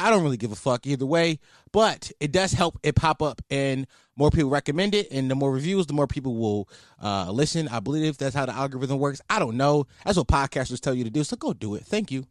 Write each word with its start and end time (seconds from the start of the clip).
I 0.00 0.10
don't 0.10 0.22
really 0.22 0.38
give 0.38 0.50
a 0.50 0.56
fuck 0.56 0.86
either 0.86 1.04
way, 1.04 1.38
but 1.72 2.10
it 2.20 2.32
does 2.32 2.52
help 2.52 2.78
it 2.82 2.94
pop 2.94 3.22
up 3.22 3.42
and 3.50 3.86
more 4.16 4.30
people 4.30 4.50
recommend 4.50 4.94
it. 4.94 5.08
And 5.10 5.30
the 5.30 5.34
more 5.34 5.52
reviews, 5.52 5.86
the 5.86 5.92
more 5.92 6.06
people 6.06 6.36
will 6.36 6.68
uh, 7.02 7.30
listen. 7.30 7.68
I 7.68 7.80
believe 7.80 8.16
that's 8.16 8.34
how 8.34 8.46
the 8.46 8.54
algorithm 8.54 8.98
works. 8.98 9.20
I 9.28 9.38
don't 9.38 9.56
know. 9.56 9.86
That's 10.04 10.16
what 10.16 10.28
podcasters 10.28 10.80
tell 10.80 10.94
you 10.94 11.04
to 11.04 11.10
do. 11.10 11.22
So 11.22 11.36
go 11.36 11.52
do 11.52 11.74
it. 11.74 11.84
Thank 11.84 12.10
you. 12.10 12.26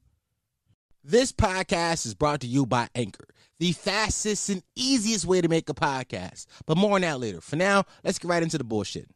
This 1.04 1.32
podcast 1.32 2.06
is 2.06 2.14
brought 2.14 2.42
to 2.42 2.48
you 2.48 2.66
by 2.66 2.90
Anchor, 2.94 3.28
the 3.60 3.72
fastest 3.72 4.50
and 4.50 4.64
easiest 4.76 5.26
way 5.26 5.40
to 5.40 5.48
make 5.48 5.70
a 5.70 5.74
podcast. 5.74 6.48
But 6.66 6.78
more 6.78 6.96
on 6.96 7.02
that 7.02 7.20
later. 7.20 7.40
For 7.40 7.56
now, 7.56 7.86
let's 8.04 8.20
get 8.20 8.28
right 8.30 8.44
into 8.44 8.58
the 8.58 8.64
bullshit. 8.64 9.08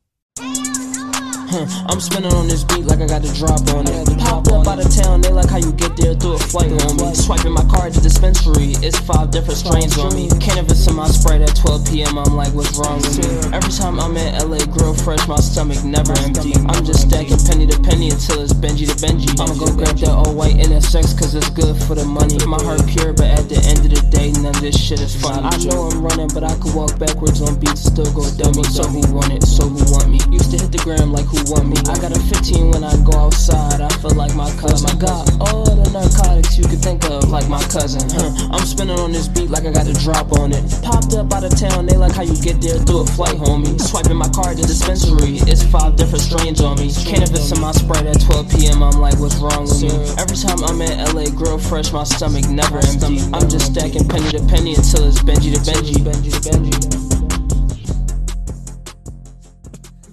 I'm 1.85 1.99
spinning 2.01 2.33
on 2.33 2.47
this 2.47 2.63
beat 2.63 2.85
like 2.89 2.97
I 2.97 3.05
got 3.05 3.21
a 3.21 3.31
drop 3.37 3.61
on 3.77 3.85
it. 3.85 4.09
Popped 4.25 4.49
up 4.49 4.65
out 4.65 4.81
of 4.81 4.89
town, 4.89 5.21
they 5.21 5.29
like 5.29 5.49
how 5.49 5.61
you 5.61 5.71
get 5.73 5.95
there 5.95 6.15
through 6.15 6.33
a 6.33 6.39
flight 6.39 6.73
on 6.73 6.97
me. 6.97 7.13
Swiping 7.13 7.53
my 7.53 7.61
card 7.69 7.93
at 7.93 7.93
the 7.93 8.01
dispensary, 8.01 8.73
it's 8.81 8.97
five 8.97 9.29
different 9.29 9.61
strains 9.61 9.97
on 9.99 10.15
me. 10.15 10.29
Cannabis 10.41 10.87
in 10.87 10.95
my 10.95 11.05
Sprite 11.05 11.41
at 11.41 11.53
12 11.55 11.85
p.m. 11.93 12.17
I'm 12.17 12.33
like, 12.33 12.49
what's 12.57 12.73
wrong 12.73 12.97
with 13.05 13.21
me? 13.21 13.29
Every 13.53 13.69
time 13.69 13.99
I'm 14.01 14.17
in 14.17 14.33
LA, 14.41 14.65
grill 14.65 14.97
fresh, 14.97 15.21
my 15.27 15.37
stomach 15.37 15.83
never 15.85 16.17
empty. 16.25 16.57
I'm 16.73 16.81
just 16.81 17.05
stacking 17.05 17.37
penny 17.37 17.69
to 17.69 17.77
penny 17.85 18.09
until 18.09 18.41
it's 18.41 18.53
Benji 18.53 18.89
to 18.89 18.97
Benji. 18.97 19.29
I'ma 19.37 19.53
go 19.53 19.69
grab 19.77 19.93
that 20.01 20.09
all 20.09 20.33
white 20.33 20.57
NSX 20.57 21.13
cause 21.13 21.35
it's 21.35 21.53
good 21.53 21.77
for 21.85 21.93
the 21.93 22.05
money. 22.05 22.41
My 22.49 22.61
heart 22.65 22.81
pure, 22.89 23.13
but 23.13 23.29
at 23.29 23.45
the 23.45 23.61
end 23.69 23.85
of 23.85 23.93
the 23.93 24.01
day, 24.09 24.33
none 24.41 24.57
of 24.57 24.61
this 24.61 24.73
shit 24.73 25.01
is 25.01 25.13
fun. 25.13 25.45
I 25.45 25.53
know 25.69 25.93
I'm 25.93 26.01
running, 26.01 26.33
but 26.33 26.41
I 26.41 26.57
could 26.57 26.73
walk 26.73 26.97
backwards 26.97 27.45
on 27.45 27.61
beats, 27.61 27.85
still 27.85 28.09
go 28.09 28.25
dummy. 28.41 28.65
So 28.73 28.89
who 28.89 29.05
want 29.13 29.29
it? 29.29 29.45
So 29.45 29.69
who 29.69 29.85
want 29.93 30.09
me? 30.09 30.17
Used 30.33 30.49
to 30.49 30.57
hit 30.57 30.73
the 30.73 30.81
gram 30.81 31.13
like 31.13 31.29
who 31.29 31.42
want 31.49 31.67
me? 31.67 31.77
I 31.89 31.97
got 31.99 32.15
a 32.15 32.19
15 32.19 32.71
when 32.71 32.83
I 32.83 32.95
go 33.03 33.17
outside. 33.17 33.81
I 33.81 33.89
feel 33.99 34.15
like 34.15 34.35
my 34.35 34.49
cousin. 34.57 34.89
I 34.89 34.95
got 34.95 35.27
all 35.41 35.65
the 35.65 35.89
narcotics 35.91 36.57
you 36.57 36.65
could 36.67 36.79
think 36.79 37.03
of, 37.05 37.29
like 37.29 37.47
my 37.49 37.61
cousin. 37.67 38.03
Huh. 38.09 38.49
I'm 38.51 38.65
spinning 38.65 38.99
on 38.99 39.11
this 39.11 39.27
beat 39.27 39.49
like 39.49 39.65
I 39.65 39.71
got 39.71 39.87
a 39.87 39.93
drop 39.93 40.31
on 40.39 40.51
it. 40.53 40.63
Popped 40.83 41.13
up 41.13 41.33
out 41.33 41.43
of 41.43 41.55
town, 41.57 41.85
they 41.85 41.97
like 41.97 42.13
how 42.13 42.23
you 42.23 42.35
get 42.41 42.61
there 42.61 42.79
through 42.79 43.01
a 43.01 43.05
flight, 43.05 43.35
homie. 43.35 43.79
Swiping 43.79 44.17
my 44.17 44.29
card 44.29 44.55
at 44.55 44.63
the 44.63 44.67
dispensary, 44.67 45.41
it's 45.49 45.63
five 45.63 45.95
different 45.95 46.23
strains 46.23 46.61
on 46.61 46.77
me. 46.77 46.91
Cannabis 47.03 47.51
in 47.51 47.59
my 47.59 47.71
Sprite 47.71 48.05
at 48.05 48.21
12 48.21 48.49
p.m. 48.51 48.83
I'm 48.83 48.99
like, 48.99 49.19
what's 49.19 49.35
wrong 49.37 49.65
with 49.65 49.81
me? 49.81 49.91
Every 50.21 50.37
time 50.37 50.63
I'm 50.63 50.79
in 50.81 50.97
LA, 51.13 51.29
grill 51.35 51.57
fresh, 51.57 51.91
my 51.91 52.03
stomach 52.03 52.47
never 52.49 52.77
empty. 52.77 53.19
I'm 53.33 53.49
just 53.49 53.73
stacking 53.73 54.07
penny 54.07 54.29
to 54.31 54.43
penny 54.47 54.75
until 54.75 55.07
it's 55.07 55.19
Benji 55.19 55.51
to 55.53 55.59
Benji. 55.65 55.99
Benji 55.99 56.31
to 56.31 56.39
Benji. 56.49 57.03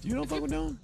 You 0.02 0.16
don't 0.16 0.28
fuck 0.28 0.42
with 0.42 0.50
them? 0.50 0.79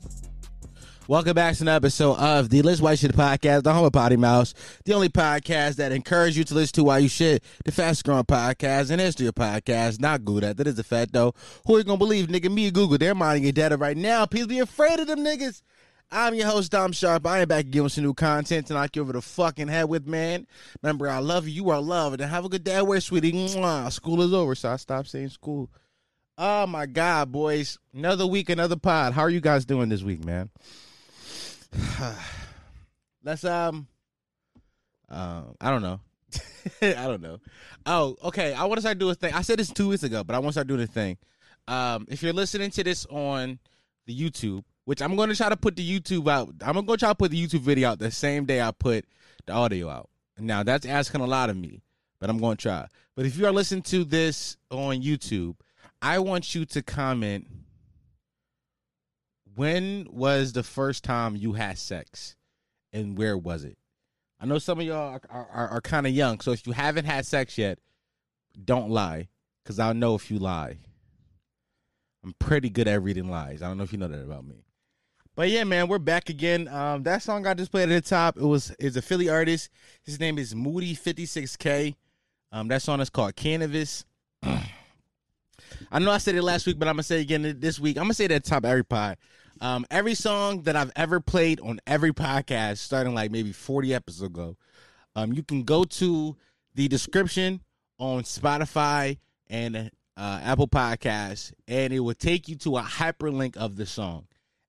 Welcome 1.08 1.34
back 1.34 1.54
to 1.54 1.62
another 1.62 1.76
episode 1.76 2.16
of 2.16 2.50
the 2.50 2.62
Let's 2.62 2.80
White 2.80 2.98
Shit 2.98 3.12
podcast, 3.12 3.62
the 3.62 3.72
home 3.72 3.84
of 3.84 3.92
Potty 3.92 4.16
Mouse, 4.16 4.54
the 4.84 4.92
only 4.92 5.08
podcast 5.08 5.76
that 5.76 5.92
encourages 5.92 6.36
you 6.36 6.42
to 6.42 6.54
listen 6.54 6.74
to 6.74 6.84
why 6.84 6.98
you 6.98 7.08
shit, 7.08 7.44
the 7.64 7.70
fastest 7.70 8.04
growing 8.04 8.24
podcast 8.24 8.90
in 8.90 8.98
history 8.98 9.28
of 9.28 9.36
podcasts. 9.36 10.00
Not 10.00 10.24
good 10.24 10.42
at 10.42 10.56
that 10.56 10.66
is 10.66 10.80
a 10.80 10.82
fact 10.82 11.12
though. 11.12 11.32
Who 11.64 11.76
are 11.76 11.78
you 11.78 11.84
gonna 11.84 11.98
believe, 11.98 12.26
nigga? 12.26 12.52
Me 12.52 12.64
and 12.64 12.74
Google, 12.74 12.98
they're 12.98 13.14
minding 13.14 13.44
your 13.44 13.52
data 13.52 13.76
right 13.76 13.96
now. 13.96 14.26
Please 14.26 14.48
be 14.48 14.58
afraid 14.58 14.98
of 14.98 15.06
them 15.06 15.20
niggas. 15.20 15.62
I'm 16.10 16.34
your 16.34 16.48
host, 16.48 16.72
Dom 16.72 16.90
Sharp. 16.90 17.24
I 17.24 17.38
am 17.38 17.46
back 17.46 17.70
giving 17.70 17.88
some 17.88 18.02
new 18.02 18.14
content 18.14 18.66
to 18.66 18.74
knock 18.74 18.96
you 18.96 19.02
over 19.02 19.12
the 19.12 19.22
fucking 19.22 19.68
head 19.68 19.88
with, 19.88 20.08
man. 20.08 20.48
Remember, 20.82 21.08
I 21.08 21.18
love 21.18 21.46
you. 21.46 21.54
You 21.54 21.70
are 21.70 21.80
loved. 21.80 22.20
And 22.20 22.28
have 22.28 22.44
a 22.44 22.48
good 22.48 22.64
day 22.64 22.82
work, 22.82 23.02
sweetie. 23.02 23.30
Mwah. 23.30 23.92
School 23.92 24.22
is 24.22 24.32
over, 24.34 24.56
so 24.56 24.70
I 24.70 24.76
stopped 24.76 25.08
saying 25.08 25.28
school. 25.28 25.70
Oh 26.36 26.66
my 26.66 26.86
God, 26.86 27.30
boys. 27.30 27.78
Another 27.94 28.26
week, 28.26 28.50
another 28.50 28.76
pod. 28.76 29.12
How 29.12 29.22
are 29.22 29.30
you 29.30 29.40
guys 29.40 29.64
doing 29.64 29.88
this 29.88 30.02
week, 30.02 30.24
man? 30.24 30.50
Let's 33.24 33.44
um 33.44 33.86
um 35.08 35.54
I 35.60 35.70
don't 35.70 35.82
know. 35.82 36.00
I 36.82 37.06
don't 37.06 37.22
know. 37.22 37.38
Oh, 37.84 38.16
okay. 38.24 38.52
I 38.52 38.64
want 38.64 38.78
to 38.78 38.80
start 38.82 38.98
doing 38.98 39.12
a 39.12 39.14
thing. 39.14 39.32
I 39.34 39.42
said 39.42 39.58
this 39.58 39.70
two 39.70 39.88
weeks 39.88 40.02
ago, 40.02 40.24
but 40.24 40.34
I 40.34 40.38
want 40.38 40.48
to 40.48 40.52
start 40.52 40.66
doing 40.66 40.80
a 40.80 40.86
thing. 40.86 41.16
Um, 41.68 42.06
if 42.08 42.22
you're 42.22 42.32
listening 42.32 42.70
to 42.70 42.84
this 42.84 43.06
on 43.06 43.58
the 44.06 44.18
YouTube, 44.18 44.64
which 44.84 45.02
I'm 45.02 45.16
going 45.16 45.28
to 45.28 45.36
try 45.36 45.48
to 45.48 45.56
put 45.56 45.76
the 45.76 46.00
YouTube 46.00 46.28
out, 46.28 46.52
I'm 46.60 46.74
going 46.74 46.86
to 46.86 46.96
try 46.96 47.08
to 47.08 47.14
put 47.14 47.30
the 47.30 47.46
YouTube 47.46 47.60
video 47.60 47.90
out 47.90 47.98
the 47.98 48.10
same 48.10 48.44
day 48.44 48.60
I 48.60 48.70
put 48.70 49.04
the 49.46 49.52
audio 49.52 49.88
out. 49.88 50.08
Now 50.38 50.62
that's 50.62 50.86
asking 50.86 51.20
a 51.20 51.26
lot 51.26 51.50
of 51.50 51.56
me, 51.56 51.82
but 52.20 52.30
I'm 52.30 52.38
going 52.38 52.56
to 52.56 52.62
try. 52.62 52.86
But 53.14 53.26
if 53.26 53.36
you 53.36 53.46
are 53.46 53.52
listening 53.52 53.82
to 53.82 54.04
this 54.04 54.56
on 54.70 55.02
YouTube, 55.02 55.56
I 56.02 56.18
want 56.18 56.54
you 56.54 56.64
to 56.66 56.82
comment 56.82 57.46
when 59.56 60.06
was 60.10 60.52
the 60.52 60.62
first 60.62 61.02
time 61.02 61.34
you 61.34 61.54
had 61.54 61.78
sex 61.78 62.36
and 62.92 63.18
where 63.18 63.36
was 63.36 63.64
it? 63.64 63.78
I 64.38 64.44
know 64.44 64.58
some 64.58 64.78
of 64.78 64.86
y'all 64.86 65.18
are, 65.30 65.48
are, 65.50 65.68
are, 65.68 65.80
kind 65.80 66.06
of 66.06 66.12
young, 66.12 66.40
so 66.40 66.52
if 66.52 66.66
you 66.66 66.74
haven't 66.74 67.06
had 67.06 67.24
sex 67.24 67.56
yet, 67.56 67.78
don't 68.62 68.90
lie, 68.90 69.28
because 69.64 69.78
I'll 69.78 69.94
know 69.94 70.14
if 70.14 70.30
you 70.30 70.38
lie. 70.38 70.76
I'm 72.22 72.34
pretty 72.38 72.68
good 72.68 72.86
at 72.86 73.02
reading 73.02 73.30
lies. 73.30 73.62
I 73.62 73.68
don't 73.68 73.78
know 73.78 73.84
if 73.84 73.92
you 73.92 73.98
know 73.98 74.08
that 74.08 74.22
about 74.22 74.44
me. 74.44 74.66
But 75.34 75.48
yeah, 75.48 75.64
man, 75.64 75.88
we're 75.88 75.98
back 75.98 76.28
again. 76.28 76.68
Um, 76.68 77.02
that 77.04 77.22
song 77.22 77.46
I 77.46 77.54
just 77.54 77.70
played 77.70 77.90
at 77.90 78.04
the 78.04 78.08
top, 78.08 78.36
it 78.36 78.44
was 78.44 78.72
is 78.78 78.96
a 78.96 79.02
Philly 79.02 79.30
artist. 79.30 79.70
His 80.02 80.20
name 80.20 80.38
is 80.38 80.54
Moody 80.54 80.94
56K. 80.94 81.94
Um, 82.52 82.68
that 82.68 82.82
song 82.82 83.00
is 83.00 83.10
called 83.10 83.36
Cannabis. 83.36 84.04
I 84.42 85.98
know 85.98 86.10
I 86.10 86.18
said 86.18 86.34
it 86.34 86.42
last 86.42 86.66
week, 86.66 86.78
but 86.78 86.88
I'm 86.88 86.94
gonna 86.94 87.02
say 87.04 87.18
it 87.18 87.22
again 87.22 87.56
this 87.58 87.78
week. 87.80 87.96
I'm 87.96 88.04
gonna 88.04 88.14
say 88.14 88.26
that 88.26 88.44
top 88.44 88.64
every 88.64 88.84
pod. 88.84 89.16
Um, 89.60 89.86
every 89.90 90.14
song 90.14 90.62
that 90.62 90.76
I've 90.76 90.92
ever 90.96 91.20
played 91.20 91.60
on 91.60 91.80
every 91.86 92.12
podcast, 92.12 92.78
starting 92.78 93.14
like 93.14 93.30
maybe 93.30 93.52
40 93.52 93.94
episodes 93.94 94.22
ago, 94.22 94.56
um, 95.14 95.32
you 95.32 95.42
can 95.42 95.62
go 95.62 95.84
to 95.84 96.36
the 96.74 96.88
description 96.88 97.62
on 97.98 98.22
Spotify 98.22 99.18
and 99.48 99.90
uh, 100.16 100.40
Apple 100.42 100.68
Podcasts, 100.68 101.52
and 101.66 101.92
it 101.92 102.00
will 102.00 102.14
take 102.14 102.48
you 102.48 102.56
to 102.56 102.76
a 102.76 102.82
hyperlink 102.82 103.56
of 103.56 103.76
the 103.76 103.86
song. 103.86 104.26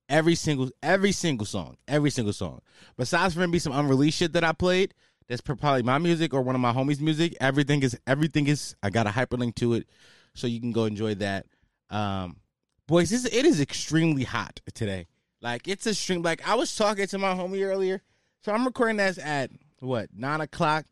Every 0.10 0.36
single, 0.36 0.70
every 0.82 1.12
single 1.12 1.46
song, 1.46 1.76
every 1.88 2.10
single 2.10 2.34
song. 2.34 2.62
Besides 2.98 3.34
for 3.34 3.42
maybe 3.42 3.60
some 3.60 3.74
unreleased 3.74 4.18
shit 4.18 4.34
that 4.34 4.44
I 4.46 4.54
played, 4.54 4.94
that's 5.28 5.42
probably 5.42 5.84
my 5.84 5.98
music 5.98 6.34
or 6.34 6.42
one 6.42 6.56
of 6.56 6.62
my 6.62 6.72
homies' 6.72 7.02
music. 7.02 7.36
Everything 7.42 7.84
is, 7.84 8.00
everything 8.08 8.48
is. 8.48 8.76
I 8.82 8.90
got 8.90 9.08
a 9.08 9.10
hyperlink 9.10 9.56
to 9.56 9.74
it, 9.74 9.88
so 10.34 10.48
you 10.48 10.62
can 10.62 10.72
go 10.72 10.86
enjoy 10.86 11.16
that. 11.16 11.46
Um, 11.90 12.38
boys, 12.88 13.10
this 13.10 13.26
it 13.26 13.46
is 13.46 13.62
extremely 13.62 14.24
hot 14.24 14.62
today. 14.74 15.08
Like 15.42 15.68
it's 15.68 15.86
a 15.86 15.94
stream. 15.94 16.22
Like 16.22 16.48
I 16.48 16.56
was 16.56 16.76
talking 16.76 17.08
to 17.08 17.18
my 17.18 17.34
homie 17.34 17.64
earlier, 17.64 18.02
so 18.42 18.52
I'm 18.52 18.66
recording 18.66 18.98
this 18.98 19.20
at 19.20 19.52
what 19.80 20.10
nine 20.16 20.42
o'clock 20.42 20.86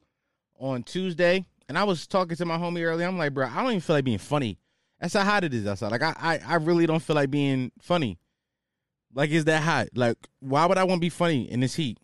on 0.59 0.83
Tuesday, 0.83 1.45
and 1.67 1.77
I 1.77 1.83
was 1.83 2.05
talking 2.05 2.37
to 2.37 2.45
my 2.45 2.57
homie 2.57 2.83
earlier. 2.83 3.07
I'm 3.07 3.17
like, 3.17 3.33
bro, 3.33 3.47
I 3.47 3.61
don't 3.61 3.71
even 3.71 3.81
feel 3.81 3.95
like 3.95 4.05
being 4.05 4.17
funny. 4.17 4.59
That's 4.99 5.13
how 5.13 5.23
hot 5.23 5.43
it 5.43 5.53
is 5.53 5.65
outside. 5.65 5.91
Like 5.91 6.03
I, 6.03 6.13
I, 6.17 6.39
I 6.45 6.55
really 6.55 6.85
don't 6.85 7.01
feel 7.01 7.15
like 7.15 7.31
being 7.31 7.71
funny. 7.79 8.19
Like 9.13 9.31
it's 9.31 9.45
that 9.45 9.63
hot. 9.63 9.87
Like 9.95 10.17
why 10.39 10.65
would 10.65 10.77
I 10.77 10.83
want 10.83 10.99
to 10.99 11.05
be 11.05 11.09
funny 11.09 11.49
in 11.49 11.59
this 11.59 11.75
heat? 11.75 11.97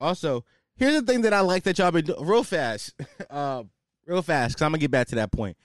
Also, 0.00 0.44
here's 0.74 0.94
the 0.94 1.02
thing 1.02 1.22
that 1.22 1.32
I 1.32 1.40
like 1.40 1.62
that 1.62 1.78
y'all 1.78 1.92
been 1.92 2.04
doing 2.04 2.26
real 2.26 2.42
fast. 2.42 2.92
uh, 3.30 3.62
real 4.06 4.22
fast, 4.22 4.54
because 4.54 4.62
I'm 4.62 4.72
gonna 4.72 4.78
get 4.78 4.90
back 4.90 5.08
to 5.08 5.16
that 5.16 5.32
point. 5.32 5.56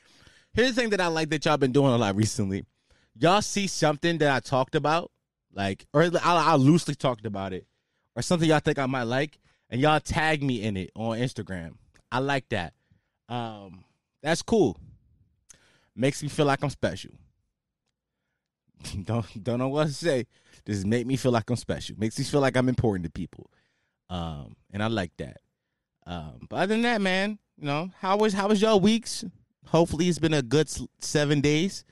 Here's 0.54 0.74
the 0.76 0.82
thing 0.82 0.90
that 0.92 1.02
I 1.02 1.08
like 1.08 1.30
that 1.30 1.46
y'all 1.46 1.58
been 1.58 1.72
doing 1.72 1.94
a 1.94 1.98
lot 1.98 2.16
recently. 2.16 2.66
Y'all 3.16 3.42
see 3.42 3.68
something 3.68 4.18
that 4.20 4.36
I 4.36 4.40
talked 4.40 4.76
about, 4.76 5.12
like, 5.54 5.86
or 5.94 6.04
I, 6.04 6.10
I 6.24 6.56
loosely 6.56 6.96
talked 6.96 7.26
about 7.26 7.54
it, 7.54 7.68
or 8.16 8.22
something 8.22 8.48
y'all 8.48 8.60
think 8.60 8.80
I 8.80 8.86
might 8.86 9.04
like, 9.04 9.40
and 9.70 9.82
y'all 9.82 10.00
tag 10.00 10.44
me 10.44 10.62
in 10.62 10.78
it 10.78 10.92
on 10.96 11.18
Instagram. 11.18 11.74
I 12.12 12.20
like 12.20 12.48
that. 12.50 12.74
Um, 13.30 13.84
that's 14.22 14.42
cool. 14.42 14.80
Makes 15.96 16.24
me 16.24 16.30
feel 16.30 16.46
like 16.46 16.64
I'm 16.64 16.70
special. 16.70 17.12
don't 19.04 19.44
don't 19.44 19.60
know 19.60 19.70
what 19.70 19.88
to 19.88 19.94
say. 19.94 20.28
Just 20.66 20.86
make 20.86 21.08
me 21.08 21.16
feel 21.16 21.32
like 21.32 21.50
I'm 21.50 21.56
special. 21.56 21.96
Makes 21.98 22.20
me 22.20 22.26
feel 22.26 22.42
like 22.42 22.58
I'm 22.58 22.70
important 22.70 23.06
to 23.06 23.12
people. 23.12 23.50
Um, 24.10 24.56
and 24.72 24.84
I 24.84 24.88
like 24.88 25.12
that. 25.18 25.38
Um, 26.08 26.48
but 26.50 26.56
other 26.56 26.68
than 26.68 26.84
that, 26.84 27.02
man, 27.02 27.38
you 27.58 27.68
know, 27.68 27.92
how 28.00 28.18
was 28.18 28.34
how 28.34 28.48
was 28.48 28.62
your 28.62 28.80
weeks? 28.80 29.26
Hopefully, 29.68 30.08
it's 30.08 30.20
been 30.20 30.34
a 30.34 30.42
good 30.42 30.70
seven 31.00 31.42
days. 31.42 31.84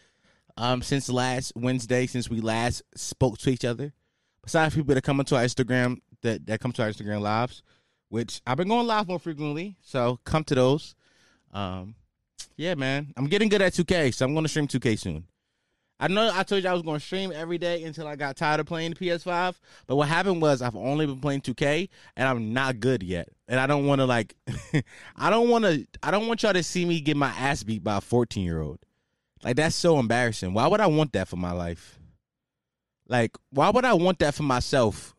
Um, 0.57 0.81
since 0.81 1.09
last 1.09 1.51
Wednesday, 1.57 2.07
since 2.07 2.29
we 2.29 2.39
last 2.39 2.81
spoke 2.95 3.37
to 3.39 3.49
each 3.49 3.65
other. 3.65 3.91
Besides 4.41 4.73
people 4.73 4.95
that 4.95 5.03
come 5.03 5.19
into 5.19 5.35
our 5.35 5.43
Instagram 5.43 5.97
that 6.21 6.45
that 6.47 6.61
come 6.61 6.71
to 6.71 6.83
our 6.83 6.89
Instagram 6.89 7.19
lives, 7.19 7.61
which 8.07 8.41
I've 8.47 8.55
been 8.55 8.69
going 8.69 8.87
live 8.87 9.07
more 9.07 9.19
frequently. 9.19 9.75
So 9.81 10.19
come 10.23 10.45
to 10.45 10.55
those. 10.55 10.95
Um, 11.51 11.95
yeah, 12.55 12.75
man, 12.75 13.13
I'm 13.17 13.25
getting 13.25 13.49
good 13.49 13.61
at 13.61 13.73
2K, 13.73 14.13
so 14.13 14.25
I'm 14.25 14.33
going 14.33 14.43
to 14.43 14.49
stream 14.49 14.67
2K 14.67 14.97
soon. 14.97 15.25
I 15.99 16.09
know 16.09 16.29
I 16.33 16.43
told 16.43 16.61
you 16.63 16.69
I 16.69 16.73
was 16.73 16.81
going 16.81 16.99
to 16.99 17.05
stream 17.05 17.31
every 17.33 17.57
day 17.57 17.83
until 17.83 18.05
I 18.05 18.17
got 18.17 18.35
tired 18.35 18.59
of 18.59 18.65
playing 18.65 18.93
the 18.93 18.97
PS5. 18.97 19.55
But 19.87 19.95
what 19.95 20.09
happened 20.09 20.41
was 20.41 20.61
I've 20.61 20.75
only 20.75 21.05
been 21.05 21.21
playing 21.21 21.41
2K 21.41 21.87
and 22.17 22.27
I'm 22.27 22.53
not 22.53 22.81
good 22.81 23.01
yet. 23.01 23.29
And 23.47 23.59
I 23.59 23.67
don't 23.67 23.85
want 23.85 23.99
to 23.99 24.05
like 24.05 24.35
I 25.15 25.29
don't 25.29 25.49
want 25.49 25.63
to 25.63 25.85
I 26.03 26.11
don't 26.11 26.27
want 26.27 26.43
y'all 26.43 26.53
to 26.53 26.63
see 26.63 26.83
me 26.85 26.99
get 26.99 27.15
my 27.15 27.29
ass 27.29 27.63
beat 27.63 27.83
by 27.83 27.97
a 27.97 28.01
14-year-old. 28.01 28.79
Like 29.43 29.55
that's 29.55 29.75
so 29.75 29.97
embarrassing. 29.97 30.53
Why 30.53 30.67
would 30.67 30.81
I 30.81 30.87
want 30.87 31.13
that 31.13 31.29
for 31.29 31.37
my 31.37 31.51
life? 31.51 31.97
Like 33.07 33.37
why 33.51 33.69
would 33.69 33.85
I 33.85 33.93
want 33.93 34.19
that 34.19 34.33
for 34.33 34.43
myself? 34.43 35.15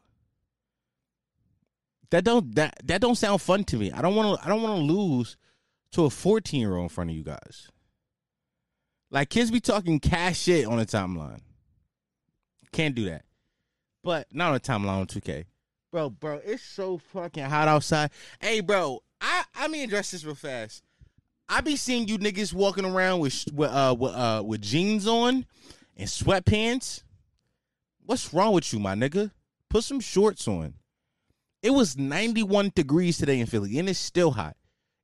That 2.10 2.24
don't 2.24 2.54
that 2.54 2.80
that 2.84 3.00
don't 3.00 3.14
sound 3.14 3.40
fun 3.40 3.64
to 3.64 3.78
me. 3.78 3.92
I 3.92 4.02
don't 4.02 4.14
want 4.14 4.38
to 4.38 4.46
I 4.46 4.50
don't 4.50 4.62
want 4.62 4.78
to 4.78 4.92
lose 4.92 5.38
to 5.92 6.04
a 6.04 6.08
14-year-old 6.08 6.82
in 6.82 6.88
front 6.90 7.10
of 7.10 7.16
you 7.16 7.24
guys. 7.24 7.70
Like 9.10 9.30
kids 9.30 9.50
be 9.50 9.60
talking 9.60 10.00
cash 10.00 10.40
shit 10.40 10.66
on 10.66 10.78
the 10.78 10.86
timeline. 10.86 11.40
Can't 12.72 12.94
do 12.94 13.06
that. 13.06 13.24
But 14.02 14.26
not 14.32 14.48
on 14.48 14.54
the 14.54 14.60
timeline 14.60 15.00
on 15.00 15.06
2K. 15.06 15.44
Bro, 15.92 16.10
bro, 16.10 16.40
it's 16.44 16.62
so 16.62 16.98
fucking 16.98 17.44
hot 17.44 17.68
outside. 17.68 18.10
Hey, 18.40 18.60
bro, 18.60 19.02
I 19.20 19.44
I 19.54 19.68
mean 19.68 19.84
address 19.84 20.10
this 20.10 20.24
real 20.24 20.34
fast. 20.34 20.82
I 21.48 21.60
be 21.60 21.76
seeing 21.76 22.08
you 22.08 22.18
niggas 22.18 22.52
walking 22.52 22.84
around 22.84 23.20
with 23.20 23.44
with 23.52 23.70
uh 23.70 23.94
with, 23.98 24.12
uh 24.12 24.42
with 24.44 24.60
jeans 24.60 25.06
on 25.06 25.46
and 25.96 26.08
sweatpants. 26.08 27.02
What's 28.04 28.34
wrong 28.34 28.52
with 28.52 28.72
you, 28.72 28.78
my 28.78 28.94
nigga? 28.94 29.30
Put 29.70 29.84
some 29.84 30.00
shorts 30.00 30.46
on. 30.46 30.74
It 31.62 31.70
was 31.70 31.96
91 31.96 32.72
degrees 32.74 33.18
today 33.18 33.40
in 33.40 33.46
Philly, 33.46 33.78
and 33.78 33.88
it's 33.88 33.98
still 33.98 34.32
hot. 34.32 34.56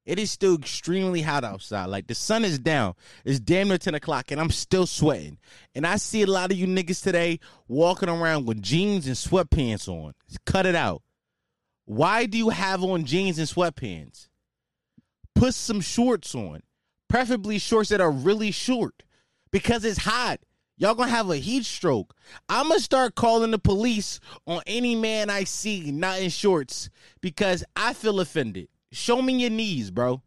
It 0.04 0.18
is 0.18 0.32
still 0.32 0.56
extremely 0.56 1.22
hot 1.22 1.44
outside. 1.44 1.86
Like 1.86 2.08
the 2.08 2.14
sun 2.14 2.44
is 2.44 2.58
down. 2.58 2.94
It's 3.24 3.38
damn 3.38 3.68
near 3.68 3.78
10 3.78 3.94
o'clock 3.94 4.30
and 4.30 4.40
I'm 4.40 4.50
still 4.50 4.86
sweating. 4.86 5.38
And 5.74 5.86
I 5.86 5.96
see 5.96 6.22
a 6.22 6.26
lot 6.26 6.50
of 6.50 6.58
you 6.58 6.66
niggas 6.66 7.02
today 7.02 7.38
walking 7.68 8.08
around 8.08 8.46
with 8.46 8.60
jeans 8.60 9.06
and 9.06 9.14
sweatpants 9.14 9.88
on. 9.88 10.14
Cut 10.44 10.66
it 10.66 10.74
out. 10.74 11.02
Why 11.84 12.26
do 12.26 12.38
you 12.38 12.48
have 12.48 12.82
on 12.82 13.04
jeans 13.04 13.38
and 13.38 13.48
sweatpants? 13.48 14.28
Put 15.34 15.54
some 15.54 15.80
shorts 15.80 16.34
on. 16.34 16.62
Preferably 17.08 17.58
shorts 17.58 17.90
that 17.90 18.00
are 18.00 18.10
really 18.10 18.50
short. 18.50 19.02
Because 19.50 19.84
it's 19.84 19.98
hot. 19.98 20.40
Y'all 20.78 20.94
gonna 20.94 21.10
have 21.10 21.30
a 21.30 21.36
heat 21.36 21.64
stroke. 21.64 22.14
I'm 22.48 22.68
gonna 22.68 22.80
start 22.80 23.14
calling 23.14 23.52
the 23.52 23.58
police 23.58 24.18
on 24.46 24.62
any 24.66 24.96
man 24.96 25.30
I 25.30 25.44
see 25.44 25.92
not 25.92 26.20
in 26.20 26.30
shorts 26.30 26.90
because 27.20 27.62
I 27.76 27.92
feel 27.92 28.18
offended. 28.18 28.68
Show 28.92 29.22
me 29.22 29.34
your 29.34 29.50
knees, 29.50 29.90
bro. 29.90 30.22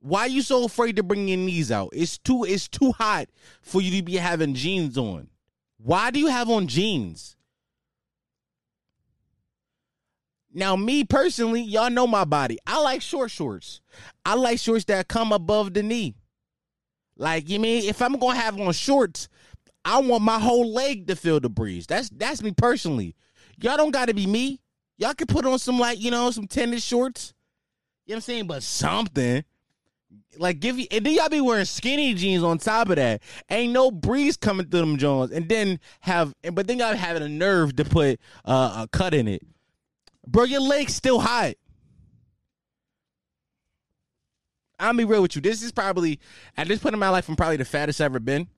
Why 0.00 0.26
you 0.26 0.42
so 0.42 0.64
afraid 0.64 0.96
to 0.96 1.02
bring 1.02 1.28
your 1.28 1.38
knees 1.38 1.72
out? 1.72 1.90
It's 1.92 2.18
too 2.18 2.44
it's 2.44 2.68
too 2.68 2.92
hot 2.92 3.28
for 3.62 3.80
you 3.80 3.96
to 3.96 4.02
be 4.02 4.16
having 4.16 4.54
jeans 4.54 4.98
on. 4.98 5.28
Why 5.78 6.10
do 6.10 6.18
you 6.18 6.26
have 6.26 6.50
on 6.50 6.66
jeans? 6.66 7.36
Now, 10.52 10.74
me 10.74 11.04
personally, 11.04 11.60
y'all 11.60 11.90
know 11.90 12.06
my 12.06 12.24
body. 12.24 12.58
I 12.66 12.80
like 12.80 13.02
short 13.02 13.30
shorts. 13.30 13.80
I 14.24 14.34
like 14.34 14.58
shorts 14.58 14.84
that 14.86 15.06
come 15.06 15.30
above 15.30 15.74
the 15.74 15.82
knee. 15.82 16.16
Like, 17.16 17.48
you 17.48 17.60
mean 17.60 17.84
if 17.84 18.02
I'm 18.02 18.18
gonna 18.18 18.38
have 18.38 18.58
on 18.60 18.72
shorts, 18.72 19.28
I 19.84 19.98
want 20.00 20.22
my 20.24 20.38
whole 20.38 20.72
leg 20.72 21.06
to 21.06 21.16
feel 21.16 21.38
the 21.38 21.48
breeze. 21.48 21.86
That's 21.86 22.08
that's 22.10 22.42
me 22.42 22.52
personally. 22.52 23.14
Y'all 23.60 23.76
don't 23.76 23.90
gotta 23.90 24.14
be 24.14 24.26
me. 24.26 24.60
Y'all 24.98 25.14
can 25.14 25.28
put 25.28 25.46
on 25.46 25.58
some 25.58 25.78
like, 25.78 26.00
you 26.00 26.10
know, 26.10 26.30
some 26.30 26.46
tennis 26.46 26.82
shorts. 26.82 27.32
You 28.04 28.12
know 28.12 28.16
what 28.16 28.16
I'm 28.16 28.22
saying? 28.22 28.46
But 28.48 28.62
something. 28.62 29.44
Like 30.38 30.60
give 30.60 30.78
you 30.78 30.86
and 30.90 31.04
then 31.04 31.14
y'all 31.14 31.28
be 31.28 31.40
wearing 31.40 31.64
skinny 31.64 32.14
jeans 32.14 32.42
on 32.42 32.58
top 32.58 32.90
of 32.90 32.96
that. 32.96 33.22
Ain't 33.50 33.72
no 33.72 33.90
breeze 33.90 34.36
coming 34.36 34.66
through 34.66 34.80
them 34.80 34.96
Jones. 34.96 35.32
And 35.32 35.48
then 35.48 35.80
have 36.00 36.34
but 36.52 36.66
then 36.66 36.78
y'all 36.78 36.94
having 36.94 37.22
a 37.22 37.28
nerve 37.28 37.76
to 37.76 37.84
put 37.84 38.20
uh, 38.44 38.84
a 38.84 38.88
cut 38.96 39.14
in 39.14 39.26
it. 39.28 39.42
Bro, 40.26 40.44
your 40.44 40.60
leg's 40.60 40.94
still 40.94 41.20
hot. 41.20 41.54
I'll 44.78 44.94
be 44.94 45.04
real 45.04 45.22
with 45.22 45.34
you. 45.34 45.42
This 45.42 45.62
is 45.62 45.72
probably 45.72 46.20
at 46.56 46.68
this 46.68 46.78
point 46.78 46.94
in 46.94 46.98
my 46.98 47.08
life, 47.08 47.28
I'm 47.28 47.36
probably 47.36 47.56
the 47.56 47.64
fattest 47.64 48.00
I've 48.00 48.06
ever 48.06 48.20
been. 48.20 48.48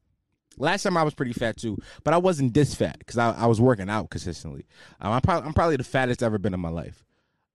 Last 0.61 0.83
time 0.83 0.97
I 0.97 1.03
was 1.03 1.15
pretty 1.15 1.33
fat 1.33 1.57
too, 1.57 1.79
but 2.05 2.15
I 2.15 2.19
wasn't 2.19 2.55
this 2.55 2.75
fat 2.75 2.99
because 2.99 3.19
I, 3.19 3.33
I, 3.33 3.47
was 3.47 3.61
working 3.61 3.89
out 3.89 4.11
consistently. 4.11 4.67
Um, 5.01 5.13
I'm, 5.13 5.21
probably, 5.21 5.49
I'm 5.49 5.55
probably 5.55 5.77
the 5.77 5.85
fattest 5.85 6.23
I've 6.23 6.27
ever 6.27 6.39
been 6.39 6.55
in 6.55 6.61
my 6.61 6.69
life. 6.69 7.05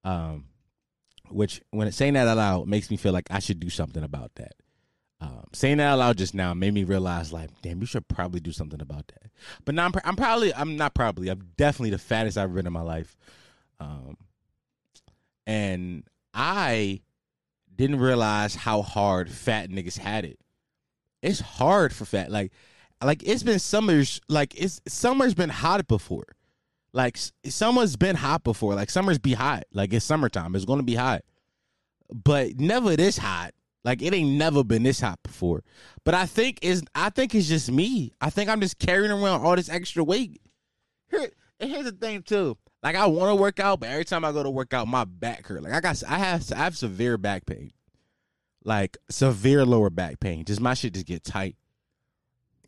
Um, 0.03 0.45
which 1.29 1.61
when 1.71 1.91
saying 1.91 2.13
that 2.13 2.27
out 2.27 2.37
loud 2.37 2.67
makes 2.67 2.89
me 2.89 2.97
feel 2.97 3.13
like 3.13 3.27
I 3.31 3.39
should 3.39 3.59
do 3.59 3.69
something 3.69 4.03
about 4.03 4.33
that. 4.35 4.53
Um, 5.21 5.45
saying 5.53 5.77
that 5.77 5.87
out 5.87 5.99
loud 5.99 6.17
just 6.17 6.33
now 6.33 6.53
made 6.53 6.73
me 6.73 6.83
realize, 6.83 7.31
like, 7.31 7.49
damn, 7.61 7.79
you 7.79 7.85
should 7.85 8.07
probably 8.07 8.39
do 8.39 8.51
something 8.51 8.81
about 8.81 9.07
that. 9.07 9.31
But 9.63 9.75
now 9.75 9.85
I'm, 9.85 9.93
I'm 10.03 10.15
probably, 10.15 10.53
I'm 10.53 10.75
not 10.75 10.93
probably, 10.93 11.29
I'm 11.29 11.49
definitely 11.57 11.91
the 11.91 11.97
fattest 11.97 12.37
I've 12.37 12.53
been 12.53 12.67
in 12.67 12.73
my 12.73 12.81
life. 12.81 13.15
Um, 13.79 14.17
and 15.47 16.03
I 16.33 17.01
didn't 17.73 17.99
realize 17.99 18.55
how 18.55 18.81
hard 18.81 19.31
fat 19.31 19.69
niggas 19.69 19.97
had 19.97 20.25
it. 20.25 20.39
It's 21.21 21.39
hard 21.39 21.93
for 21.93 22.05
fat, 22.05 22.29
like 22.29 22.51
like 23.03 23.23
it's 23.23 23.43
been 23.43 23.59
summers 23.59 24.21
like 24.29 24.59
it's 24.59 24.81
summer's 24.87 25.33
been 25.33 25.49
hot 25.49 25.87
before. 25.87 26.25
Like 26.93 27.17
summer's 27.45 27.95
been 27.97 28.15
hot 28.15 28.43
before. 28.43 28.73
Like 28.75 28.89
summer's 28.89 29.19
be 29.19 29.33
hot. 29.33 29.65
Like 29.73 29.93
it's 29.93 30.05
summertime. 30.05 30.55
It's 30.55 30.65
gonna 30.65 30.83
be 30.83 30.95
hot. 30.95 31.23
But 32.13 32.59
never 32.59 32.95
this 32.95 33.17
hot. 33.17 33.53
Like 33.83 34.01
it 34.01 34.13
ain't 34.13 34.37
never 34.37 34.63
been 34.63 34.83
this 34.83 35.01
hot 35.01 35.19
before. 35.23 35.63
But 36.05 36.13
i 36.13 36.25
think 36.25 36.59
is 36.61 36.83
i 36.95 37.09
think 37.09 37.35
it's 37.35 37.47
just 37.47 37.69
me. 37.71 38.13
I 38.21 38.29
think 38.29 38.49
i'm 38.49 38.61
just 38.61 38.79
carrying 38.79 39.11
around 39.11 39.41
all 39.41 39.55
this 39.55 39.69
extra 39.69 40.03
weight. 40.03 40.41
Here 41.09 41.29
and 41.59 41.69
here's 41.69 41.85
the 41.85 41.91
thing 41.91 42.23
too. 42.23 42.57
Like 42.81 42.95
i 42.95 43.05
want 43.05 43.29
to 43.29 43.35
work 43.35 43.59
out 43.59 43.81
but 43.81 43.89
every 43.89 44.05
time 44.05 44.23
i 44.23 44.31
go 44.31 44.41
to 44.41 44.49
work 44.49 44.73
out 44.73 44.87
my 44.87 45.03
back 45.03 45.45
hurt. 45.47 45.63
Like 45.63 45.73
i 45.73 45.81
got 45.81 46.01
i 46.07 46.17
have 46.17 46.49
i 46.53 46.59
have 46.59 46.77
severe 46.77 47.17
back 47.17 47.45
pain. 47.45 47.71
Like 48.63 48.97
severe 49.09 49.65
lower 49.65 49.89
back 49.89 50.21
pain. 50.21 50.45
Just 50.45 50.61
my 50.61 50.73
shit 50.75 50.93
just 50.93 51.05
get 51.05 51.25
tight 51.25 51.57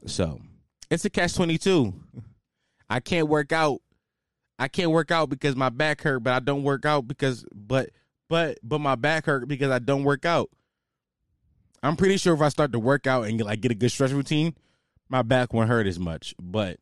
so 0.05 0.41
it's 0.89 1.05
a 1.05 1.09
catch 1.09 1.35
twenty 1.35 1.57
two. 1.57 1.93
I 2.89 2.99
can't 2.99 3.27
work 3.27 3.51
out. 3.51 3.81
I 4.59 4.67
can't 4.67 4.91
work 4.91 5.11
out 5.11 5.29
because 5.29 5.55
my 5.55 5.69
back 5.69 6.01
hurt, 6.01 6.19
but 6.19 6.33
I 6.33 6.39
don't 6.39 6.63
work 6.63 6.85
out 6.85 7.07
because 7.07 7.45
but 7.53 7.89
but 8.29 8.59
but 8.63 8.79
my 8.79 8.95
back 8.95 9.25
hurt 9.25 9.47
because 9.47 9.71
I 9.71 9.79
don't 9.79 10.03
work 10.03 10.25
out. 10.25 10.49
I'm 11.83 11.95
pretty 11.95 12.17
sure 12.17 12.33
if 12.33 12.41
I 12.41 12.49
start 12.49 12.71
to 12.71 12.79
work 12.79 13.07
out 13.07 13.27
and 13.27 13.39
like 13.41 13.61
get 13.61 13.71
a 13.71 13.75
good 13.75 13.91
stretch 13.91 14.11
routine, 14.11 14.55
my 15.09 15.21
back 15.21 15.53
won't 15.53 15.69
hurt 15.69 15.87
as 15.87 15.99
much. 15.99 16.33
But 16.41 16.79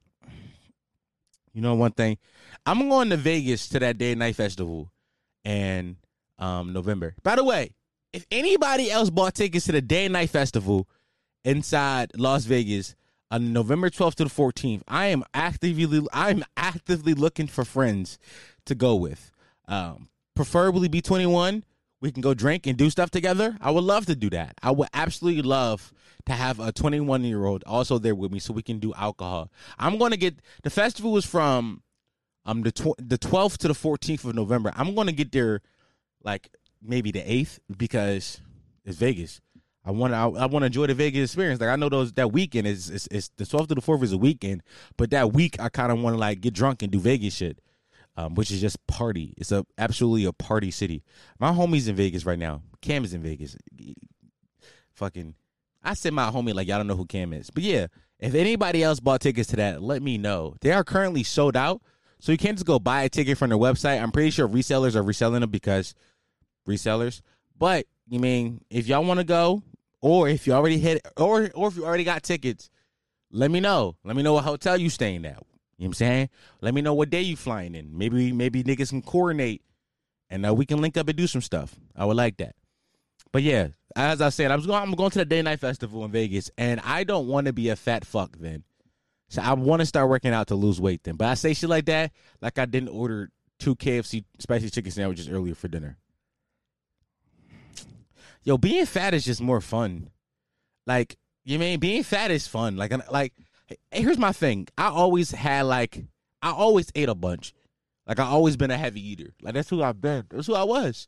you 1.54 1.62
know 1.62 1.75
one 1.75 1.92
thing, 1.92 2.18
I'm 2.66 2.88
going 2.90 3.10
to 3.10 3.18
Vegas 3.18 3.68
to 3.70 3.80
that 3.80 3.98
day 3.98 4.12
and 4.12 4.20
night 4.20 4.36
festival 4.36 4.92
and 5.44 5.98
um 6.40 6.72
November. 6.74 7.16
By 7.24 7.36
the 7.36 7.44
way, 7.44 7.72
if 8.13 8.25
anybody 8.32 8.90
else 8.90 9.10
bought 9.10 9.36
tickets 9.36 9.66
to 9.66 9.74
the 9.74 9.82
day 9.82 10.06
and 10.06 10.13
night 10.13 10.30
festival 10.30 10.88
inside 11.44 12.12
Las 12.16 12.46
Vegas, 12.46 12.96
on 13.32 13.53
November 13.53 13.89
12th 13.89 14.15
to 14.15 14.24
the 14.25 14.29
14th. 14.29 14.82
I 14.88 15.08
am 15.08 15.24
actively 15.34 16.08
I'm 16.13 16.44
actively 16.58 17.13
looking 17.13 17.48
for 17.48 17.65
friends 17.65 18.17
to 18.65 18.75
go 18.75 18.96
with. 18.96 19.32
Um, 19.67 20.10
preferably 20.36 20.88
be 20.88 21.01
21. 21.01 21.63
We 22.01 22.12
can 22.12 22.22
go 22.22 22.34
drink 22.34 22.67
and 22.67 22.77
do 22.77 22.89
stuff 22.89 23.10
together. 23.10 23.58
I 23.62 23.72
would 23.72 23.84
love 23.84 24.05
to 24.08 24.15
do 24.15 24.29
that. 24.32 24.55
I 24.62 24.72
would 24.72 24.89
absolutely 24.94 25.41
love 25.41 25.91
to 26.25 26.34
have 26.34 26.60
a 26.60 26.72
21 26.72 27.24
year 27.24 27.46
old 27.46 27.63
also 27.65 27.98
there 27.98 28.15
with 28.15 28.32
me 28.32 28.39
so 28.39 28.53
we 28.53 28.63
can 28.63 28.79
do 28.79 28.94
alcohol. 28.94 29.51
I'm 29.79 29.98
going 29.98 30.12
to 30.12 30.17
get 30.17 30.39
the 30.63 30.70
festival 30.70 31.17
is 31.17 31.25
from 31.25 31.82
um 32.46 32.62
the 32.62 32.72
tw- 32.72 32.98
the 32.98 33.17
12th 33.17 33.58
to 33.58 33.67
the 33.67 33.74
14th 33.74 34.25
of 34.25 34.36
November. 34.36 34.72
I'm 34.75 34.94
going 34.94 35.08
to 35.08 35.13
get 35.13 35.32
there 35.32 35.62
like 36.24 36.50
maybe 36.82 37.12
the 37.12 37.22
8th 37.22 37.60
because 37.75 38.41
it's 38.84 38.98
Vegas. 38.98 39.41
I 39.86 39.92
want 39.92 40.13
to 40.13 40.18
I, 40.18 40.24
I 40.24 40.46
want 40.48 40.63
to 40.63 40.65
enjoy 40.65 40.88
the 40.88 40.96
Vegas 40.96 41.32
experience. 41.32 41.62
Like 41.62 41.70
I 41.70 41.75
know 41.75 41.89
those 41.89 42.13
that 42.13 42.32
weekend 42.32 42.68
is 42.68 42.89
is, 42.89 43.08
is 43.08 43.30
the 43.38 43.44
12th 43.44 43.68
to 43.70 43.75
the 43.75 43.82
4th 43.82 44.04
is 44.04 44.13
a 44.13 44.18
weekend, 44.18 44.63
but 44.98 45.12
that 45.12 45.34
week 45.34 45.58
I 45.60 45.70
kind 45.70 45.92
of 45.92 46.00
want 46.00 46.15
to 46.15 46.20
like 46.20 46.42
get 46.42 46.54
drunk 46.54 46.82
and 46.82 46.92
do 46.92 47.00
Vegas 47.00 47.36
shit. 47.36 47.60
Um, 48.18 48.34
which 48.36 48.50
is 48.50 48.62
just 48.62 48.88
party. 48.88 49.34
It's 49.36 49.51
a 49.51 49.65
absolutely 49.77 50.24
a 50.24 50.32
party 50.32 50.72
city. 50.72 51.04
My 51.38 51.51
homie's 51.51 51.89
in 51.89 51.98
Vegas 51.98 52.25
right 52.25 52.39
now. 52.39 52.62
Cam 52.80 53.04
is 53.04 53.13
in 53.13 53.22
Vegas. 53.22 53.58
Fucking, 54.94 55.36
I 55.84 55.96
said 55.96 56.13
my 56.13 56.32
homie 56.32 56.54
like 56.54 56.65
y'all 56.65 56.77
don't 56.77 56.88
know 56.88 56.96
who 56.96 57.06
Cam 57.06 57.34
is, 57.34 57.50
but 57.50 57.63
yeah. 57.63 57.88
If 58.18 58.34
anybody 58.34 58.82
else 58.82 59.01
bought 59.01 59.20
tickets 59.20 59.50
to 59.50 59.58
that, 59.58 59.82
let 59.82 60.01
me 60.01 60.18
know. 60.18 60.56
They 60.62 60.72
are 60.72 60.86
currently 60.86 61.24
sold 61.24 61.58
out, 61.58 61.82
so 62.20 62.32
you 62.32 62.38
can't 62.38 62.58
just 62.58 62.65
go 62.65 62.80
buy 62.80 63.04
a 63.04 63.10
ticket 63.10 63.38
from 63.38 63.50
their 63.50 63.60
website. 63.60 64.01
I'm 64.01 64.13
pretty 64.13 64.30
sure 64.30 64.48
resellers 64.48 64.96
are 64.96 65.04
reselling 65.04 65.42
them 65.42 65.50
because 65.50 65.94
resellers. 66.65 67.20
But 67.58 67.86
you 68.08 68.20
mean 68.20 68.62
if 68.70 68.88
y'all 68.88 69.04
want 69.04 69.20
to 69.20 69.25
go, 69.25 69.62
or 70.02 70.30
if 70.30 70.48
you 70.48 70.54
already 70.54 70.80
hit, 70.80 71.06
or 71.18 71.50
or 71.54 71.68
if 71.68 71.75
you 71.75 71.86
already 71.86 72.04
got 72.04 72.24
tickets, 72.24 72.70
let 73.32 73.52
me 73.52 73.60
know. 73.60 73.96
Let 74.04 74.16
me 74.16 74.24
know 74.24 74.34
what 74.34 74.44
hotel 74.44 74.78
you 74.78 74.90
staying 74.90 75.25
at. 75.25 75.32
You 75.32 75.32
know 75.32 75.44
what 75.78 75.86
I'm 75.88 75.94
saying? 75.94 76.30
Let 76.62 76.74
me 76.74 76.82
know 76.82 76.94
what 76.94 77.10
day 77.10 77.22
you 77.22 77.36
flying 77.36 77.75
in. 77.75 77.98
Maybe 77.98 78.32
maybe 78.32 78.64
niggas 78.64 78.90
can 78.90 79.02
coordinate 79.02 79.62
and 80.30 80.46
uh, 80.46 80.54
we 80.54 80.66
can 80.66 80.82
link 80.82 80.98
up 80.98 81.08
and 81.08 81.18
do 81.18 81.28
some 81.28 81.42
stuff. 81.42 81.75
I 81.96 82.06
would 82.06 82.18
like 82.18 82.38
that. 82.38 82.56
But 83.32 83.44
yeah, 83.44 83.70
as 83.96 84.22
I 84.22 84.30
said, 84.30 84.52
I 84.52 84.56
was 84.56 84.66
going. 84.66 84.82
I'm 84.82 84.94
going 84.94 85.12
to 85.12 85.20
the 85.20 85.25
day 85.25 85.42
night 85.42 85.60
festival 85.60 86.06
in 86.06 86.12
Vegas, 86.12 86.50
and 86.58 86.80
I 86.82 87.04
don't 87.04 87.28
want 87.28 87.48
to 87.48 87.54
be 87.54 87.70
a 87.70 87.75
fat 87.75 88.06
fuck 88.06 88.38
then. 88.40 88.64
So 89.28 89.42
I 89.42 89.54
want 89.54 89.82
to 89.82 89.86
start 89.86 90.10
working 90.10 90.32
out 90.32 90.48
to 90.48 90.56
lose 90.56 90.80
weight 90.80 91.04
then. 91.04 91.16
But 91.16 91.28
I 91.28 91.34
say 91.34 91.54
shit 91.54 91.70
like 91.70 91.86
that, 91.86 92.12
like 92.42 92.58
I 92.58 92.66
didn't 92.66 92.90
order 92.90 93.30
two 93.60 93.75
KFC 93.75 94.24
spicy 94.40 94.70
chicken 94.70 94.92
sandwiches 94.92 95.30
earlier 95.30 95.56
for 95.56 95.68
dinner. 95.68 95.98
Yo, 98.46 98.60
being 98.60 98.86
fat 98.86 99.16
is 99.16 99.25
just 99.25 99.42
more 99.42 99.60
fun. 99.60 100.12
Like 100.86 101.18
you 101.44 101.58
mean 101.58 101.80
being 101.80 102.04
fat 102.04 102.30
is 102.30 102.48
fun. 102.48 102.78
Like 102.78 102.94
like 103.12 103.34
here's 103.92 104.20
my 104.20 104.32
thing. 104.32 104.68
I 104.78 104.88
always 104.88 105.32
had 105.32 105.64
like 105.64 106.06
I 106.44 106.52
always 106.52 106.92
ate 106.94 107.10
a 107.10 107.16
bunch. 107.16 107.54
Like 108.08 108.20
I 108.20 108.25
always 108.25 108.56
been 108.56 108.70
a 108.70 108.78
heavy 108.78 109.02
eater. 109.02 109.34
Like 109.42 109.56
that's 109.56 109.70
who 109.70 109.82
I've 109.82 110.00
been. 110.00 110.25
That's 110.30 110.46
who 110.46 110.54
I 110.54 110.64
was. 110.64 111.08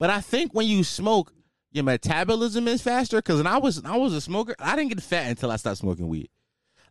But 0.00 0.10
I 0.10 0.20
think 0.20 0.52
when 0.52 0.66
you 0.66 0.82
smoke, 0.82 1.32
your 1.70 1.84
metabolism 1.84 2.66
is 2.66 2.82
faster. 2.82 3.22
Cause 3.22 3.36
when 3.36 3.46
I 3.46 3.58
was 3.58 3.84
I 3.84 3.96
was 3.96 4.12
a 4.12 4.20
smoker, 4.20 4.56
I 4.58 4.74
didn't 4.74 4.90
get 4.90 5.02
fat 5.02 5.30
until 5.30 5.52
I 5.52 5.56
stopped 5.56 5.78
smoking 5.78 6.08
weed. 6.08 6.28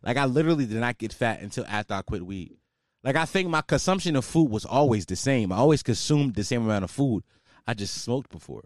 Like 0.02 0.16
I 0.16 0.24
literally 0.24 0.64
did 0.64 0.78
not 0.78 0.96
get 0.96 1.12
fat 1.12 1.42
until 1.42 1.66
after 1.68 1.92
I 1.92 2.00
quit 2.00 2.24
weed. 2.24 2.56
Like 3.02 3.16
I 3.16 3.26
think 3.26 3.50
my 3.50 3.60
consumption 3.60 4.16
of 4.16 4.24
food 4.24 4.48
was 4.48 4.64
always 4.64 5.04
the 5.04 5.16
same. 5.16 5.52
I 5.52 5.56
always 5.56 5.82
consumed 5.82 6.36
the 6.36 6.44
same 6.44 6.62
amount 6.62 6.84
of 6.84 6.90
food. 6.90 7.22
I 7.66 7.74
just 7.74 8.02
smoked 8.02 8.30
before. 8.30 8.64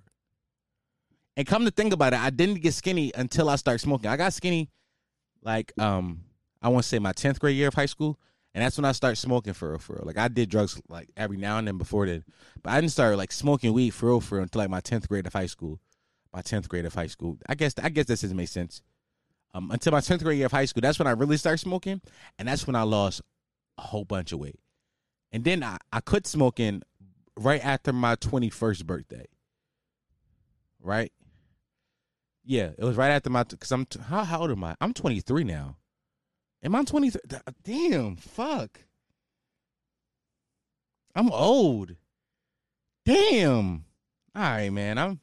And 1.39 1.47
come 1.47 1.65
to 1.65 1.71
think 1.71 1.93
about 1.93 2.15
it, 2.15 2.19
I 2.19 2.31
didn't 2.31 2.63
get 2.63 2.75
skinny 2.75 3.13
until 3.15 3.49
I 3.49 3.55
started 3.55 3.79
smoking. 3.79 4.11
I 4.11 4.17
got 4.17 4.33
skinny 4.33 4.69
like 5.41 5.73
um 5.79 6.25
I 6.61 6.69
want 6.69 6.83
to 6.83 6.89
say 6.89 6.99
my 6.99 7.13
10th 7.13 7.39
grade 7.39 7.57
year 7.57 7.69
of 7.69 7.75
high 7.75 7.87
school. 7.87 8.19
And 8.55 8.65
that's 8.65 8.77
when 8.77 8.85
I 8.85 8.91
started 8.91 9.17
smoking 9.17 9.53
for 9.53 9.71
real, 9.71 9.79
for 9.79 9.93
real. 9.93 10.03
Like 10.05 10.19
I 10.19 10.27
did 10.27 10.51
drugs 10.51 10.83
like 10.89 11.09
every 11.17 11.37
now 11.37 11.59
and 11.59 11.69
then 11.69 11.79
before 11.79 12.07
then. 12.07 12.25
But 12.61 12.71
I 12.73 12.81
didn't 12.81 12.91
start 12.91 13.17
like 13.17 13.31
smoking 13.31 13.73
weed 13.73 13.91
for 13.91 14.07
real, 14.07 14.21
for 14.21 14.35
real 14.35 14.43
until 14.43 14.63
like 14.63 14.71
my 14.71 14.81
10th 14.81 15.07
grade 15.07 15.29
of 15.29 15.33
high 15.33 15.47
school. 15.47 15.79
My 16.35 16.43
10th 16.43 16.67
grade 16.67 16.85
of 16.85 16.95
high 16.95 17.07
school. 17.07 17.39
I 17.49 17.55
guess 17.55 17.73
I 17.81 17.89
guess 17.89 18.07
this 18.07 18.23
doesn't 18.23 18.37
make 18.37 18.49
sense. 18.49 18.83
Um, 19.55 19.71
until 19.71 19.93
my 19.93 20.01
10th 20.01 20.25
grade 20.25 20.39
year 20.39 20.47
of 20.47 20.53
high 20.53 20.65
school, 20.65 20.81
that's 20.81 20.99
when 20.99 21.07
I 21.07 21.13
really 21.13 21.37
started 21.37 21.59
smoking. 21.59 22.01
And 22.37 22.49
that's 22.49 22.67
when 22.67 22.75
I 22.75 22.83
lost 22.83 23.23
a 23.79 23.83
whole 23.83 24.05
bunch 24.05 24.33
of 24.33 24.41
weight. 24.41 24.59
And 25.31 25.45
then 25.45 25.63
I, 25.63 25.77
I 25.93 26.01
quit 26.01 26.27
smoking 26.27 26.83
right 27.37 27.65
after 27.65 27.93
my 27.93 28.17
21st 28.17 28.87
birthday. 28.87 29.27
Right? 30.81 31.13
Yeah, 32.49 32.71
it 32.79 32.83
was 32.83 32.97
right 32.97 33.11
after 33.11 33.29
my 33.29 33.43
because 33.43 33.71
I'm 33.71 33.87
how, 34.07 34.25
how 34.25 34.41
old 34.41 34.51
am 34.51 34.65
I? 34.65 34.75
I'm 34.81 34.95
23 34.95 35.45
now. 35.45 35.77
Am 36.63 36.75
I 36.75 36.83
23? 36.83 37.21
Uh, 37.31 37.53
damn, 37.63 38.17
fuck. 38.17 38.81
I'm 41.15 41.31
old. 41.31 41.95
Damn. 43.05 43.85
All 44.35 44.43
right, 44.43 44.71
man. 44.71 44.97
I'm 44.97 45.21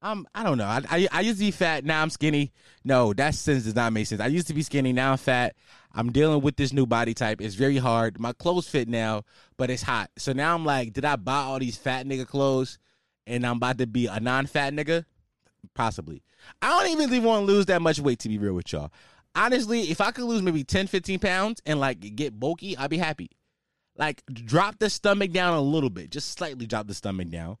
I'm 0.00 0.26
I 0.34 0.44
don't 0.44 0.56
know. 0.56 0.64
I, 0.64 0.80
I, 0.88 1.08
I 1.12 1.20
used 1.20 1.40
to 1.40 1.44
be 1.44 1.50
fat. 1.50 1.84
Now 1.84 2.00
I'm 2.00 2.08
skinny. 2.08 2.54
No, 2.84 3.12
that 3.12 3.34
sense 3.34 3.64
does 3.64 3.74
not 3.74 3.92
make 3.92 4.06
sense. 4.06 4.22
I 4.22 4.28
used 4.28 4.46
to 4.46 4.54
be 4.54 4.62
skinny. 4.62 4.94
Now 4.94 5.12
I'm 5.12 5.18
fat. 5.18 5.56
I'm 5.92 6.10
dealing 6.10 6.40
with 6.40 6.56
this 6.56 6.72
new 6.72 6.86
body 6.86 7.12
type. 7.12 7.42
It's 7.42 7.54
very 7.54 7.76
hard. 7.76 8.18
My 8.18 8.32
clothes 8.32 8.66
fit 8.66 8.88
now, 8.88 9.24
but 9.58 9.68
it's 9.68 9.82
hot. 9.82 10.10
So 10.16 10.32
now 10.32 10.54
I'm 10.54 10.64
like, 10.64 10.94
did 10.94 11.04
I 11.04 11.16
buy 11.16 11.42
all 11.42 11.58
these 11.58 11.76
fat 11.76 12.06
nigga 12.06 12.26
clothes, 12.26 12.78
and 13.26 13.46
I'm 13.46 13.58
about 13.58 13.76
to 13.76 13.86
be 13.86 14.06
a 14.06 14.20
non-fat 14.20 14.72
nigga? 14.72 15.04
Possibly. 15.74 16.22
I 16.62 16.68
don't 16.68 16.92
even 16.92 17.10
really 17.10 17.24
want 17.24 17.46
to 17.46 17.52
lose 17.52 17.66
that 17.66 17.82
much 17.82 17.98
weight 18.00 18.18
to 18.20 18.28
be 18.28 18.38
real 18.38 18.54
with 18.54 18.72
y'all. 18.72 18.92
Honestly, 19.34 19.82
if 19.90 20.00
I 20.00 20.12
could 20.12 20.24
lose 20.24 20.42
maybe 20.42 20.64
10, 20.64 20.86
15 20.86 21.18
pounds 21.18 21.60
and 21.66 21.78
like 21.78 22.00
get 22.16 22.38
bulky, 22.38 22.76
I'd 22.76 22.90
be 22.90 22.98
happy. 22.98 23.30
Like 23.96 24.22
drop 24.32 24.78
the 24.78 24.90
stomach 24.90 25.32
down 25.32 25.54
a 25.54 25.60
little 25.60 25.90
bit, 25.90 26.10
just 26.10 26.32
slightly 26.32 26.66
drop 26.66 26.86
the 26.86 26.94
stomach 26.94 27.28
down, 27.28 27.56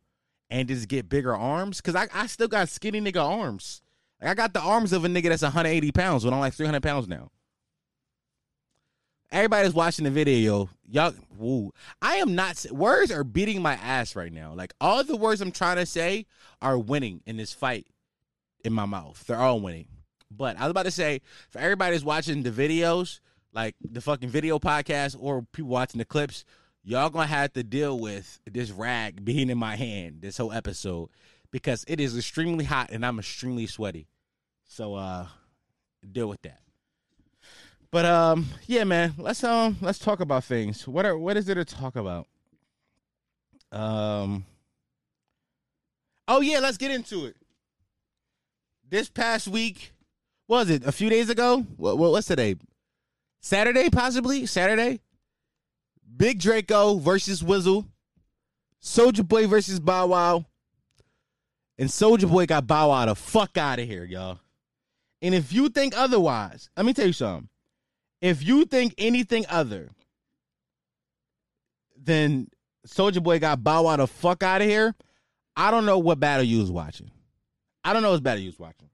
and 0.50 0.68
just 0.68 0.88
get 0.88 1.08
bigger 1.08 1.34
arms. 1.34 1.80
Cause 1.80 1.94
I, 1.94 2.08
I 2.12 2.26
still 2.26 2.48
got 2.48 2.68
skinny 2.68 3.00
nigga 3.00 3.22
arms. 3.22 3.82
Like 4.20 4.30
I 4.30 4.34
got 4.34 4.54
the 4.54 4.60
arms 4.60 4.92
of 4.92 5.04
a 5.04 5.08
nigga 5.08 5.28
that's 5.28 5.42
180 5.42 5.92
pounds 5.92 6.24
when 6.24 6.32
I'm 6.32 6.40
like 6.40 6.54
300 6.54 6.82
pounds 6.82 7.08
now. 7.08 7.30
Everybody's 9.32 9.74
watching 9.74 10.04
the 10.04 10.10
video, 10.10 10.70
y'all. 10.88 11.12
Woo. 11.36 11.72
I 12.00 12.16
am 12.16 12.34
not. 12.34 12.64
Words 12.70 13.10
are 13.10 13.24
beating 13.24 13.60
my 13.60 13.74
ass 13.74 14.14
right 14.14 14.32
now. 14.32 14.54
Like 14.54 14.72
all 14.80 15.02
the 15.02 15.16
words 15.16 15.40
I'm 15.40 15.50
trying 15.50 15.76
to 15.76 15.86
say 15.86 16.26
are 16.62 16.78
winning 16.78 17.22
in 17.26 17.36
this 17.36 17.52
fight 17.52 17.86
in 18.66 18.72
my 18.72 18.86
mouth. 18.86 19.22
They're 19.26 19.38
all 19.38 19.60
winning. 19.60 19.88
But 20.30 20.58
I 20.58 20.62
was 20.62 20.72
about 20.72 20.84
to 20.84 20.90
say, 20.90 21.22
for 21.50 21.58
everybody 21.60 21.92
that's 21.92 22.04
watching 22.04 22.42
the 22.42 22.50
videos, 22.50 23.20
like 23.52 23.74
the 23.80 24.00
fucking 24.00 24.28
video 24.28 24.58
podcast 24.58 25.16
or 25.18 25.42
people 25.52 25.70
watching 25.70 25.98
the 25.98 26.04
clips, 26.04 26.44
y'all 26.84 27.10
gonna 27.10 27.26
have 27.26 27.52
to 27.54 27.62
deal 27.62 27.98
with 27.98 28.38
this 28.50 28.70
rag 28.70 29.24
being 29.24 29.48
in 29.50 29.58
my 29.58 29.76
hand 29.76 30.20
this 30.20 30.36
whole 30.36 30.52
episode 30.52 31.08
because 31.50 31.84
it 31.88 32.00
is 32.00 32.16
extremely 32.16 32.64
hot 32.64 32.90
and 32.90 33.04
I'm 33.04 33.18
extremely 33.18 33.66
sweaty. 33.66 34.08
So 34.64 34.94
uh 34.94 35.26
deal 36.12 36.28
with 36.28 36.42
that. 36.42 36.60
But 37.90 38.04
um 38.04 38.46
yeah 38.66 38.84
man, 38.84 39.14
let's 39.16 39.42
um 39.42 39.78
let's 39.80 39.98
talk 39.98 40.20
about 40.20 40.44
things. 40.44 40.86
What 40.86 41.06
are 41.06 41.16
what 41.16 41.36
is 41.36 41.46
there 41.46 41.54
to 41.54 41.64
talk 41.64 41.96
about? 41.96 42.26
Um 43.72 44.44
Oh 46.28 46.40
yeah, 46.40 46.58
let's 46.58 46.76
get 46.76 46.90
into 46.90 47.26
it. 47.26 47.36
This 48.88 49.08
past 49.08 49.48
week, 49.48 49.92
was 50.46 50.70
it 50.70 50.86
a 50.86 50.92
few 50.92 51.10
days 51.10 51.28
ago? 51.28 51.66
What, 51.76 51.98
what 51.98 52.12
what's 52.12 52.28
today? 52.28 52.54
Saturday, 53.40 53.90
possibly 53.90 54.46
Saturday. 54.46 55.00
Big 56.16 56.38
Draco 56.38 56.98
versus 56.98 57.42
Wizzle, 57.42 57.84
Soulja 58.80 59.26
Boy 59.26 59.48
versus 59.48 59.80
Bow 59.80 60.06
Wow, 60.06 60.44
and 61.78 61.88
Soulja 61.88 62.30
Boy 62.30 62.46
got 62.46 62.68
Bow 62.68 62.90
Wow 62.90 63.06
the 63.06 63.16
fuck 63.16 63.58
out 63.58 63.80
of 63.80 63.88
here, 63.88 64.04
y'all. 64.04 64.38
And 65.20 65.34
if 65.34 65.52
you 65.52 65.68
think 65.68 65.98
otherwise, 65.98 66.70
let 66.76 66.86
me 66.86 66.92
tell 66.94 67.08
you 67.08 67.12
something. 67.12 67.48
If 68.20 68.44
you 68.44 68.66
think 68.66 68.94
anything 68.98 69.46
other 69.48 69.90
than 72.00 72.48
Soulja 72.86 73.20
Boy 73.20 73.40
got 73.40 73.64
Bow 73.64 73.82
Wow 73.82 73.96
the 73.96 74.06
fuck 74.06 74.44
out 74.44 74.62
of 74.62 74.68
here, 74.68 74.94
I 75.56 75.72
don't 75.72 75.86
know 75.86 75.98
what 75.98 76.20
battle 76.20 76.44
you 76.44 76.60
was 76.60 76.70
watching. 76.70 77.10
I 77.86 77.92
don't 77.92 78.02
know 78.02 78.10
what 78.10 78.22
better 78.22 78.40
you 78.40 78.48
was 78.48 78.58
watching. 78.58 78.90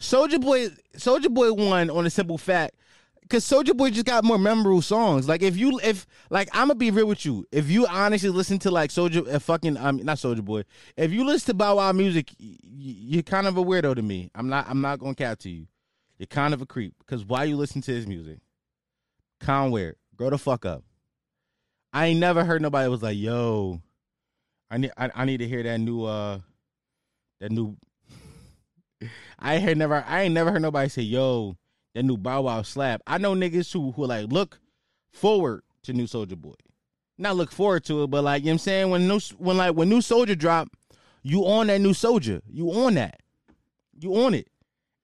Soulja 0.00 0.40
Boy, 0.40 0.68
Soulja 0.96 1.32
Boy 1.32 1.52
won 1.52 1.88
on 1.88 2.04
a 2.04 2.10
simple 2.10 2.36
fact 2.36 2.74
because 3.22 3.44
Soulja 3.44 3.76
Boy 3.76 3.90
just 3.90 4.06
got 4.06 4.24
more 4.24 4.38
memorable 4.38 4.82
songs. 4.82 5.28
Like 5.28 5.40
if 5.40 5.56
you 5.56 5.78
if 5.82 6.06
like 6.30 6.48
I'm 6.52 6.68
gonna 6.68 6.74
be 6.74 6.90
real 6.90 7.06
with 7.06 7.24
you, 7.24 7.46
if 7.52 7.70
you 7.70 7.86
honestly 7.86 8.28
listen 8.28 8.58
to 8.60 8.70
like 8.70 8.90
Soulja 8.90 9.32
uh, 9.32 9.38
fucking 9.38 9.76
um, 9.76 9.96
not 9.98 10.18
Soulja 10.18 10.44
Boy, 10.44 10.64
if 10.96 11.12
you 11.12 11.24
listen 11.24 11.46
to 11.46 11.54
Bow 11.54 11.76
Wow 11.76 11.92
music, 11.92 12.32
y- 12.40 12.56
you're 12.62 13.22
kind 13.22 13.46
of 13.46 13.56
a 13.56 13.64
weirdo 13.64 13.94
to 13.94 14.02
me. 14.02 14.30
I'm 14.34 14.48
not. 14.48 14.66
I'm 14.68 14.80
not 14.80 14.98
gonna 14.98 15.14
cap 15.14 15.38
to 15.40 15.48
you. 15.50 15.66
You're 16.18 16.26
kind 16.26 16.54
of 16.54 16.60
a 16.60 16.66
creep 16.66 16.94
because 16.98 17.24
why 17.24 17.44
you 17.44 17.56
listen 17.56 17.80
to 17.82 17.92
his 17.92 18.06
music? 18.06 18.40
Weird. 19.46 19.96
Grow 20.16 20.30
the 20.30 20.38
fuck 20.38 20.64
up. 20.64 20.84
I 21.92 22.06
ain't 22.06 22.20
never 22.20 22.44
heard 22.44 22.62
nobody 22.62 22.88
was 22.88 23.02
like, 23.02 23.16
"Yo, 23.16 23.80
I 24.70 24.78
need 24.78 24.90
I, 24.96 25.10
I 25.14 25.24
need 25.24 25.38
to 25.38 25.48
hear 25.48 25.62
that 25.62 25.78
new 25.78 26.04
uh 26.04 26.40
that 27.40 27.52
new." 27.52 27.76
I 29.38 29.58
heard 29.58 29.76
never. 29.76 30.04
I 30.06 30.22
ain't 30.22 30.34
never 30.34 30.52
heard 30.52 30.62
nobody 30.62 30.88
say, 30.88 31.02
"Yo, 31.02 31.56
that 31.94 32.04
new 32.04 32.16
Bow 32.16 32.42
Wow 32.42 32.62
slap." 32.62 33.02
I 33.06 33.18
know 33.18 33.34
niggas 33.34 33.72
who 33.72 33.92
who 33.92 34.06
like 34.06 34.30
look 34.30 34.60
forward 35.12 35.62
to 35.82 35.92
new 35.92 36.04
Soulja 36.04 36.36
Boy. 36.36 36.54
Not 37.16 37.36
look 37.36 37.52
forward 37.52 37.84
to 37.84 38.04
it, 38.04 38.06
but 38.08 38.24
like 38.24 38.42
you 38.42 38.46
know 38.46 38.50
what 38.50 38.54
I'm 38.54 38.58
saying 38.58 38.90
when 38.90 39.08
new 39.08 39.20
when 39.38 39.56
like 39.56 39.74
when 39.74 39.88
new 39.88 40.00
Soulja 40.00 40.36
drop, 40.36 40.68
you 41.22 41.44
on 41.46 41.68
that 41.68 41.80
new 41.80 41.92
Soulja. 41.92 42.42
You 42.50 42.70
on 42.70 42.94
that. 42.94 43.20
You 43.98 44.14
on 44.16 44.34
it. 44.34 44.48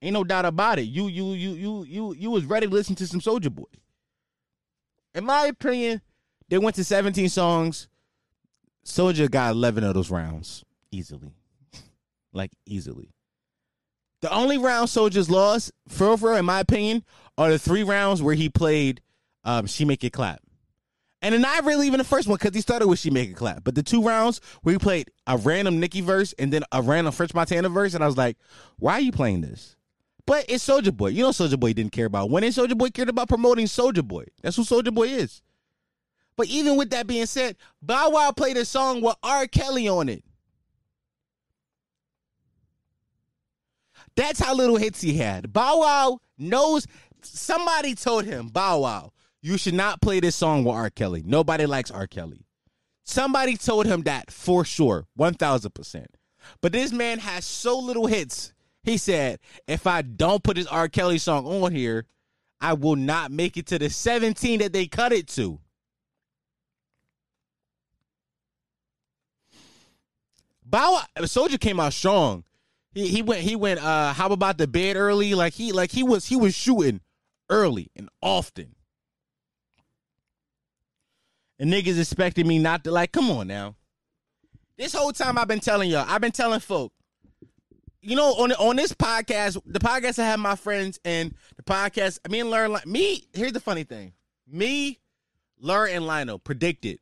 Ain't 0.03 0.15
no 0.15 0.25
doubt 0.25 0.47
about 0.47 0.79
it. 0.79 0.83
You 0.83 1.09
you 1.09 1.33
you 1.33 1.53
you 1.53 1.85
you 1.85 2.15
you 2.15 2.31
was 2.31 2.45
ready 2.45 2.67
to 2.67 2.73
listen 2.73 2.95
to 2.97 3.07
some 3.07 3.21
Soulja 3.21 3.55
Boy. 3.55 3.65
In 5.15 5.25
my 5.25 5.47
opinion, 5.47 6.01
they 6.49 6.59
went 6.59 6.77
to 6.77 6.85
17 6.85 7.29
songs. 7.29 7.89
Soulja 8.85 9.31
got 9.31 9.53
11 9.53 9.85
of 9.85 9.95
those 9.95 10.11
rounds 10.11 10.65
easily. 10.91 11.33
Like 12.33 12.53
easily. 12.67 13.13
The 14.21 14.33
only 14.33 14.59
round 14.59 14.89
Soulja's 14.89 15.31
lost, 15.31 15.73
for 15.89 16.15
real, 16.17 16.37
in 16.37 16.45
my 16.45 16.61
opinion, 16.61 17.05
are 17.39 17.51
the 17.51 17.59
three 17.59 17.83
rounds 17.83 18.23
where 18.23 18.35
he 18.35 18.49
played 18.49 19.01
um, 19.45 19.67
She 19.67 19.85
Make 19.85 20.05
It 20.05 20.13
Clap. 20.13 20.41
And 21.23 21.41
not 21.43 21.65
really 21.65 21.87
even 21.87 21.99
the 21.99 22.05
first 22.05 22.29
one 22.29 22.39
because 22.39 22.55
he 22.55 22.61
started 22.61 22.89
with 22.89 22.99
She 22.99 23.11
Make 23.11 23.31
It 23.31 23.37
Clap. 23.37 23.65
But 23.65 23.75
the 23.75 23.83
two 23.83 24.03
rounds 24.03 24.41
where 24.63 24.75
he 24.75 24.79
played 24.79 25.11
a 25.27 25.37
random 25.37 25.81
Nicki 25.81 26.01
verse 26.01 26.35
and 26.39 26.53
then 26.53 26.65
a 26.73 26.83
random 26.83 27.13
French 27.13 27.35
Montana 27.35 27.69
verse, 27.69 27.95
and 27.95 28.05
I 28.05 28.07
was 28.07 28.17
like, 28.17 28.37
why 28.79 28.95
are 28.95 29.01
you 29.01 29.13
playing 29.13 29.41
this? 29.41 29.77
But 30.27 30.45
it's 30.49 30.67
Soulja 30.67 30.97
Boy. 30.97 31.09
You 31.09 31.25
know 31.25 31.31
Soulja 31.31 31.59
Boy 31.59 31.73
didn't 31.73 31.93
care 31.93 32.07
about 32.07 32.31
winning. 32.31 32.51
Soulja 32.51 32.77
Boy 32.77 32.91
cared 32.91 33.09
about 33.09 33.29
promoting 33.29 33.67
Soulja 33.67 34.07
Boy. 34.07 34.27
That's 34.43 34.57
who 34.57 34.63
Soulja 34.63 34.95
Boy 34.95 35.09
is. 35.09 35.43
But 36.37 36.47
even 36.49 36.77
with 36.77 36.91
that 36.91 37.07
being 37.07 37.27
said, 37.27 37.57
Bow 37.83 38.11
Wow 38.11 38.31
played 38.31 38.57
a 38.57 38.65
song 38.65 39.03
with 39.03 39.17
R. 39.23 39.47
Kelly 39.47 39.89
on 39.89 40.09
it. 40.09 40.25
That's 44.21 44.39
how 44.39 44.55
little 44.55 44.77
hits 44.77 45.01
he 45.01 45.17
had. 45.17 45.51
Bow 45.51 45.79
Wow 45.79 46.19
knows 46.37 46.87
somebody 47.23 47.95
told 47.95 48.27
him, 48.27 48.49
Bow 48.49 48.81
Wow, 48.81 49.13
you 49.41 49.57
should 49.57 49.73
not 49.73 50.03
play 50.03 50.21
this 50.21 50.37
song 50.37 50.63
with 50.63 50.75
R. 50.75 50.91
Kelly. 50.91 51.23
Nobody 51.25 51.65
likes 51.65 51.91
R. 51.91 52.07
Kelly. 52.07 52.45
Somebody 53.03 53.57
told 53.57 53.87
him 53.87 54.03
that 54.03 54.31
for 54.31 54.63
sure, 54.63 55.07
1000%. 55.19 56.05
But 56.61 56.73
this 56.73 56.93
man 56.93 57.19
has 57.19 57.47
so 57.47 57.79
little 57.79 58.09
hits. 58.09 58.53
He 58.83 58.99
said, 58.99 59.39
if 59.67 59.87
I 59.87 60.03
don't 60.03 60.43
put 60.43 60.57
this 60.57 60.67
R. 60.67 60.91
Kelly 60.91 61.17
song 61.17 61.47
on 61.47 61.73
here, 61.73 62.05
I 62.61 62.75
will 62.75 62.97
not 62.97 63.31
make 63.31 63.57
it 63.57 63.65
to 63.69 63.79
the 63.79 63.89
17 63.89 64.59
that 64.59 64.75
they 64.75 64.87
cut 64.87 65.15
it 65.15 65.29
to. 65.29 65.61
Bow 70.63 70.93
Wow, 70.93 71.05
Soulja 71.21 71.59
came 71.59 71.81
out 71.81 71.95
strong. 71.95 72.45
He 72.93 73.09
he 73.09 73.23
went 73.23 73.41
he 73.41 73.57
went 73.57 73.81
uh 73.81 74.13
how 74.13 74.31
about 74.31 74.59
the 74.59 74.67
bed 74.67 74.97
early? 74.97 75.35
Like 75.35 75.55
he 75.55 75.73
like 75.73 75.93
he 75.93 76.03
was 76.03 76.27
he 76.27 76.37
was 76.37 76.55
shooting 76.55 77.01
early 77.49 77.91
and 77.95 78.09
often. 78.23 78.75
And 81.59 81.71
niggas 81.71 81.99
expecting 81.99 82.47
me 82.47 82.59
not 82.59 82.85
to 82.85 82.91
like, 82.91 83.13
come 83.13 83.31
on 83.31 83.47
now. 83.47 83.77
This 84.79 84.95
whole 84.95 85.13
time 85.13 85.37
I've 85.37 85.49
been 85.49 85.61
telling 85.61 85.91
y'all, 85.91 86.07
I've 86.09 86.23
been 86.23 86.33
telling 86.33 86.61
folk, 86.61 86.93
you 88.01 88.17
know, 88.17 88.33
on 88.33 88.53
on 88.53 88.77
this 88.77 88.93
podcast, 88.93 89.61
the 89.67 89.79
podcast 89.79 90.19
I 90.19 90.27
have 90.27 90.41
my 90.41 90.57
friends 90.57 90.99
and 91.05 91.35
the 91.57 91.63
podcast, 91.63 92.19
I 92.25 92.29
mean, 92.29 92.51
learn 92.51 92.75
me. 92.87 93.27
Here's 93.35 93.53
the 93.53 93.61
funny 93.61 93.85
thing: 93.85 94.15
me, 94.49 94.99
Lur, 95.59 95.87
and 95.87 96.07
Lionel 96.07 96.39
predicted 96.39 96.99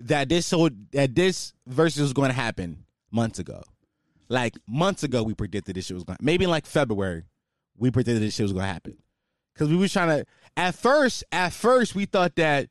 that 0.00 0.28
this 0.28 0.46
so 0.46 0.70
that 0.92 1.14
this 1.14 1.52
versus 1.66 2.02
was 2.02 2.12
going 2.12 2.30
to 2.30 2.34
happen 2.34 2.84
months 3.12 3.38
ago. 3.38 3.62
Like 4.30 4.56
months 4.66 5.02
ago, 5.02 5.22
we 5.22 5.34
predicted 5.34 5.74
this 5.74 5.86
shit 5.86 5.94
was 5.96 6.04
going. 6.04 6.16
to 6.16 6.24
Maybe 6.24 6.44
in 6.44 6.50
like 6.50 6.64
February, 6.64 7.24
we 7.76 7.90
predicted 7.90 8.22
this 8.22 8.34
shit 8.34 8.44
was 8.44 8.52
going 8.52 8.62
to 8.62 8.72
happen 8.72 8.96
because 9.52 9.68
we 9.68 9.76
was 9.76 9.92
trying 9.92 10.08
to. 10.08 10.26
At 10.56 10.74
first, 10.76 11.24
at 11.32 11.52
first, 11.52 11.94
we 11.94 12.06
thought 12.06 12.36
that 12.36 12.68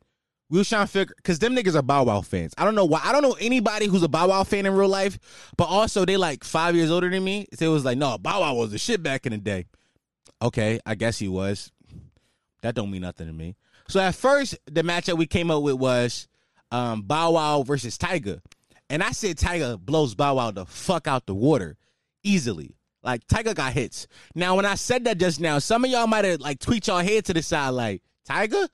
we 0.50 0.58
was 0.58 0.70
trying 0.70 0.86
to 0.86 0.92
figure 0.92 1.13
because 1.18 1.38
them 1.39 1.56
niggas 1.56 1.75
are 1.75 1.82
Bow 1.82 2.04
Wow 2.04 2.22
fans. 2.22 2.54
I 2.58 2.63
don't 2.63 2.75
know 2.75 2.86
why. 2.86 3.01
I 3.04 3.12
don't 3.12 3.22
know 3.22 3.36
anybody 3.39 3.88
who's 3.88 4.04
a 4.04 4.08
Bow 4.08 4.30
Wow 4.30 4.44
fan 4.46 4.66
in 4.66 4.74
real 4.74 4.88
life, 4.88 5.20
but 5.58 5.66
also 5.66 6.06
they 6.06 6.16
like 6.16 6.46
five 6.46 6.75
years 6.75 6.89
older 6.89 7.10
than 7.10 7.24
me. 7.24 7.48
So 7.54 7.66
it 7.70 7.74
was 7.74 7.84
like, 7.84 7.98
no, 7.98 8.18
Bow 8.18 8.39
Wow 8.39 8.56
was 8.56 8.72
the 8.72 8.78
shit 8.78 9.04
back 9.04 9.25
in 9.25 9.34
the 9.34 9.38
day. 9.38 9.66
Okay, 10.42 10.80
I 10.86 10.96
guess 10.96 11.20
he 11.20 11.28
was. 11.28 11.72
That 12.62 12.74
don't 12.74 12.89
mean 12.89 13.01
nothing 13.01 13.28
to 13.28 13.34
me. 13.34 13.58
So 13.89 14.00
at 14.00 14.16
first, 14.16 14.58
the 14.66 14.84
matchup 14.84 15.18
we 15.18 15.28
came 15.28 15.51
up 15.51 15.62
with 15.62 15.75
was 15.75 16.28
um, 16.72 17.01
Bow 17.01 17.32
Wow 17.32 17.63
versus 17.63 17.98
Tyga, 17.98 18.42
and 18.89 19.03
I 19.03 19.12
said 19.12 19.38
Tyga 19.38 19.79
blows 19.79 20.15
Bow 20.15 20.36
Wow 20.36 20.51
the 20.51 20.65
fuck 20.65 21.08
out 21.08 21.25
the 21.25 21.36
water 21.36 21.77
easily. 22.24 22.75
Like 23.03 23.25
Tyga 23.27 23.55
got 23.55 23.74
hits. 23.74 24.08
Now, 24.36 24.55
when 24.55 24.65
I 24.65 24.75
said 24.75 25.05
that 25.05 25.17
just 25.17 25.39
now, 25.39 25.60
some 25.60 25.86
of 25.86 25.91
y'all 25.91 26.08
might 26.08 26.25
have 26.25 26.41
like 26.41 26.60
tweet 26.60 26.88
y'all 26.88 27.00
head 27.00 27.25
to 27.25 27.34
the 27.34 27.41
side 27.41 27.69
like 27.69 28.01
Tyga, 28.27 28.67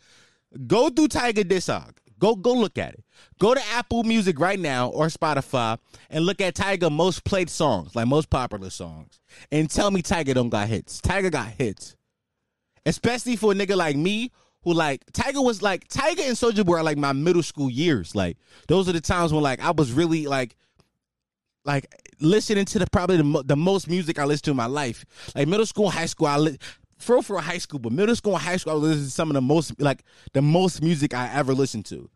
Go 0.67 0.89
through 0.89 1.09
Tyga 1.09 1.43
Discog. 1.43 1.97
Go 2.17 2.35
go 2.35 2.53
look 2.53 2.77
at 2.77 2.93
it. 2.93 3.03
Go 3.39 3.53
to 3.53 3.61
Apple 3.73 4.03
Music 4.03 4.39
right 4.39 4.59
now 4.59 4.87
or 4.89 5.07
Spotify 5.07 5.77
and 6.09 6.25
look 6.25 6.39
at 6.39 6.55
Tyga 6.55 6.89
most 6.89 7.25
played 7.25 7.49
songs, 7.49 7.93
like 7.95 8.07
most 8.07 8.29
popular 8.29 8.69
songs, 8.69 9.19
and 9.51 9.69
tell 9.69 9.91
me 9.91 10.01
Tyga 10.01 10.33
don't 10.33 10.49
got 10.49 10.69
hits. 10.69 11.01
Tyga 11.01 11.29
got 11.29 11.49
hits, 11.49 11.97
especially 12.85 13.35
for 13.35 13.51
a 13.51 13.55
nigga 13.55 13.75
like 13.75 13.97
me 13.97 14.31
who 14.65 14.73
like 14.73 15.05
Tyga 15.13 15.41
was 15.41 15.61
like 15.61 15.87
Tyga 15.87 16.27
and 16.27 16.35
Soulja 16.35 16.65
Boy 16.65 16.77
are 16.77 16.83
like 16.83 16.97
my 16.97 17.13
middle 17.13 17.43
school 17.43 17.69
years. 17.69 18.15
Like 18.15 18.37
those 18.67 18.89
are 18.89 18.93
the 18.93 18.99
times 18.99 19.31
when 19.31 19.43
like 19.43 19.61
I 19.61 19.71
was 19.71 19.93
really 19.93 20.25
like 20.25 20.57
like 21.63 21.87
listening 22.19 22.65
to 22.65 22.79
the 22.79 22.87
probably 22.91 23.17
the, 23.17 23.43
the 23.45 23.55
most 23.55 23.87
music 23.87 24.19
I 24.19 24.25
listened 24.25 24.45
to 24.45 24.51
in 24.51 24.57
my 24.57 24.65
life. 24.65 25.05
Like 25.35 25.47
middle 25.47 25.65
school, 25.65 25.89
high 25.89 26.07
school, 26.07 26.27
I 26.27 26.37
li- 26.37 26.59
for 26.97 27.21
for 27.21 27.39
high 27.39 27.59
school, 27.59 27.79
but 27.79 27.91
middle 27.91 28.15
school 28.15 28.33
and 28.33 28.41
high 28.41 28.57
school, 28.57 28.73
I 28.73 28.75
was 28.75 28.83
listening 28.83 29.05
to 29.05 29.11
some 29.11 29.29
of 29.29 29.35
the 29.35 29.41
most 29.41 29.79
like 29.79 30.03
the 30.33 30.41
most 30.41 30.81
music 30.81 31.13
I 31.13 31.31
ever 31.33 31.53
listened 31.53 31.85
to. 31.85 32.09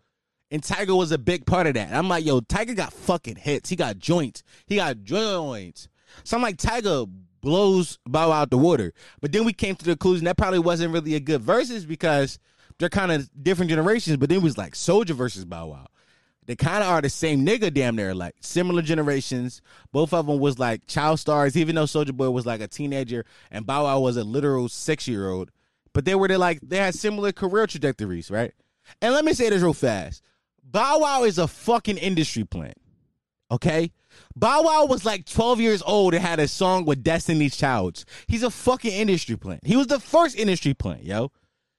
And 0.51 0.63
Tyga 0.63 0.97
was 0.97 1.11
a 1.11 1.19
big 1.19 1.45
part 1.45 1.67
of 1.67 1.75
that. 1.75 1.93
I'm 1.93 2.09
like, 2.09 2.25
yo, 2.25 2.41
Tyga 2.41 2.75
got 2.75 2.91
fucking 2.91 3.35
hits. 3.35 3.69
He 3.69 3.75
got 3.75 3.99
joints. 3.99 4.41
He 4.65 4.77
got 4.77 5.03
joints. 5.03 5.87
So 6.23 6.35
I'm 6.35 6.41
like, 6.41 6.57
Tyga 6.57 7.07
blows 7.41 7.99
Bow 8.05 8.29
Wow 8.29 8.41
out 8.41 8.49
the 8.49 8.57
water. 8.57 8.93
But 9.21 9.31
then 9.31 9.45
we 9.45 9.53
came 9.53 9.75
to 9.75 9.85
the 9.85 9.91
conclusion 9.91 10.25
that 10.25 10.37
probably 10.37 10.59
wasn't 10.59 10.93
really 10.93 11.15
a 11.15 11.19
good 11.19 11.41
versus 11.41 11.85
because 11.85 12.39
they're 12.77 12.89
kind 12.89 13.11
of 13.11 13.29
different 13.41 13.69
generations. 13.69 14.17
But 14.17 14.29
then 14.29 14.39
it 14.39 14.43
was 14.43 14.57
like 14.57 14.73
Soulja 14.73 15.11
versus 15.11 15.45
Bow 15.45 15.67
Wow. 15.67 15.87
They 16.45 16.55
kind 16.55 16.83
of 16.83 16.89
are 16.89 17.01
the 17.01 17.09
same 17.09 17.45
nigga, 17.45 17.71
damn 17.71 17.95
near 17.95 18.15
like 18.15 18.33
similar 18.41 18.81
generations. 18.81 19.61
Both 19.91 20.13
of 20.13 20.25
them 20.25 20.39
was 20.39 20.57
like 20.57 20.87
child 20.87 21.19
stars, 21.19 21.55
even 21.55 21.75
though 21.75 21.83
Soulja 21.83 22.11
Boy 22.11 22.31
was 22.31 22.45
like 22.45 22.59
a 22.61 22.67
teenager 22.67 23.23
and 23.51 23.67
Bow 23.67 23.83
Wow 23.83 23.99
was 23.99 24.17
a 24.17 24.23
literal 24.23 24.67
six 24.67 25.07
year 25.07 25.29
old. 25.29 25.51
But 25.93 26.05
they 26.05 26.15
were 26.15 26.27
they 26.27 26.37
like 26.37 26.59
they 26.61 26.77
had 26.77 26.95
similar 26.95 27.31
career 27.31 27.67
trajectories, 27.67 28.31
right? 28.31 28.53
And 29.01 29.13
let 29.13 29.25
me 29.25 29.33
say 29.33 29.49
this 29.49 29.61
real 29.61 29.73
fast: 29.73 30.23
Bow 30.63 30.99
Wow 30.99 31.23
is 31.23 31.37
a 31.37 31.47
fucking 31.47 31.97
industry 31.97 32.45
plant. 32.45 32.77
Okay, 33.51 33.91
Bow 34.35 34.63
Wow 34.63 34.85
was 34.85 35.05
like 35.05 35.25
12 35.25 35.59
years 35.59 35.81
old 35.85 36.13
and 36.13 36.23
had 36.23 36.39
a 36.39 36.47
song 36.47 36.85
with 36.85 37.03
Destiny's 37.03 37.57
Child. 37.57 38.05
He's 38.27 38.43
a 38.43 38.51
fucking 38.51 38.91
industry 38.91 39.35
plant. 39.35 39.65
He 39.65 39.75
was 39.75 39.87
the 39.87 39.99
first 39.99 40.37
industry 40.37 40.73
plant, 40.73 41.03
yo. 41.03 41.31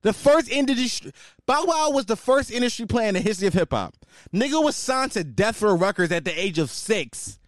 The 0.02 0.12
first 0.12 0.48
industry 0.48 1.12
Bow 1.46 1.64
Wow 1.66 1.90
was 1.90 2.06
the 2.06 2.16
first 2.16 2.50
industry 2.50 2.86
plant 2.86 3.08
in 3.08 3.22
the 3.22 3.28
history 3.28 3.48
of 3.48 3.54
hip 3.54 3.72
hop. 3.72 3.94
Nigga 4.32 4.62
was 4.62 4.76
signed 4.76 5.12
to 5.12 5.24
Death 5.24 5.60
Row 5.60 5.76
Records 5.76 6.12
at 6.12 6.24
the 6.24 6.38
age 6.38 6.58
of 6.58 6.70
six. 6.70 7.38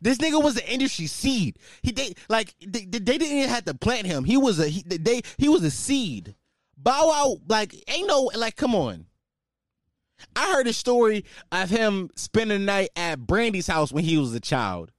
This 0.00 0.18
nigga 0.18 0.42
was 0.42 0.56
an 0.56 0.64
industry 0.66 1.06
seed. 1.06 1.58
He 1.82 1.92
they 1.92 2.14
like 2.28 2.54
they, 2.60 2.84
they 2.84 3.00
didn't 3.00 3.36
even 3.36 3.48
have 3.48 3.66
to 3.66 3.74
plant 3.74 4.06
him. 4.06 4.24
He 4.24 4.36
was 4.36 4.58
a 4.58 4.66
he, 4.68 4.82
they 4.82 5.20
he 5.36 5.48
was 5.48 5.62
a 5.62 5.70
seed. 5.70 6.34
Bow 6.76 7.08
Wow 7.08 7.36
like 7.48 7.74
ain't 7.88 8.08
no 8.08 8.30
like 8.34 8.56
come 8.56 8.74
on. 8.74 9.06
I 10.36 10.52
heard 10.52 10.66
a 10.66 10.72
story 10.72 11.24
of 11.52 11.70
him 11.70 12.10
spending 12.16 12.60
the 12.60 12.64
night 12.64 12.90
at 12.96 13.18
Brandy's 13.26 13.66
house 13.66 13.92
when 13.92 14.04
he 14.04 14.16
was 14.16 14.34
a 14.34 14.40
child. 14.40 14.90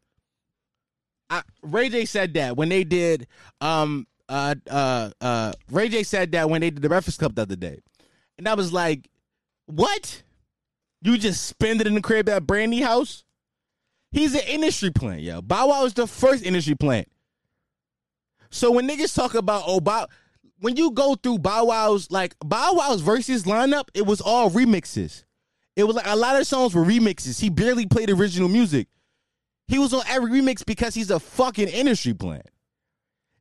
I, 1.30 1.44
Ray 1.62 1.90
J 1.90 2.06
said 2.06 2.34
that 2.34 2.58
when 2.58 2.70
they 2.70 2.84
did 2.84 3.28
um 3.62 4.06
uh 4.28 4.56
uh 4.70 5.12
uh 5.22 5.54
Ray 5.70 5.90
J 5.90 6.04
said 6.04 6.32
that 6.34 6.50
when 6.50 6.62
they 6.62 6.70
did 6.70 6.82
the 6.82 6.90
Breakfast 6.90 7.20
Club 7.20 7.36
the 7.36 7.44
other 7.44 7.56
day. 7.56 7.80
And 8.38 8.48
I 8.48 8.54
was 8.54 8.74
like, 8.74 9.10
What? 9.68 10.24
You 11.02 11.18
just 11.18 11.46
spend 11.48 11.82
it 11.82 11.88
in 11.88 11.96
the 11.96 12.02
crib 12.02 12.30
at 12.30 12.46
Brandy 12.46 12.82
house? 12.82 13.24
He's 14.12 14.36
an 14.36 14.42
industry 14.46 14.92
plant, 14.92 15.22
yo. 15.22 15.42
Bow 15.42 15.68
Wow 15.68 15.86
is 15.86 15.94
the 15.94 16.06
first 16.06 16.44
industry 16.44 16.76
plant. 16.76 17.08
So 18.50 18.72
when 18.72 18.88
niggas 18.88 19.16
talk 19.16 19.34
about 19.34 19.64
oh 19.66 19.80
Bow 19.80 20.08
when 20.62 20.76
you 20.76 20.92
go 20.92 21.16
through 21.16 21.40
Bow 21.40 21.66
Wow's 21.66 22.10
like 22.10 22.36
Bow 22.40 22.74
Wow's 22.74 23.02
versus 23.02 23.44
lineup, 23.44 23.90
it 23.94 24.06
was 24.06 24.22
all 24.22 24.50
remixes. 24.50 25.24
It 25.76 25.84
was 25.84 25.96
like 25.96 26.08
a 26.08 26.16
lot 26.16 26.40
of 26.40 26.48
songs 26.48 26.76
were 26.76 26.86
remixes. 26.86 27.42
He 27.42 27.50
barely 27.50 27.86
played 27.86 28.10
original 28.10 28.48
music. 28.48 28.88
He 29.68 29.80
was 29.80 29.94
on 29.94 30.04
every 30.08 30.32
remix 30.32 30.66
because 30.66 30.94
he's 30.94 31.12
a 31.12 31.20
fucking 31.20 31.68
industry 31.68 32.14
plant. 32.14 32.48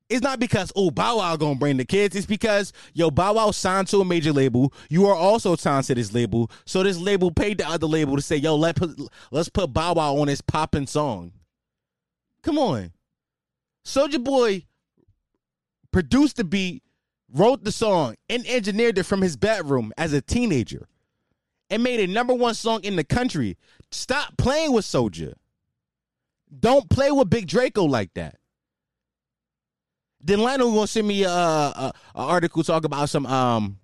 It's 0.08 0.22
not 0.22 0.40
because 0.40 0.72
oh 0.74 0.90
Bow 0.90 1.18
Wow 1.18 1.36
gonna 1.36 1.56
bring 1.56 1.76
the 1.76 1.84
kids. 1.84 2.16
It's 2.16 2.26
because 2.26 2.72
yo 2.94 3.10
Bow 3.10 3.34
Wow 3.34 3.50
signed 3.50 3.88
to 3.88 4.00
a 4.00 4.04
major 4.04 4.32
label. 4.32 4.72
You 4.88 5.06
are 5.06 5.14
also 5.14 5.54
signed 5.56 5.84
to 5.84 5.94
this 5.94 6.14
label, 6.14 6.50
so 6.64 6.82
this 6.82 6.98
label 6.98 7.30
paid 7.30 7.58
the 7.58 7.68
other 7.68 7.86
label 7.86 8.16
to 8.16 8.22
say 8.22 8.36
yo 8.36 8.56
let 8.56 8.76
put 8.76 8.98
let's 9.30 9.50
put 9.50 9.72
Bow 9.72 9.92
Wow 9.92 10.16
on 10.16 10.26
this 10.26 10.40
popping 10.40 10.86
song. 10.86 11.32
Come 12.42 12.58
on, 12.58 12.92
Soulja 13.84 14.22
Boy 14.22 14.64
produced 15.92 16.36
the 16.36 16.44
beat, 16.44 16.82
wrote 17.32 17.64
the 17.64 17.72
song, 17.72 18.16
and 18.28 18.46
engineered 18.46 18.98
it 18.98 19.04
from 19.04 19.22
his 19.22 19.36
bedroom 19.36 19.92
as 19.96 20.12
a 20.12 20.20
teenager, 20.20 20.88
and 21.68 21.82
made 21.82 22.00
a 22.00 22.06
number 22.06 22.34
one 22.34 22.54
song 22.54 22.82
in 22.82 22.96
the 22.96 23.04
country. 23.04 23.56
Stop 23.90 24.36
playing 24.36 24.72
with 24.72 24.84
Soulja. 24.84 25.34
Don't 26.58 26.90
play 26.90 27.10
with 27.10 27.30
Big 27.30 27.46
Draco 27.46 27.84
like 27.84 28.12
that. 28.14 28.36
Then 30.20 30.40
Lionel 30.40 30.72
gonna 30.72 30.86
send 30.86 31.08
me 31.08 31.22
a, 31.22 31.30
a, 31.30 31.92
a 32.14 32.20
article 32.20 32.62
talk 32.62 32.84
about 32.84 33.08
some 33.08 33.26
um 33.26 33.78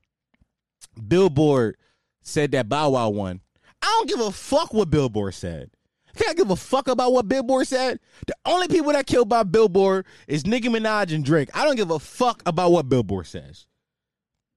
Billboard 1.08 1.76
said 2.22 2.52
that 2.52 2.68
Bow 2.68 2.90
Wow 2.90 3.10
won. 3.10 3.40
I 3.80 3.86
don't 3.86 4.08
give 4.08 4.20
a 4.20 4.32
fuck 4.32 4.74
what 4.74 4.90
Billboard 4.90 5.34
said. 5.34 5.70
Can 6.16 6.28
I 6.30 6.34
give 6.34 6.50
a 6.50 6.56
fuck 6.56 6.88
about 6.88 7.12
what 7.12 7.28
Billboard 7.28 7.66
said? 7.66 8.00
The 8.26 8.34
only 8.46 8.68
people 8.68 8.92
that 8.92 9.06
killed 9.06 9.28
by 9.28 9.42
Billboard 9.42 10.06
is 10.26 10.46
Nicki 10.46 10.68
Minaj 10.68 11.14
and 11.14 11.24
Drake. 11.24 11.50
I 11.54 11.64
don't 11.64 11.76
give 11.76 11.90
a 11.90 11.98
fuck 11.98 12.42
about 12.46 12.72
what 12.72 12.88
Billboard 12.88 13.26
says. 13.26 13.66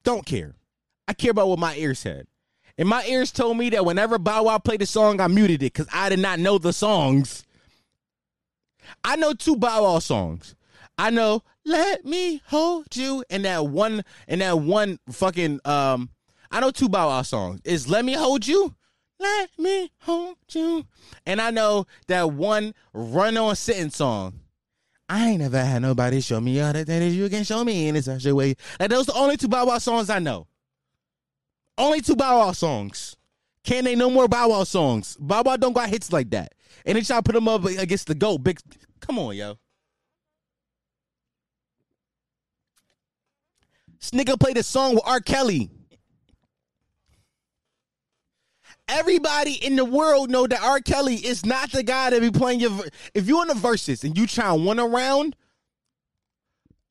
Don't 0.04 0.26
care. 0.26 0.56
I 1.08 1.14
care 1.14 1.32
about 1.32 1.50
what 1.50 1.60
my 1.60 1.76
ears 1.76 2.00
said. 2.00 2.28
And 2.78 2.88
my 2.88 3.04
ears 3.06 3.32
told 3.32 3.58
me 3.58 3.70
that 3.72 3.86
whenever 3.86 4.18
Bow 4.18 4.44
Wow 4.44 4.58
played 4.58 4.82
a 4.82 4.86
song, 4.86 5.20
I 5.20 5.28
muted 5.28 5.62
it 5.62 5.74
because 5.74 5.88
I 5.94 6.08
did 6.08 6.20
not 6.20 6.40
know 6.40 6.58
the 6.58 6.72
songs. 6.72 7.44
I 9.04 9.18
know 9.18 9.34
two 9.34 9.58
Bow 9.58 9.84
Wow 9.84 10.00
songs. 10.00 10.56
I 10.98 11.10
know 11.10 11.44
"Let 11.66 12.06
Me 12.06 12.42
Hold 12.48 12.96
You" 12.96 13.26
and 13.30 13.44
that 13.44 13.68
one 13.68 14.04
and 14.30 14.40
that 14.40 14.60
one 14.60 14.98
fucking 15.12 15.60
um. 15.66 16.10
I 16.52 16.62
know 16.62 16.72
two 16.72 16.88
Bow 16.88 17.10
Wow 17.10 17.22
songs. 17.24 17.60
Is 17.66 17.90
"Let 17.90 18.06
Me 18.06 18.14
Hold 18.14 18.48
You," 18.48 18.76
"Let 19.20 19.50
Me 19.58 19.92
Hold 20.00 20.38
You," 20.52 20.86
and 21.26 21.42
I 21.42 21.52
know 21.52 21.86
that 22.08 22.32
one 22.32 22.74
"Run 22.94 23.38
On 23.38 23.56
Sitting" 23.56 23.90
song. 23.90 24.40
I 25.10 25.30
ain't 25.30 25.40
never 25.40 25.64
had 25.64 25.82
nobody 25.82 26.22
show 26.22 26.40
me 26.40 26.60
the 26.60 26.86
things 26.86 27.16
you 27.16 27.28
can 27.30 27.44
show 27.44 27.64
me 27.64 27.88
in 27.88 28.00
such 28.02 28.26
a 28.26 28.36
way. 28.36 28.56
Like 28.80 28.92
those 28.92 29.08
the 29.08 29.14
only 29.14 29.38
two 29.38 29.48
Bow 29.48 29.66
Wow 29.66 29.80
songs 29.80 30.10
I 30.10 30.20
know. 30.20 30.46
Only 31.80 32.02
two 32.02 32.16
Bow 32.16 32.40
Wow 32.40 32.52
songs. 32.52 33.16
Can 33.64 33.86
they 33.86 33.96
no 33.96 34.12
more 34.12 34.28
Bow 34.28 34.50
Wow 34.50 34.66
songs. 34.66 35.18
Bow 35.20 35.42
Wow 35.42 35.58
don't 35.58 35.74
got 35.74 35.90
hits 35.90 36.14
like 36.14 36.30
that. 36.30 36.54
And 36.86 36.96
then 36.96 37.04
y'all 37.08 37.24
put 37.24 37.34
them 37.34 37.48
up 37.48 37.66
against 37.66 38.08
the 38.08 38.16
GOAT. 38.16 38.38
Big, 38.44 38.60
come 39.00 39.18
on, 39.18 39.36
yo. 39.36 39.58
This 44.00 44.12
nigga 44.12 44.40
played 44.40 44.58
a 44.58 44.64
song 44.64 44.96
with 44.96 45.04
R. 45.06 45.20
Kelly. 45.20 45.70
Everybody 48.90 49.54
in 49.54 49.76
the 49.76 49.86
world 49.86 50.32
know 50.32 50.48
that 50.48 50.62
R. 50.64 50.80
Kelly 50.80 51.16
is 51.16 51.46
not 51.46 51.72
the 51.72 51.84
guy 51.84 52.10
to 52.10 52.20
be 52.20 52.32
playing 52.32 52.60
your. 52.60 52.72
If 53.14 53.28
you 53.28 53.40
in 53.44 53.48
the 53.48 53.54
verses 53.54 54.04
and 54.04 54.18
you 54.18 54.26
try 54.26 54.52
one 54.54 54.80
around, 54.80 55.36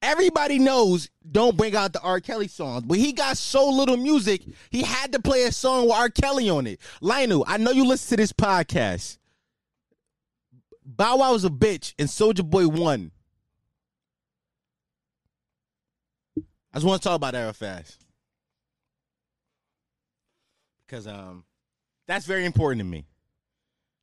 everybody 0.01 0.61
knows 0.61 1.11
don't 1.29 1.57
bring 1.57 1.75
out 1.75 1.93
the 1.93 2.01
R. 2.01 2.21
Kelly 2.21 2.47
songs. 2.47 2.85
But 2.85 2.99
he 2.99 3.13
got 3.13 3.37
so 3.37 3.69
little 3.69 3.97
music, 3.97 4.43
he 4.71 4.83
had 4.83 5.13
to 5.13 5.21
play 5.21 5.43
a 5.43 5.53
song 5.53 5.87
with 5.87 5.97
R. 5.97 6.09
Kelly 6.09 6.49
on 6.49 6.69
it. 6.69 6.81
Lionel, 7.01 7.45
I 7.49 7.57
know 7.57 7.73
you 7.73 7.85
listen 7.85 8.11
to 8.11 8.23
this 8.23 8.33
podcast. 8.33 9.19
Bow 10.85 11.17
Wow 11.17 11.33
was 11.33 11.45
a 11.45 11.51
bitch 11.51 11.95
and 11.99 12.09
Soulja 12.09 12.49
Boy 12.49 12.69
won. 12.69 13.11
I 16.73 16.77
just 16.77 16.87
want 16.87 17.03
to 17.03 17.09
talk 17.09 17.17
about 17.17 17.33
that 17.33 17.43
real 17.43 17.53
fast. 17.53 18.05
Because 20.87 21.09
um 21.09 21.45
that's 22.09 22.27
very 22.27 22.45
important 22.45 22.81
to 22.81 22.85
me. 22.85 23.05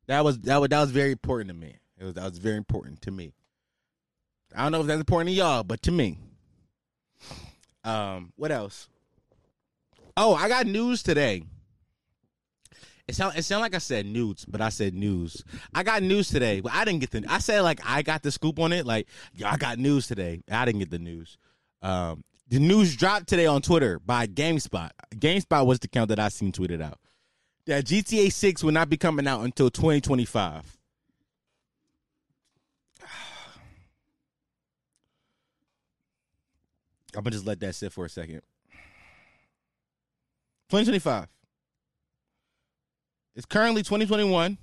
That 0.08 0.24
was 0.24 0.40
that 0.42 0.62
was 0.62 0.70
that 0.70 0.80
was 0.80 0.92
very 0.92 1.12
important 1.12 1.50
to 1.50 1.56
me. 1.56 1.76
It 1.98 2.06
was 2.06 2.14
that 2.14 2.24
was 2.24 2.38
very 2.38 2.56
important 2.56 3.02
to 3.02 3.12
me. 3.12 3.34
I 4.56 4.64
don't 4.64 4.72
know 4.72 4.82
if 4.82 4.88
that's 4.88 5.00
important 5.00 5.30
to 5.30 5.34
y'all, 5.34 5.64
but 5.64 5.82
to 5.82 5.92
me. 5.92 6.20
Um, 7.84 8.32
what 8.36 8.52
else? 8.52 8.88
Oh, 10.16 10.34
I 10.34 10.48
got 10.48 10.66
news 10.66 11.04
today. 11.04 11.44
It 13.08 13.16
sound 13.16 13.38
it 13.38 13.44
sound 13.44 13.62
like 13.62 13.76
I 13.76 13.80
said 13.80 14.06
nudes, 14.06 14.46
but 14.46 14.62
I 14.62 14.70
said 14.70 14.94
news. 14.94 15.44
I 15.74 15.84
got 15.84 16.04
news 16.04 16.30
today, 16.30 16.62
but 16.62 16.74
I 16.74 16.86
didn't 16.86 17.00
get 17.00 17.12
the. 17.12 17.26
I 17.28 17.40
said 17.40 17.62
like 17.62 17.80
I 17.84 18.04
got 18.04 18.22
the 18.22 18.32
scoop 18.32 18.60
on 18.60 18.72
it. 18.72 18.86
Like 18.86 19.08
yo, 19.34 19.48
I 19.48 19.58
got 19.58 19.80
news 19.80 20.08
today. 20.08 20.42
I 20.50 20.66
didn't 20.66 20.80
get 20.80 20.92
the 20.92 21.00
news. 21.00 21.38
Um, 21.82 22.24
the 22.48 22.60
news 22.60 22.96
dropped 22.96 23.28
today 23.28 23.48
on 23.48 23.64
Twitter 23.64 24.00
by 24.00 24.28
GameSpot. 24.28 24.92
GameSpot 25.16 25.66
was 25.66 25.80
the 25.80 25.88
count 25.88 26.10
that 26.10 26.20
I 26.20 26.30
seen 26.30 26.52
tweeted 26.52 26.82
out 26.82 27.00
that 27.66 27.86
GTA 27.86 28.32
6 28.32 28.64
will 28.64 28.72
not 28.72 28.90
be 28.90 28.98
coming 28.98 29.28
out 29.28 29.42
until 29.42 29.70
2025. 29.70 30.78
I'm 37.16 37.24
gonna 37.24 37.32
just 37.32 37.46
let 37.46 37.60
that 37.62 37.76
sit 37.76 37.92
for 37.92 38.06
a 38.06 38.10
second. 38.10 38.42
2025. 40.70 41.28
It's 43.36 43.46
currently 43.46 43.84
2021. 43.84 44.58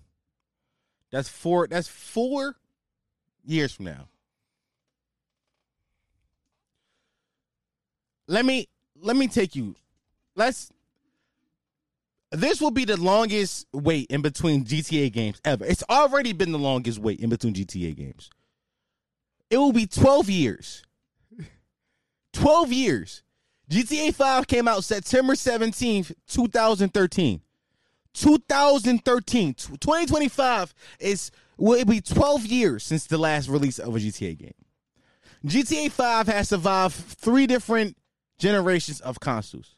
That's 1.10 1.28
four. 1.28 1.66
That's 1.68 1.88
four 1.88 2.56
years 3.44 3.72
from 3.72 3.84
now. 3.86 4.08
Let 8.26 8.44
me 8.44 8.68
let 8.96 9.16
me 9.16 9.28
take 9.28 9.54
you. 9.54 9.76
Let's. 10.34 10.72
This 12.32 12.62
will 12.62 12.70
be 12.70 12.86
the 12.86 12.96
longest 12.96 13.66
wait 13.74 14.06
in 14.10 14.22
between 14.22 14.64
GTA 14.64 15.12
games 15.12 15.38
ever. 15.44 15.66
It's 15.66 15.84
already 15.90 16.32
been 16.32 16.50
the 16.50 16.58
longest 16.58 16.98
wait 16.98 17.20
in 17.20 17.28
between 17.28 17.52
GTA 17.52 17.94
games. 17.94 18.30
It 19.50 19.58
will 19.58 19.72
be 19.72 19.86
12 19.86 20.30
years. 20.30 20.82
12 22.32 22.72
years. 22.72 23.22
GTA 23.70 24.14
5 24.14 24.46
came 24.46 24.66
out 24.66 24.82
September 24.82 25.34
17th, 25.34 26.12
2013. 26.26 27.42
2013. 28.14 29.54
2025 29.54 30.74
is 31.00 31.30
will 31.58 31.78
it 31.78 31.86
be 31.86 32.00
12 32.00 32.46
years 32.46 32.82
since 32.82 33.06
the 33.06 33.18
last 33.18 33.48
release 33.48 33.78
of 33.78 33.94
a 33.94 33.98
GTA 33.98 34.38
game. 34.38 34.54
GTA 35.44 35.90
5 35.90 36.28
has 36.28 36.48
survived 36.48 36.94
three 36.94 37.46
different 37.46 37.98
generations 38.38 39.00
of 39.00 39.20
consoles. 39.20 39.76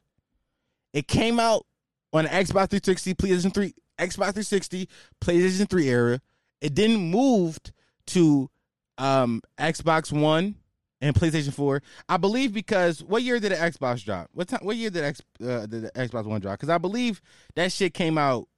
It 0.93 1.09
came 1.09 1.41
out 1.41 1.67
on 2.15 2.27
Xbox 2.27 2.71
360, 2.71 3.15
PlayStation 3.15 3.53
3, 3.53 3.75
Xbox 3.99 4.33
360, 4.33 4.89
PlayStation 5.21 5.69
3 5.69 5.89
era. 5.89 6.21
It 6.61 6.75
then 6.77 6.97
moved 6.97 7.73
to 8.09 8.49
um, 8.97 9.43
Xbox 9.59 10.13
One 10.13 10.55
and 11.01 11.15
PlayStation 11.15 11.53
4. 11.53 11.83
I 12.09 12.17
believe 12.17 12.55
because 12.55 13.03
what 13.03 13.23
year 13.23 13.41
did 13.41 13.53
the 13.53 13.57
Xbox 13.57 14.05
drop? 14.05 14.31
What 14.33 14.49
time? 14.49 14.61
What 14.63 14.77
year 14.77 14.91
did, 14.91 15.05
X, 15.05 15.23
uh, 15.43 15.67
did 15.67 15.83
the 15.83 15.91
Xbox 15.95 16.25
One 16.25 16.41
drop? 16.41 16.55
Because 16.55 16.71
I 16.71 16.79
believe 16.79 17.21
that 17.57 17.73
shit 17.73 17.93
came 17.93 18.17
out. 18.17 18.49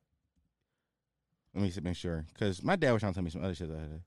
Let 1.55 1.63
me 1.65 1.73
make 1.83 1.97
sure. 1.97 2.27
Because 2.35 2.63
my 2.63 2.77
dad 2.77 2.93
was 2.93 3.01
trying 3.01 3.13
to 3.13 3.17
tell 3.17 3.25
me 3.25 3.31
some 3.31 3.43
other 3.43 3.55
shit. 3.55 3.69
That 3.69 3.79
I 3.79 3.81
had. 3.81 4.03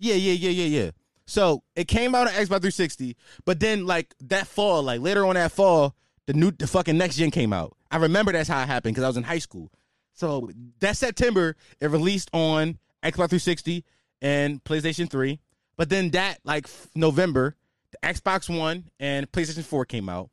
Yeah, 0.00 0.14
yeah, 0.14 0.32
yeah, 0.32 0.50
yeah, 0.50 0.82
yeah. 0.82 0.90
So 1.30 1.62
it 1.76 1.86
came 1.86 2.16
out 2.16 2.26
on 2.26 2.32
Xbox 2.32 2.58
360, 2.58 3.16
but 3.44 3.60
then 3.60 3.86
like 3.86 4.12
that 4.22 4.48
fall, 4.48 4.82
like 4.82 5.00
later 5.00 5.24
on 5.24 5.36
that 5.36 5.52
fall, 5.52 5.94
the 6.26 6.32
new 6.32 6.50
the 6.50 6.66
fucking 6.66 6.98
next 6.98 7.18
gen 7.18 7.30
came 7.30 7.52
out. 7.52 7.76
I 7.88 7.98
remember 7.98 8.32
that's 8.32 8.48
how 8.48 8.60
it 8.60 8.66
happened 8.66 8.96
because 8.96 9.04
I 9.04 9.06
was 9.06 9.16
in 9.16 9.22
high 9.22 9.38
school. 9.38 9.70
So 10.12 10.50
that 10.80 10.96
September, 10.96 11.54
it 11.80 11.88
released 11.88 12.30
on 12.32 12.80
Xbox 13.04 13.30
360 13.30 13.84
and 14.20 14.62
PlayStation 14.64 15.08
3. 15.08 15.38
But 15.76 15.88
then 15.88 16.10
that 16.10 16.40
like 16.42 16.66
November, 16.96 17.54
the 17.92 17.98
Xbox 18.08 18.52
One 18.54 18.90
and 18.98 19.30
PlayStation 19.30 19.64
4 19.64 19.84
came 19.84 20.08
out. 20.08 20.30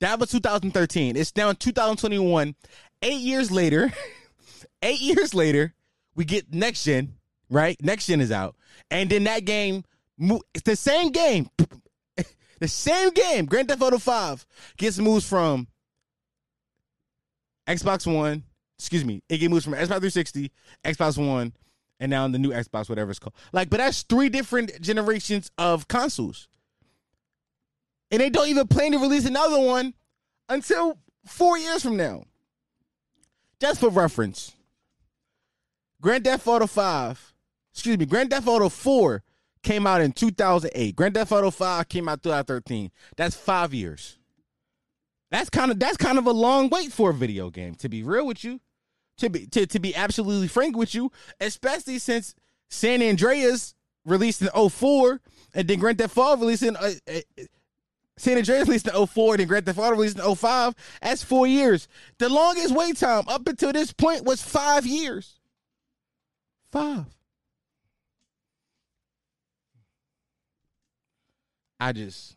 That 0.00 0.18
was 0.18 0.30
2013. 0.30 1.16
It's 1.16 1.36
now 1.36 1.52
2021. 1.52 2.54
Eight 3.02 3.20
years 3.20 3.50
later, 3.50 3.92
eight 4.82 5.02
years 5.02 5.34
later, 5.34 5.74
we 6.14 6.24
get 6.24 6.54
next 6.54 6.84
gen, 6.84 7.16
right? 7.50 7.76
Next 7.82 8.06
gen 8.06 8.20
is 8.20 8.32
out. 8.32 8.56
And 8.90 9.10
then 9.10 9.24
that 9.24 9.44
game, 9.44 9.84
it's 10.18 10.62
the 10.64 10.76
same 10.76 11.10
game. 11.10 11.48
the 12.60 12.68
same 12.68 13.10
game, 13.10 13.46
Grand 13.46 13.68
Theft 13.68 13.82
Auto 13.82 13.98
5, 13.98 14.46
gets 14.76 14.98
moves 14.98 15.28
from 15.28 15.66
Xbox 17.66 18.12
One, 18.12 18.44
excuse 18.78 19.04
me, 19.04 19.22
it 19.28 19.38
gets 19.38 19.50
moves 19.50 19.64
from 19.64 19.74
Xbox 19.74 19.86
360, 19.86 20.52
Xbox 20.84 21.18
One, 21.18 21.52
and 21.98 22.10
now 22.10 22.28
the 22.28 22.38
new 22.38 22.50
Xbox, 22.50 22.88
whatever 22.88 23.10
it's 23.10 23.18
called. 23.18 23.34
Like, 23.52 23.70
but 23.70 23.78
that's 23.78 24.02
three 24.02 24.28
different 24.28 24.80
generations 24.80 25.50
of 25.58 25.88
consoles. 25.88 26.48
And 28.10 28.20
they 28.20 28.30
don't 28.30 28.48
even 28.48 28.68
plan 28.68 28.92
to 28.92 28.98
release 28.98 29.26
another 29.26 29.58
one 29.58 29.94
until 30.48 30.98
four 31.26 31.58
years 31.58 31.82
from 31.82 31.96
now. 31.96 32.24
Just 33.60 33.80
for 33.80 33.88
reference, 33.88 34.52
Grand 36.00 36.24
Theft 36.24 36.46
Auto 36.46 36.66
5, 36.66 37.34
excuse 37.76 37.98
me, 37.98 38.06
Grand 38.06 38.30
Theft 38.30 38.48
Auto 38.48 38.70
4 38.70 39.22
came 39.62 39.86
out 39.86 40.00
in 40.00 40.12
2008. 40.12 40.96
Grand 40.96 41.14
Theft 41.14 41.30
Auto 41.30 41.50
5 41.50 41.88
came 41.90 42.08
out 42.08 42.22
2013. 42.22 42.90
That's 43.16 43.36
five 43.36 43.74
years. 43.74 44.16
That's 45.30 45.50
kind 45.50 45.70
of 45.70 45.78
that's 45.78 45.98
kind 45.98 46.16
of 46.16 46.26
a 46.26 46.32
long 46.32 46.70
wait 46.70 46.90
for 46.90 47.10
a 47.10 47.14
video 47.14 47.50
game. 47.50 47.74
To 47.76 47.88
be 47.88 48.02
real 48.02 48.26
with 48.26 48.44
you, 48.44 48.60
to 49.18 49.28
be 49.28 49.46
to, 49.48 49.66
to 49.66 49.78
be 49.78 49.94
absolutely 49.94 50.48
frank 50.48 50.74
with 50.76 50.94
you, 50.94 51.12
especially 51.38 51.98
since 51.98 52.34
San 52.70 53.02
Andreas 53.02 53.74
released 54.06 54.40
in 54.40 54.48
04 54.48 55.20
and 55.54 55.68
then 55.68 55.78
Grand 55.78 55.98
Theft 55.98 56.16
Auto 56.16 56.40
released 56.40 56.62
in 56.62 56.76
uh, 56.76 56.92
uh, 57.08 57.20
San 58.16 58.38
Andreas 58.38 58.68
released 58.68 58.88
in 58.88 59.06
04 59.06 59.34
and 59.34 59.40
then 59.40 59.48
Grand 59.48 59.66
Theft 59.66 59.78
Auto 59.78 59.96
released 59.96 60.18
in 60.18 60.34
05. 60.34 60.74
That's 61.02 61.22
four 61.22 61.46
years. 61.46 61.88
The 62.18 62.30
longest 62.30 62.74
wait 62.74 62.96
time 62.96 63.24
up 63.28 63.46
until 63.46 63.72
this 63.72 63.92
point 63.92 64.24
was 64.24 64.40
five 64.40 64.86
years. 64.86 65.40
Five. 66.70 67.15
I 71.78 71.92
just 71.92 72.36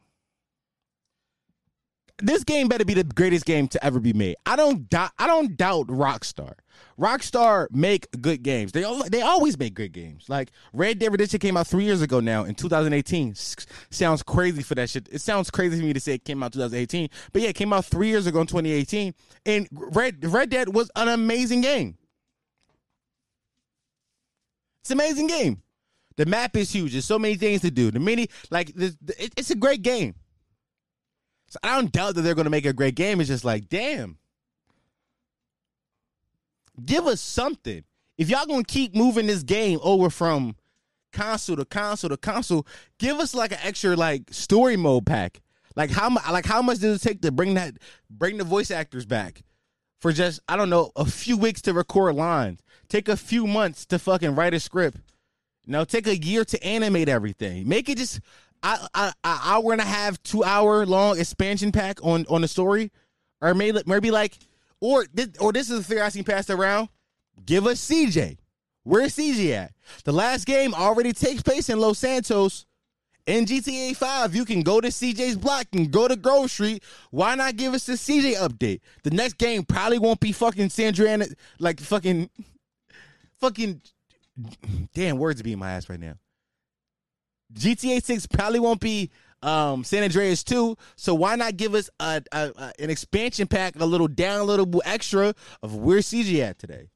this 2.22 2.44
game 2.44 2.68
better 2.68 2.86
be 2.86 2.94
the 2.94 3.04
greatest 3.04 3.46
game 3.46 3.68
to 3.70 3.84
ever 3.84 4.00
be 4.00 4.14
made. 4.14 4.36
I 4.46 4.56
don't 4.56 4.90
doubt. 4.90 5.12
I 5.18 5.28
don't 5.28 5.56
doubt 5.56 5.88
Rockstar. 5.88 6.54
Rockstar 7.00 7.68
make 7.72 8.08
good 8.22 8.44
games. 8.44 8.72
They 8.72 8.84
they 9.10 9.22
always 9.22 9.58
make 9.58 9.74
good 9.74 9.92
games. 9.92 10.26
Like 10.28 10.52
Red 10.74 11.00
Dead 11.00 11.12
Redemption 11.12 11.40
came 11.40 11.58
out 11.58 11.68
three 11.68 11.86
years 11.86 12.02
ago 12.02 12.20
now 12.20 12.44
in 12.44 12.56
2018. 12.56 13.32
S- 13.32 13.56
sounds 13.90 14.24
crazy 14.24 14.62
for 14.62 14.76
that 14.76 14.90
shit. 14.90 15.08
It 15.12 15.22
sounds 15.22 15.50
crazy 15.50 15.80
for 15.80 15.86
me 15.86 15.94
to 15.94 16.00
say 16.00 16.16
it 16.16 16.26
came 16.26 16.44
out 16.44 16.54
2018, 16.54 17.10
but 17.32 17.42
yeah, 17.42 17.50
it 17.50 17.56
came 17.56 17.74
out 17.74 17.86
three 17.86 18.08
years 18.10 18.28
ago 18.28 18.42
in 18.42 18.48
2018. 18.48 19.14
And 19.46 19.68
Red 19.72 20.26
Red 20.26 20.50
Dead 20.50 20.74
was 20.74 20.92
an 20.96 21.08
amazing 21.08 21.62
game. 21.62 21.98
It's 24.82 24.92
an 24.92 24.98
amazing 24.98 25.28
game. 25.28 25.62
The 26.20 26.26
map 26.26 26.58
is 26.58 26.70
huge. 26.70 26.92
There's 26.92 27.06
so 27.06 27.18
many 27.18 27.36
things 27.36 27.62
to 27.62 27.72
do. 27.72 27.92
The 27.92 28.00
mini 28.02 28.28
like 28.50 28.74
it's 28.76 29.52
a 29.52 29.56
great 29.56 29.84
game. 29.84 30.16
So 31.48 31.58
I 31.64 31.76
don't 31.76 31.94
doubt 31.94 32.16
that 32.16 32.24
they're 32.24 32.36
going 32.36 32.44
to 32.44 32.52
make 32.52 32.66
a 32.66 32.74
great 32.74 32.96
game. 32.96 33.22
It's 33.22 33.30
just 33.30 33.46
like, 33.46 33.70
damn. 33.70 34.18
Give 36.84 37.08
us 37.08 37.22
something. 37.22 37.86
If 38.18 38.30
y'all 38.30 38.46
going 38.46 38.66
to 38.66 38.70
keep 38.70 38.94
moving 38.94 39.28
this 39.28 39.44
game 39.44 39.80
over 39.82 40.10
from 40.10 40.58
console 41.14 41.56
to 41.56 41.64
console 41.64 42.10
to 42.10 42.18
console, 42.18 42.68
give 42.98 43.18
us 43.22 43.34
like 43.34 43.54
an 43.54 43.60
extra 43.64 43.96
like 43.96 44.24
story 44.34 44.76
mode 44.76 45.06
pack. 45.06 45.40
Like 45.78 45.90
how 45.90 46.14
like 46.30 46.46
how 46.46 46.62
much 46.62 46.80
does 46.80 46.98
it 46.98 47.08
take 47.08 47.22
to 47.22 47.32
bring 47.32 47.54
that 47.54 47.76
bring 48.10 48.36
the 48.36 48.44
voice 48.44 48.72
actors 48.72 49.06
back 49.06 49.42
for 50.02 50.12
just 50.12 50.42
I 50.50 50.58
don't 50.58 50.70
know 50.70 50.92
a 50.98 51.06
few 51.06 51.38
weeks 51.38 51.62
to 51.62 51.74
record 51.74 52.16
lines, 52.16 52.60
take 52.90 53.08
a 53.08 53.16
few 53.16 53.48
months 53.48 53.86
to 53.86 53.98
fucking 54.00 54.36
write 54.36 54.54
a 54.54 54.60
script, 54.60 54.98
know, 55.72 55.86
take 55.86 56.08
a 56.08 56.18
year 56.18 56.44
to 56.46 56.64
animate 56.64 57.10
everything, 57.10 57.68
make 57.68 57.90
it 57.90 57.98
just 57.98 58.20
I 58.64 58.88
I 58.94 59.14
a 59.24 59.40
hour 59.44 59.72
and 59.72 59.82
a 59.82 59.86
half, 59.86 60.22
two 60.24 60.44
hour 60.44 60.86
long 60.86 61.20
expansion 61.20 61.72
pack 61.72 62.00
on 62.04 62.26
on 62.30 62.42
the 62.42 62.48
story, 62.48 62.92
or 63.42 63.54
maybe 63.54 63.80
maybe 63.86 64.12
like 64.12 64.38
or 64.82 65.06
this, 65.14 65.30
or 65.40 65.52
this 65.52 65.70
is 65.70 65.80
a 65.80 65.84
theory 65.84 66.02
I 66.02 66.10
seen 66.10 66.24
passed 66.24 66.50
around. 66.50 66.90
Give 67.46 67.68
us 67.68 67.86
CJ. 67.88 68.38
Where's 68.84 69.16
CJ 69.16 69.52
at? 69.52 69.74
The 70.04 70.12
last 70.12 70.46
game 70.46 70.74
already 70.74 71.14
takes 71.14 71.42
place 71.42 71.70
in 71.70 71.80
Los 71.80 72.00
Santos. 72.00 72.66
In 73.26 73.46
GTA 73.46 73.96
5, 73.96 74.36
you 74.36 74.44
can 74.44 74.64
go 74.64 74.82
to 74.82 74.88
CJ's 74.88 75.38
block 75.38 75.68
and 75.74 75.92
go 75.92 76.08
to 76.08 76.16
Grove 76.16 76.50
Street. 76.50 76.84
Why 77.12 77.36
not 77.36 77.58
give 77.58 77.76
us 77.76 77.88
a 77.88 77.92
CJ 77.92 78.38
update? 78.38 78.80
The 79.04 79.12
next 79.12 79.38
game 79.38 79.64
probably 79.64 80.00
won't 80.00 80.20
be 80.20 80.32
fucking 80.32 80.70
Sandra 80.70 81.10
and 81.10 81.36
like 81.60 81.80
fucking 81.80 82.30
fucking 83.40 83.82
damn 84.94 85.18
words 85.18 85.42
be 85.42 85.54
in 85.54 85.60
my 85.60 85.72
ass 85.72 85.90
right 85.90 86.00
now. 86.00 86.16
GTA 87.54 88.04
6 88.04 88.28
probably 88.28 88.60
won't 88.60 88.80
be 88.80 89.10
um 89.42 89.84
San 89.84 90.04
Andreas 90.04 90.44
2, 90.44 90.76
so 90.96 91.16
why 91.16 91.36
not 91.36 91.58
give 91.58 91.74
us 91.74 91.90
a, 92.00 92.22
a, 92.32 92.52
a 92.56 92.74
an 92.80 92.90
expansion 92.90 93.48
pack, 93.48 93.76
a 93.80 93.86
little 93.86 94.10
downloadable 94.10 94.82
extra 94.86 95.34
of 95.64 95.76
where 95.76 96.00
CJ 96.00 96.40
at 96.42 96.60
today? 96.60 96.90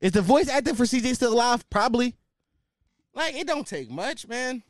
Is 0.00 0.12
the 0.12 0.22
voice 0.22 0.48
actor 0.48 0.74
for 0.74 0.84
CJ 0.84 1.14
still 1.14 1.34
alive? 1.34 1.68
Probably. 1.70 2.16
Like 3.14 3.34
it 3.34 3.46
don't 3.46 3.66
take 3.66 3.90
much, 3.90 4.26
man. 4.26 4.62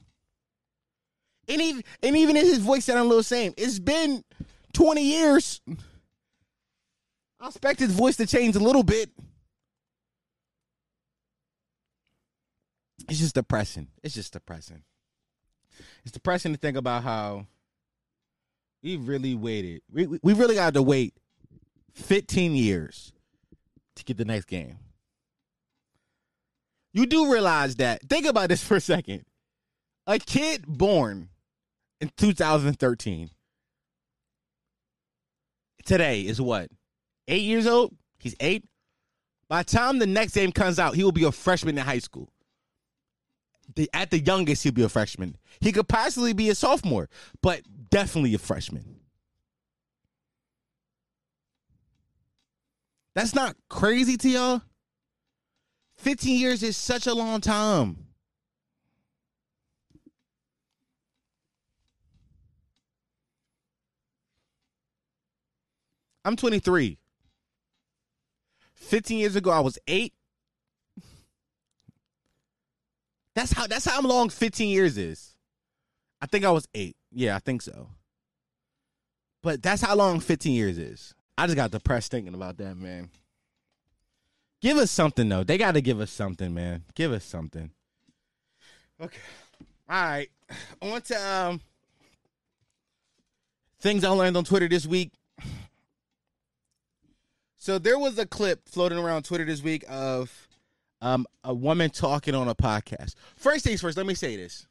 And 1.48 1.60
even 1.60 1.82
and 2.02 2.16
even 2.16 2.36
if 2.36 2.46
his 2.46 2.58
voice 2.58 2.84
sound 2.84 3.00
a 3.00 3.04
little 3.04 3.22
same, 3.22 3.52
it's 3.56 3.78
been 3.78 4.24
20 4.72 5.02
years. 5.02 5.60
I 7.40 7.48
expect 7.48 7.80
his 7.80 7.92
voice 7.92 8.16
to 8.16 8.26
change 8.26 8.54
a 8.56 8.60
little 8.60 8.82
bit. 8.82 9.10
It's 13.10 13.18
just 13.18 13.34
depressing. 13.34 13.88
It's 14.04 14.14
just 14.14 14.32
depressing. 14.32 14.84
It's 16.04 16.12
depressing 16.12 16.52
to 16.52 16.58
think 16.58 16.76
about 16.76 17.02
how 17.02 17.46
we 18.84 18.96
really 18.96 19.34
waited. 19.34 19.82
We 19.92 20.06
we 20.06 20.32
really 20.32 20.54
got 20.54 20.74
to 20.74 20.82
wait 20.82 21.14
15 21.94 22.54
years 22.54 23.12
to 23.96 24.04
get 24.04 24.16
the 24.16 24.24
next 24.24 24.46
game. 24.46 24.78
You 26.92 27.04
do 27.06 27.32
realize 27.32 27.74
that. 27.76 28.08
Think 28.08 28.26
about 28.26 28.48
this 28.48 28.62
for 28.66 28.76
a 28.76 28.80
second. 28.80 29.24
A 30.06 30.20
kid 30.20 30.64
born 30.66 31.30
in 32.00 32.10
2013 32.16 33.30
today 35.84 36.20
is 36.20 36.40
what? 36.40 36.70
Eight 37.26 37.42
years 37.42 37.66
old? 37.66 37.92
He's 38.20 38.36
eight. 38.38 38.64
By 39.48 39.62
the 39.62 39.70
time 39.76 39.98
the 39.98 40.06
next 40.06 40.34
game 40.34 40.52
comes 40.52 40.78
out, 40.78 40.94
he 40.94 41.02
will 41.02 41.10
be 41.10 41.24
a 41.24 41.32
freshman 41.32 41.76
in 41.76 41.84
high 41.84 41.98
school. 41.98 42.32
At 43.92 44.10
the 44.10 44.18
youngest, 44.18 44.62
he'll 44.62 44.72
be 44.72 44.82
a 44.82 44.88
freshman. 44.88 45.36
He 45.60 45.72
could 45.72 45.88
possibly 45.88 46.32
be 46.32 46.50
a 46.50 46.54
sophomore, 46.54 47.08
but 47.42 47.62
definitely 47.90 48.34
a 48.34 48.38
freshman. 48.38 49.00
That's 53.14 53.34
not 53.34 53.56
crazy 53.68 54.16
to 54.16 54.28
y'all? 54.28 54.62
15 55.98 56.38
years 56.38 56.62
is 56.62 56.76
such 56.76 57.06
a 57.06 57.14
long 57.14 57.40
time. 57.40 58.06
I'm 66.24 66.36
23. 66.36 66.98
15 68.74 69.18
years 69.18 69.36
ago, 69.36 69.50
I 69.50 69.60
was 69.60 69.78
eight. 69.86 70.14
That's 73.34 73.52
how 73.52 73.66
that's 73.66 73.84
how 73.84 74.00
long 74.00 74.28
15 74.28 74.68
years 74.68 74.98
is. 74.98 75.34
I 76.20 76.26
think 76.26 76.44
I 76.44 76.50
was 76.50 76.68
eight. 76.74 76.96
Yeah, 77.12 77.36
I 77.36 77.38
think 77.38 77.62
so. 77.62 77.88
But 79.42 79.62
that's 79.62 79.82
how 79.82 79.94
long 79.94 80.20
15 80.20 80.52
years 80.52 80.78
is. 80.78 81.14
I 81.38 81.46
just 81.46 81.56
got 81.56 81.70
depressed 81.70 82.10
thinking 82.10 82.34
about 82.34 82.58
that, 82.58 82.76
man. 82.76 83.08
Give 84.60 84.76
us 84.76 84.90
something 84.90 85.28
though. 85.28 85.44
They 85.44 85.56
got 85.56 85.72
to 85.72 85.80
give 85.80 86.00
us 86.00 86.10
something, 86.10 86.52
man. 86.52 86.84
Give 86.94 87.12
us 87.12 87.24
something. 87.24 87.70
Okay. 89.00 89.18
All 89.88 90.02
right. 90.02 90.28
On 90.82 91.00
to 91.00 91.14
um 91.14 91.60
things 93.80 94.04
I 94.04 94.10
learned 94.10 94.36
on 94.36 94.44
Twitter 94.44 94.68
this 94.68 94.86
week. 94.86 95.12
So 97.56 97.78
there 97.78 97.98
was 97.98 98.18
a 98.18 98.26
clip 98.26 98.68
floating 98.68 98.98
around 98.98 99.24
Twitter 99.24 99.44
this 99.44 99.62
week 99.62 99.84
of 99.88 100.48
um 101.00 101.26
a 101.44 101.54
woman 101.54 101.90
talking 101.90 102.34
on 102.34 102.48
a 102.48 102.54
podcast. 102.54 103.14
First 103.36 103.64
things 103.64 103.80
first, 103.80 103.96
let 103.96 104.06
me 104.06 104.14
say 104.14 104.36
this. 104.36 104.66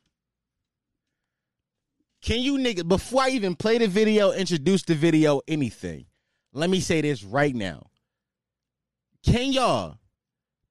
Can 2.22 2.40
you 2.40 2.58
nigga 2.58 2.88
before 2.88 3.24
I 3.24 3.30
even 3.30 3.56
play 3.56 3.78
the 3.78 3.88
video, 3.88 4.32
introduce 4.32 4.84
the 4.84 4.96
video, 4.96 5.42
anything? 5.48 6.06
Let 6.52 6.70
me 6.70 6.80
say 6.80 7.02
this 7.02 7.24
right 7.24 7.56
now. 7.56 7.90
Can 9.24 9.52
y'all 9.52 9.98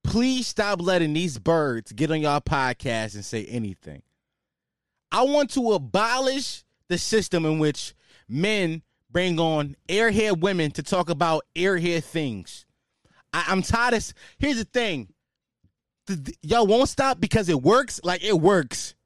please 0.05 0.47
stop 0.47 0.81
letting 0.81 1.13
these 1.13 1.39
birds 1.39 1.93
get 1.93 2.11
on 2.11 2.21
y'all 2.21 2.41
podcast 2.41 3.15
and 3.15 3.25
say 3.25 3.45
anything? 3.47 4.03
I 5.11 5.23
want 5.23 5.51
to 5.53 5.73
abolish 5.73 6.65
the 6.89 6.99
system 6.99 7.47
in 7.47 7.59
which 7.59 7.95
men 8.29 8.83
bring 9.11 9.39
on 9.39 9.77
airhead 9.89 10.41
women 10.41 10.71
to 10.73 10.83
talk 10.83 11.09
about 11.09 11.45
airhead 11.55 12.05
things. 12.05 12.67
I, 13.33 13.45
I'm 13.49 13.63
tired 13.63 13.95
of. 13.95 14.13
Here's 14.39 14.59
the 14.59 14.65
thing, 14.65 15.09
th- 16.09 16.25
th- 16.25 16.39
y'all 16.43 16.67
won't 16.67 16.89
stop 16.89 17.21
because 17.21 17.49
it 17.49 17.63
works. 17.63 18.01
Like 18.03 18.25
it 18.25 18.41
works. 18.41 18.97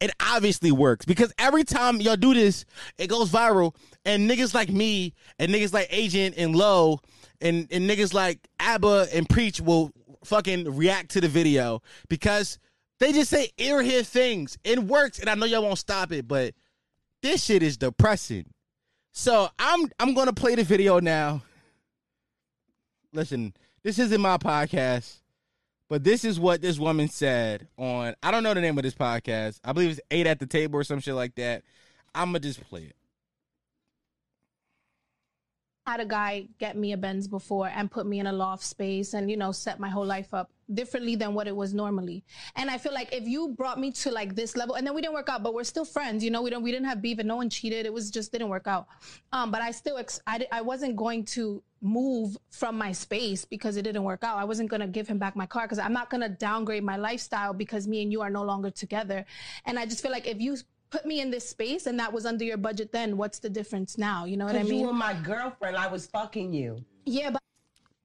It 0.00 0.12
obviously 0.20 0.70
works 0.70 1.04
because 1.06 1.32
every 1.38 1.64
time 1.64 2.00
y'all 2.00 2.16
do 2.16 2.34
this, 2.34 2.64
it 2.98 3.08
goes 3.08 3.32
viral, 3.32 3.74
and 4.04 4.30
niggas 4.30 4.54
like 4.54 4.68
me 4.68 5.14
and 5.38 5.50
niggas 5.52 5.72
like 5.72 5.88
Agent 5.90 6.36
and 6.36 6.54
Low 6.54 7.00
and 7.40 7.66
and 7.70 7.88
niggas 7.88 8.14
like 8.14 8.46
Aba 8.60 9.06
and 9.12 9.28
Preach 9.28 9.60
will 9.60 9.90
fucking 10.24 10.76
react 10.76 11.10
to 11.12 11.20
the 11.20 11.28
video 11.28 11.82
because 12.08 12.58
they 13.00 13.12
just 13.12 13.30
say 13.30 13.50
airhead 13.58 14.06
things. 14.06 14.58
It 14.64 14.78
works, 14.80 15.18
and 15.18 15.30
I 15.30 15.34
know 15.34 15.46
y'all 15.46 15.62
won't 15.62 15.78
stop 15.78 16.12
it, 16.12 16.28
but 16.28 16.54
this 17.22 17.44
shit 17.44 17.62
is 17.62 17.76
depressing. 17.76 18.46
So 19.12 19.48
I'm 19.58 19.90
I'm 19.98 20.14
gonna 20.14 20.32
play 20.32 20.54
the 20.54 20.64
video 20.64 21.00
now. 21.00 21.42
Listen, 23.12 23.54
this 23.82 23.98
isn't 23.98 24.20
my 24.20 24.36
podcast, 24.36 25.17
but 25.88 26.04
this 26.04 26.24
is 26.24 26.38
what 26.38 26.60
this 26.60 26.78
woman 26.78 27.08
said 27.08 27.68
on 27.76 28.14
I 28.22 28.30
don't 28.30 28.42
know 28.42 28.54
the 28.54 28.60
name 28.60 28.78
of 28.78 28.84
this 28.84 28.94
podcast. 28.94 29.60
I 29.64 29.72
believe 29.72 29.90
it's 29.90 30.00
eight 30.10 30.26
at 30.26 30.38
the 30.38 30.46
table 30.46 30.78
or 30.78 30.84
some 30.84 31.00
shit 31.00 31.14
like 31.14 31.34
that. 31.36 31.62
I'ma 32.14 32.38
just 32.38 32.60
play 32.68 32.82
it. 32.82 32.96
had 35.86 36.00
a 36.00 36.04
guy 36.04 36.46
get 36.58 36.76
me 36.76 36.92
a 36.92 36.98
Benz 36.98 37.26
before 37.26 37.68
and 37.68 37.90
put 37.90 38.06
me 38.06 38.20
in 38.20 38.26
a 38.26 38.32
loft 38.32 38.62
space 38.62 39.14
and 39.14 39.30
you 39.30 39.36
know 39.36 39.52
set 39.52 39.80
my 39.80 39.88
whole 39.88 40.04
life 40.04 40.34
up 40.34 40.50
differently 40.74 41.16
than 41.16 41.34
what 41.34 41.46
it 41.46 41.56
was 41.56 41.74
normally. 41.74 42.24
And 42.56 42.70
I 42.70 42.78
feel 42.78 42.92
like 42.92 43.12
if 43.12 43.26
you 43.26 43.48
brought 43.48 43.78
me 43.78 43.90
to 43.92 44.10
like 44.10 44.34
this 44.34 44.56
level 44.56 44.74
and 44.74 44.86
then 44.86 44.94
we 44.94 45.00
didn't 45.00 45.14
work 45.14 45.28
out, 45.28 45.42
but 45.42 45.54
we're 45.54 45.64
still 45.64 45.84
friends, 45.84 46.22
you 46.22 46.30
know, 46.30 46.42
we 46.42 46.50
don't 46.50 46.62
we 46.62 46.72
didn't 46.72 46.86
have 46.86 47.00
beef 47.02 47.18
and 47.18 47.28
no 47.28 47.36
one 47.36 47.50
cheated. 47.50 47.86
It 47.86 47.92
was 47.92 48.10
just 48.10 48.32
didn't 48.32 48.48
work 48.48 48.66
out. 48.66 48.86
Um, 49.32 49.50
but 49.50 49.62
I 49.62 49.70
still 49.70 49.98
ex- 49.98 50.20
I, 50.26 50.46
I 50.52 50.60
wasn't 50.60 50.96
going 50.96 51.24
to 51.26 51.62
move 51.80 52.36
from 52.50 52.76
my 52.76 52.92
space 52.92 53.44
because 53.44 53.76
it 53.76 53.82
didn't 53.82 54.02
work 54.04 54.24
out. 54.24 54.36
I 54.36 54.44
wasn't 54.44 54.68
going 54.68 54.80
to 54.80 54.86
give 54.86 55.06
him 55.06 55.18
back 55.18 55.36
my 55.36 55.46
car 55.46 55.62
because 55.62 55.78
I'm 55.78 55.92
not 55.92 56.10
going 56.10 56.22
to 56.22 56.28
downgrade 56.28 56.82
my 56.82 56.96
lifestyle 56.96 57.52
because 57.52 57.86
me 57.86 58.02
and 58.02 58.12
you 58.12 58.20
are 58.20 58.30
no 58.30 58.42
longer 58.42 58.70
together. 58.70 59.24
And 59.64 59.78
I 59.78 59.86
just 59.86 60.02
feel 60.02 60.10
like 60.10 60.26
if 60.26 60.40
you 60.40 60.56
put 60.90 61.04
me 61.04 61.20
in 61.20 61.30
this 61.30 61.48
space 61.48 61.86
and 61.86 61.98
that 62.00 62.12
was 62.12 62.24
under 62.24 62.44
your 62.44 62.56
budget 62.56 62.92
then 62.92 63.16
what's 63.18 63.38
the 63.38 63.50
difference 63.50 63.98
now 63.98 64.24
you 64.24 64.38
know 64.38 64.46
what 64.46 64.56
i 64.56 64.62
mean 64.62 64.80
you 64.80 64.86
were 64.86 64.92
my 64.92 65.12
girlfriend. 65.12 65.76
I 65.76 65.86
was 65.86 66.06
fucking 66.06 66.52
you. 66.54 66.82
yeah 67.04 67.28
but 67.30 67.42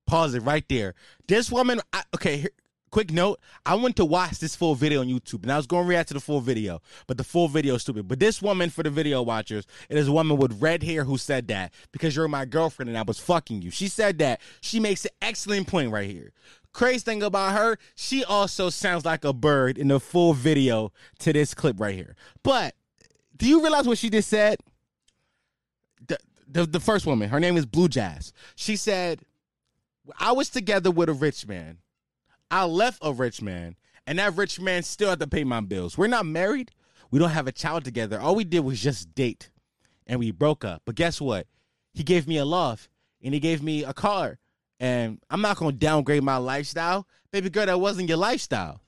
Pause 0.06 0.36
it 0.36 0.40
right 0.42 0.66
there. 0.70 0.96
This 1.28 1.52
woman, 1.52 1.82
I, 1.92 2.04
okay, 2.16 2.38
here, 2.38 2.50
quick 2.92 3.12
note. 3.12 3.40
I 3.66 3.74
went 3.76 3.96
to 3.96 4.06
watch 4.06 4.38
this 4.38 4.56
full 4.56 4.76
video 4.76 5.02
on 5.02 5.08
YouTube 5.08 5.42
and 5.44 5.52
I 5.52 5.58
was 5.58 5.66
going 5.66 5.84
to 5.84 5.90
react 5.90 6.10
to 6.10 6.14
the 6.14 6.20
full 6.20 6.42
video, 6.42 6.80
but 7.08 7.18
the 7.18 7.24
full 7.24 7.48
video 7.48 7.76
is 7.76 7.82
stupid. 7.82 8.08
But 8.08 8.20
this 8.20 8.42
woman, 8.42 8.70
for 8.70 8.84
the 8.84 8.92
video 8.92 9.24
watchers, 9.24 9.66
it 9.90 9.98
is 9.98 10.08
a 10.08 10.12
woman 10.12 10.38
with 10.38 10.62
red 10.62 10.84
hair 10.84 11.04
who 11.04 11.18
said 11.18 11.48
that 11.48 11.74
because 11.92 12.16
you're 12.16 12.28
my 12.28 12.46
girlfriend 12.46 12.90
and 12.90 12.98
I 12.98 13.02
was 13.02 13.20
fucking 13.20 13.64
you. 13.64 13.72
She 13.72 13.88
said 13.88 14.20
that. 14.20 14.42
She 14.62 14.80
makes 14.80 15.06
an 15.06 15.12
excellent 15.22 15.68
point 15.68 15.92
right 15.92 16.10
here. 16.10 16.34
Crazy 16.72 17.00
thing 17.00 17.24
about 17.24 17.54
her, 17.54 17.78
she 17.96 18.24
also 18.24 18.70
sounds 18.70 19.06
like 19.06 19.24
a 19.24 19.34
bird 19.34 19.78
in 19.78 19.88
the 19.88 20.00
full 20.00 20.34
video 20.34 20.92
to 21.20 21.34
this 21.34 21.54
clip 21.54 21.80
right 21.80 21.96
here. 21.96 22.16
But 22.44 22.76
do 23.36 23.48
you 23.48 23.62
realize 23.62 23.88
what 23.88 23.98
she 23.98 24.10
just 24.10 24.30
said? 24.30 24.58
The, 26.08 26.18
the, 26.48 26.66
the 26.66 26.80
first 26.80 27.06
woman, 27.06 27.30
her 27.30 27.40
name 27.40 27.58
is 27.58 27.66
Blue 27.66 27.88
Jazz. 27.88 28.34
She 28.56 28.76
said, 28.76 29.22
I 30.20 30.32
was 30.32 30.50
together 30.50 30.92
with 30.92 31.10
a 31.10 31.14
rich 31.14 31.48
man. 31.48 31.78
I 32.52 32.66
left 32.66 33.00
a 33.02 33.14
rich 33.14 33.42
man, 33.42 33.76
and 34.06 34.20
that 34.20 34.36
rich 34.36 34.60
man 34.60 34.84
still 34.84 35.10
had 35.10 35.20
to 35.20 35.28
pay 35.28 35.44
my 35.44 35.62
bills. 35.62 35.98
We're 35.98 36.08
not 36.08 36.26
married. 36.26 36.72
We 37.10 37.20
don't 37.20 37.30
have 37.30 37.48
a 37.48 37.52
child 37.52 37.86
together. 37.86 38.20
All 38.20 38.36
we 38.36 38.44
did 38.44 38.62
was 38.62 38.82
just 38.82 39.16
date, 39.16 39.50
and 40.06 40.20
we 40.20 40.32
broke 40.32 40.66
up. 40.66 40.82
But 40.86 40.96
guess 40.96 41.22
what? 41.22 41.48
He 41.94 42.04
gave 42.04 42.28
me 42.28 42.38
a 42.38 42.46
love, 42.46 42.90
and 43.24 43.34
he 43.34 43.40
gave 43.40 43.64
me 43.64 43.84
a 43.84 43.94
car. 43.94 44.40
And 44.80 45.20
I'm 45.30 45.42
not 45.42 45.58
gonna 45.58 45.72
downgrade 45.72 46.24
my 46.24 46.38
lifestyle, 46.38 47.08
baby 47.32 47.50
girl. 47.50 47.68
That 47.68 47.80
wasn't 47.80 48.10
your 48.10 48.18
lifestyle. 48.18 48.82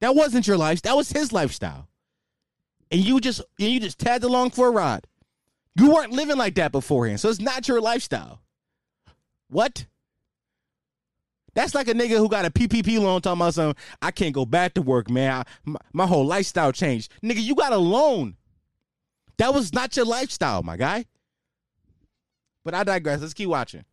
That 0.00 0.14
wasn't 0.14 0.46
your 0.46 0.56
life. 0.56 0.82
That 0.82 0.96
was 0.96 1.10
his 1.10 1.32
lifestyle. 1.32 1.88
And 2.90 3.00
you 3.00 3.20
just 3.20 3.40
and 3.58 3.68
you 3.68 3.80
just 3.80 3.98
tagged 3.98 4.24
along 4.24 4.50
for 4.50 4.68
a 4.68 4.70
ride. 4.70 5.06
You 5.76 5.92
weren't 5.92 6.12
living 6.12 6.36
like 6.36 6.54
that 6.54 6.72
beforehand, 6.72 7.20
so 7.20 7.28
it's 7.28 7.40
not 7.40 7.68
your 7.68 7.80
lifestyle. 7.80 8.40
What? 9.54 9.86
That's 11.54 11.76
like 11.76 11.86
a 11.86 11.94
nigga 11.94 12.16
who 12.16 12.28
got 12.28 12.44
a 12.44 12.50
PPP 12.50 12.98
loan 12.98 13.20
talking 13.20 13.40
about 13.40 13.54
something. 13.54 13.80
I 14.02 14.10
can't 14.10 14.34
go 14.34 14.44
back 14.44 14.74
to 14.74 14.82
work, 14.82 15.08
man. 15.08 15.30
I, 15.30 15.44
my, 15.64 15.78
my 15.92 16.06
whole 16.08 16.26
lifestyle 16.26 16.72
changed. 16.72 17.12
Nigga, 17.22 17.40
you 17.40 17.54
got 17.54 17.72
a 17.72 17.76
loan. 17.76 18.34
That 19.38 19.54
was 19.54 19.72
not 19.72 19.96
your 19.96 20.06
lifestyle, 20.06 20.64
my 20.64 20.76
guy. 20.76 21.04
But 22.64 22.74
I 22.74 22.82
digress. 22.82 23.20
Let's 23.20 23.32
keep 23.32 23.48
watching. 23.48 23.84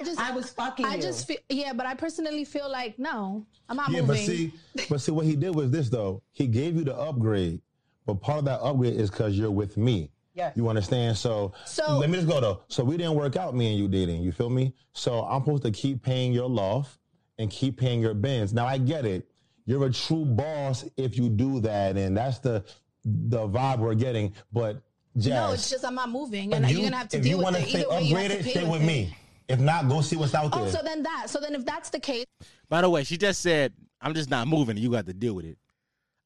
I 0.00 0.04
just, 0.04 0.18
I 0.20 0.32
was 0.32 0.50
fucking 0.50 0.84
I 0.86 0.96
you. 0.96 1.02
just 1.02 1.28
feel, 1.28 1.38
yeah, 1.48 1.72
but 1.72 1.86
I 1.86 1.94
personally 1.94 2.44
feel 2.44 2.68
like 2.68 2.98
no, 2.98 3.46
I'm 3.68 3.76
not 3.76 3.88
Yeah, 3.90 4.00
moving. 4.00 4.06
but 4.08 4.18
see, 4.18 4.52
but 4.90 5.00
see 5.00 5.12
what 5.12 5.26
he 5.26 5.36
did 5.36 5.54
was 5.54 5.70
this 5.70 5.90
though. 5.90 6.22
He 6.32 6.48
gave 6.48 6.74
you 6.74 6.82
the 6.82 6.96
upgrade, 6.96 7.60
but 8.04 8.14
part 8.20 8.40
of 8.40 8.44
that 8.46 8.58
upgrade 8.62 8.94
is 8.94 9.10
because 9.10 9.38
you're 9.38 9.52
with 9.52 9.76
me. 9.76 10.10
Yes. 10.38 10.56
You 10.56 10.68
understand? 10.68 11.18
So, 11.18 11.52
So- 11.66 11.98
let 11.98 12.08
me 12.08 12.16
just 12.16 12.28
go 12.28 12.40
though. 12.40 12.60
So 12.68 12.84
we 12.84 12.96
didn't 12.96 13.14
work 13.14 13.34
out, 13.34 13.56
me 13.56 13.70
and 13.70 13.76
you 13.76 13.88
dating. 13.88 14.22
You 14.22 14.30
feel 14.30 14.48
me? 14.48 14.72
So 14.92 15.24
I'm 15.24 15.42
supposed 15.42 15.64
to 15.64 15.72
keep 15.72 16.00
paying 16.00 16.32
your 16.32 16.48
loft 16.48 17.00
and 17.38 17.50
keep 17.50 17.76
paying 17.76 18.00
your 18.00 18.14
bins. 18.14 18.54
Now 18.54 18.64
I 18.64 18.78
get 18.78 19.04
it. 19.04 19.28
You're 19.66 19.84
a 19.86 19.92
true 19.92 20.24
boss 20.24 20.84
if 20.96 21.18
you 21.18 21.28
do 21.28 21.60
that, 21.60 21.96
and 21.96 22.16
that's 22.16 22.38
the 22.38 22.64
the 23.04 23.48
vibe 23.48 23.80
we're 23.80 23.94
getting. 23.94 24.32
But 24.52 24.80
Jazz, 25.16 25.26
no, 25.26 25.52
it's 25.52 25.68
just 25.70 25.84
I'm 25.84 25.96
not 25.96 26.08
moving, 26.08 26.54
and 26.54 26.64
if 26.64 26.70
you're 26.70 26.82
gonna 26.82 26.96
have 26.96 27.08
to 27.08 27.20
deal 27.20 27.30
you 27.30 27.36
with 27.38 27.44
wanna 27.44 27.58
it. 27.58 27.68
stay 27.68 27.80
Either 27.80 27.90
way, 27.90 28.02
you 28.02 28.16
have 28.16 28.28
to 28.28 28.38
upgraded, 28.38 28.44
pay 28.44 28.50
stay 28.50 28.70
with 28.70 28.82
it. 28.82 28.86
me. 28.86 29.16
If 29.48 29.58
not, 29.58 29.88
go 29.88 30.02
see 30.02 30.14
what's 30.16 30.34
out 30.34 30.50
oh, 30.52 30.58
there. 30.58 30.68
Oh, 30.68 30.70
so 30.70 30.80
then 30.84 31.02
that. 31.02 31.28
So 31.28 31.40
then, 31.40 31.54
if 31.54 31.64
that's 31.64 31.90
the 31.90 31.98
case, 31.98 32.26
By 32.68 32.82
the 32.82 32.90
way, 32.90 33.02
she 33.02 33.16
just 33.16 33.40
said, 33.40 33.72
I'm 34.00 34.14
just 34.14 34.30
not 34.30 34.46
moving 34.46 34.76
you 34.76 34.90
got 34.90 35.06
to 35.06 35.14
deal 35.14 35.34
with 35.34 35.46
it. 35.46 35.58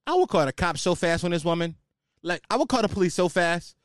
I 0.07 0.15
would 0.15 0.29
call 0.29 0.45
the 0.45 0.53
cops 0.53 0.83
so 0.83 0.95
fast 0.95 1.25
on 1.25 1.31
this 1.31 1.45
woman. 1.45 1.77
Like, 2.23 2.43
I 2.51 2.57
would 2.57 2.69
call 2.69 2.83
the 2.83 2.89
police 2.89 3.15
so 3.15 3.29
fast. 3.29 3.77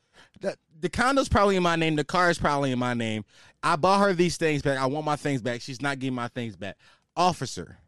The, 0.80 0.88
condo's 0.88 1.28
probably 1.28 1.56
in 1.56 1.62
my 1.62 1.76
name. 1.76 1.96
The 1.96 2.04
car 2.04 2.30
is 2.30 2.38
probably 2.38 2.72
in 2.72 2.78
my 2.78 2.94
name. 2.94 3.24
I 3.62 3.76
bought 3.76 4.00
her 4.00 4.12
these 4.12 4.36
things 4.36 4.62
back. 4.62 4.78
I 4.78 4.86
want 4.86 5.04
my 5.04 5.16
things 5.16 5.42
back. 5.42 5.60
She's 5.60 5.82
not 5.82 5.98
getting 5.98 6.14
my 6.14 6.28
things 6.28 6.56
back. 6.56 6.76
Officer, 7.16 7.78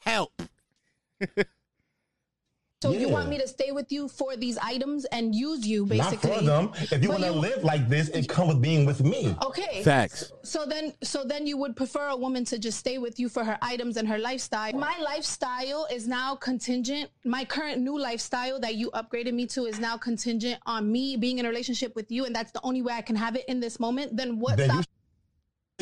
help. 0.00 0.32
so 2.82 2.92
you 2.92 3.10
want 3.10 3.28
me 3.28 3.36
to 3.36 3.46
stay 3.46 3.72
with 3.72 3.92
you 3.92 4.08
for 4.08 4.36
these 4.36 4.56
items 4.58 5.04
and 5.06 5.34
use 5.34 5.66
you 5.66 5.84
basically? 5.84 5.98
not 6.08 6.10
basically? 6.22 6.38
for 6.38 6.44
them. 6.44 6.72
If 6.98 7.02
you 7.02 7.08
want 7.10 7.22
to 7.24 7.28
you- 7.28 7.34
live 7.38 7.62
like 7.62 7.88
this, 7.90 8.08
it 8.08 8.26
comes 8.26 8.54
with 8.54 8.62
being 8.62 8.86
with 8.86 9.04
me. 9.04 9.36
Okay. 9.44 9.82
Facts. 9.82 10.32
So 10.42 10.64
then, 10.64 10.94
so 11.02 11.22
then 11.22 11.46
you 11.46 11.58
would 11.58 11.76
prefer 11.76 12.08
a 12.08 12.16
woman 12.16 12.44
to 12.46 12.58
just 12.58 12.78
stay 12.78 12.96
with 12.96 13.20
you 13.20 13.28
for 13.28 13.44
her 13.44 13.58
items 13.60 13.98
and 13.98 14.08
her 14.08 14.16
lifestyle. 14.16 14.72
My 14.72 14.96
lifestyle 14.98 15.86
is 15.92 16.08
now 16.08 16.34
contingent. 16.36 17.10
My 17.24 17.44
current 17.44 17.82
new 17.82 17.98
lifestyle 18.00 18.58
that 18.60 18.76
you 18.76 18.90
upgraded 18.92 19.34
me 19.34 19.46
to 19.48 19.66
is 19.66 19.78
now 19.78 19.98
contingent 19.98 20.58
on 20.64 20.90
me 20.90 21.16
being 21.18 21.38
in 21.38 21.44
a 21.44 21.48
relationship 21.50 21.94
with 21.94 22.10
you, 22.10 22.24
and 22.24 22.34
that's 22.34 22.52
the 22.52 22.60
only 22.62 22.80
way 22.80 22.94
I 22.94 23.02
can 23.02 23.16
have 23.16 23.36
it 23.36 23.44
in 23.46 23.60
this 23.60 23.78
moment. 23.78 24.16
Then 24.16 24.38
what 24.38 24.56
Then 24.56 24.68
you 24.70 24.82
stops 24.82 24.88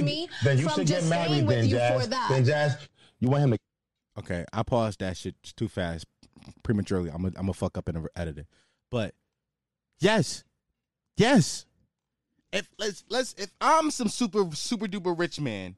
me 0.03 0.29
Then 0.43 0.59
you 0.59 0.65
from 0.65 0.75
should 0.75 0.87
get 0.89 0.95
just 0.97 1.07
staying 1.07 1.31
married. 1.31 1.47
with 1.47 1.57
Then 1.57 1.65
you 1.69 1.77
Jazz. 1.77 2.03
for 2.03 2.09
that? 2.09 2.27
Then 2.29 2.45
Jazz, 2.45 2.77
you 3.21 3.29
want 3.29 3.45
him 3.45 3.51
to 3.53 3.59
Okay, 4.19 4.45
I 4.53 4.65
paused 4.65 4.99
that 4.99 5.17
shit 5.17 5.37
too 5.57 5.69
fast, 5.69 6.05
prematurely. 6.63 7.11
I'm 7.11 7.23
gonna 7.23 7.35
I'm 7.37 7.53
fuck 7.53 7.79
up 7.79 7.89
in 7.89 7.97
the 7.97 8.09
editing, 8.17 8.47
but 8.91 9.15
yes, 10.01 10.45
yes. 11.17 11.67
If 12.53 12.69
let's 12.79 13.05
let's 13.09 13.35
if 13.35 13.51
I'm 13.61 13.91
some 13.91 14.09
super 14.09 14.49
super 14.55 14.87
duper 14.87 15.19
rich 15.19 15.41
man, 15.41 15.77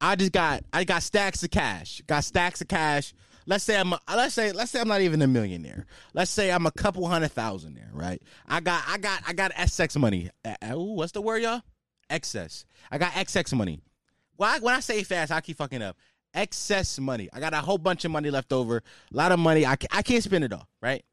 I 0.00 0.16
just 0.16 0.32
got 0.32 0.64
I 0.72 0.84
got 0.84 1.02
stacks 1.02 1.42
of 1.42 1.50
cash, 1.50 2.02
got 2.06 2.24
stacks 2.24 2.60
of 2.60 2.68
cash. 2.68 3.14
Let's 3.48 3.62
say 3.64 3.78
I'm 3.78 3.92
a, 3.92 4.00
let's 4.08 4.34
say 4.34 4.52
let's 4.52 4.70
say 4.70 4.80
I'm 4.80 4.88
not 4.88 5.00
even 5.00 5.22
a 5.22 5.26
millionaire. 5.26 5.86
Let's 6.14 6.30
say 6.30 6.50
I'm 6.50 6.66
a 6.66 6.72
couple 6.72 7.06
hundred 7.06 7.32
thousand 7.32 7.74
there, 7.74 7.90
right? 7.92 8.20
I 8.46 8.60
got 8.60 8.82
I 8.88 8.98
got 8.98 9.22
I 9.26 9.32
got 9.32 9.52
SX 9.52 9.96
money. 9.98 10.30
Ooh, 10.72 10.94
what's 10.94 11.12
the 11.12 11.22
word, 11.22 11.42
y'all? 11.42 11.62
Excess. 12.10 12.64
I 12.90 12.98
got 12.98 13.12
XX 13.12 13.54
money. 13.56 13.80
I, 14.38 14.58
when 14.58 14.74
I 14.74 14.80
say 14.80 15.02
fast, 15.02 15.32
I 15.32 15.40
keep 15.40 15.56
fucking 15.56 15.82
up. 15.82 15.96
Excess 16.36 17.00
money. 17.00 17.28
I 17.32 17.40
got 17.40 17.54
a 17.54 17.56
whole 17.56 17.78
bunch 17.78 18.04
of 18.04 18.12
money 18.12 18.30
left 18.30 18.52
over. 18.52 18.76
A 18.76 19.16
lot 19.16 19.32
of 19.32 19.40
money. 19.40 19.66
I, 19.66 19.76
I 19.90 20.02
can't 20.02 20.22
spend 20.22 20.44
it 20.44 20.52
all, 20.52 20.68
right? 20.80 21.04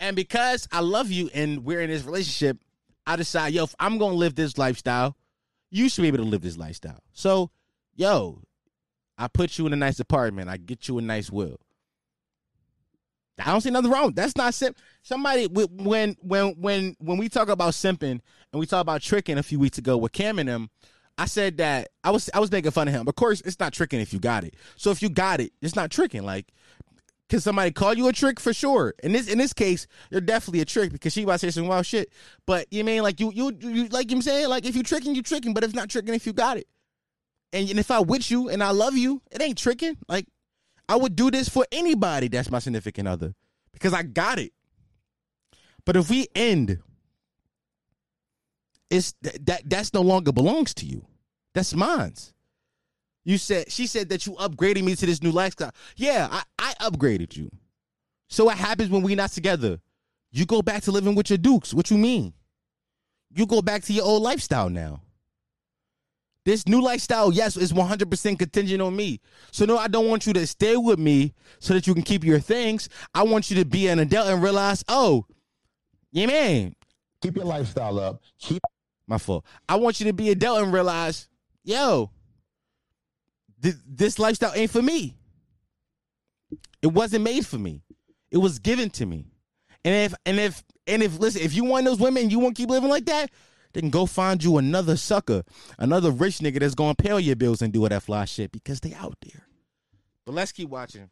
And 0.00 0.16
because 0.16 0.66
I 0.72 0.80
love 0.80 1.10
you 1.10 1.30
and 1.34 1.64
we're 1.64 1.80
in 1.80 1.90
this 1.90 2.04
relationship, 2.04 2.58
I 3.06 3.16
decide, 3.16 3.52
yo, 3.52 3.64
if 3.64 3.74
I'm 3.78 3.98
going 3.98 4.12
to 4.12 4.18
live 4.18 4.34
this 4.34 4.58
lifestyle, 4.58 5.16
you 5.70 5.88
should 5.88 6.02
be 6.02 6.08
able 6.08 6.18
to 6.18 6.24
live 6.24 6.42
this 6.42 6.56
lifestyle. 6.56 7.02
So, 7.12 7.50
yo, 7.94 8.42
I 9.16 9.28
put 9.28 9.58
you 9.58 9.66
in 9.66 9.72
a 9.72 9.76
nice 9.76 10.00
apartment. 10.00 10.48
I 10.48 10.56
get 10.56 10.88
you 10.88 10.98
a 10.98 11.02
nice 11.02 11.30
will. 11.30 11.60
I 13.38 13.52
don't 13.52 13.60
see 13.60 13.70
nothing 13.70 13.90
wrong. 13.90 14.12
That's 14.14 14.36
not 14.36 14.54
simp. 14.54 14.76
Somebody 15.02 15.46
when 15.46 16.16
when 16.22 16.50
when 16.58 16.96
when 16.98 17.18
we 17.18 17.28
talk 17.28 17.48
about 17.48 17.72
simping 17.72 18.20
and 18.52 18.60
we 18.60 18.66
talk 18.66 18.80
about 18.80 19.00
tricking 19.00 19.38
a 19.38 19.42
few 19.42 19.60
weeks 19.60 19.78
ago 19.78 19.96
with 19.96 20.12
Cam 20.12 20.38
and 20.38 20.48
them, 20.48 20.70
I 21.18 21.26
said 21.26 21.56
that 21.56 21.88
I 22.04 22.10
was 22.10 22.30
I 22.32 22.38
was 22.38 22.50
making 22.50 22.70
fun 22.70 22.86
of 22.86 22.94
him. 22.94 23.08
Of 23.08 23.16
course, 23.16 23.40
it's 23.40 23.58
not 23.58 23.72
tricking 23.72 24.00
if 24.00 24.12
you 24.12 24.20
got 24.20 24.44
it. 24.44 24.54
So 24.76 24.90
if 24.92 25.02
you 25.02 25.10
got 25.10 25.40
it, 25.40 25.52
it's 25.60 25.74
not 25.74 25.90
tricking. 25.90 26.24
Like, 26.24 26.52
can 27.28 27.40
somebody 27.40 27.72
call 27.72 27.94
you 27.94 28.06
a 28.06 28.12
trick 28.12 28.38
for 28.38 28.54
sure? 28.54 28.94
In 29.02 29.12
this 29.12 29.28
in 29.28 29.36
this 29.36 29.52
case, 29.52 29.88
you're 30.10 30.20
definitely 30.20 30.60
a 30.60 30.64
trick 30.64 30.92
because 30.92 31.12
she 31.12 31.24
about 31.24 31.34
to 31.34 31.38
say 31.40 31.50
some 31.50 31.66
wild 31.66 31.86
shit. 31.86 32.12
But 32.46 32.72
you 32.72 32.84
mean 32.84 33.02
like 33.02 33.18
you 33.18 33.32
you 33.34 33.52
you 33.60 33.88
like 33.88 34.10
I'm 34.12 34.22
saying 34.22 34.48
like 34.48 34.64
if 34.64 34.76
you 34.76 34.84
tricking, 34.84 35.16
you 35.16 35.22
tricking. 35.22 35.54
But 35.54 35.64
if 35.64 35.74
not 35.74 35.90
tricking, 35.90 36.14
if 36.14 36.24
you 36.24 36.32
got 36.32 36.56
it, 36.56 36.68
and, 37.52 37.68
and 37.68 37.80
if 37.80 37.90
I 37.90 37.98
with 37.98 38.30
you 38.30 38.48
and 38.48 38.62
I 38.62 38.70
love 38.70 38.96
you, 38.96 39.20
it 39.32 39.42
ain't 39.42 39.58
tricking. 39.58 39.96
Like 40.08 40.26
I 40.88 40.94
would 40.94 41.16
do 41.16 41.32
this 41.32 41.48
for 41.48 41.66
anybody 41.72 42.28
that's 42.28 42.50
my 42.50 42.60
significant 42.60 43.08
other 43.08 43.34
because 43.72 43.92
I 43.92 44.04
got 44.04 44.38
it. 44.38 44.52
But 45.84 45.96
if 45.96 46.10
we 46.10 46.28
end, 46.34 46.78
it's 48.90 49.14
th- 49.22 49.36
that 49.42 49.68
that's 49.68 49.92
no 49.94 50.02
longer 50.02 50.32
belongs 50.32 50.74
to 50.74 50.86
you. 50.86 51.04
That's 51.54 51.74
mine's. 51.74 52.32
You 53.24 53.38
said 53.38 53.70
she 53.70 53.86
said 53.86 54.08
that 54.08 54.26
you 54.26 54.32
upgraded 54.34 54.82
me 54.84 54.94
to 54.96 55.06
this 55.06 55.22
new 55.22 55.30
lifestyle. 55.30 55.72
Yeah, 55.96 56.28
I, 56.30 56.42
I 56.58 56.74
upgraded 56.80 57.36
you. 57.36 57.50
So 58.28 58.46
what 58.46 58.58
happens 58.58 58.90
when 58.90 59.02
we 59.02 59.14
not 59.14 59.32
together? 59.32 59.80
You 60.30 60.46
go 60.46 60.62
back 60.62 60.82
to 60.84 60.92
living 60.92 61.14
with 61.14 61.30
your 61.30 61.38
dukes. 61.38 61.72
What 61.72 61.90
you 61.90 61.98
mean? 61.98 62.32
You 63.34 63.46
go 63.46 63.62
back 63.62 63.82
to 63.84 63.92
your 63.92 64.04
old 64.04 64.22
lifestyle 64.22 64.68
now. 64.68 65.02
This 66.44 66.66
new 66.66 66.80
lifestyle, 66.80 67.30
yes, 67.30 67.58
is 67.58 67.74
100% 67.74 68.38
contingent 68.38 68.80
on 68.80 68.96
me. 68.96 69.20
So, 69.50 69.66
no, 69.66 69.76
I 69.76 69.86
don't 69.86 70.08
want 70.08 70.26
you 70.26 70.32
to 70.32 70.46
stay 70.46 70.76
with 70.76 70.98
me 70.98 71.34
so 71.58 71.74
that 71.74 71.86
you 71.86 71.92
can 71.92 72.02
keep 72.02 72.24
your 72.24 72.38
things. 72.38 72.88
I 73.14 73.22
want 73.24 73.50
you 73.50 73.56
to 73.56 73.66
be 73.66 73.86
an 73.88 73.98
adult 73.98 74.28
and 74.28 74.42
realize, 74.42 74.82
oh, 74.88 75.26
yeah, 76.10 76.24
man, 76.24 76.74
keep 77.20 77.36
your 77.36 77.44
lifestyle 77.44 77.98
up. 77.98 78.22
Keep 78.38 78.62
my 79.08 79.18
fault. 79.18 79.44
I 79.68 79.76
want 79.76 80.00
you 80.00 80.06
to 80.06 80.12
be 80.12 80.28
a 80.28 80.32
adult 80.32 80.62
and 80.62 80.72
realize, 80.72 81.28
yo, 81.64 82.10
th- 83.62 83.76
this 83.86 84.18
lifestyle 84.18 84.52
ain't 84.54 84.70
for 84.70 84.82
me. 84.82 85.16
It 86.82 86.88
wasn't 86.88 87.24
made 87.24 87.46
for 87.46 87.58
me. 87.58 87.82
It 88.30 88.38
was 88.38 88.58
given 88.58 88.90
to 88.90 89.06
me. 89.06 89.26
And 89.84 89.94
if 89.94 90.14
and 90.26 90.38
if 90.38 90.62
and 90.86 91.02
if 91.02 91.18
listen, 91.18 91.42
if 91.42 91.54
you 91.54 91.64
want 91.64 91.86
those 91.86 91.98
women 91.98 92.30
you 92.30 92.38
want 92.38 92.56
to 92.56 92.62
keep 92.62 92.70
living 92.70 92.90
like 92.90 93.06
that, 93.06 93.30
then 93.72 93.90
go 93.90 94.06
find 94.06 94.42
you 94.42 94.58
another 94.58 94.96
sucker, 94.96 95.42
another 95.78 96.10
rich 96.10 96.38
nigga 96.38 96.60
that's 96.60 96.74
gonna 96.74 96.94
pay 96.94 97.18
your 97.18 97.36
bills 97.36 97.62
and 97.62 97.72
do 97.72 97.82
all 97.82 97.88
that 97.88 98.02
fly 98.02 98.24
shit 98.24 98.52
because 98.52 98.80
they 98.80 98.94
out 98.94 99.16
there. 99.22 99.42
But 100.24 100.34
let's 100.34 100.52
keep 100.52 100.68
watching. 100.68 101.10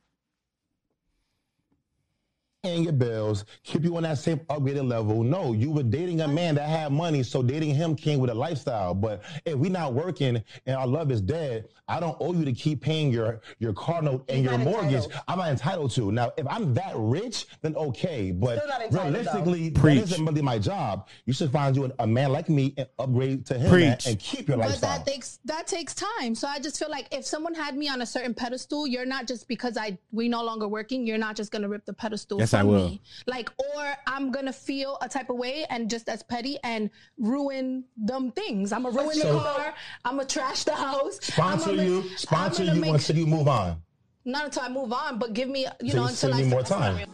Paying 2.67 2.83
your 2.85 2.92
bills, 2.92 3.44
keep 3.62 3.85
you 3.85 3.96
on 3.96 4.02
that 4.02 4.19
same 4.19 4.38
upgraded 4.50 4.87
level. 4.88 5.23
No, 5.23 5.52
you 5.52 5.71
were 5.71 5.85
dating 5.85 6.21
a 6.23 6.27
man 6.29 6.56
that 6.56 6.69
had 6.69 6.92
money, 6.92 7.23
so 7.23 7.42
dating 7.42 7.75
him 7.75 7.94
came 7.94 8.19
with 8.19 8.29
a 8.31 8.35
lifestyle. 8.35 8.92
But 8.92 9.23
if 9.44 9.54
we 9.54 9.69
not 9.69 9.94
working 9.94 10.42
and 10.67 10.77
our 10.77 10.87
love 10.87 11.12
is 11.12 11.21
dead, 11.21 11.69
I 11.88 12.00
don't 12.00 12.17
owe 12.19 12.33
you 12.33 12.44
to 12.44 12.52
keep 12.52 12.81
paying 12.81 13.12
your 13.12 13.40
your 13.60 13.73
car 13.73 14.02
note 14.02 14.25
and 14.29 14.42
You're 14.42 14.54
your 14.54 14.58
mortgage. 14.64 15.04
entitled. 15.04 15.23
I'm 15.29 15.38
not 15.38 15.48
entitled 15.50 15.90
to. 15.92 16.10
Now, 16.10 16.33
if 16.37 16.44
I'm 16.50 16.75
that 16.75 16.92
rich, 16.96 17.46
then 17.62 17.77
okay. 17.77 18.33
But 18.33 18.58
Still 18.58 18.69
not 18.69 18.83
entitled, 18.83 19.14
realistically, 19.14 19.71
Preach. 19.71 20.00
that 20.00 20.10
isn't 20.14 20.27
really 20.27 20.42
my 20.42 20.58
job. 20.58 21.06
You 21.27 21.33
should 21.33 21.52
find 21.52 21.77
you 21.77 21.85
a, 21.85 21.90
a 22.00 22.06
man 22.06 22.33
like 22.33 22.48
me 22.48 22.75
and 22.77 22.88
upgrade 22.98 23.46
to 23.46 23.54
him 23.58 23.71
Preach. 23.71 23.87
and, 23.87 24.06
and 24.06 24.19
keep 24.19 24.48
your 24.48 24.56
But 24.56 24.71
lifestyle. 24.71 24.98
But 24.98 25.04
that 25.06 25.12
takes 25.12 25.38
that 25.44 25.67
takes 25.69 25.94
time. 25.94 26.35
So 26.35 26.48
I 26.48 26.58
just 26.58 26.77
feel 26.77 26.90
like 26.90 27.06
if 27.12 27.25
someone 27.25 27.54
had 27.54 27.77
me 27.77 27.88
on 27.88 28.02
a 28.02 28.06
certain 28.06 28.35
pedestal, 28.35 28.88
you're 28.88 29.06
not 29.06 29.29
just 29.29 29.46
because 29.46 29.77
I 29.77 29.96
we 30.10 30.29
no 30.29 30.42
longer 30.42 30.67
working, 30.67 31.06
you're 31.06 31.19
not 31.19 31.37
just 31.37 31.52
gonna 31.52 31.69
rip 31.69 31.85
the 31.87 31.92
pedestal 31.92 32.40
Yes, 32.40 32.50
from 32.50 32.56
I 32.61 32.65
will. 32.65 32.88
me. 32.88 33.00
Like, 33.27 33.50
or 33.59 33.94
I'm 34.07 34.31
gonna 34.33 34.52
feel 34.52 34.98
a 35.02 35.09
type 35.09 35.31
of 35.31 35.37
way 35.37 35.65
and 35.71 35.88
just 35.90 36.09
as 36.09 36.23
petty 36.23 36.59
and 36.65 36.90
ruin 37.19 37.85
them 37.96 38.33
things. 38.33 38.73
I'm 38.73 38.83
gonna 38.85 38.96
ruin 39.00 39.17
So- 39.17 39.33
the 39.35 39.38
car. 39.40 39.75
I'm 40.04 40.17
gonna 40.17 40.29
trash 40.29 40.65
the 40.65 40.75
house. 40.75 41.19
sponsor 41.23 41.71
I'ma- 41.71 41.83
you, 41.83 42.00
I'm 42.02 42.17
sponsor 42.17 42.65
you 42.65 42.75
make- 42.75 42.94
until 42.94 43.17
you 43.17 43.27
move 43.27 43.48
on. 43.48 43.83
Not 44.25 44.46
until 44.46 44.63
I 44.63 44.69
move 44.69 44.92
on, 44.92 45.19
but 45.19 45.33
give 45.35 45.48
me, 45.48 45.67
you 45.81 45.90
So 45.92 45.96
know, 45.98 46.02
until 46.04 46.17
still 46.17 46.35
I 46.35 46.42
more 46.44 46.65
start- 46.65 46.96
time. 46.96 47.09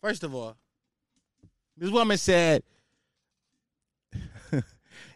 First 0.00 0.24
of 0.24 0.34
all, 0.34 0.56
this 1.76 1.90
woman 1.90 2.16
said, 2.16 2.62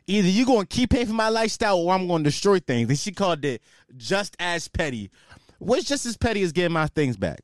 either 0.06 0.28
you 0.28 0.44
going 0.46 0.66
to 0.66 0.76
keep 0.76 0.90
paying 0.90 1.06
for 1.06 1.12
my 1.14 1.28
lifestyle 1.30 1.78
or 1.78 1.94
I'm 1.94 2.06
going 2.06 2.22
to 2.22 2.28
destroy 2.30 2.58
things. 2.58 2.88
And 2.90 2.98
she 2.98 3.12
called 3.12 3.44
it 3.44 3.62
just 3.96 4.36
as 4.38 4.68
petty. 4.68 5.10
What's 5.58 5.84
just 5.84 6.04
as 6.04 6.16
petty 6.16 6.42
as 6.42 6.52
getting 6.52 6.72
my 6.74 6.86
things 6.88 7.16
back? 7.16 7.40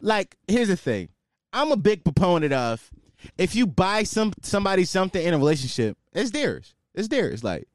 Like, 0.00 0.36
here's 0.46 0.68
the 0.68 0.76
thing. 0.76 1.08
I'm 1.52 1.72
a 1.72 1.76
big 1.76 2.04
proponent 2.04 2.52
of 2.52 2.90
if 3.38 3.54
you 3.54 3.66
buy 3.66 4.02
some 4.02 4.32
somebody 4.42 4.84
something 4.84 5.22
in 5.22 5.34
a 5.34 5.38
relationship, 5.38 5.96
it's 6.12 6.30
theirs. 6.30 6.74
It's 6.94 7.08
theirs. 7.08 7.42
Like, 7.42 7.68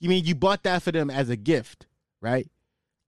you 0.00 0.08
mean 0.08 0.24
you 0.24 0.34
bought 0.34 0.62
that 0.64 0.82
for 0.82 0.92
them 0.92 1.10
as 1.10 1.28
a 1.28 1.36
gift, 1.36 1.86
right? 2.20 2.48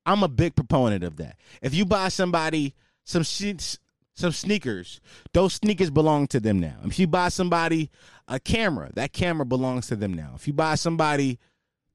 I'm 0.06 0.22
a 0.22 0.28
big 0.28 0.56
proponent 0.56 1.04
of 1.04 1.16
that. 1.16 1.36
If 1.62 1.74
you 1.74 1.84
buy 1.84 2.08
somebody 2.08 2.74
some 3.04 3.24
some 3.24 4.32
sneakers, 4.32 5.00
those 5.32 5.54
sneakers 5.54 5.90
belong 5.90 6.26
to 6.28 6.40
them 6.40 6.58
now. 6.58 6.76
If 6.84 6.98
you 6.98 7.06
buy 7.06 7.28
somebody 7.28 7.90
a 8.28 8.38
camera, 8.38 8.90
that 8.94 9.12
camera 9.12 9.46
belongs 9.46 9.88
to 9.88 9.96
them 9.96 10.14
now. 10.14 10.32
If 10.34 10.46
you 10.46 10.52
buy 10.52 10.74
somebody, 10.74 11.38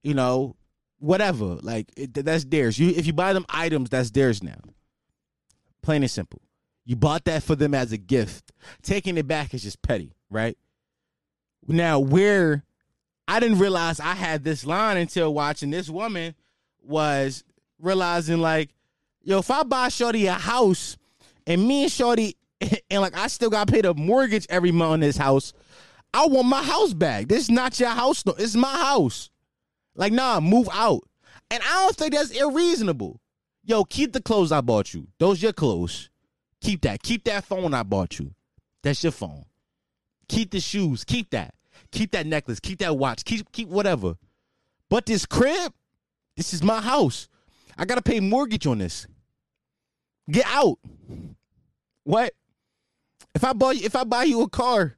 you 0.03 0.13
know, 0.13 0.55
whatever, 0.99 1.45
like 1.61 1.91
it, 1.95 2.13
that's 2.13 2.45
theirs. 2.45 2.79
You 2.79 2.89
if 2.89 3.05
you 3.05 3.13
buy 3.13 3.33
them 3.33 3.45
items, 3.49 3.89
that's 3.89 4.11
theirs 4.11 4.41
now. 4.43 4.59
Plain 5.81 6.03
and 6.03 6.11
simple. 6.11 6.41
You 6.85 6.95
bought 6.95 7.25
that 7.25 7.43
for 7.43 7.55
them 7.55 7.73
as 7.73 7.91
a 7.91 7.97
gift. 7.97 8.51
Taking 8.83 9.17
it 9.17 9.27
back 9.27 9.53
is 9.53 9.63
just 9.63 9.81
petty, 9.81 10.13
right? 10.29 10.57
Now, 11.67 11.99
where 11.99 12.63
I 13.27 13.39
didn't 13.39 13.59
realize 13.59 13.99
I 13.99 14.13
had 14.13 14.43
this 14.43 14.65
line 14.65 14.97
until 14.97 15.33
watching 15.33 15.71
this 15.71 15.89
woman 15.89 16.35
was 16.83 17.43
realizing 17.79 18.39
like, 18.39 18.69
yo, 19.23 19.39
if 19.39 19.49
I 19.49 19.63
buy 19.63 19.89
Shorty 19.89 20.27
a 20.27 20.33
house 20.33 20.97
and 21.47 21.67
me 21.67 21.83
and 21.83 21.91
Shorty 21.91 22.37
and 22.91 23.01
like 23.01 23.17
I 23.17 23.27
still 23.27 23.49
got 23.49 23.67
paid 23.67 23.85
a 23.85 23.95
mortgage 23.95 24.45
every 24.49 24.71
month 24.71 24.93
on 24.93 24.99
this 24.99 25.17
house, 25.17 25.53
I 26.13 26.27
want 26.27 26.47
my 26.47 26.63
house 26.63 26.93
back. 26.93 27.27
This 27.27 27.43
is 27.43 27.49
not 27.49 27.79
your 27.79 27.89
house, 27.89 28.25
no. 28.25 28.33
It's 28.37 28.55
my 28.55 28.77
house. 28.77 29.31
Like, 29.95 30.13
nah, 30.13 30.39
move 30.39 30.69
out. 30.71 31.01
And 31.49 31.61
I 31.63 31.83
don't 31.83 31.95
think 31.95 32.13
that's 32.13 32.31
irreasonable. 32.31 33.21
Yo, 33.63 33.83
keep 33.83 34.13
the 34.13 34.21
clothes 34.21 34.51
I 34.51 34.61
bought 34.61 34.93
you. 34.93 35.07
Those 35.19 35.41
your 35.41 35.53
clothes. 35.53 36.09
Keep 36.65 36.81
that. 36.81 37.03
Keep 37.03 37.25
that 37.25 37.45
phone 37.45 37.75
I 37.75 37.83
bought 37.83 38.17
you. 38.17 38.33
That's 38.81 39.03
your 39.03 39.11
phone. 39.11 39.45
Keep 40.27 40.49
the 40.49 40.59
shoes. 40.59 41.03
Keep 41.03 41.29
that. 41.29 41.53
Keep 41.91 42.13
that 42.13 42.25
necklace. 42.25 42.59
Keep 42.59 42.79
that 42.79 42.97
watch. 42.97 43.23
Keep 43.23 43.51
keep 43.51 43.69
whatever. 43.69 44.15
But 44.89 45.05
this 45.05 45.27
crib, 45.27 45.73
this 46.35 46.55
is 46.55 46.63
my 46.63 46.81
house. 46.81 47.29
I 47.77 47.85
gotta 47.85 48.01
pay 48.01 48.19
mortgage 48.19 48.65
on 48.65 48.79
this. 48.79 49.05
Get 50.27 50.45
out. 50.47 50.79
What? 52.03 52.33
If 53.35 53.43
I 53.43 53.53
buy 53.53 53.75
if 53.75 53.95
I 53.95 54.03
buy 54.03 54.23
you 54.23 54.41
a 54.41 54.49
car, 54.49 54.97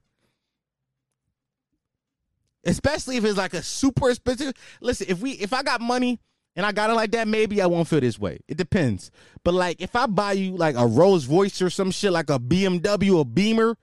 especially 2.64 3.18
if 3.18 3.26
it's 3.26 3.38
like 3.38 3.54
a 3.54 3.62
super 3.62 4.10
expensive. 4.10 4.54
Listen, 4.80 5.08
if 5.10 5.20
we 5.20 5.32
if 5.32 5.52
I 5.52 5.64
got 5.64 5.82
money 5.82 6.22
and 6.58 6.66
I 6.66 6.72
got 6.72 6.90
it 6.90 6.94
like 6.94 7.12
that, 7.12 7.28
maybe 7.28 7.62
I 7.62 7.68
won't 7.68 7.88
feel 7.88 8.02
this 8.02 8.18
way. 8.18 8.40
It 8.48 8.58
depends. 8.58 9.12
But 9.44 9.54
like 9.54 9.80
if 9.80 9.96
I 9.96 10.08
buy 10.08 10.34
you 10.34 10.58
like 10.58 10.76
a 10.76 10.88
Rolls 10.88 11.28
Royce 11.28 11.62
or 11.62 11.70
some 11.70 11.92
shit 11.92 12.12
like 12.12 12.32
a 12.32 12.40
BMW 12.40 13.16
or 13.16 13.24
Beamer, 13.24 13.78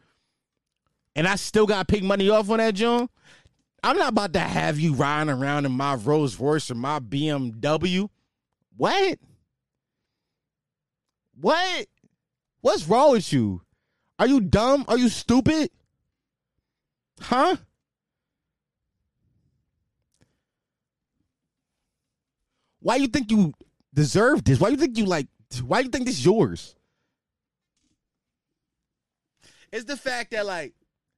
and 1.14 1.28
I 1.28 1.36
still 1.36 1.66
got 1.66 1.86
to 1.86 1.94
pick 1.94 2.02
money 2.02 2.28
off 2.28 2.50
on 2.50 2.58
that 2.58 2.74
John, 2.74 3.08
I'm 3.84 3.96
not 3.96 4.08
about 4.08 4.32
to 4.32 4.40
have 4.40 4.80
you 4.80 4.92
riding 4.94 5.32
around 5.32 5.66
in 5.66 5.72
my 5.72 5.94
Rolls 5.94 6.40
Royce 6.40 6.68
or 6.68 6.74
my 6.74 6.98
BMW. 6.98 8.08
What? 8.76 9.18
What? 11.40 11.86
What's 12.60 12.88
wrong 12.88 13.12
with 13.12 13.32
you? 13.32 13.62
Are 14.18 14.26
you 14.26 14.40
dumb? 14.40 14.84
Are 14.88 14.98
you 14.98 15.08
stupid? 15.08 15.70
Huh? 17.20 17.56
Why 22.85 22.97
you 22.97 23.07
think 23.07 23.30
you 23.30 23.55
deserve 23.95 24.45
this? 24.45 24.61
Why 24.61 24.68
you 24.68 24.76
think 24.76 24.99
you 24.99 25.07
like 25.07 25.26
why 25.62 25.80
you 25.80 25.89
think 25.89 26.05
this 26.05 26.18
is 26.18 26.24
yours? 26.24 26.76
It's 29.72 29.87
the 29.87 29.97
fact 29.97 30.32
that 30.32 30.45
like 30.45 30.74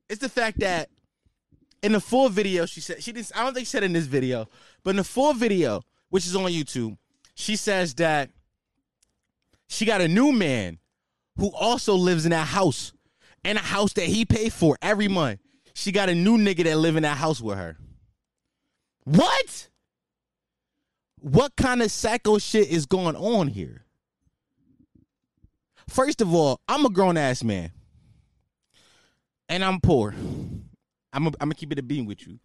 it's 0.08 0.20
the 0.20 0.28
fact 0.28 0.60
that 0.60 0.90
in 1.82 1.90
the 1.90 2.00
full 2.00 2.28
video 2.28 2.66
she 2.66 2.80
said 2.80 3.02
she 3.02 3.10
didn't 3.10 3.32
I 3.34 3.42
don't 3.42 3.52
think 3.52 3.66
she 3.66 3.70
said 3.72 3.82
in 3.82 3.92
this 3.92 4.06
video, 4.06 4.48
but 4.84 4.90
in 4.90 4.96
the 4.98 5.04
full 5.04 5.32
video, 5.32 5.82
which 6.08 6.24
is 6.24 6.36
on 6.36 6.44
YouTube, 6.44 6.96
she 7.34 7.56
says 7.56 7.94
that 7.94 8.30
she 9.66 9.84
got 9.84 10.00
a 10.00 10.06
new 10.06 10.30
man 10.30 10.78
who 11.36 11.50
also 11.52 11.96
lives 11.96 12.26
in 12.26 12.30
that 12.30 12.46
house 12.46 12.92
and 13.42 13.58
a 13.58 13.62
house 13.62 13.92
that 13.94 14.06
he 14.06 14.24
paid 14.24 14.52
for 14.52 14.78
every 14.80 15.08
month. 15.08 15.40
She 15.74 15.90
got 15.90 16.10
a 16.10 16.14
new 16.14 16.38
nigga 16.38 16.62
that 16.62 16.78
live 16.78 16.94
in 16.94 17.02
that 17.02 17.16
house 17.16 17.40
with 17.40 17.58
her. 17.58 17.76
What? 19.02 19.68
What 21.20 21.56
kind 21.56 21.82
of 21.82 21.90
psycho 21.90 22.38
shit 22.38 22.68
is 22.68 22.86
going 22.86 23.16
on 23.16 23.48
here? 23.48 23.84
First 25.88 26.20
of 26.20 26.34
all, 26.34 26.60
I'm 26.68 26.84
a 26.84 26.90
grown 26.90 27.16
ass 27.16 27.42
man. 27.44 27.72
And 29.48 29.64
I'm 29.64 29.80
poor. 29.80 30.14
I'm 31.12 31.26
I'm 31.26 31.32
gonna 31.38 31.54
keep 31.54 31.72
it 31.72 31.78
a 31.78 31.82
beam 31.82 32.06
with 32.06 32.26
you. 32.26 32.40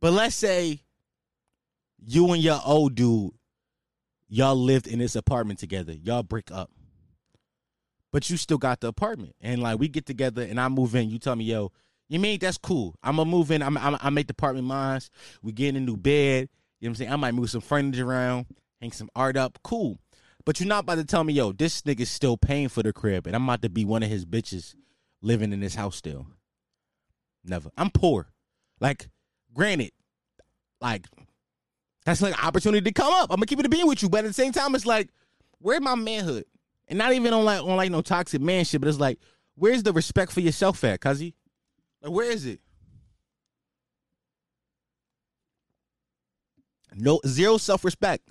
But 0.00 0.12
let's 0.12 0.34
say 0.34 0.82
you 2.04 2.32
and 2.32 2.42
your 2.42 2.60
old 2.64 2.94
dude, 2.94 3.32
y'all 4.28 4.56
lived 4.56 4.86
in 4.86 4.98
this 4.98 5.14
apartment 5.16 5.58
together. 5.58 5.92
Y'all 5.92 6.22
break 6.22 6.50
up. 6.50 6.70
But 8.10 8.28
you 8.30 8.36
still 8.36 8.58
got 8.58 8.80
the 8.80 8.88
apartment. 8.88 9.36
And 9.40 9.62
like 9.62 9.78
we 9.78 9.88
get 9.88 10.06
together 10.06 10.42
and 10.42 10.58
I 10.58 10.68
move 10.68 10.94
in, 10.94 11.10
you 11.10 11.18
tell 11.18 11.36
me, 11.36 11.44
yo, 11.44 11.70
you 12.08 12.18
mean 12.18 12.38
that's 12.40 12.58
cool. 12.58 12.96
I'm 13.02 13.16
gonna 13.16 13.30
move 13.30 13.50
in, 13.50 13.62
I'm, 13.62 13.76
I'm 13.76 13.96
I 14.00 14.10
make 14.10 14.26
the 14.26 14.32
apartment 14.32 14.66
mine. 14.66 15.00
We 15.42 15.52
get 15.52 15.68
in 15.68 15.76
a 15.76 15.80
new 15.80 15.96
bed. 15.96 16.48
You 16.80 16.88
know 16.88 16.90
what 16.90 16.92
I'm 16.92 16.94
saying? 16.96 17.12
I 17.12 17.16
might 17.16 17.34
move 17.34 17.50
some 17.50 17.60
furniture 17.60 18.08
around, 18.08 18.46
hang 18.80 18.92
some 18.92 19.10
art 19.14 19.36
up. 19.36 19.58
Cool. 19.62 19.98
But 20.44 20.58
you're 20.58 20.68
not 20.68 20.84
about 20.84 20.96
to 20.96 21.04
tell 21.04 21.22
me, 21.22 21.34
yo, 21.34 21.52
this 21.52 21.82
nigga's 21.82 22.10
still 22.10 22.36
paying 22.36 22.68
for 22.68 22.82
the 22.82 22.92
crib 22.92 23.26
and 23.26 23.36
I'm 23.36 23.44
about 23.44 23.62
to 23.62 23.68
be 23.68 23.84
one 23.84 24.02
of 24.02 24.08
his 24.08 24.24
bitches 24.24 24.74
living 25.20 25.52
in 25.52 25.60
this 25.60 25.74
house 25.74 25.96
still. 25.96 26.26
Never. 27.44 27.70
I'm 27.76 27.90
poor. 27.90 28.32
Like, 28.80 29.08
granted, 29.52 29.92
like, 30.80 31.06
that's 32.04 32.22
like 32.22 32.32
an 32.32 32.44
opportunity 32.44 32.82
to 32.82 32.92
come 32.92 33.12
up. 33.12 33.30
I'm 33.30 33.36
gonna 33.36 33.46
keep 33.46 33.60
it 33.60 33.70
being 33.70 33.86
with 33.86 34.02
you, 34.02 34.08
but 34.08 34.24
at 34.24 34.28
the 34.28 34.32
same 34.32 34.52
time, 34.52 34.74
it's 34.74 34.86
like, 34.86 35.10
where's 35.58 35.82
my 35.82 35.94
manhood? 35.94 36.44
And 36.88 36.98
not 36.98 37.12
even 37.12 37.32
on 37.34 37.44
like 37.44 37.62
on 37.62 37.76
like 37.76 37.90
no 37.90 38.00
toxic 38.00 38.40
man 38.40 38.64
shit, 38.64 38.80
but 38.80 38.88
it's 38.88 38.98
like, 38.98 39.18
where's 39.54 39.82
the 39.82 39.92
respect 39.92 40.32
for 40.32 40.40
yourself 40.40 40.82
at, 40.84 41.00
cuzzy? 41.00 41.34
Like, 42.02 42.12
where 42.12 42.30
is 42.30 42.46
it? 42.46 42.60
No 46.94 47.20
zero 47.26 47.56
self 47.56 47.84
respect. 47.84 48.28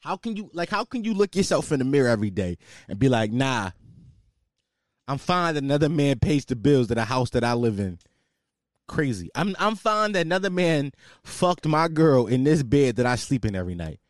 How 0.00 0.16
can 0.16 0.36
you 0.36 0.50
like 0.52 0.68
how 0.68 0.84
can 0.84 1.04
you 1.04 1.14
look 1.14 1.34
yourself 1.34 1.72
in 1.72 1.78
the 1.78 1.84
mirror 1.84 2.08
every 2.08 2.30
day 2.30 2.58
and 2.88 2.98
be 2.98 3.08
like, 3.08 3.32
nah, 3.32 3.70
I'm 5.08 5.18
fine 5.18 5.54
that 5.54 5.62
another 5.62 5.88
man 5.88 6.18
pays 6.18 6.44
the 6.44 6.56
bills 6.56 6.90
of 6.90 6.96
the 6.96 7.04
house 7.04 7.30
that 7.30 7.44
I 7.44 7.54
live 7.54 7.78
in. 7.78 7.98
Crazy. 8.86 9.30
I'm 9.34 9.56
I'm 9.58 9.76
fine 9.76 10.12
that 10.12 10.26
another 10.26 10.50
man 10.50 10.92
fucked 11.22 11.66
my 11.66 11.88
girl 11.88 12.26
in 12.26 12.44
this 12.44 12.62
bed 12.62 12.96
that 12.96 13.06
I 13.06 13.16
sleep 13.16 13.44
in 13.44 13.54
every 13.54 13.74
night. 13.74 14.00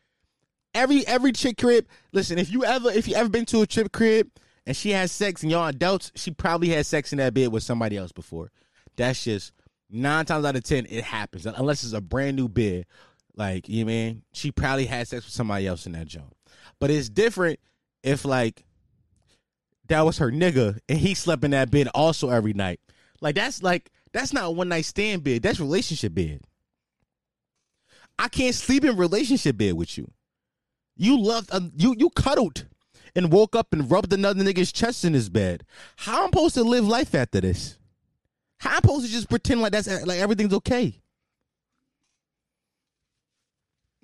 Every 0.73 1.07
every 1.07 1.31
chick 1.31 1.57
crib. 1.57 1.87
Listen, 2.11 2.37
if 2.37 2.51
you 2.51 2.65
ever 2.65 2.91
if 2.91 3.07
you 3.07 3.15
ever 3.15 3.29
been 3.29 3.45
to 3.45 3.61
a 3.61 3.67
chick 3.67 3.91
crib 3.93 4.29
and 4.65 4.75
she 4.75 4.91
has 4.91 5.11
sex 5.11 5.43
and 5.43 5.51
y'all 5.51 5.67
adults, 5.67 6.11
she 6.15 6.31
probably 6.31 6.69
had 6.69 6.85
sex 6.85 7.13
in 7.13 7.19
that 7.19 7.33
bed 7.33 7.53
with 7.53 7.63
somebody 7.63 7.95
else 7.95 8.11
before. 8.11 8.51
That's 8.97 9.23
just 9.23 9.53
nine 9.89 10.25
times 10.25 10.45
out 10.45 10.57
of 10.57 10.63
ten 10.63 10.85
it 10.89 11.05
happens 11.05 11.45
unless 11.45 11.83
it's 11.83 11.93
a 11.93 12.01
brand 12.01 12.35
new 12.35 12.49
bed. 12.49 12.85
Like 13.35 13.67
you 13.67 13.83
know 13.83 13.91
I 13.91 13.93
mean, 13.93 14.21
she 14.33 14.51
probably 14.51 14.85
had 14.85 15.07
sex 15.07 15.25
with 15.25 15.33
somebody 15.33 15.67
else 15.67 15.85
in 15.85 15.91
that 15.93 16.07
joint. 16.07 16.33
But 16.79 16.91
it's 16.91 17.09
different 17.09 17.59
if 18.03 18.25
like 18.25 18.65
that 19.87 20.01
was 20.01 20.17
her 20.17 20.31
nigga 20.31 20.79
and 20.89 20.97
he 20.97 21.13
slept 21.13 21.43
in 21.43 21.51
that 21.51 21.71
bed 21.71 21.87
also 21.93 22.29
every 22.29 22.53
night. 22.53 22.79
Like 23.21 23.35
that's 23.35 23.61
like 23.61 23.91
that's 24.13 24.33
not 24.33 24.45
a 24.45 24.51
one 24.51 24.69
night 24.69 24.85
stand 24.85 25.23
bed. 25.23 25.41
That's 25.41 25.59
relationship 25.59 26.13
bed. 26.13 26.41
I 28.17 28.29
can't 28.29 28.55
sleep 28.55 28.85
in 28.85 28.95
relationship 28.95 29.57
bed 29.57 29.73
with 29.73 29.97
you. 29.97 30.11
You 30.95 31.19
loved 31.19 31.49
uh, 31.51 31.61
you 31.75 31.95
you 31.97 32.09
cuddled 32.11 32.65
and 33.15 33.31
woke 33.31 33.55
up 33.55 33.73
and 33.73 33.89
rubbed 33.89 34.13
another 34.13 34.43
nigga's 34.43 34.71
chest 34.71 35.05
in 35.05 35.13
his 35.13 35.29
bed. 35.29 35.65
How 35.97 36.23
I'm 36.23 36.27
supposed 36.27 36.55
to 36.55 36.63
live 36.63 36.87
life 36.87 37.13
after 37.15 37.41
this? 37.41 37.77
How 38.59 38.71
I'm 38.71 38.75
supposed 38.77 39.05
to 39.05 39.11
just 39.11 39.29
pretend 39.29 39.61
like 39.61 39.71
that's 39.71 39.87
like 40.05 40.19
everything's 40.19 40.53
okay? 40.53 41.01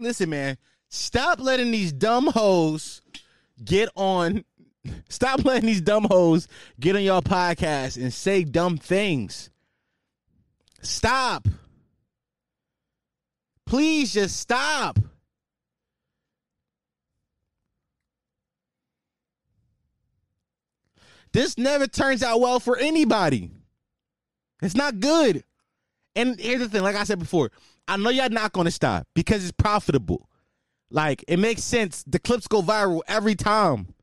Listen, 0.02 0.32
man, 0.32 0.58
stop 0.90 1.40
letting 1.40 1.72
these 1.72 1.94
dumb 1.94 2.26
hoes 2.26 3.04
get 3.64 3.88
on. 3.96 4.44
Stop 5.10 5.46
letting 5.46 5.68
these 5.68 5.80
dumb 5.80 6.08
hoes 6.10 6.48
get 6.80 6.96
on 6.96 7.04
your 7.04 7.22
podcast 7.22 8.02
and 8.02 8.12
say 8.12 8.44
dumb 8.44 8.80
things. 8.80 9.52
Stop. 10.82 11.48
Please 13.68 14.12
just 14.12 14.38
stop. 14.38 14.98
This 21.32 21.60
never 21.60 21.86
turns 21.86 22.24
out 22.24 22.42
well 22.42 22.60
for 22.60 22.76
anybody. 22.76 23.52
It's 24.64 24.76
not 24.76 25.00
good. 25.00 25.44
And 26.16 26.40
here's 26.40 26.60
the 26.60 26.70
thing, 26.70 26.82
like 26.82 26.96
I 26.96 27.04
said 27.04 27.20
before, 27.20 27.52
I 27.88 27.98
know 27.98 28.10
y'all 28.10 28.30
not 28.30 28.54
gonna 28.54 28.72
stop 28.72 29.08
because 29.14 29.44
it's 29.44 29.52
profitable. 29.52 30.30
Like 30.90 31.24
it 31.28 31.38
makes 31.38 31.64
sense. 31.64 32.04
The 32.04 32.20
clips 32.20 32.48
go 32.48 32.62
viral 32.62 33.02
every 33.08 33.36
time. 33.36 33.94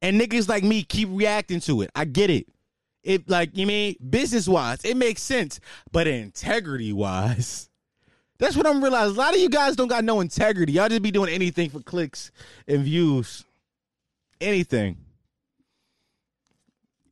And 0.00 0.20
niggas 0.20 0.48
like 0.48 0.64
me 0.64 0.82
keep 0.82 1.08
reacting 1.12 1.60
to 1.60 1.82
it. 1.82 1.90
I 1.94 2.04
get 2.04 2.30
it. 2.30 2.46
It 3.04 3.28
like 3.28 3.56
you 3.56 3.66
mean 3.66 3.96
business 4.10 4.48
wise, 4.48 4.84
it 4.84 4.96
makes 4.96 5.22
sense. 5.22 5.60
But 5.90 6.06
integrity 6.06 6.92
wise, 6.92 7.68
that's 8.38 8.56
what 8.56 8.66
I'm 8.66 8.82
realizing. 8.82 9.16
A 9.16 9.18
lot 9.18 9.34
of 9.34 9.40
you 9.40 9.48
guys 9.48 9.76
don't 9.76 9.88
got 9.88 10.04
no 10.04 10.20
integrity. 10.20 10.72
Y'all 10.72 10.88
just 10.88 11.02
be 11.02 11.10
doing 11.10 11.32
anything 11.32 11.70
for 11.70 11.80
clicks 11.80 12.30
and 12.68 12.84
views. 12.84 13.44
Anything. 14.40 14.96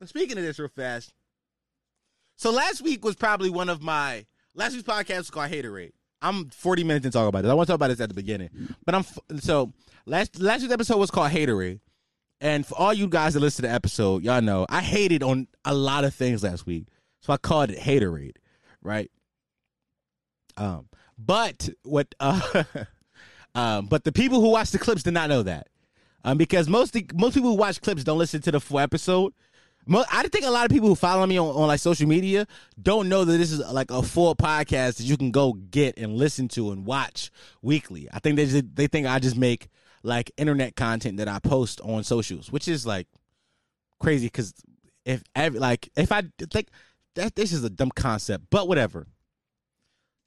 Speaking 0.03 0.37
of 0.37 0.43
this 0.43 0.59
real 0.59 0.67
fast. 0.69 1.13
So 2.35 2.51
last 2.51 2.81
week 2.81 3.05
was 3.05 3.15
probably 3.15 3.49
one 3.49 3.69
of 3.69 3.81
my 3.81 4.25
last 4.55 4.73
week's 4.73 4.87
podcast 4.87 5.17
was 5.17 5.29
called 5.29 5.51
Haterade. 5.51 5.91
I'm 6.21 6.49
40 6.49 6.83
minutes 6.83 7.05
to 7.05 7.11
talk 7.11 7.27
about 7.27 7.41
this. 7.41 7.51
I 7.51 7.53
want 7.53 7.67
to 7.67 7.71
talk 7.71 7.75
about 7.75 7.87
this 7.87 7.99
at 7.99 8.09
the 8.09 8.15
beginning, 8.15 8.49
but 8.85 8.93
I'm 8.93 9.03
so 9.39 9.73
last 10.05 10.39
last 10.39 10.61
week's 10.61 10.73
episode 10.73 10.97
was 10.97 11.09
called 11.09 11.31
Haterade, 11.31 11.79
and 12.39 12.65
for 12.65 12.75
all 12.75 12.93
you 12.93 13.07
guys 13.07 13.33
that 13.33 13.39
listen 13.39 13.63
to 13.63 13.69
the 13.69 13.73
episode, 13.73 14.23
y'all 14.23 14.41
know 14.41 14.67
I 14.69 14.81
hated 14.81 15.23
on 15.23 15.47
a 15.65 15.73
lot 15.73 16.03
of 16.03 16.13
things 16.13 16.43
last 16.43 16.65
week, 16.67 16.87
so 17.21 17.33
I 17.33 17.37
called 17.37 17.71
it 17.71 17.79
Haterade, 17.79 18.35
right? 18.83 19.09
Um, 20.57 20.89
but 21.17 21.69
what? 21.83 22.13
Uh, 22.19 22.63
um, 23.53 23.87
but 23.87 24.05
the 24.05 24.11
people 24.13 24.39
who 24.39 24.49
watch 24.49 24.71
the 24.71 24.79
clips 24.79 25.03
did 25.03 25.13
not 25.13 25.27
know 25.27 25.43
that, 25.43 25.67
um, 26.23 26.37
because 26.37 26.69
most 26.69 26.95
most 27.15 27.33
people 27.33 27.49
who 27.49 27.57
watch 27.57 27.81
clips 27.81 28.03
don't 28.03 28.17
listen 28.17 28.41
to 28.43 28.51
the 28.51 28.61
full 28.61 28.79
episode. 28.79 29.33
I 29.89 30.23
think 30.27 30.45
a 30.45 30.49
lot 30.49 30.65
of 30.65 30.71
people 30.71 30.89
who 30.89 30.95
follow 30.95 31.25
me 31.25 31.37
on, 31.37 31.47
on 31.47 31.67
like 31.67 31.79
social 31.79 32.07
media 32.07 32.47
don't 32.81 33.09
know 33.09 33.25
that 33.25 33.37
this 33.37 33.51
is 33.51 33.59
like 33.59 33.91
a 33.91 34.03
full 34.03 34.35
podcast 34.35 34.97
that 34.97 35.03
you 35.03 35.17
can 35.17 35.31
go 35.31 35.53
get 35.53 35.97
and 35.97 36.15
listen 36.15 36.47
to 36.49 36.71
and 36.71 36.85
watch 36.85 37.31
weekly. 37.61 38.07
I 38.13 38.19
think 38.19 38.35
they 38.35 38.45
just, 38.45 38.75
they 38.75 38.87
think 38.87 39.07
I 39.07 39.19
just 39.19 39.37
make 39.37 39.69
like 40.03 40.31
internet 40.37 40.75
content 40.75 41.17
that 41.17 41.27
I 41.27 41.39
post 41.39 41.81
on 41.81 42.03
socials, 42.03 42.51
which 42.51 42.67
is 42.67 42.85
like 42.85 43.07
crazy 43.99 44.27
because 44.27 44.53
if 45.05 45.23
ev- 45.35 45.55
like 45.55 45.89
if 45.95 46.11
I 46.11 46.23
think 46.51 46.69
that 47.15 47.35
this 47.35 47.51
is 47.51 47.63
a 47.63 47.69
dumb 47.69 47.91
concept, 47.91 48.45
but 48.49 48.67
whatever. 48.67 49.07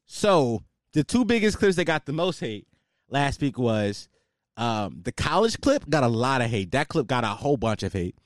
So 0.07 0.63
the 0.93 1.05
two 1.05 1.25
biggest 1.25 1.59
clips 1.59 1.77
that 1.77 1.85
got 1.85 2.07
the 2.07 2.13
most 2.13 2.41
hate 2.41 2.67
last 3.09 3.41
week 3.41 3.59
was 3.59 4.09
um, 4.57 5.01
the 5.03 5.13
college 5.13 5.61
clip 5.61 5.89
got 5.89 6.05
a 6.05 6.09
lot 6.09 6.43
of 6.43 6.51
hate. 6.51 6.73
That 6.73 6.89
clip 6.89 7.07
got 7.07 7.25
a 7.25 7.29
whole 7.29 7.57
bunch 7.57 7.83
of 7.83 7.93
hate, 7.93 8.17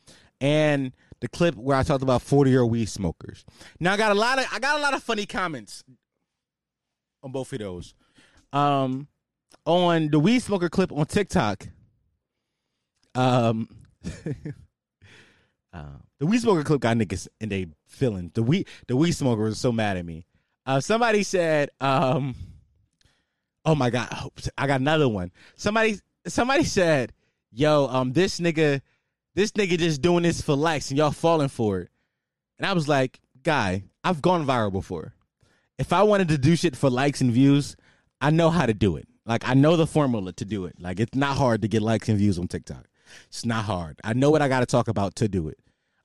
and 0.41 0.93
the 1.21 1.29
clip 1.29 1.55
where 1.55 1.77
I 1.77 1.83
talked 1.83 2.03
about 2.03 2.23
forty 2.23 2.51
year 2.51 2.65
weed 2.65 2.89
smokers. 2.89 3.45
Now 3.81 3.93
I 3.93 3.97
got 3.97 4.13
a 4.13 4.15
lot 4.15 4.39
of 4.39 4.47
I 4.53 4.59
got 4.59 4.79
a 4.79 4.83
lot 4.83 4.95
of 4.95 5.03
funny 5.03 5.27
comments 5.27 5.85
on 7.23 7.33
both 7.33 7.53
of 7.53 7.59
those. 7.59 7.95
Um, 8.53 9.09
on 9.65 10.09
the 10.09 10.19
weed 10.19 10.41
smoker 10.41 10.69
clip 10.69 10.93
on 10.93 11.07
TikTok, 11.07 11.69
um, 13.15 13.69
uh, 15.73 15.85
the 16.19 16.27
weed 16.27 16.41
smoker 16.41 16.65
clip 16.65 16.81
got 16.81 16.97
niggas 16.97 17.29
and 17.41 17.51
they 17.51 17.67
feeling 17.87 18.31
the 18.35 18.43
weed 18.43 18.67
the 18.87 18.97
weed 18.97 19.13
smoker 19.13 19.43
was 19.43 19.59
so 19.59 19.73
mad 19.73 19.97
at 19.97 20.05
me. 20.05 20.25
Uh, 20.67 20.81
somebody 20.81 21.23
said, 21.23 21.71
um, 21.81 22.35
"Oh 23.65 23.75
my 23.75 23.91
god, 23.91 24.09
I 24.57 24.67
got 24.67 24.81
another 24.81 25.09
one." 25.09 25.33
Somebody 25.57 25.99
somebody 26.27 26.65
said, 26.65 27.13
"Yo, 27.51 27.87
um, 27.87 28.13
this 28.13 28.41
nigga, 28.41 28.81
this 29.39 29.53
nigga 29.53 29.79
just 29.79 30.03
doing 30.03 30.25
this 30.25 30.41
for 30.43 30.55
likes 30.55 30.91
and 30.91 30.99
y'all 30.99 31.11
falling 31.11 31.49
for 31.49 31.81
it." 31.81 31.89
And 32.59 32.67
I 32.67 32.73
was 32.73 32.89
like, 32.89 33.21
"Guy, 33.43 33.85
I've 34.05 34.23
gone 34.23 34.47
viral 34.47 34.73
before. 34.73 35.15
If 35.79 35.93
I 35.93 36.03
wanted 36.03 36.29
to 36.29 36.39
do 36.39 36.57
shit 36.57 36.77
for 36.77 36.91
likes 36.91 37.21
and 37.21 37.31
views, 37.31 37.77
I 38.21 38.31
know 38.31 38.51
how 38.51 38.67
to 38.67 38.75
do 38.75 38.97
it. 38.97 39.07
Like 39.25 39.49
I 39.49 39.55
know 39.55 39.77
the 39.77 39.87
formula 39.87 40.33
to 40.33 40.45
do 40.45 40.65
it. 40.65 40.75
Like 40.81 40.99
it's 40.99 41.15
not 41.15 41.37
hard 41.37 41.63
to 41.63 41.69
get 41.69 41.83
likes 41.83 42.09
and 42.09 42.19
views 42.19 42.39
on 42.39 42.49
TikTok. 42.49 42.87
It's 43.29 43.45
not 43.45 43.65
hard. 43.65 44.01
I 44.03 44.13
know 44.15 44.31
what 44.31 44.43
I 44.43 44.49
got 44.49 44.61
to 44.61 44.67
talk 44.67 44.89
about 44.89 45.15
to 45.17 45.29
do 45.29 45.49
it. 45.49 45.59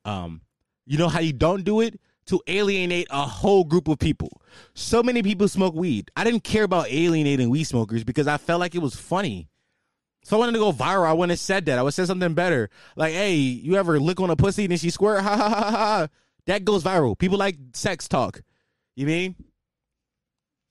Um, 0.06 0.42
you 0.86 0.98
know 0.98 1.08
how 1.08 1.22
you 1.22 1.34
don't 1.34 1.64
do 1.64 1.82
it 1.82 2.00
to 2.26 2.42
alienate 2.48 3.08
a 3.10 3.26
whole 3.26 3.64
group 3.64 3.88
of 3.88 4.00
people. 4.00 4.42
So 4.74 5.02
many 5.02 5.24
people 5.24 5.48
smoke 5.48 5.74
weed. 5.74 6.12
I 6.16 6.24
didn't 6.24 6.44
care 6.44 6.64
about 6.64 6.88
alienating 6.90 7.50
weed 7.50 7.66
smokers 7.66 8.04
because 8.04 8.28
I 8.28 8.38
felt 8.38 8.60
like 8.60 8.76
it 8.76 8.82
was 8.82 8.96
funny. 8.96 9.50
So 10.24 10.38
I 10.38 10.40
wanted 10.40 10.54
to 10.54 10.60
go 10.60 10.72
viral. 10.72 11.06
I 11.06 11.14
wouldn't 11.14 11.32
have 11.32 11.40
said 11.40 11.66
that. 11.66 11.78
I 11.78 11.84
would 11.84 11.94
say 11.94 12.06
something 12.06 12.34
better. 12.34 12.70
Like, 12.96 13.14
hey, 13.14 13.36
you 13.36 13.76
ever 13.76 14.00
lick 14.00 14.20
on 14.22 14.30
a 14.30 14.36
pussy 14.36 14.64
and 14.64 14.72
then 14.72 14.78
she 14.78 14.90
squirt? 14.90 15.22
Ha 15.22 15.36
ha 15.36 15.50
ha 15.50 15.60
ha 15.60 15.72
ha. 15.72 16.08
That 16.46 16.66
goes 16.66 16.84
viral. 16.84 17.18
People 17.18 17.38
like 17.38 17.58
sex 17.74 18.08
talk. 18.08 18.42
You 18.96 19.06
mean? 19.06 19.36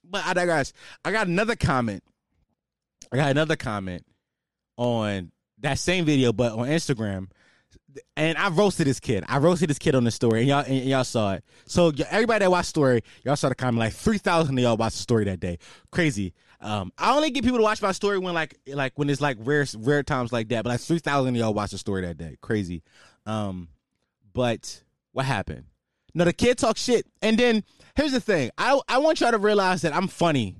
But 0.03 0.25
I 0.25 0.33
digress. 0.33 0.73
I 1.03 1.11
got 1.11 1.27
another 1.27 1.55
comment. 1.55 2.03
I 3.11 3.17
got 3.17 3.31
another 3.31 3.55
comment 3.55 4.05
on 4.77 5.31
that 5.59 5.79
same 5.79 6.05
video, 6.05 6.33
but 6.33 6.53
on 6.53 6.67
Instagram. 6.67 7.27
And 8.17 8.37
I 8.39 8.49
roasted 8.49 8.87
this 8.87 8.99
kid. 8.99 9.23
I 9.27 9.37
roasted 9.37 9.69
this 9.69 9.77
kid 9.77 9.93
on 9.93 10.03
the 10.03 10.09
story, 10.09 10.39
and 10.39 10.49
y'all 10.49 10.63
and 10.65 10.83
y'all 10.83 11.03
saw 11.03 11.33
it. 11.33 11.43
So 11.65 11.91
everybody 12.09 12.39
that 12.39 12.49
watched 12.49 12.67
the 12.67 12.69
story, 12.69 13.01
y'all 13.23 13.35
saw 13.35 13.49
the 13.49 13.55
comment. 13.55 13.77
Like 13.77 13.93
three 13.93 14.17
thousand 14.17 14.57
of 14.57 14.63
y'all 14.63 14.77
watched 14.77 14.95
the 14.95 15.03
story 15.03 15.25
that 15.25 15.39
day. 15.39 15.59
Crazy. 15.91 16.33
Um, 16.63 16.93
I 16.97 17.13
only 17.13 17.29
get 17.29 17.43
people 17.43 17.57
to 17.59 17.63
watch 17.63 17.81
my 17.81 17.91
story 17.91 18.17
when 18.17 18.33
like 18.33 18.57
like 18.67 18.93
when 18.95 19.09
it's 19.09 19.19
like 19.21 19.37
rare 19.41 19.65
rare 19.77 20.01
times 20.01 20.31
like 20.31 20.47
that. 20.49 20.63
But 20.63 20.69
like 20.69 20.79
three 20.79 20.99
thousand 20.99 21.35
of 21.35 21.39
y'all 21.39 21.53
watched 21.53 21.73
the 21.73 21.77
story 21.77 22.01
that 22.03 22.17
day. 22.17 22.37
Crazy. 22.41 22.83
Um, 23.25 23.67
but 24.33 24.81
what 25.11 25.25
happened? 25.25 25.65
No, 26.15 26.25
the 26.25 26.33
kid 26.33 26.57
talks 26.57 26.81
shit, 26.81 27.05
and 27.21 27.37
then 27.37 27.63
here's 27.95 28.13
the 28.13 28.21
thing. 28.21 28.49
I 28.57 28.79
I 28.87 28.99
want 28.99 29.19
y'all 29.19 29.31
to 29.31 29.37
realize 29.37 29.81
that 29.81 29.93
I'm 29.93 30.07
funny 30.07 30.55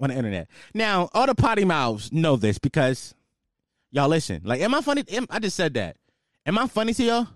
on 0.00 0.10
the 0.10 0.16
internet. 0.16 0.48
Now, 0.74 1.08
all 1.12 1.26
the 1.26 1.34
potty 1.34 1.64
mouths 1.64 2.12
know 2.12 2.36
this 2.36 2.58
because 2.58 3.14
y'all 3.90 4.08
listen. 4.08 4.42
Like, 4.44 4.60
am 4.60 4.74
I 4.74 4.80
funny? 4.80 5.04
Am, 5.08 5.26
I 5.28 5.40
just 5.40 5.56
said 5.56 5.74
that. 5.74 5.96
Am 6.46 6.56
I 6.56 6.68
funny 6.68 6.94
to 6.94 7.02
y'all? 7.02 7.26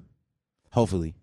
Hopefully, 0.71 1.15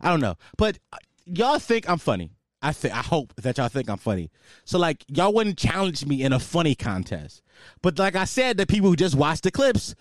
I 0.00 0.10
don't 0.10 0.20
know, 0.20 0.36
but 0.56 0.78
uh, 0.92 0.98
y'all 1.24 1.58
think 1.58 1.88
I'm 1.90 1.98
funny. 1.98 2.35
I 2.62 2.72
think 2.72 2.94
I 2.94 3.02
hope 3.02 3.34
that 3.36 3.58
y'all 3.58 3.68
think 3.68 3.88
I'm 3.88 3.98
funny. 3.98 4.30
So 4.64 4.78
like 4.78 5.04
y'all 5.08 5.32
wouldn't 5.32 5.58
challenge 5.58 6.06
me 6.06 6.22
in 6.22 6.32
a 6.32 6.38
funny 6.38 6.74
contest. 6.74 7.42
But 7.82 7.98
like 7.98 8.16
I 8.16 8.24
said, 8.24 8.56
the 8.56 8.66
people 8.66 8.88
who 8.88 8.96
just 8.96 9.14
watch 9.14 9.40
the 9.42 9.50
clips 9.50 9.94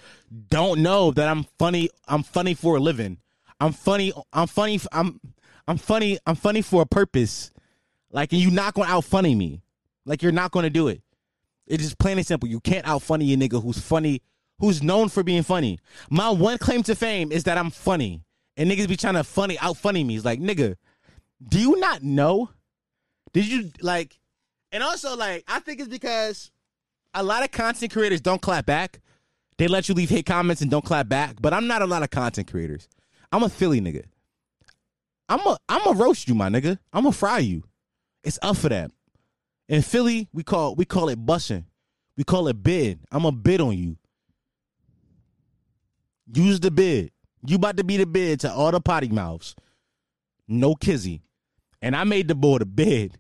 don't 0.50 0.82
know 0.82 1.12
that 1.12 1.28
I'm 1.28 1.46
funny. 1.60 1.90
I'm 2.08 2.24
funny 2.24 2.54
for 2.54 2.78
a 2.78 2.80
living. 2.80 3.18
I'm 3.60 3.74
funny. 3.74 4.14
I'm 4.34 4.48
funny. 4.48 4.80
I'm 4.92 5.20
I'm 5.68 5.78
funny. 5.78 6.18
I'm 6.26 6.36
funny 6.36 6.62
for 6.62 6.82
a 6.82 6.86
purpose. 6.86 7.52
Like 8.12 8.32
and 8.32 8.42
you 8.42 8.52
not 8.52 8.74
gonna 8.74 8.90
out 8.90 9.04
funny 9.04 9.36
me. 9.36 9.62
Like 10.06 10.22
you're 10.24 10.32
not 10.32 10.52
gonna 10.52 10.70
do 10.70 10.88
it. 10.88 11.02
It's 11.68 11.84
just 11.84 11.98
plain 11.98 12.18
and 12.18 12.26
simple. 12.26 12.48
You 12.48 12.60
can't 12.60 12.88
out 12.88 13.02
funny 13.02 13.34
a 13.34 13.38
nigga 13.38 13.62
who's 13.62 13.80
funny, 13.80 14.22
who's 14.60 14.84
known 14.84 15.10
for 15.10 15.24
being 15.24 15.44
funny. 15.44 15.80
My 16.10 16.30
one 16.30 16.58
claim 16.58 16.84
to 16.84 16.96
fame 16.96 17.32
is 17.32 17.44
that 17.46 17.58
I'm 17.58 17.72
funny. 17.72 18.22
And 18.58 18.72
niggas 18.72 18.88
be 18.88 18.96
trying 18.96 19.16
to 19.16 19.24
funny 19.24 19.58
out 19.60 19.78
funny 19.78 20.04
me. 20.04 20.16
It's 20.16 20.24
like, 20.24 20.40
nigga, 20.40 20.76
do 21.46 21.60
you 21.60 21.80
not 21.80 22.04
know? 22.04 22.50
Did 23.34 23.48
you 23.48 23.72
like 23.82 24.20
and 24.72 24.84
also 24.84 25.16
like 25.16 25.44
I 25.48 25.60
think 25.60 25.80
it's 25.80 25.90
because 25.90 26.52
a 27.14 27.24
lot 27.24 27.44
of 27.44 27.52
content 27.52 27.92
creators 27.92 28.22
don't 28.22 28.42
clap 28.42 28.66
back. 28.66 29.02
They 29.58 29.68
let 29.68 29.88
you 29.88 29.96
leave 29.96 30.10
hate 30.10 30.26
comments 30.26 30.62
and 30.62 30.70
don't 30.70 30.84
clap 30.84 31.08
back. 31.08 31.42
But 31.42 31.54
I'm 31.54 31.68
not 31.68 31.82
a 31.82 31.86
lot 31.86 32.04
of 32.04 32.10
content 32.10 32.50
creators. 32.52 32.90
I'm 33.32 33.44
a 33.44 33.50
Philly 33.50 33.82
nigga. 33.82 34.04
I'm 35.30 35.40
a 35.42 35.58
I'm 35.68 35.88
a 35.88 35.98
roast 35.98 36.28
you, 36.28 36.36
my 36.36 36.50
nigga. 36.50 36.78
I'm 36.94 37.06
a 37.06 37.12
fry 37.12 37.40
you. 37.40 37.64
It's 38.24 38.40
up 38.42 38.58
for 38.58 38.70
that. 38.70 38.92
In 39.68 39.82
Philly, 39.82 40.28
we 40.34 40.44
call 40.44 40.76
we 40.76 40.86
call 40.86 41.10
it 41.10 41.26
bussing. 41.26 41.66
We 42.18 42.24
call 42.24 42.48
it 42.48 42.62
bid. 42.62 43.00
I'm 43.12 43.26
a 43.26 43.32
bid 43.32 43.62
on 43.62 43.78
you. 43.78 43.98
Use 46.34 46.60
the 46.60 46.72
bid. 46.72 47.12
You 47.46 47.58
about 47.58 47.78
to 47.78 47.84
be 47.84 47.98
the 47.98 48.06
bid 48.06 48.40
to 48.42 48.52
all 48.52 48.72
the 48.72 48.82
potty 48.82 49.10
mouths. 49.10 49.56
No 50.48 50.76
kizzy. 50.76 51.22
And 51.82 51.96
I 51.96 52.04
made 52.04 52.28
the 52.28 52.36
board 52.36 52.62
a 52.62 52.66
bed. 52.66 53.18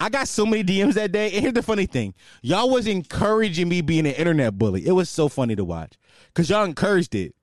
I 0.00 0.08
got 0.08 0.28
so 0.28 0.46
many 0.46 0.64
DMs 0.64 0.94
that 0.94 1.12
day. 1.12 1.32
And 1.32 1.42
here's 1.42 1.54
the 1.54 1.62
funny 1.62 1.86
thing. 1.86 2.14
Y'all 2.42 2.70
was 2.70 2.86
encouraging 2.86 3.68
me 3.68 3.80
being 3.80 4.06
an 4.06 4.14
internet 4.14 4.58
bully. 4.58 4.86
It 4.86 4.92
was 4.92 5.10
so 5.10 5.28
funny 5.28 5.56
to 5.56 5.64
watch. 5.64 5.94
Cause 6.34 6.50
y'all 6.50 6.64
encouraged 6.64 7.14
it. 7.14 7.34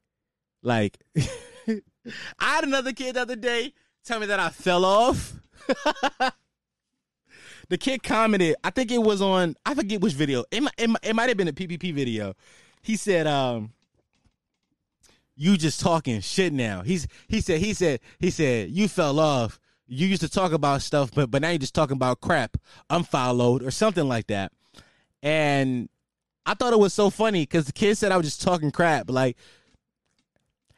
Like 0.63 0.97
I 1.17 1.81
had 2.39 2.63
another 2.63 2.93
kid 2.93 3.15
the 3.15 3.21
other 3.21 3.35
day 3.35 3.73
tell 4.03 4.19
me 4.19 4.27
that 4.27 4.39
I 4.39 4.49
fell 4.49 4.85
off. 4.85 5.33
the 7.69 7.77
kid 7.77 8.03
commented, 8.03 8.55
I 8.63 8.69
think 8.69 8.91
it 8.91 9.01
was 9.01 9.21
on, 9.21 9.55
I 9.65 9.73
forget 9.73 10.01
which 10.01 10.13
video. 10.13 10.45
It, 10.51 10.63
it, 10.77 10.89
it 11.03 11.15
might 11.15 11.29
have 11.29 11.37
been 11.37 11.47
a 11.47 11.53
PPP 11.53 11.93
video. 11.93 12.35
He 12.81 12.95
said, 12.95 13.27
um, 13.27 13.73
you 15.35 15.57
just 15.57 15.79
talking 15.79 16.21
shit 16.21 16.53
now. 16.53 16.81
He's 16.81 17.07
he 17.27 17.41
said 17.41 17.59
he 17.59 17.73
said 17.73 17.99
he 18.19 18.29
said 18.29 18.69
you 18.69 18.87
fell 18.87 19.19
off. 19.19 19.59
You 19.87 20.07
used 20.07 20.21
to 20.21 20.29
talk 20.29 20.51
about 20.51 20.81
stuff, 20.81 21.11
but 21.13 21.29
but 21.29 21.41
now 21.41 21.49
you're 21.49 21.59
just 21.59 21.75
talking 21.75 21.95
about 21.95 22.21
crap. 22.21 22.57
Unfollowed 22.89 23.63
or 23.63 23.71
something 23.71 24.07
like 24.07 24.27
that. 24.27 24.51
And 25.21 25.89
I 26.45 26.53
thought 26.53 26.73
it 26.73 26.79
was 26.79 26.93
so 26.93 27.09
funny 27.09 27.43
because 27.43 27.65
the 27.65 27.73
kid 27.73 27.97
said 27.97 28.11
I 28.11 28.17
was 28.17 28.25
just 28.25 28.41
talking 28.41 28.71
crap. 28.71 29.09
Like 29.09 29.37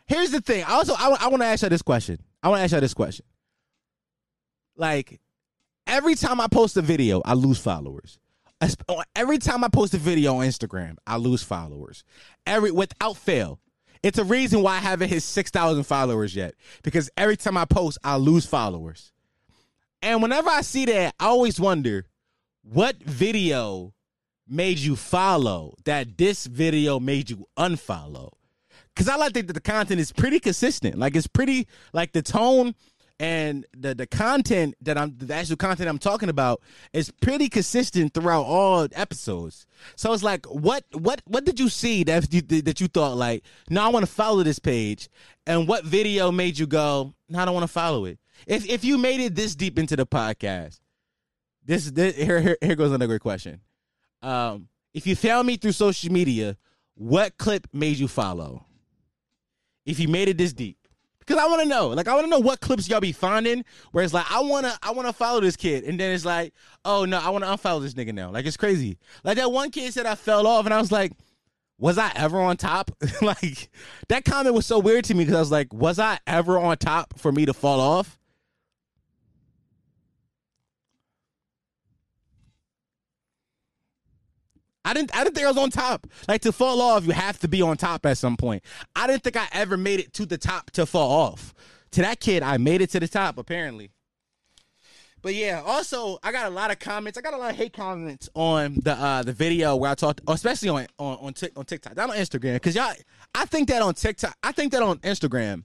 here's 0.08 0.32
the 0.32 0.42
thing. 0.42 0.64
Also, 0.64 0.94
I, 0.98 1.16
I 1.20 1.28
want 1.28 1.42
to 1.42 1.48
ask 1.48 1.64
you 1.64 1.70
this 1.70 1.82
question. 1.82 2.20
I 2.42 2.50
want 2.50 2.60
to 2.60 2.64
ask 2.64 2.74
you 2.74 2.80
this 2.80 2.94
question. 2.94 3.26
Like, 4.76 5.20
every 5.86 6.16
time 6.16 6.42
I 6.42 6.48
post 6.48 6.78
a 6.78 6.82
video, 6.82 7.22
I 7.26 7.34
lose 7.34 7.60
followers. 7.60 8.20
Every 9.16 9.38
time 9.38 9.64
I 9.64 9.68
post 9.68 9.94
a 9.94 9.98
video 9.98 10.38
on 10.38 10.48
Instagram, 10.48 10.96
I 11.06 11.18
lose 11.18 11.44
followers. 11.44 12.04
Every 12.46 12.72
without 12.72 13.18
fail. 13.18 13.60
It's 14.04 14.18
a 14.18 14.24
reason 14.24 14.62
why 14.62 14.76
I 14.76 14.80
haven't 14.80 15.10
hit 15.10 15.24
six 15.24 15.52
thousand 15.52 15.84
followers 15.84 16.36
yet. 16.36 16.56
Because 16.84 17.10
every 17.18 17.38
time 17.38 17.58
I 17.58 17.66
post, 17.66 17.98
I 18.04 18.18
lose 18.18 18.46
followers. 18.46 19.12
And 20.02 20.22
whenever 20.22 20.50
I 20.50 20.62
see 20.62 20.86
that, 20.86 21.16
I 21.20 21.26
always 21.26 21.60
wonder 21.60 22.06
what 22.62 22.98
video 22.98 23.94
made 24.48 24.78
you 24.80 24.96
follow 24.96 25.76
that 25.86 26.18
this 26.18 26.46
video 26.46 27.00
made 27.00 27.30
you 27.30 27.46
unfollow. 27.58 28.32
Cause 28.96 29.08
I 29.08 29.16
like 29.16 29.34
think 29.34 29.48
that 29.48 29.54
the 29.54 29.62
content 29.62 30.00
is 30.00 30.12
pretty 30.12 30.40
consistent. 30.40 30.98
Like 30.98 31.16
it's 31.16 31.28
pretty 31.28 31.68
like 31.94 32.14
the 32.14 32.24
tone 32.24 32.74
and 33.20 33.66
the 33.76 33.96
the 33.96 34.06
content 34.06 34.76
that 34.82 34.98
I'm 34.98 35.18
the 35.18 35.34
actual 35.34 35.56
content 35.56 35.90
I'm 35.90 35.98
talking 35.98 36.30
about 36.30 36.62
is 36.94 37.12
pretty 37.12 37.50
consistent 37.50 38.14
throughout 38.14 38.44
all 38.44 38.88
episodes. 38.94 39.66
So 39.96 40.14
it's 40.14 40.24
like 40.24 40.46
what 40.46 40.84
what 40.94 41.22
what 41.26 41.46
did 41.46 41.60
you 41.60 41.70
see 41.70 42.04
that 42.04 42.32
you 42.32 42.42
that 42.42 42.80
you 42.80 42.88
thought 42.88 43.18
like 43.18 43.44
no 43.70 43.82
I 43.84 43.88
want 43.88 44.06
to 44.06 44.12
follow 44.12 44.44
this 44.44 44.60
page 44.60 45.10
and 45.48 45.68
what 45.68 45.84
video 45.84 46.32
made 46.32 46.60
you 46.60 46.68
go 46.68 47.14
no 47.30 47.40
I 47.40 47.46
don't 47.46 47.56
want 47.56 47.64
to 47.64 47.74
follow 47.74 48.06
it. 48.06 48.20
If 48.46 48.70
if 48.70 48.84
you 48.84 48.98
made 48.98 49.20
it 49.20 49.36
this 49.36 49.56
deep 49.56 49.80
into 49.80 49.96
the 49.96 50.06
podcast, 50.06 50.80
this, 51.66 51.90
this 51.90 52.16
here, 52.16 52.40
here 52.40 52.58
here 52.62 52.76
goes 52.76 52.90
another 52.90 53.08
great 53.08 53.22
question. 53.22 53.62
Um, 54.22 54.68
if 54.94 55.08
you 55.08 55.16
found 55.16 55.48
me 55.48 55.58
through 55.58 55.74
social 55.74 56.12
media, 56.12 56.58
what 56.96 57.38
clip 57.38 57.68
made 57.74 57.98
you 57.98 58.08
follow? 58.08 58.66
If 59.86 60.00
you 60.00 60.08
made 60.08 60.28
it 60.28 60.38
this 60.38 60.54
deep, 60.54 60.87
because 61.28 61.44
I 61.44 61.48
want 61.48 61.62
to 61.62 61.68
know. 61.68 61.90
Like, 61.90 62.08
I 62.08 62.14
want 62.14 62.26
to 62.26 62.30
know 62.30 62.40
what 62.40 62.62
clips 62.62 62.88
y'all 62.88 63.02
be 63.02 63.12
finding. 63.12 63.66
Where 63.92 64.04
it's 64.04 64.14
like, 64.14 64.32
I 64.32 64.40
wanna, 64.40 64.78
I 64.82 64.92
wanna 64.92 65.14
follow 65.14 65.42
this 65.42 65.58
kid, 65.58 65.84
and 65.84 66.00
then 66.00 66.14
it's 66.14 66.26
like, 66.26 66.54
oh 66.86 67.06
no, 67.06 67.20
I 67.20 67.30
want 67.30 67.44
to 67.44 67.50
unfollow 67.50 67.82
this 67.82 67.94
nigga 67.94 68.14
now. 68.14 68.32
Like, 68.32 68.46
it's 68.46 68.58
crazy. 68.58 68.98
Like 69.24 69.38
that 69.38 69.52
one 69.52 69.70
kid 69.72 69.94
said 69.94 70.06
I 70.06 70.16
fell 70.16 70.48
off, 70.48 70.66
and 70.66 70.74
I 70.74 70.80
was 70.80 70.92
like, 70.92 71.12
was 71.78 71.98
I 71.98 72.12
ever 72.16 72.40
on 72.40 72.58
top? 72.58 72.92
like, 73.22 73.70
that 74.08 74.26
comment 74.26 74.56
was 74.56 74.66
so 74.66 74.80
weird 74.80 75.06
to 75.06 75.14
me 75.14 75.26
because 75.26 75.36
I 75.36 75.40
was 75.40 75.52
like, 75.52 75.74
was 75.74 76.00
I 76.00 76.20
ever 76.26 76.58
on 76.58 76.78
top 76.78 77.20
for 77.20 77.32
me 77.32 77.46
to 77.46 77.54
fall 77.54 77.80
off? 77.80 78.17
I 84.88 84.94
didn't 84.94 85.14
I 85.14 85.26
didn't 85.26 85.36
think 85.36 85.46
I 85.46 85.50
was 85.50 85.58
on 85.58 85.70
top. 85.70 86.08
Like 86.30 86.42
to 86.44 86.54
fall 86.54 86.82
off, 86.82 87.06
you 87.06 87.12
have 87.12 87.38
to 87.40 87.50
be 87.50 87.62
on 87.62 87.76
top 87.76 88.06
at 88.06 88.18
some 88.18 88.38
point. 88.38 88.64
I 88.96 89.06
didn't 89.06 89.22
think 89.22 89.36
I 89.36 89.48
ever 89.52 89.76
made 89.76 90.00
it 90.00 90.14
to 90.14 90.26
the 90.26 90.38
top 90.38 90.72
to 90.72 90.86
fall 90.86 91.12
off. 91.12 91.54
To 91.92 92.02
that 92.02 92.22
kid, 92.22 92.42
I 92.42 92.58
made 92.58 92.82
it 92.82 92.90
to 92.92 93.00
the 93.02 93.08
top, 93.08 93.38
apparently. 93.38 93.92
But 95.22 95.36
yeah, 95.36 95.62
also 95.66 96.20
I 96.24 96.32
got 96.32 96.46
a 96.46 96.50
lot 96.50 96.72
of 96.72 96.80
comments. 96.80 97.18
I 97.18 97.22
got 97.22 97.34
a 97.34 97.38
lot 97.38 97.52
of 97.52 97.58
hate 97.58 97.74
comments 97.74 98.30
on 98.34 98.76
the 98.82 98.94
uh 98.94 99.24
the 99.24 99.34
video 99.34 99.76
where 99.76 99.92
I 99.92 99.96
talked, 99.96 100.22
especially 100.26 100.70
on 100.70 100.88
on 100.98 101.18
on, 101.18 101.34
Tik 101.34 101.52
on 101.58 101.66
TikTok, 101.66 101.98
not 101.98 102.10
on 102.10 102.16
Instagram, 102.16 102.54
because 102.54 102.74
y'all. 102.74 102.94
I 103.36 103.44
think 103.44 103.68
that 103.68 103.82
on 103.82 103.94
TikTok, 103.94 104.38
I 104.42 104.54
think 104.54 104.72
that 104.72 104.82
on 104.82 105.00
Instagram, 105.00 105.64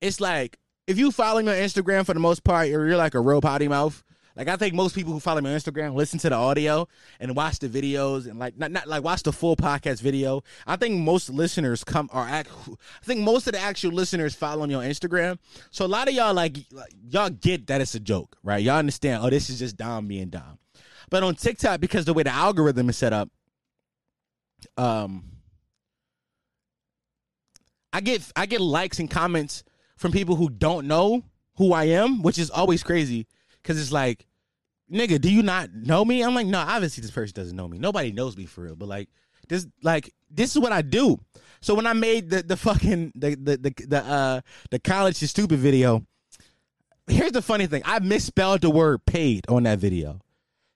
it's 0.00 0.18
like 0.18 0.56
if 0.86 0.98
you 0.98 1.12
follow 1.12 1.42
me 1.42 1.52
on 1.52 1.58
Instagram 1.58 2.06
for 2.06 2.14
the 2.14 2.20
most 2.20 2.42
part, 2.42 2.68
you're, 2.68 2.88
you're 2.88 2.96
like 2.96 3.14
a 3.14 3.20
real 3.20 3.42
potty 3.42 3.68
mouth. 3.68 4.02
Like 4.40 4.48
I 4.48 4.56
think 4.56 4.72
most 4.72 4.94
people 4.94 5.12
who 5.12 5.20
follow 5.20 5.42
me 5.42 5.50
on 5.52 5.60
Instagram 5.60 5.94
listen 5.94 6.18
to 6.20 6.30
the 6.30 6.34
audio 6.34 6.88
and 7.20 7.36
watch 7.36 7.58
the 7.58 7.68
videos 7.68 8.26
and 8.26 8.38
like 8.38 8.56
not, 8.56 8.70
not 8.70 8.88
like 8.88 9.04
watch 9.04 9.22
the 9.22 9.34
full 9.34 9.54
podcast 9.54 10.00
video. 10.00 10.42
I 10.66 10.76
think 10.76 10.96
most 10.98 11.28
listeners 11.28 11.84
come 11.84 12.08
are 12.10 12.26
act. 12.26 12.48
I 12.66 13.04
think 13.04 13.20
most 13.20 13.46
of 13.48 13.52
the 13.52 13.58
actual 13.58 13.92
listeners 13.92 14.34
follow 14.34 14.66
me 14.66 14.72
on 14.72 14.82
Instagram. 14.82 15.38
So 15.70 15.84
a 15.84 15.88
lot 15.88 16.08
of 16.08 16.14
y'all 16.14 16.32
like, 16.32 16.56
like 16.72 16.90
y'all 17.10 17.28
get 17.28 17.66
that 17.66 17.82
it's 17.82 17.94
a 17.94 18.00
joke, 18.00 18.38
right? 18.42 18.62
Y'all 18.62 18.78
understand? 18.78 19.22
Oh, 19.22 19.28
this 19.28 19.50
is 19.50 19.58
just 19.58 19.76
Dom 19.76 20.08
being 20.08 20.30
Dom. 20.30 20.58
But 21.10 21.22
on 21.22 21.34
TikTok, 21.34 21.78
because 21.78 22.06
the 22.06 22.14
way 22.14 22.22
the 22.22 22.32
algorithm 22.32 22.88
is 22.88 22.96
set 22.96 23.12
up, 23.12 23.28
um, 24.78 25.22
I 27.92 28.00
get 28.00 28.22
I 28.34 28.46
get 28.46 28.62
likes 28.62 29.00
and 29.00 29.10
comments 29.10 29.64
from 29.98 30.12
people 30.12 30.36
who 30.36 30.48
don't 30.48 30.86
know 30.86 31.24
who 31.56 31.74
I 31.74 31.84
am, 31.88 32.22
which 32.22 32.38
is 32.38 32.48
always 32.48 32.82
crazy 32.82 33.26
because 33.62 33.78
it's 33.78 33.92
like, 33.92 34.26
nigga, 34.90 35.20
do 35.20 35.30
you 35.30 35.42
not 35.42 35.72
know 35.72 36.04
me? 36.04 36.22
I'm 36.22 36.34
like, 36.34 36.46
no, 36.46 36.58
obviously 36.58 37.02
this 37.02 37.10
person 37.10 37.34
doesn't 37.34 37.56
know 37.56 37.68
me. 37.68 37.78
Nobody 37.78 38.12
knows 38.12 38.36
me 38.36 38.46
for 38.46 38.62
real, 38.62 38.76
but 38.76 38.88
like 38.88 39.08
this, 39.48 39.66
like 39.82 40.12
this 40.30 40.50
is 40.50 40.58
what 40.58 40.72
I 40.72 40.82
do. 40.82 41.18
So 41.60 41.74
when 41.74 41.86
I 41.86 41.92
made 41.92 42.30
the 42.30 42.42
the 42.42 42.56
fucking 42.56 43.12
the 43.14 43.34
the 43.34 43.56
the, 43.56 43.86
the 43.86 44.04
uh 44.04 44.40
the 44.70 44.78
college 44.78 45.22
is 45.22 45.30
stupid 45.30 45.58
video, 45.58 46.04
here's 47.06 47.32
the 47.32 47.42
funny 47.42 47.66
thing: 47.66 47.82
I 47.84 47.98
misspelled 47.98 48.62
the 48.62 48.70
word 48.70 49.04
paid 49.04 49.46
on 49.48 49.64
that 49.64 49.78
video. 49.78 50.20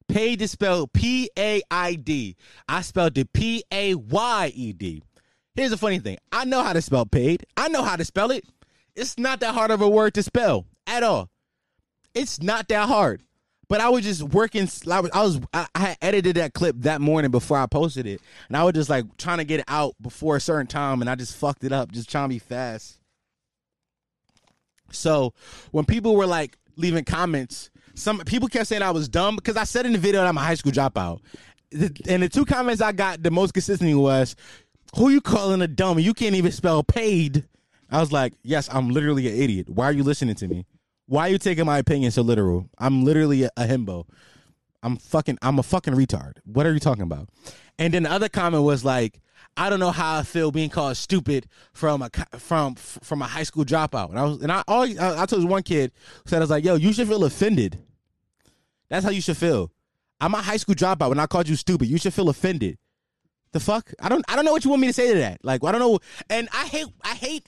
Paid 0.09 0.43
is 0.43 0.51
spelled 0.51 0.93
P 0.93 1.31
A 1.39 1.63
I 1.71 1.95
D. 1.95 2.37
I 2.69 2.83
spelled 2.83 3.17
it 3.17 3.33
P 3.33 3.65
A 3.73 3.95
Y 3.95 4.53
E 4.55 4.73
D. 4.75 5.03
Here's 5.55 5.71
the 5.71 5.79
funny 5.79 6.01
thing: 6.01 6.19
I 6.31 6.45
know 6.45 6.63
how 6.63 6.75
to 6.75 6.83
spell 6.83 7.07
paid. 7.07 7.47
I 7.57 7.69
know 7.69 7.83
how 7.83 7.97
to 7.97 8.05
spell 8.05 8.31
it. 8.31 8.45
It's 8.95 9.19
not 9.19 9.41
that 9.41 9.55
hard 9.55 9.71
of 9.71 9.81
a 9.81 9.89
word 9.89 10.15
to 10.15 10.23
spell 10.23 10.67
at 10.87 11.03
all. 11.03 11.31
It's 12.13 12.43
not 12.43 12.69
that 12.69 12.89
hard. 12.89 13.23
But 13.75 13.81
I 13.81 13.89
was 13.89 14.05
just 14.05 14.23
working. 14.23 14.69
I 14.89 15.01
was, 15.01 15.11
I 15.13 15.23
was, 15.25 15.41
I 15.53 15.67
had 15.75 15.99
edited 16.01 16.37
that 16.37 16.55
clip 16.55 16.77
that 16.83 17.01
morning 17.01 17.33
before 17.33 17.59
I 17.59 17.67
posted 17.67 18.07
it, 18.07 18.21
and 18.47 18.57
I 18.57 18.63
was 18.63 18.73
just 18.75 18.89
like 18.89 19.05
trying 19.17 19.39
to 19.39 19.45
get 19.45 19.59
it 19.59 19.65
out 19.67 19.97
before 20.01 20.37
a 20.37 20.41
certain 20.41 20.69
time, 20.69 21.01
and 21.01 21.11
I 21.11 21.17
just 21.17 21.37
fucked 21.37 21.65
it 21.65 21.73
up, 21.73 21.91
just 21.91 22.09
trying 22.09 22.27
to 22.27 22.29
be 22.29 22.39
fast. 22.39 23.01
So 24.93 25.35
when 25.73 25.85
people 25.87 26.15
were 26.15 26.25
like 26.25 26.57
leaving 26.77 27.05
comments, 27.05 27.71
some 27.97 28.21
people 28.21 28.47
kept 28.47 28.69
saying 28.69 28.83
I 28.83 28.93
was 28.93 29.09
dumb 29.09 29.35
because 29.35 29.57
I 29.57 29.65
said 29.65 29.87
in 29.87 29.93
the 29.93 29.99
video 29.99 30.21
that 30.21 30.29
I'm 30.29 30.39
a 30.39 30.41
high 30.41 30.55
school 30.55 30.71
dropout, 30.71 31.19
and 31.73 32.23
the 32.23 32.29
two 32.29 32.45
comments 32.45 32.81
I 32.81 32.93
got 32.93 33.25
the 33.25 33.33
most 33.33 33.55
consistently 33.55 33.97
was, 33.97 34.37
"Who 34.97 35.09
you 35.09 35.21
calling 35.21 35.63
a 35.63 35.67
dumb? 35.67 35.99
You 35.99 36.15
can't 36.15 36.37
even 36.37 36.53
spell 36.53 36.85
paid." 36.85 37.43
I 37.91 37.99
was 37.99 38.13
like, 38.13 38.35
"Yes, 38.45 38.69
I'm 38.71 38.91
literally 38.91 39.27
an 39.27 39.35
idiot. 39.35 39.69
Why 39.69 39.87
are 39.87 39.93
you 39.93 40.05
listening 40.05 40.37
to 40.37 40.47
me?" 40.47 40.65
Why 41.07 41.29
are 41.29 41.31
you 41.31 41.39
taking 41.39 41.67
my 41.67 41.79
opinion 41.79 42.11
so 42.11 42.23
literal? 42.23 42.69
I'm 42.79 43.05
literally 43.05 43.45
a, 43.45 43.51
a 43.57 43.65
himbo. 43.65 44.07
I'm 44.83 44.97
fucking. 44.97 45.39
I'm 45.43 45.59
a 45.59 45.63
fucking 45.63 45.95
retard. 45.95 46.35
What 46.45 46.67
are 46.67 46.73
you 46.73 46.81
talking 46.81 47.03
about? 47.03 47.29
And 47.79 47.93
then 47.93 48.05
the 48.05 48.11
other 48.13 48.29
comment 48.29 48.63
was 48.63 48.85
like, 48.85 49.21
I 49.57 49.71
don't 49.71 49.81
know 49.81 49.91
how 49.91 50.19
I 50.19 50.23
feel 50.23 50.51
being 50.51 50.71
called 50.71 50.97
stupid 50.97 51.47
from 51.73 52.03
a 52.03 52.11
from 52.39 52.75
from 52.75 53.23
a 53.23 53.27
high 53.27 53.45
school 53.45 53.65
dropout. 53.65 54.11
And 54.11 54.19
I 54.19 54.25
was 54.25 54.43
and 54.43 54.51
I 54.51 54.65
always 54.67 54.99
I, 54.99 55.23
I 55.23 55.27
told 55.27 55.49
one 55.49 55.63
kid 55.63 55.93
said 56.27 56.39
I 56.39 56.41
was 56.41 56.51
like, 56.51 56.65
yo, 56.65 56.75
you 56.75 56.93
should 56.93 57.09
feel 57.09 57.25
offended. 57.25 57.79
That's 58.89 59.05
how 59.05 59.11
you 59.11 59.21
should 59.21 59.37
feel. 59.37 59.71
I'm 60.21 60.35
a 60.35 60.43
high 60.43 60.57
school 60.57 60.75
dropout. 60.75 61.09
When 61.09 61.21
I 61.21 61.27
called 61.27 61.49
you 61.49 61.57
stupid, 61.57 61.89
you 61.89 61.99
should 61.99 62.15
feel 62.15 62.29
offended. 62.29 62.79
The 63.53 63.61
fuck? 63.61 63.93
I 64.01 64.09
don't 64.09 64.25
I 64.29 64.35
don't 64.35 64.45
know 64.45 64.53
what 64.53 64.65
you 64.65 64.71
want 64.71 64.81
me 64.81 64.89
to 64.89 64.93
say 64.93 65.13
to 65.13 65.19
that. 65.21 65.45
Like 65.45 65.63
I 65.65 65.71
don't 65.71 65.81
know. 65.81 66.01
And 66.29 66.49
I 66.53 66.67
hate 66.67 66.87
I 67.03 67.15
hate 67.15 67.47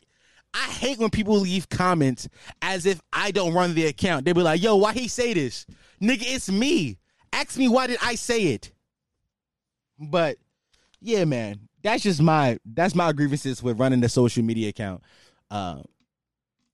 I 0.56 0.70
hate 0.70 0.98
when 0.98 1.10
people 1.10 1.38
leave 1.38 1.68
comments 1.68 2.28
as 2.62 2.86
if 2.86 2.98
I 3.12 3.30
don't 3.30 3.52
run 3.52 3.74
the 3.74 3.86
account. 3.86 4.24
They 4.24 4.32
be 4.32 4.40
like, 4.40 4.62
yo, 4.62 4.76
why 4.76 4.94
he 4.94 5.06
say 5.06 5.34
this? 5.34 5.66
Nigga, 6.00 6.22
it's 6.22 6.50
me. 6.50 6.96
Ask 7.30 7.58
me 7.58 7.68
why 7.68 7.86
did 7.86 7.98
I 8.02 8.14
say 8.14 8.44
it? 8.44 8.72
But 9.98 10.38
yeah, 11.00 11.26
man, 11.26 11.68
that's 11.82 12.02
just 12.02 12.22
my 12.22 12.58
that's 12.64 12.94
my 12.94 13.12
grievances 13.12 13.62
with 13.62 13.78
running 13.78 14.00
the 14.00 14.08
social 14.08 14.42
media 14.42 14.70
account. 14.70 15.02
Uh, 15.50 15.82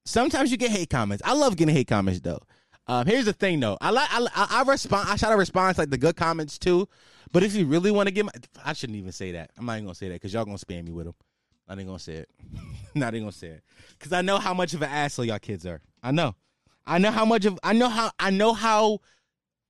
sometimes 0.05 0.53
you 0.53 0.57
get 0.57 0.70
hate 0.70 0.89
comments. 0.89 1.22
I 1.26 1.35
love 1.35 1.57
getting 1.57 1.74
hate 1.74 1.89
comments 1.89 2.20
though. 2.20 2.41
Um, 2.87 3.07
here's 3.07 3.24
the 3.24 3.33
thing 3.33 3.59
though. 3.59 3.78
I 3.80 3.91
like 3.91 4.09
I, 4.12 4.26
I, 4.37 4.62
respond. 4.62 5.09
I 5.09 5.16
try 5.16 5.30
to 5.30 5.37
respond 5.37 5.74
to 5.74 5.83
like 5.83 5.91
the 5.91 5.99
good 5.99 6.16
comments 6.16 6.57
too. 6.57 6.89
But 7.33 7.43
if 7.43 7.55
you 7.55 7.66
really 7.66 7.91
want 7.91 8.07
to 8.09 8.14
get 8.14 8.26
my, 8.26 8.33
I 8.64 8.74
shouldn't 8.74 8.99
even 8.99 9.12
say 9.12 9.33
that. 9.33 9.51
I'm 9.59 9.66
not 9.66 9.74
even 9.74 9.87
gonna 9.87 9.95
say 9.95 10.09
that 10.09 10.14
because 10.14 10.33
y'all 10.33 10.45
gonna 10.45 10.59
spam 10.59 10.85
me 10.85 10.93
with 10.93 11.07
them. 11.07 11.14
I 11.69 11.75
ain't 11.75 11.87
gonna 11.87 11.99
say 11.99 12.15
it. 12.15 12.31
not 12.95 13.15
even 13.15 13.25
gonna 13.25 13.33
say 13.33 13.49
it 13.49 13.63
because 13.99 14.13
I 14.13 14.23
know 14.23 14.39
how 14.39 14.55
much 14.55 14.75
of 14.75 14.83
an 14.83 14.91
asshole 14.91 15.25
y'all 15.25 15.39
kids 15.39 15.67
are. 15.67 15.81
I 16.03 16.11
know. 16.11 16.35
I 16.85 16.99
know 16.99 17.11
how 17.11 17.25
much 17.25 17.45
of. 17.45 17.59
I 17.63 17.73
know 17.73 17.89
how. 17.89 18.11
I 18.19 18.31
know 18.31 18.53
how. 18.53 18.99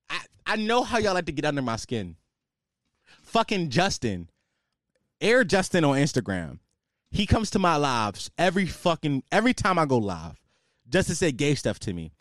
I, 0.08 0.18
I 0.46 0.56
know 0.56 0.82
how 0.82 0.98
y'all 0.98 1.14
like 1.14 1.26
to 1.26 1.32
get 1.32 1.44
under 1.44 1.62
my 1.62 1.76
skin. 1.76 2.16
Fucking 3.22 3.70
Justin, 3.70 4.28
Air 5.20 5.44
Justin 5.44 5.84
on 5.84 5.96
Instagram. 5.96 6.58
He 7.10 7.26
comes 7.26 7.50
to 7.50 7.58
my 7.58 7.76
lives 7.76 8.30
every 8.38 8.66
fucking 8.66 9.22
every 9.30 9.52
time 9.52 9.78
I 9.78 9.84
go 9.84 9.98
live, 9.98 10.41
just 10.92 11.08
to 11.08 11.14
say 11.14 11.32
gay 11.32 11.54
stuff 11.54 11.78
to 11.80 11.92
me. 11.92 12.12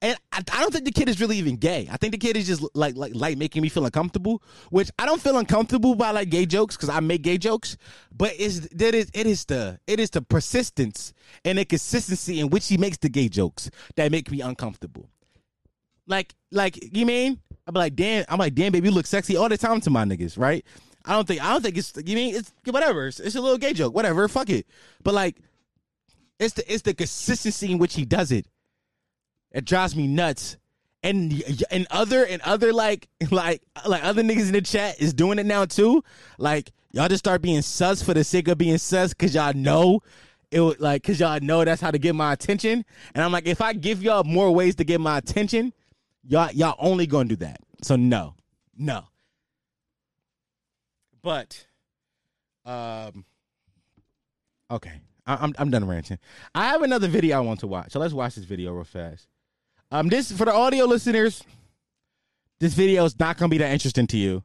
And 0.00 0.16
I, 0.32 0.38
I 0.38 0.60
don't 0.60 0.72
think 0.72 0.84
the 0.84 0.92
kid 0.92 1.08
is 1.08 1.20
really 1.20 1.36
even 1.36 1.56
gay. 1.56 1.88
I 1.90 1.96
think 1.96 2.12
the 2.12 2.18
kid 2.18 2.36
is 2.36 2.46
just 2.46 2.64
like 2.74 2.96
like 2.96 3.14
like 3.14 3.36
making 3.36 3.62
me 3.62 3.68
feel 3.68 3.84
uncomfortable, 3.84 4.42
which 4.70 4.90
I 4.98 5.06
don't 5.06 5.20
feel 5.20 5.36
uncomfortable 5.36 5.94
by 5.94 6.12
like 6.12 6.30
gay 6.30 6.46
jokes 6.46 6.76
because 6.76 6.88
I 6.88 7.00
make 7.00 7.22
gay 7.22 7.38
jokes. 7.38 7.76
But 8.16 8.32
it's 8.38 8.60
that 8.68 8.94
is 8.94 9.10
it 9.12 9.26
is 9.26 9.44
the 9.44 9.78
it 9.86 10.00
is 10.00 10.10
the 10.10 10.22
persistence 10.22 11.12
and 11.44 11.58
the 11.58 11.64
consistency 11.64 12.40
in 12.40 12.48
which 12.50 12.68
he 12.68 12.78
makes 12.78 12.98
the 12.98 13.08
gay 13.08 13.28
jokes 13.28 13.70
that 13.96 14.10
make 14.10 14.30
me 14.30 14.40
uncomfortable. 14.40 15.08
Like 16.06 16.34
like 16.50 16.78
you 16.96 17.04
mean? 17.04 17.40
I'm 17.66 17.74
like 17.74 17.96
damn. 17.96 18.24
I'm 18.28 18.38
like 18.38 18.54
damn, 18.54 18.72
baby, 18.72 18.88
you 18.88 18.94
look 18.94 19.06
sexy 19.06 19.36
all 19.36 19.48
the 19.48 19.58
time 19.58 19.80
to 19.82 19.90
my 19.90 20.04
niggas, 20.04 20.38
right? 20.38 20.64
I 21.04 21.12
don't 21.12 21.26
think 21.26 21.42
I 21.42 21.52
don't 21.52 21.62
think 21.62 21.76
it's 21.76 21.92
you 22.04 22.14
mean 22.14 22.36
it's 22.36 22.52
whatever. 22.64 23.08
It's, 23.08 23.20
it's 23.20 23.34
a 23.34 23.40
little 23.40 23.58
gay 23.58 23.72
joke, 23.72 23.94
whatever. 23.94 24.26
Fuck 24.28 24.50
it. 24.50 24.66
But 25.02 25.14
like 25.14 25.36
It's 26.40 26.54
the 26.54 26.72
it's 26.72 26.82
the 26.82 26.94
consistency 26.94 27.70
in 27.70 27.78
which 27.78 27.94
he 27.94 28.04
does 28.04 28.32
it. 28.32 28.46
It 29.52 29.66
drives 29.66 29.94
me 29.94 30.08
nuts. 30.08 30.56
And 31.02 31.42
and 31.70 31.86
other 31.90 32.24
and 32.24 32.42
other 32.42 32.72
like 32.72 33.08
like 33.30 33.62
like 33.86 34.02
other 34.02 34.22
niggas 34.22 34.46
in 34.46 34.52
the 34.52 34.62
chat 34.62 35.00
is 35.00 35.14
doing 35.14 35.38
it 35.38 35.46
now 35.46 35.66
too. 35.66 36.02
Like 36.38 36.72
y'all 36.92 37.08
just 37.08 37.22
start 37.22 37.42
being 37.42 37.62
sus 37.62 38.02
for 38.02 38.14
the 38.14 38.24
sake 38.24 38.48
of 38.48 38.58
being 38.58 38.78
sus 38.78 39.10
because 39.10 39.34
y'all 39.34 39.52
know 39.54 40.00
it 40.50 40.60
would 40.60 40.80
like 40.80 41.02
because 41.02 41.20
y'all 41.20 41.40
know 41.40 41.64
that's 41.64 41.82
how 41.82 41.90
to 41.90 41.98
get 41.98 42.14
my 42.14 42.32
attention. 42.32 42.84
And 43.14 43.22
I'm 43.22 43.32
like, 43.32 43.46
if 43.46 43.60
I 43.60 43.74
give 43.74 44.02
y'all 44.02 44.24
more 44.24 44.50
ways 44.50 44.74
to 44.76 44.84
get 44.84 45.00
my 45.00 45.18
attention, 45.18 45.74
y'all 46.24 46.50
y'all 46.52 46.76
only 46.78 47.06
gonna 47.06 47.28
do 47.28 47.36
that. 47.36 47.60
So 47.82 47.96
no, 47.96 48.34
no. 48.76 49.04
But, 51.22 51.66
um, 52.64 53.26
okay, 54.70 55.02
I'm 55.40 55.54
I'm 55.58 55.70
done 55.70 55.86
ranting. 55.86 56.18
I 56.54 56.68
have 56.68 56.82
another 56.82 57.08
video 57.08 57.36
I 57.36 57.40
want 57.40 57.60
to 57.60 57.66
watch, 57.66 57.92
so 57.92 57.98
let's 58.00 58.14
watch 58.14 58.34
this 58.34 58.44
video 58.44 58.72
real 58.72 58.84
fast. 58.84 59.28
Um, 59.90 60.08
this 60.08 60.32
for 60.32 60.44
the 60.44 60.52
audio 60.54 60.84
listeners, 60.84 61.42
this 62.58 62.74
video 62.74 63.04
is 63.04 63.18
not 63.18 63.36
gonna 63.36 63.48
be 63.48 63.58
that 63.58 63.72
interesting 63.72 64.06
to 64.08 64.16
you, 64.16 64.44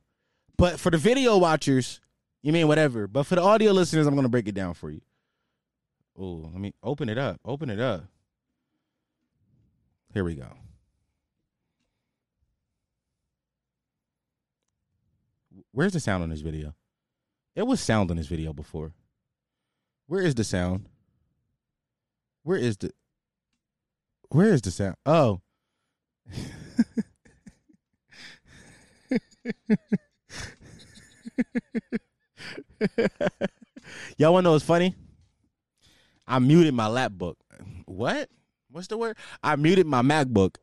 but 0.57 0.79
for 0.79 0.89
the 0.89 0.97
video 0.97 1.37
watchers, 1.37 1.99
you 2.41 2.51
mean 2.51 2.67
whatever. 2.67 3.07
But 3.07 3.23
for 3.23 3.35
the 3.35 3.41
audio 3.41 3.71
listeners, 3.71 4.07
I'm 4.07 4.15
gonna 4.15 4.29
break 4.29 4.47
it 4.47 4.55
down 4.55 4.73
for 4.73 4.89
you. 4.89 5.01
Oh, 6.17 6.49
let 6.51 6.61
me 6.61 6.73
open 6.81 7.09
it 7.09 7.17
up. 7.17 7.39
Open 7.43 7.69
it 7.69 7.79
up. 7.79 8.05
Here 10.13 10.23
we 10.23 10.35
go. 10.35 10.47
Where's 15.71 15.91
the 15.91 15.99
sound 15.99 16.23
on 16.23 16.29
this 16.29 16.39
video? 16.39 16.73
It 17.55 17.67
was 17.67 17.81
sound 17.81 18.11
on 18.11 18.17
this 18.17 18.27
video 18.27 18.53
before. 18.53 18.93
Where 20.07 20.21
is 20.21 20.35
the 20.35 20.43
sound? 20.43 20.85
Where 22.43 22.57
is 22.57 22.77
the 22.77 22.91
Where 24.29 24.53
is 24.53 24.61
the 24.61 24.71
sound? 24.71 24.95
Oh. 25.05 25.41
Y'all 34.17 34.33
wanna 34.33 34.43
know 34.43 34.51
what's 34.53 34.65
funny? 34.65 34.95
I 36.27 36.39
muted 36.39 36.73
my 36.73 36.87
lapbook. 36.87 37.35
What? 37.85 38.29
What's 38.71 38.87
the 38.87 38.97
word? 38.97 39.17
I 39.41 39.55
muted 39.55 39.85
my 39.85 40.01
MacBook. 40.01 40.57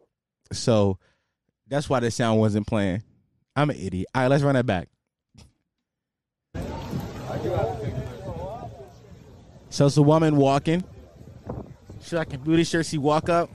So 0.52 0.98
that's 1.66 1.88
why 1.88 2.00
the 2.00 2.10
sound 2.10 2.40
wasn't 2.40 2.66
playing. 2.66 3.02
I'm 3.56 3.70
an 3.70 3.76
idiot. 3.76 4.06
All 4.14 4.22
right, 4.22 4.28
let's 4.28 4.42
run 4.42 4.54
that 4.54 4.66
back. 4.66 4.88
So 9.72 9.86
it's 9.86 9.96
a 9.96 10.02
woman 10.02 10.36
walking. 10.36 10.84
She's 12.02 12.12
like 12.12 12.34
a 12.34 12.38
booty 12.38 12.62
shirt. 12.62 12.84
She 12.84 12.98
walk 12.98 13.30
up. 13.30 13.48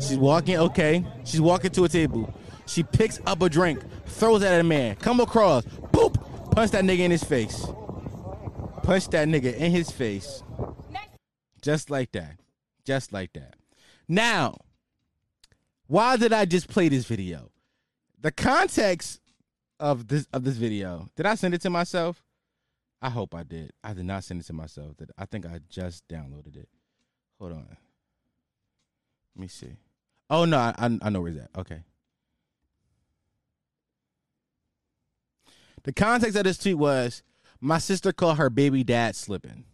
She's 0.00 0.18
walking. 0.18 0.56
Okay. 0.56 1.06
She's 1.24 1.40
walking 1.40 1.70
to 1.70 1.84
a 1.84 1.88
table. 1.88 2.34
She 2.66 2.82
picks 2.82 3.20
up 3.26 3.40
a 3.42 3.48
drink, 3.48 3.80
throws 4.06 4.42
at 4.42 4.60
a 4.60 4.64
man, 4.64 4.96
come 4.96 5.20
across, 5.20 5.64
boop, 5.92 6.16
punch 6.50 6.72
that 6.72 6.82
nigga 6.82 6.98
in 6.98 7.12
his 7.12 7.22
face. 7.22 7.64
Punch 8.82 9.06
that 9.10 9.28
nigga 9.28 9.54
in 9.54 9.70
his 9.70 9.88
face. 9.88 10.42
Just 11.62 11.88
like 11.88 12.10
that. 12.12 12.40
Just 12.84 13.12
like 13.12 13.34
that. 13.34 13.54
Now, 14.08 14.58
why 15.86 16.16
did 16.16 16.32
I 16.32 16.44
just 16.44 16.66
play 16.66 16.88
this 16.88 17.04
video? 17.04 17.52
The 18.20 18.32
context 18.32 19.20
of 19.78 20.08
this 20.08 20.26
of 20.32 20.42
this 20.42 20.56
video. 20.56 21.08
Did 21.14 21.26
I 21.26 21.36
send 21.36 21.54
it 21.54 21.60
to 21.60 21.70
myself? 21.70 22.25
I 23.02 23.10
hope 23.10 23.34
I 23.34 23.42
did. 23.42 23.72
I 23.84 23.92
did 23.92 24.04
not 24.04 24.24
send 24.24 24.40
it 24.40 24.46
to 24.46 24.52
myself. 24.52 24.96
That 24.96 25.10
I 25.18 25.26
think 25.26 25.46
I 25.46 25.60
just 25.68 26.06
downloaded 26.08 26.56
it. 26.56 26.68
Hold 27.38 27.52
on. 27.52 27.76
Let 29.34 29.40
me 29.40 29.48
see. 29.48 29.76
Oh 30.30 30.44
no, 30.44 30.58
I 30.58 30.74
I 31.02 31.10
know 31.10 31.20
where 31.20 31.30
it's 31.30 31.40
at. 31.40 31.50
Okay. 31.56 31.82
The 35.84 35.92
context 35.92 36.36
of 36.36 36.44
this 36.44 36.58
tweet 36.58 36.78
was 36.78 37.22
my 37.60 37.78
sister 37.78 38.12
called 38.12 38.38
her 38.38 38.50
baby 38.50 38.82
dad 38.82 39.14
slipping. 39.14 39.64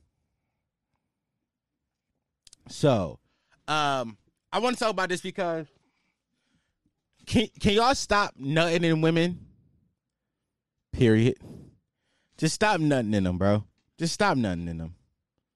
So, 2.69 3.19
um, 3.67 4.19
I 4.53 4.59
want 4.59 4.77
to 4.77 4.81
talk 4.81 4.91
about 4.91 5.09
this 5.09 5.23
because 5.23 5.67
can 7.27 7.49
can 7.61 7.73
y'all 7.73 7.95
stop 7.95 8.35
nutting 8.37 8.85
in 8.85 9.01
women? 9.01 9.47
Period. 10.93 11.39
Just 12.43 12.57
stop 12.57 12.81
nothing 12.81 13.15
in 13.15 13.23
them, 13.23 13.39
bro. 13.39 13.63
Just 13.99 14.15
stop 14.15 14.37
nothing 14.37 14.67
in 14.67 14.77
them. 14.77 14.97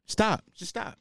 Stop. 0.06 0.44
Just 0.54 0.68
stop. 0.68 0.96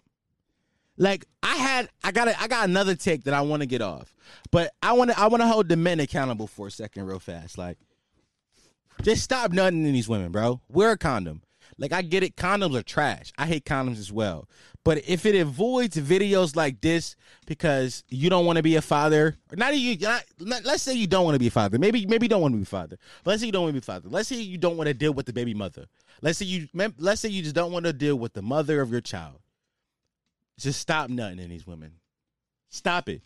Like 0.97 1.27
I 1.43 1.57
had, 1.57 1.89
I 2.03 2.11
got, 2.11 2.27
a, 2.27 2.41
I 2.41 2.47
got 2.47 2.67
another 2.67 2.95
take 2.95 3.25
that 3.25 3.35
I 3.35 3.41
want 3.41 3.61
to 3.61 3.67
get 3.67 3.83
off, 3.83 4.15
but 4.49 4.71
I 4.81 4.93
want 4.93 5.11
to, 5.11 5.19
I 5.19 5.27
want 5.27 5.43
to 5.43 5.47
hold 5.47 5.69
the 5.69 5.75
men 5.75 5.99
accountable 5.99 6.47
for 6.47 6.65
a 6.65 6.71
second, 6.71 7.05
real 7.05 7.19
fast. 7.19 7.59
Like, 7.59 7.77
just 9.03 9.21
stop 9.21 9.51
nothing 9.51 9.85
in 9.85 9.93
these 9.93 10.09
women, 10.09 10.31
bro. 10.31 10.59
Wear 10.69 10.89
a 10.89 10.97
condom. 10.97 11.43
Like 11.77 11.91
I 11.91 12.01
get 12.01 12.23
it, 12.23 12.35
condoms 12.35 12.77
are 12.77 12.83
trash. 12.83 13.33
I 13.37 13.45
hate 13.45 13.65
condoms 13.65 13.99
as 13.99 14.11
well. 14.11 14.47
But 14.85 15.07
if 15.07 15.25
it 15.25 15.35
avoids 15.35 15.97
videos 15.97 16.55
like 16.55 16.79
this 16.79 17.15
because 17.47 18.03
you 18.07 18.29
don't 18.29 18.45
want 18.45 18.57
to 18.57 18.63
be 18.63 18.75
a 18.75 18.81
father, 18.81 19.35
or 19.51 19.55
not 19.55 19.75
you, 19.75 19.97
not, 19.97 20.23
let's 20.39 20.83
say 20.83 20.93
you 20.93 21.07
don't 21.07 21.25
want 21.25 21.35
to 21.35 21.39
be 21.39 21.47
a 21.47 21.51
father. 21.51 21.77
Maybe 21.77 22.05
maybe 22.05 22.25
you 22.25 22.29
don't 22.29 22.41
want 22.41 22.53
to 22.53 22.57
be 22.57 22.63
a 22.63 22.65
father. 22.65 22.97
But 23.23 23.31
let's 23.31 23.41
say 23.41 23.47
you 23.47 23.51
don't 23.51 23.63
want 23.63 23.71
to 23.71 23.81
be 23.81 23.83
a 23.83 23.93
father. 23.93 24.07
Let's 24.09 24.29
say 24.29 24.37
you 24.37 24.57
don't 24.57 24.77
want 24.77 24.87
to 24.87 24.93
deal 24.93 25.13
with 25.13 25.25
the 25.25 25.33
baby 25.33 25.53
mother. 25.53 25.85
Let's 26.21 26.37
say 26.37 26.45
you 26.45 26.67
let's 26.97 27.19
say 27.19 27.29
you 27.29 27.41
just 27.41 27.55
don't 27.55 27.71
want 27.71 27.85
to 27.85 27.93
deal 27.93 28.15
with 28.15 28.33
the 28.33 28.41
mother 28.41 28.79
of 28.79 28.91
your 28.91 29.01
child. 29.01 29.39
Just 30.57 30.79
stop 30.79 31.09
nutting 31.09 31.39
in 31.39 31.49
these 31.49 31.67
women. 31.67 31.93
Stop 32.69 33.09
it. 33.09 33.21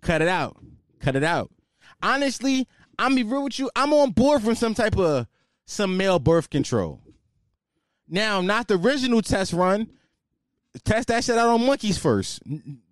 Cut 0.00 0.22
it 0.22 0.28
out. 0.28 0.56
Cut 1.00 1.16
it 1.16 1.24
out. 1.24 1.50
Honestly, 2.02 2.66
I'm 2.98 3.14
be 3.14 3.24
real 3.24 3.44
with 3.44 3.58
you. 3.58 3.70
I'm 3.74 3.92
on 3.92 4.12
board 4.12 4.42
from 4.42 4.54
some 4.54 4.74
type 4.74 4.96
of 4.96 5.26
some 5.66 5.96
male 5.96 6.18
birth 6.18 6.50
control. 6.50 7.00
Now, 8.10 8.40
not 8.40 8.66
the 8.66 8.76
original 8.76 9.22
test 9.22 9.52
run. 9.52 9.88
Test 10.84 11.08
that 11.08 11.24
shit 11.24 11.38
out 11.38 11.48
on 11.48 11.64
monkeys 11.64 11.96
first. 11.96 12.42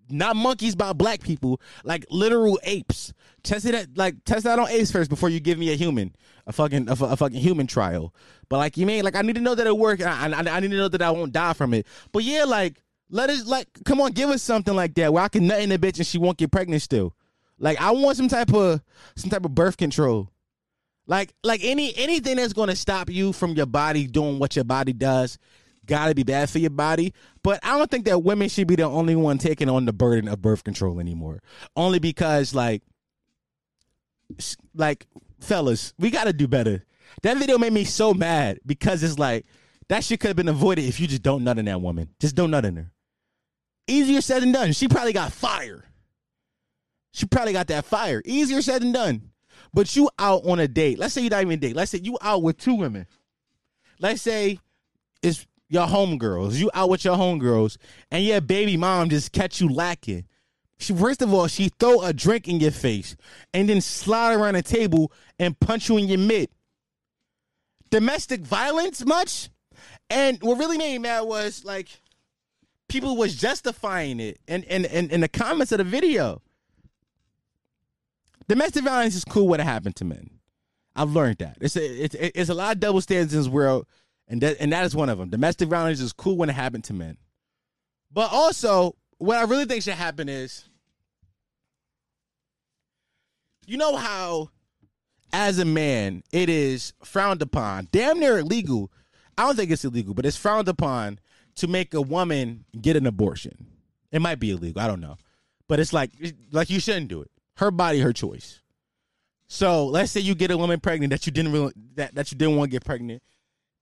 Not 0.08 0.36
monkeys 0.36 0.74
by 0.74 0.92
black 0.94 1.20
people, 1.20 1.60
like 1.84 2.06
literal 2.08 2.58
apes. 2.62 3.12
Test 3.42 3.66
it 3.66 3.74
at, 3.74 3.98
like 3.98 4.24
test 4.24 4.44
that 4.44 4.58
on 4.58 4.68
apes 4.68 4.90
first 4.90 5.10
before 5.10 5.28
you 5.28 5.38
give 5.38 5.58
me 5.58 5.70
a 5.72 5.76
human, 5.76 6.14
a 6.46 6.52
fucking 6.52 6.88
a, 6.88 6.92
a 6.92 7.16
fucking 7.16 7.40
human 7.40 7.66
trial. 7.66 8.14
But 8.48 8.56
like 8.56 8.76
you 8.76 8.86
mean 8.86 9.04
like 9.04 9.16
I 9.16 9.22
need 9.22 9.34
to 9.34 9.42
know 9.42 9.54
that 9.54 9.66
it 9.66 9.76
works. 9.76 10.02
I, 10.02 10.28
I, 10.28 10.56
I 10.56 10.60
need 10.60 10.70
to 10.70 10.76
know 10.76 10.88
that 10.88 11.02
I 11.02 11.10
won't 11.10 11.32
die 11.32 11.52
from 11.52 11.74
it. 11.74 11.86
But 12.10 12.22
yeah, 12.24 12.44
like 12.44 12.82
let 13.10 13.28
us 13.28 13.44
like 13.46 13.68
come 13.84 14.00
on, 14.00 14.12
give 14.12 14.30
us 14.30 14.42
something 14.42 14.74
like 14.74 14.94
that 14.94 15.12
where 15.12 15.22
I 15.22 15.28
can 15.28 15.46
nut 15.46 15.60
in 15.60 15.72
a 15.72 15.78
bitch 15.78 15.98
and 15.98 16.06
she 16.06 16.18
won't 16.18 16.38
get 16.38 16.50
pregnant 16.50 16.82
still. 16.82 17.14
Like 17.58 17.80
I 17.80 17.90
want 17.90 18.16
some 18.16 18.28
type 18.28 18.52
of 18.54 18.80
some 19.16 19.30
type 19.30 19.44
of 19.44 19.54
birth 19.54 19.76
control. 19.76 20.30
Like 21.08 21.32
like 21.42 21.64
any 21.64 21.96
anything 21.96 22.36
that's 22.36 22.52
to 22.52 22.76
stop 22.76 23.10
you 23.10 23.32
from 23.32 23.54
your 23.54 23.66
body 23.66 24.06
doing 24.06 24.38
what 24.38 24.54
your 24.54 24.64
body 24.64 24.92
does 24.92 25.38
got 25.88 26.08
to 26.08 26.14
be 26.14 26.22
bad 26.22 26.48
for 26.48 26.58
your 26.58 26.70
body. 26.70 27.14
But 27.42 27.58
I 27.64 27.76
don't 27.76 27.90
think 27.90 28.04
that 28.04 28.20
women 28.20 28.48
should 28.48 28.68
be 28.68 28.76
the 28.76 28.84
only 28.84 29.16
one 29.16 29.38
taking 29.38 29.68
on 29.68 29.86
the 29.86 29.92
burden 29.92 30.28
of 30.28 30.40
birth 30.40 30.62
control 30.62 31.00
anymore. 31.00 31.40
Only 31.74 31.98
because 31.98 32.54
like 32.54 32.82
like 34.74 35.06
fellas, 35.40 35.94
we 35.98 36.10
got 36.10 36.24
to 36.24 36.32
do 36.32 36.46
better. 36.46 36.84
That 37.22 37.38
video 37.38 37.58
made 37.58 37.72
me 37.72 37.84
so 37.84 38.14
mad 38.14 38.60
because 38.64 39.02
it's 39.02 39.18
like 39.18 39.46
that 39.88 40.04
shit 40.04 40.20
could 40.20 40.28
have 40.28 40.36
been 40.36 40.48
avoided 40.48 40.84
if 40.84 41.00
you 41.00 41.06
just 41.06 41.22
don't 41.22 41.42
nut 41.42 41.58
in 41.58 41.64
that 41.64 41.80
woman. 41.80 42.10
Just 42.20 42.36
don't 42.36 42.50
nut 42.50 42.66
in 42.66 42.76
her. 42.76 42.92
Easier 43.86 44.20
said 44.20 44.42
than 44.42 44.52
done. 44.52 44.72
She 44.72 44.86
probably 44.86 45.14
got 45.14 45.32
fire. 45.32 45.84
She 47.14 47.24
probably 47.24 47.54
got 47.54 47.68
that 47.68 47.86
fire. 47.86 48.20
Easier 48.26 48.60
said 48.60 48.82
than 48.82 48.92
done. 48.92 49.30
But 49.74 49.94
you 49.94 50.10
out 50.18 50.44
on 50.44 50.58
a 50.60 50.68
date. 50.68 50.98
Let's 50.98 51.14
say 51.14 51.22
you 51.22 51.30
not 51.30 51.42
even 51.42 51.58
date. 51.58 51.76
Let's 51.76 51.90
say 51.90 52.00
you 52.02 52.18
out 52.20 52.42
with 52.42 52.58
two 52.58 52.74
women. 52.74 53.06
Let's 54.00 54.22
say 54.22 54.58
it's 55.22 55.46
your 55.68 55.86
homegirls. 55.86 56.54
You 56.54 56.70
out 56.74 56.88
with 56.88 57.04
your 57.04 57.16
homegirls, 57.16 57.76
and 58.10 58.24
your 58.24 58.40
baby 58.40 58.76
mom 58.76 59.10
just 59.10 59.32
catch 59.32 59.60
you 59.60 59.68
lacking. 59.68 60.24
She 60.78 60.94
first 60.94 61.22
of 61.22 61.34
all, 61.34 61.48
she 61.48 61.70
throw 61.78 62.02
a 62.02 62.12
drink 62.12 62.48
in 62.48 62.60
your 62.60 62.70
face 62.70 63.16
and 63.52 63.68
then 63.68 63.80
slide 63.80 64.34
around 64.34 64.54
the 64.54 64.62
table 64.62 65.12
and 65.38 65.58
punch 65.58 65.88
you 65.88 65.96
in 65.96 66.08
your 66.08 66.18
mid. 66.18 66.50
Domestic 67.90 68.42
violence 68.42 69.04
much? 69.04 69.50
And 70.08 70.40
what 70.40 70.58
really 70.58 70.78
made 70.78 70.92
me 70.92 70.98
mad 70.98 71.22
was 71.22 71.64
like 71.64 71.88
people 72.88 73.16
was 73.16 73.34
justifying 73.34 74.20
it 74.20 74.38
and 74.46 74.64
in, 74.64 74.84
in, 74.84 74.90
in, 74.90 75.10
in 75.10 75.20
the 75.20 75.28
comments 75.28 75.72
of 75.72 75.78
the 75.78 75.84
video. 75.84 76.40
Domestic 78.48 78.84
violence 78.84 79.14
is 79.14 79.24
cool 79.24 79.46
when 79.46 79.60
it 79.60 79.64
happened 79.64 79.96
to 79.96 80.04
men. 80.04 80.30
I've 80.96 81.10
learned 81.10 81.38
that. 81.38 81.58
It's 81.60 81.76
a, 81.76 81.84
it's, 81.84 82.14
it's 82.14 82.48
a 82.48 82.54
lot 82.54 82.74
of 82.74 82.80
double 82.80 83.00
standards 83.00 83.34
in 83.34 83.40
this 83.40 83.48
world, 83.48 83.86
and 84.26 84.40
that, 84.40 84.56
and 84.58 84.72
that 84.72 84.84
is 84.84 84.96
one 84.96 85.08
of 85.08 85.18
them. 85.18 85.28
Domestic 85.28 85.68
violence 85.68 86.00
is 86.00 86.12
cool 86.12 86.36
when 86.36 86.48
it 86.48 86.54
happened 86.54 86.84
to 86.84 86.92
men. 86.92 87.18
But 88.10 88.32
also, 88.32 88.96
what 89.18 89.36
I 89.36 89.42
really 89.42 89.66
think 89.66 89.82
should 89.82 89.94
happen 89.94 90.28
is, 90.28 90.64
you 93.66 93.76
know 93.76 93.96
how, 93.96 94.48
as 95.32 95.58
a 95.58 95.64
man, 95.64 96.22
it 96.32 96.48
is 96.48 96.94
frowned 97.04 97.42
upon, 97.42 97.88
damn 97.92 98.18
near 98.18 98.38
illegal. 98.38 98.90
I 99.36 99.42
don't 99.42 99.56
think 99.56 99.70
it's 99.70 99.84
illegal, 99.84 100.14
but 100.14 100.24
it's 100.24 100.38
frowned 100.38 100.68
upon 100.68 101.20
to 101.56 101.66
make 101.66 101.92
a 101.92 102.00
woman 102.00 102.64
get 102.80 102.96
an 102.96 103.06
abortion. 103.06 103.66
It 104.10 104.22
might 104.22 104.40
be 104.40 104.50
illegal. 104.50 104.80
I 104.80 104.86
don't 104.86 105.00
know, 105.00 105.18
but 105.68 105.78
it's 105.80 105.92
like 105.92 106.12
like 106.50 106.70
you 106.70 106.80
shouldn't 106.80 107.08
do 107.08 107.20
it. 107.20 107.30
Her 107.58 107.72
body, 107.72 107.98
her 107.98 108.12
choice. 108.12 108.60
So 109.48 109.86
let's 109.86 110.12
say 110.12 110.20
you 110.20 110.36
get 110.36 110.52
a 110.52 110.56
woman 110.56 110.78
pregnant 110.78 111.10
that 111.10 111.26
you 111.26 111.32
didn't 111.32 111.50
really 111.50 111.72
that, 111.96 112.14
that 112.14 112.30
you 112.30 112.38
didn't 112.38 112.56
want 112.56 112.70
to 112.70 112.72
get 112.72 112.84
pregnant, 112.84 113.20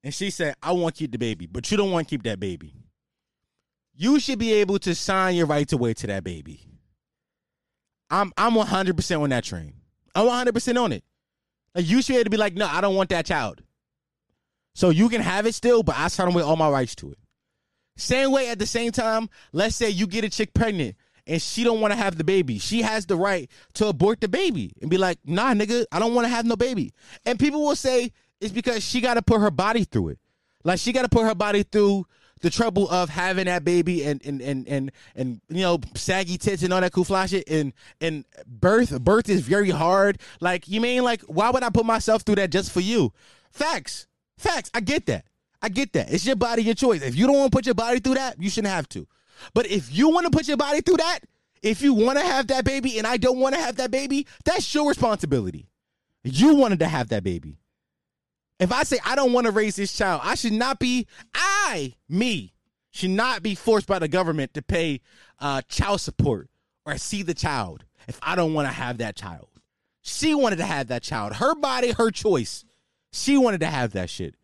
and 0.02 0.14
she 0.14 0.30
said, 0.30 0.54
"I 0.62 0.72
want 0.72 0.94
to 0.94 1.00
keep 1.00 1.12
the 1.12 1.18
baby," 1.18 1.46
but 1.46 1.70
you 1.70 1.76
don't 1.76 1.90
want 1.90 2.08
to 2.08 2.10
keep 2.10 2.22
that 2.22 2.40
baby. 2.40 2.72
You 3.94 4.18
should 4.18 4.38
be 4.38 4.54
able 4.54 4.78
to 4.78 4.94
sign 4.94 5.34
your 5.34 5.44
rights 5.44 5.74
away 5.74 5.92
to 5.92 6.06
that 6.06 6.24
baby. 6.24 6.60
I'm 8.08 8.32
I'm 8.38 8.54
100 8.54 8.96
percent 8.96 9.20
on 9.20 9.28
that 9.30 9.44
train. 9.44 9.74
I'm 10.14 10.26
100 10.26 10.54
percent 10.54 10.78
on 10.78 10.92
it. 10.92 11.04
Like 11.74 11.86
you 11.86 12.00
should 12.00 12.14
be 12.14 12.16
able 12.16 12.24
to 12.24 12.30
be 12.30 12.36
like, 12.38 12.54
no, 12.54 12.66
I 12.66 12.80
don't 12.80 12.94
want 12.94 13.10
that 13.10 13.26
child. 13.26 13.62
So 14.74 14.88
you 14.88 15.10
can 15.10 15.20
have 15.20 15.44
it 15.44 15.54
still, 15.54 15.82
but 15.82 15.98
I 15.98 16.08
sign 16.08 16.28
away 16.28 16.42
all 16.42 16.56
my 16.56 16.70
rights 16.70 16.94
to 16.96 17.10
it. 17.10 17.18
Same 17.98 18.32
way 18.32 18.48
at 18.48 18.58
the 18.58 18.66
same 18.66 18.92
time, 18.92 19.28
let's 19.52 19.76
say 19.76 19.90
you 19.90 20.06
get 20.06 20.24
a 20.24 20.30
chick 20.30 20.54
pregnant 20.54 20.96
and 21.26 21.40
she 21.40 21.64
don't 21.64 21.80
want 21.80 21.92
to 21.92 21.98
have 21.98 22.16
the 22.16 22.24
baby. 22.24 22.58
She 22.58 22.82
has 22.82 23.06
the 23.06 23.16
right 23.16 23.50
to 23.74 23.88
abort 23.88 24.20
the 24.20 24.28
baby 24.28 24.72
and 24.80 24.90
be 24.90 24.98
like, 24.98 25.18
nah, 25.24 25.52
nigga, 25.54 25.84
I 25.90 25.98
don't 25.98 26.14
want 26.14 26.26
to 26.26 26.30
have 26.30 26.46
no 26.46 26.56
baby. 26.56 26.92
And 27.24 27.38
people 27.38 27.62
will 27.62 27.76
say 27.76 28.12
it's 28.40 28.52
because 28.52 28.84
she 28.84 29.00
got 29.00 29.14
to 29.14 29.22
put 29.22 29.40
her 29.40 29.50
body 29.50 29.84
through 29.84 30.10
it. 30.10 30.18
Like 30.64 30.78
she 30.78 30.92
got 30.92 31.02
to 31.02 31.08
put 31.08 31.24
her 31.24 31.34
body 31.34 31.62
through 31.62 32.06
the 32.40 32.50
trouble 32.50 32.88
of 32.90 33.08
having 33.08 33.46
that 33.46 33.64
baby 33.64 34.04
and 34.04 34.24
and 34.26 34.42
and 34.42 34.68
and 34.68 34.92
and 35.14 35.40
you 35.48 35.62
know 35.62 35.80
saggy 35.94 36.36
tits 36.36 36.62
and 36.62 36.72
all 36.72 36.82
that 36.82 36.92
cool 36.92 37.04
shit 37.04 37.48
and 37.48 37.72
and 38.00 38.26
birth 38.46 39.00
birth 39.00 39.28
is 39.28 39.40
very 39.40 39.70
hard. 39.70 40.18
Like 40.40 40.68
you 40.68 40.80
mean 40.80 41.02
like 41.02 41.22
why 41.22 41.50
would 41.50 41.62
I 41.62 41.70
put 41.70 41.86
myself 41.86 42.22
through 42.22 42.34
that 42.36 42.50
just 42.50 42.72
for 42.72 42.80
you? 42.80 43.12
Facts, 43.50 44.06
facts. 44.36 44.70
I 44.74 44.80
get 44.80 45.06
that. 45.06 45.24
I 45.62 45.70
get 45.70 45.94
that. 45.94 46.12
It's 46.12 46.26
your 46.26 46.36
body, 46.36 46.62
your 46.62 46.74
choice. 46.74 47.02
If 47.02 47.16
you 47.16 47.26
don't 47.26 47.36
want 47.36 47.52
to 47.52 47.56
put 47.56 47.64
your 47.64 47.74
body 47.74 48.00
through 48.00 48.14
that, 48.14 48.40
you 48.40 48.50
shouldn't 48.50 48.74
have 48.74 48.88
to. 48.90 49.06
But 49.54 49.66
if 49.66 49.94
you 49.96 50.08
want 50.08 50.24
to 50.24 50.30
put 50.30 50.48
your 50.48 50.56
body 50.56 50.80
through 50.80 50.98
that, 50.98 51.20
if 51.62 51.82
you 51.82 51.94
want 51.94 52.18
to 52.18 52.24
have 52.24 52.48
that 52.48 52.64
baby 52.64 52.98
and 52.98 53.06
I 53.06 53.16
don't 53.16 53.38
want 53.38 53.54
to 53.54 53.60
have 53.60 53.76
that 53.76 53.90
baby, 53.90 54.26
that's 54.44 54.74
your 54.74 54.88
responsibility. 54.88 55.68
You 56.22 56.54
wanted 56.54 56.80
to 56.80 56.88
have 56.88 57.08
that 57.08 57.24
baby. 57.24 57.58
If 58.58 58.72
I 58.72 58.84
say 58.84 58.98
I 59.04 59.16
don't 59.16 59.32
want 59.32 59.46
to 59.46 59.52
raise 59.52 59.76
this 59.76 59.96
child, 59.96 60.22
I 60.24 60.34
should 60.34 60.52
not 60.52 60.78
be, 60.78 61.06
I, 61.34 61.94
me, 62.08 62.54
should 62.90 63.10
not 63.10 63.42
be 63.42 63.54
forced 63.54 63.86
by 63.86 63.98
the 63.98 64.08
government 64.08 64.54
to 64.54 64.62
pay 64.62 65.00
uh, 65.38 65.62
child 65.68 66.00
support 66.00 66.48
or 66.86 66.96
see 66.96 67.22
the 67.22 67.34
child 67.34 67.84
if 68.08 68.18
I 68.22 68.34
don't 68.34 68.54
want 68.54 68.68
to 68.68 68.72
have 68.72 68.98
that 68.98 69.16
child. 69.16 69.48
She 70.02 70.34
wanted 70.34 70.56
to 70.56 70.64
have 70.64 70.88
that 70.88 71.02
child. 71.02 71.34
Her 71.34 71.54
body, 71.54 71.90
her 71.92 72.10
choice. 72.10 72.64
She 73.12 73.36
wanted 73.36 73.60
to 73.60 73.66
have 73.66 73.92
that 73.92 74.08
shit. 74.08 74.34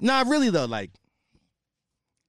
Nah, 0.00 0.24
really 0.26 0.50
though, 0.50 0.66
like 0.66 0.90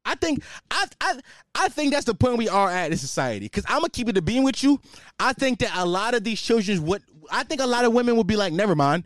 I 0.05 0.15
think 0.15 0.43
I 0.71 0.85
I 1.01 1.19
I 1.55 1.69
think 1.69 1.93
that's 1.93 2.05
the 2.05 2.15
point 2.15 2.37
we 2.37 2.49
are 2.49 2.69
at 2.69 2.91
in 2.91 2.97
society. 2.97 3.47
Cause 3.49 3.65
I'm 3.67 3.79
gonna 3.79 3.89
keep 3.89 4.09
it 4.09 4.13
to 4.13 4.21
being 4.21 4.43
with 4.43 4.63
you. 4.63 4.79
I 5.19 5.33
think 5.33 5.59
that 5.59 5.71
a 5.75 5.85
lot 5.85 6.13
of 6.13 6.23
these 6.23 6.41
children 6.41 6.85
would 6.85 7.03
I 7.31 7.43
think 7.43 7.61
a 7.61 7.67
lot 7.67 7.85
of 7.85 7.93
women 7.93 8.15
would 8.17 8.27
be 8.27 8.35
like, 8.35 8.53
never 8.53 8.75
mind. 8.75 9.05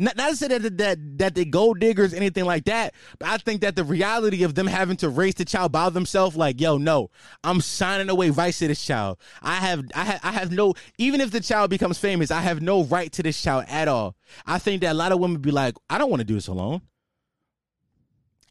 Not, 0.00 0.16
not 0.16 0.30
to 0.30 0.36
say 0.36 0.48
that, 0.48 0.78
that 0.78 1.18
that 1.18 1.34
they 1.34 1.44
gold 1.44 1.78
diggers, 1.78 2.14
anything 2.14 2.46
like 2.46 2.64
that, 2.64 2.94
but 3.18 3.28
I 3.28 3.36
think 3.36 3.60
that 3.60 3.76
the 3.76 3.84
reality 3.84 4.44
of 4.44 4.54
them 4.54 4.66
having 4.66 4.96
to 4.96 5.10
raise 5.10 5.34
the 5.34 5.44
child 5.44 5.72
by 5.72 5.90
themselves, 5.90 6.36
like, 6.36 6.58
yo, 6.58 6.78
no, 6.78 7.10
I'm 7.44 7.60
signing 7.60 8.08
away 8.08 8.30
rights 8.30 8.60
to 8.60 8.68
this 8.68 8.82
child. 8.82 9.18
I 9.42 9.56
have, 9.56 9.84
I 9.94 10.04
have, 10.04 10.20
I 10.22 10.32
have 10.32 10.52
no. 10.52 10.72
Even 10.96 11.20
if 11.20 11.32
the 11.32 11.40
child 11.40 11.68
becomes 11.68 11.98
famous, 11.98 12.30
I 12.30 12.40
have 12.40 12.62
no 12.62 12.84
right 12.84 13.12
to 13.12 13.22
this 13.22 13.42
child 13.42 13.66
at 13.68 13.88
all. 13.88 14.16
I 14.46 14.58
think 14.58 14.80
that 14.80 14.92
a 14.92 14.94
lot 14.94 15.12
of 15.12 15.20
women 15.20 15.38
be 15.42 15.50
like, 15.50 15.76
I 15.90 15.98
don't 15.98 16.08
want 16.08 16.20
to 16.20 16.26
do 16.26 16.34
this 16.34 16.48
alone. 16.48 16.80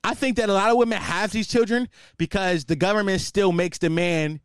I 0.03 0.13
think 0.13 0.37
that 0.37 0.49
a 0.49 0.53
lot 0.53 0.69
of 0.71 0.77
women 0.77 0.99
have 0.99 1.31
these 1.31 1.47
children 1.47 1.89
because 2.17 2.65
the 2.65 2.75
government 2.75 3.21
still 3.21 3.51
makes 3.51 3.77
the 3.77 3.89
man, 3.89 4.39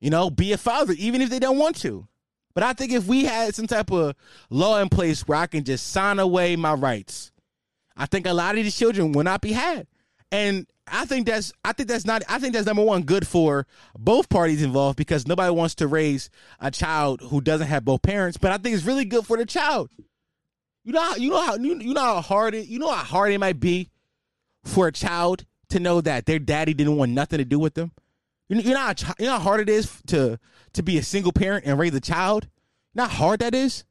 you 0.00 0.10
know, 0.10 0.30
be 0.30 0.52
a 0.52 0.58
father, 0.58 0.94
even 0.98 1.20
if 1.20 1.30
they 1.30 1.38
don't 1.38 1.58
want 1.58 1.76
to. 1.76 2.06
But 2.54 2.64
I 2.64 2.72
think 2.72 2.92
if 2.92 3.06
we 3.06 3.24
had 3.24 3.54
some 3.54 3.66
type 3.66 3.90
of 3.92 4.14
law 4.50 4.78
in 4.80 4.88
place 4.88 5.26
where 5.26 5.38
I 5.38 5.46
can 5.46 5.64
just 5.64 5.90
sign 5.92 6.18
away 6.18 6.56
my 6.56 6.74
rights, 6.74 7.32
I 7.96 8.06
think 8.06 8.26
a 8.26 8.32
lot 8.32 8.56
of 8.56 8.64
these 8.64 8.76
children 8.76 9.12
will 9.12 9.24
not 9.24 9.40
be 9.40 9.52
had. 9.52 9.86
And 10.32 10.66
I 10.86 11.04
think 11.06 11.26
that's 11.26 11.52
I 11.64 11.72
think 11.72 11.88
that's 11.88 12.04
not 12.04 12.22
I 12.28 12.38
think 12.38 12.54
that's 12.54 12.66
number 12.66 12.82
one 12.82 13.02
good 13.02 13.26
for 13.26 13.66
both 13.98 14.28
parties 14.28 14.62
involved 14.62 14.96
because 14.96 15.26
nobody 15.26 15.52
wants 15.52 15.74
to 15.76 15.86
raise 15.86 16.30
a 16.58 16.70
child 16.70 17.20
who 17.20 17.40
doesn't 17.40 17.68
have 17.68 17.84
both 17.84 18.02
parents. 18.02 18.36
But 18.36 18.52
I 18.52 18.58
think 18.58 18.74
it's 18.74 18.84
really 18.84 19.04
good 19.04 19.26
for 19.26 19.36
the 19.36 19.46
child. 19.46 19.90
You 20.84 20.92
know 20.92 21.14
you 21.16 21.30
know 21.30 21.40
how 21.40 21.56
you, 21.56 21.78
you 21.78 21.94
know 21.94 22.00
how 22.00 22.20
hard 22.20 22.54
it 22.54 22.66
you 22.66 22.78
know 22.78 22.90
how 22.90 23.04
hard 23.04 23.32
it 23.32 23.38
might 23.38 23.60
be 23.60 23.90
for 24.64 24.86
a 24.86 24.92
child 24.92 25.44
to 25.70 25.80
know 25.80 26.00
that 26.00 26.26
their 26.26 26.38
daddy 26.38 26.74
didn't 26.74 26.96
want 26.96 27.12
nothing 27.12 27.38
to 27.38 27.44
do 27.44 27.58
with 27.58 27.74
them. 27.74 27.92
You 28.48 28.56
know, 28.56 28.62
you 28.62 28.74
know, 28.74 28.80
how, 28.80 28.92
you 29.18 29.26
know 29.26 29.32
how 29.32 29.38
hard 29.38 29.60
it 29.60 29.68
is 29.68 30.02
to 30.08 30.38
to 30.72 30.82
be 30.82 30.98
a 30.98 31.02
single 31.02 31.32
parent 31.32 31.64
and 31.66 31.78
raise 31.78 31.94
a 31.94 32.00
child. 32.00 32.48
You 32.94 33.02
know 33.02 33.04
how 33.04 33.26
hard 33.26 33.40
that 33.40 33.54
is. 33.54 33.84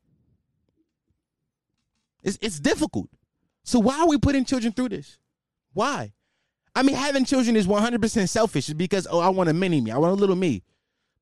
It's 2.23 2.37
it's 2.41 2.59
difficult. 2.59 3.09
So 3.63 3.79
why 3.79 3.99
are 3.99 4.07
we 4.07 4.17
putting 4.17 4.45
children 4.45 4.73
through 4.73 4.89
this? 4.89 5.17
Why? 5.73 6.13
I 6.75 6.83
mean, 6.83 6.95
having 6.95 7.25
children 7.25 7.55
is 7.55 7.67
one 7.67 7.81
hundred 7.81 8.01
percent 8.01 8.29
selfish. 8.29 8.67
because 8.69 9.07
oh, 9.09 9.19
I 9.19 9.29
want 9.29 9.49
a 9.49 9.53
mini 9.53 9.81
me. 9.81 9.91
I 9.91 9.97
want 9.97 10.11
a 10.11 10.19
little 10.19 10.35
me. 10.35 10.63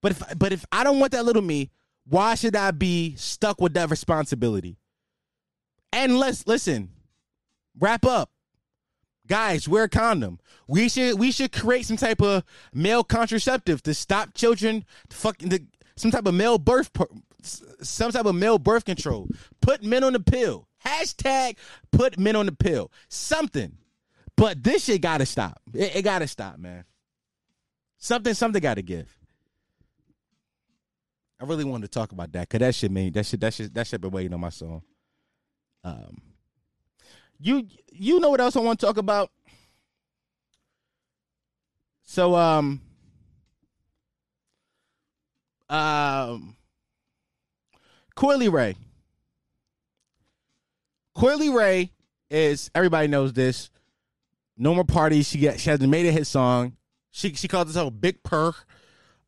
But 0.01 0.11
if 0.13 0.23
but 0.37 0.51
if 0.51 0.65
I 0.71 0.83
don't 0.83 0.99
want 0.99 1.11
that 1.11 1.25
little 1.25 1.41
me, 1.41 1.69
why 2.05 2.35
should 2.35 2.55
I 2.55 2.71
be 2.71 3.15
stuck 3.15 3.61
with 3.61 3.73
that 3.75 3.89
responsibility? 3.89 4.77
And 5.93 6.17
let's 6.17 6.47
listen. 6.47 6.89
Wrap 7.79 8.05
up 8.05 8.31
guys 9.27 9.67
wear 9.67 9.83
a 9.83 9.89
condom. 9.89 10.39
We 10.67 10.89
should 10.89 11.19
we 11.19 11.31
should 11.31 11.51
create 11.51 11.85
some 11.85 11.97
type 11.97 12.21
of 12.21 12.43
male 12.73 13.03
contraceptive 13.03 13.83
to 13.83 13.93
stop 13.93 14.33
children 14.33 14.85
fucking 15.09 15.49
the, 15.49 15.65
some 15.95 16.11
type 16.11 16.25
of 16.25 16.33
male 16.33 16.57
birth 16.57 16.91
some 17.81 18.11
type 18.11 18.25
of 18.25 18.35
male 18.35 18.59
birth 18.59 18.85
control. 18.85 19.29
Put 19.61 19.83
men 19.83 20.03
on 20.03 20.13
the 20.13 20.19
pill. 20.19 20.67
Hashtag 20.85 21.57
put 21.91 22.17
men 22.17 22.35
on 22.35 22.45
the 22.45 22.51
pill. 22.51 22.91
Something. 23.09 23.77
But 24.35 24.63
this 24.63 24.85
shit 24.85 25.01
gotta 25.01 25.25
stop. 25.25 25.61
It, 25.73 25.97
it 25.97 26.01
gotta 26.03 26.27
stop 26.27 26.57
man. 26.59 26.85
Something 27.97 28.33
something 28.33 28.61
gotta 28.61 28.81
give. 28.81 29.17
I 31.39 31.45
really 31.45 31.63
wanted 31.63 31.91
to 31.91 31.99
talk 31.99 32.11
about 32.11 32.31
that 32.33 32.49
because 32.49 32.59
that 32.59 32.75
shit 32.75 32.91
mean 32.91 33.13
that 33.13 33.25
shit 33.25 33.39
that 33.41 33.53
shit 33.53 33.73
that 33.73 33.87
shit 33.87 34.01
been 34.01 34.11
waiting 34.11 34.33
on 34.33 34.39
my 34.39 34.49
song. 34.49 34.81
Um 35.83 36.21
you 37.39 37.67
you 37.91 38.19
know 38.19 38.29
what 38.29 38.41
else 38.41 38.55
I 38.55 38.59
want 38.59 38.79
to 38.79 38.85
talk 38.85 38.97
about? 38.97 39.31
So 42.03 42.35
um 42.35 42.81
um 45.69 46.55
Coi 48.15 48.37
Leray. 48.37 48.75
Coi 51.15 51.35
Leray 51.37 51.89
is 52.29 52.71
everybody 52.73 53.07
knows 53.07 53.33
this. 53.33 53.69
No 54.57 54.73
more 54.73 54.83
parties. 54.85 55.27
She 55.27 55.39
got 55.39 55.59
she 55.59 55.69
hasn't 55.69 55.89
made 55.89 56.05
a 56.05 56.11
hit 56.11 56.25
song. 56.25 56.77
She 57.11 57.33
she 57.33 57.47
calls 57.47 57.67
herself 57.67 57.93
Big 57.99 58.23
Purr. 58.23 58.53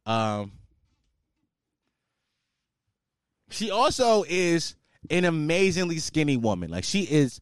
Um 0.06 0.54
she 3.50 3.72
also 3.72 4.24
is 4.28 4.76
an 5.10 5.26
amazingly 5.26 6.00
skinny 6.00 6.38
woman. 6.38 6.72
Like 6.72 6.84
she 6.84 7.02
is 7.02 7.42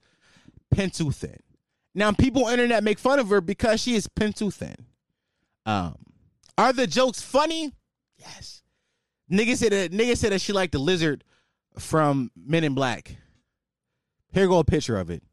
pencil 0.71 1.11
thin. 1.11 1.39
Now, 1.95 2.11
people 2.11 2.45
on 2.45 2.53
internet 2.53 2.83
make 2.83 2.99
fun 2.99 3.19
of 3.19 3.29
her 3.29 3.41
because 3.41 3.81
she 3.81 3.95
is 3.95 4.07
pencil 4.07 4.51
thin. 4.51 4.75
Um, 5.65 5.95
are 6.57 6.73
the 6.73 6.87
jokes 6.87 7.21
funny? 7.21 7.73
Yes. 8.17 8.61
Nigga 9.31 9.55
said 9.57 9.71
that 9.73 9.91
nigga 9.91 10.15
said 10.15 10.31
that 10.31 10.41
she 10.41 10.53
liked 10.53 10.71
the 10.71 10.79
lizard 10.79 11.23
from 11.77 12.31
Men 12.35 12.63
in 12.63 12.73
Black. 12.73 13.15
Here 14.31 14.47
go 14.47 14.59
a 14.59 14.63
picture 14.63 14.97
of 14.97 15.09
it. 15.09 15.23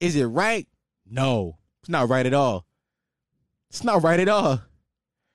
Is 0.00 0.16
it 0.16 0.24
right? 0.24 0.66
No, 1.06 1.58
it's 1.82 1.88
not 1.88 2.08
right 2.08 2.24
at 2.24 2.34
all. 2.34 2.66
It's 3.68 3.84
not 3.84 4.02
right 4.02 4.20
at 4.20 4.28
all. 4.28 4.60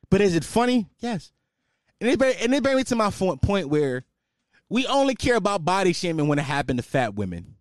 But 0.09 0.21
is 0.21 0.35
it 0.35 0.43
funny? 0.43 0.89
Yes. 0.99 1.31
And 2.01 2.09
it, 2.09 2.21
and 2.43 2.53
it 2.53 2.63
brings 2.63 2.77
me 2.77 2.83
to 2.85 2.95
my 2.95 3.09
point 3.09 3.69
where 3.69 4.03
we 4.69 4.85
only 4.87 5.15
care 5.15 5.35
about 5.35 5.65
body 5.65 5.93
shaming 5.93 6.27
when 6.27 6.39
it 6.39 6.43
happened 6.43 6.79
to 6.79 6.83
fat 6.83 7.15
women. 7.15 7.54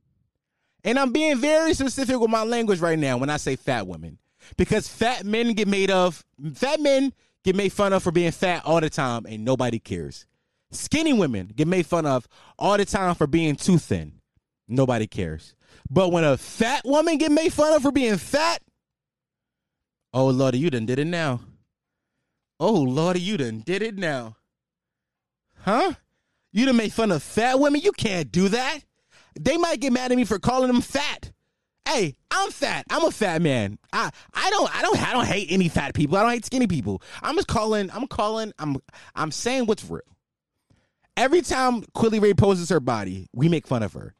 And 0.85 0.99
I'm 0.99 1.12
being 1.12 1.39
very 1.39 1.72
specific 1.74 2.20
with 2.20 2.30
my 2.30 2.45
language 2.45 2.80
right 2.80 2.99
now 2.99 3.16
when 3.16 3.30
I 3.30 3.39
say 3.39 3.57
fat 3.57 3.87
women. 3.87 4.18
Because 4.59 4.87
fat 4.87 5.24
men 5.24 5.55
get 5.55 5.66
made 5.66 5.91
of 5.91 6.22
fat 6.55 6.78
men 6.80 7.12
get 7.43 7.57
made 7.57 7.72
fun 7.72 7.95
of 7.95 8.03
for 8.03 8.12
being 8.12 8.30
fat 8.30 8.62
all 8.66 8.80
the 8.80 8.91
time 8.91 9.24
and 9.26 9.45
nobody 9.45 9.78
cares. 9.78 10.26
Skinny 10.70 11.12
women 11.12 11.51
get 11.55 11.66
made 11.66 11.87
fun 11.87 12.05
of 12.05 12.28
all 12.59 12.76
the 12.76 12.85
time 12.85 13.14
for 13.14 13.26
being 13.26 13.57
too 13.57 13.78
thin. 13.78 14.20
Nobody 14.68 15.07
cares. 15.07 15.55
But 15.89 16.12
when 16.12 16.24
a 16.24 16.37
fat 16.37 16.82
woman 16.85 17.16
get 17.16 17.32
made 17.32 17.53
fun 17.53 17.74
of 17.74 17.82
for 17.82 17.93
being 17.93 18.18
fat, 18.18 18.61
oh 20.12 20.26
Lordy, 20.26 20.59
you 20.59 20.70
done 20.70 20.87
did 20.87 20.99
it 20.99 21.07
now. 21.07 21.41
Oh 22.61 22.72
Lordy, 22.72 23.20
you 23.20 23.37
done 23.37 23.62
did 23.64 23.82
it 23.82 23.97
now. 23.97 24.37
Huh? 25.61 25.95
You 26.53 26.66
done 26.66 26.76
made 26.76 26.93
fun 26.93 27.11
of 27.11 27.22
fat 27.22 27.59
women? 27.59 27.80
You 27.80 27.93
can't 27.93 28.30
do 28.30 28.49
that. 28.51 28.80
They 29.39 29.57
might 29.57 29.80
get 29.80 29.93
mad 29.93 30.12
at 30.12 30.16
me 30.16 30.24
for 30.24 30.39
calling 30.39 30.68
them 30.68 30.80
fat. 30.80 31.32
Hey, 31.87 32.14
I'm 32.30 32.51
fat. 32.51 32.87
I'm 32.91 33.05
a 33.05 33.11
fat 33.11 33.43
man. 33.43 33.78
I 33.93 34.11
I 34.32 34.51
don't 34.51 34.74
I 34.74 34.82
don't 34.82 35.09
I 35.09 35.12
don't 35.12 35.26
hate 35.26 35.49
any 35.51 35.68
fat 35.68 35.95
people. 35.95 36.16
I 36.16 36.22
don't 36.22 36.30
hate 36.30 36.47
skinny 36.47 36.66
people. 36.66 37.03
I'm 37.22 37.37
just 37.37 37.49
calling. 37.49 37.91
I'm 37.93 38.07
calling. 38.07 38.53
I'm 38.59 38.76
I'm 39.14 39.30
saying 39.30 39.66
what's 39.66 39.85
real. 39.89 40.01
Every 41.16 41.43
time 41.43 41.82
Coi 41.95 42.09
Leray 42.09 42.37
poses 42.37 42.70
her 42.70 42.80
body, 42.80 43.28
we 43.32 43.49
make 43.49 43.66
fun 43.66 43.82
of 43.82 43.93
her. 43.93 44.14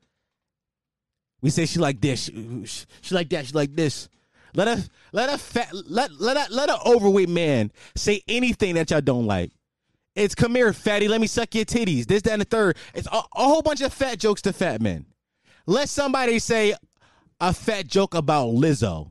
We 1.41 1.51
say 1.51 1.67
she 1.67 1.79
like 1.79 2.01
this, 2.01 2.25
she, 2.25 2.87
she 3.03 3.15
like 3.15 3.29
that, 3.31 3.47
she 3.47 3.53
like 3.53 3.75
this. 3.75 4.09
Let 4.55 4.69
a 4.69 4.89
let 5.12 5.29
a 5.29 5.39
fat 5.39 5.71
let 5.73 6.12
let 6.21 6.37
a, 6.37 6.53
let 6.53 6.71
an 6.71 6.79
overweight 6.87 7.29
man 7.29 7.73
say 7.97 8.23
anything 8.29 8.77
that 8.77 8.91
y'all 8.91 9.01
don't 9.01 9.27
like. 9.27 9.53
It's 10.15 10.35
come 10.35 10.55
here, 10.55 10.73
fatty. 10.73 11.09
Let 11.09 11.21
me 11.21 11.27
suck 11.27 11.55
your 11.55 11.65
titties. 11.65 12.07
This, 12.07 12.23
that, 12.23 12.33
and 12.33 12.43
the 12.43 12.47
third. 12.47 12.77
It's 12.95 13.09
a, 13.09 13.17
a 13.17 13.23
whole 13.35 13.62
bunch 13.62 13.81
of 13.81 13.93
fat 13.93 14.19
jokes 14.19 14.43
to 14.43 14.53
fat 14.53 14.81
men. 14.81 15.07
Let 15.67 15.89
somebody 15.89 16.39
say 16.39 16.75
a 17.41 17.53
fat 17.53 17.87
joke 17.89 18.15
about 18.15 18.49
Lizzo. 18.49 19.11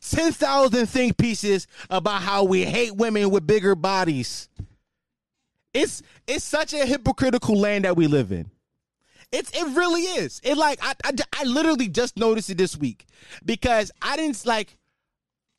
10,000 0.00 0.86
think 0.86 1.16
pieces 1.16 1.66
about 1.88 2.22
how 2.22 2.44
we 2.44 2.64
hate 2.64 2.94
women 2.96 3.30
with 3.30 3.46
bigger 3.46 3.74
bodies. 3.74 4.48
It's 5.72 6.02
it's 6.26 6.44
such 6.44 6.74
a 6.74 6.84
hypocritical 6.84 7.56
land 7.56 7.84
that 7.84 7.96
we 7.96 8.06
live 8.06 8.30
in. 8.30 8.50
It's 9.30 9.50
it 9.52 9.64
really 9.74 10.02
is. 10.02 10.40
It 10.44 10.56
like 10.56 10.78
I, 10.82 10.94
I 11.04 11.12
I 11.32 11.44
literally 11.44 11.88
just 11.88 12.18
noticed 12.18 12.50
it 12.50 12.58
this 12.58 12.76
week 12.76 13.06
because 13.44 13.90
I 14.02 14.16
didn't 14.16 14.44
like 14.44 14.76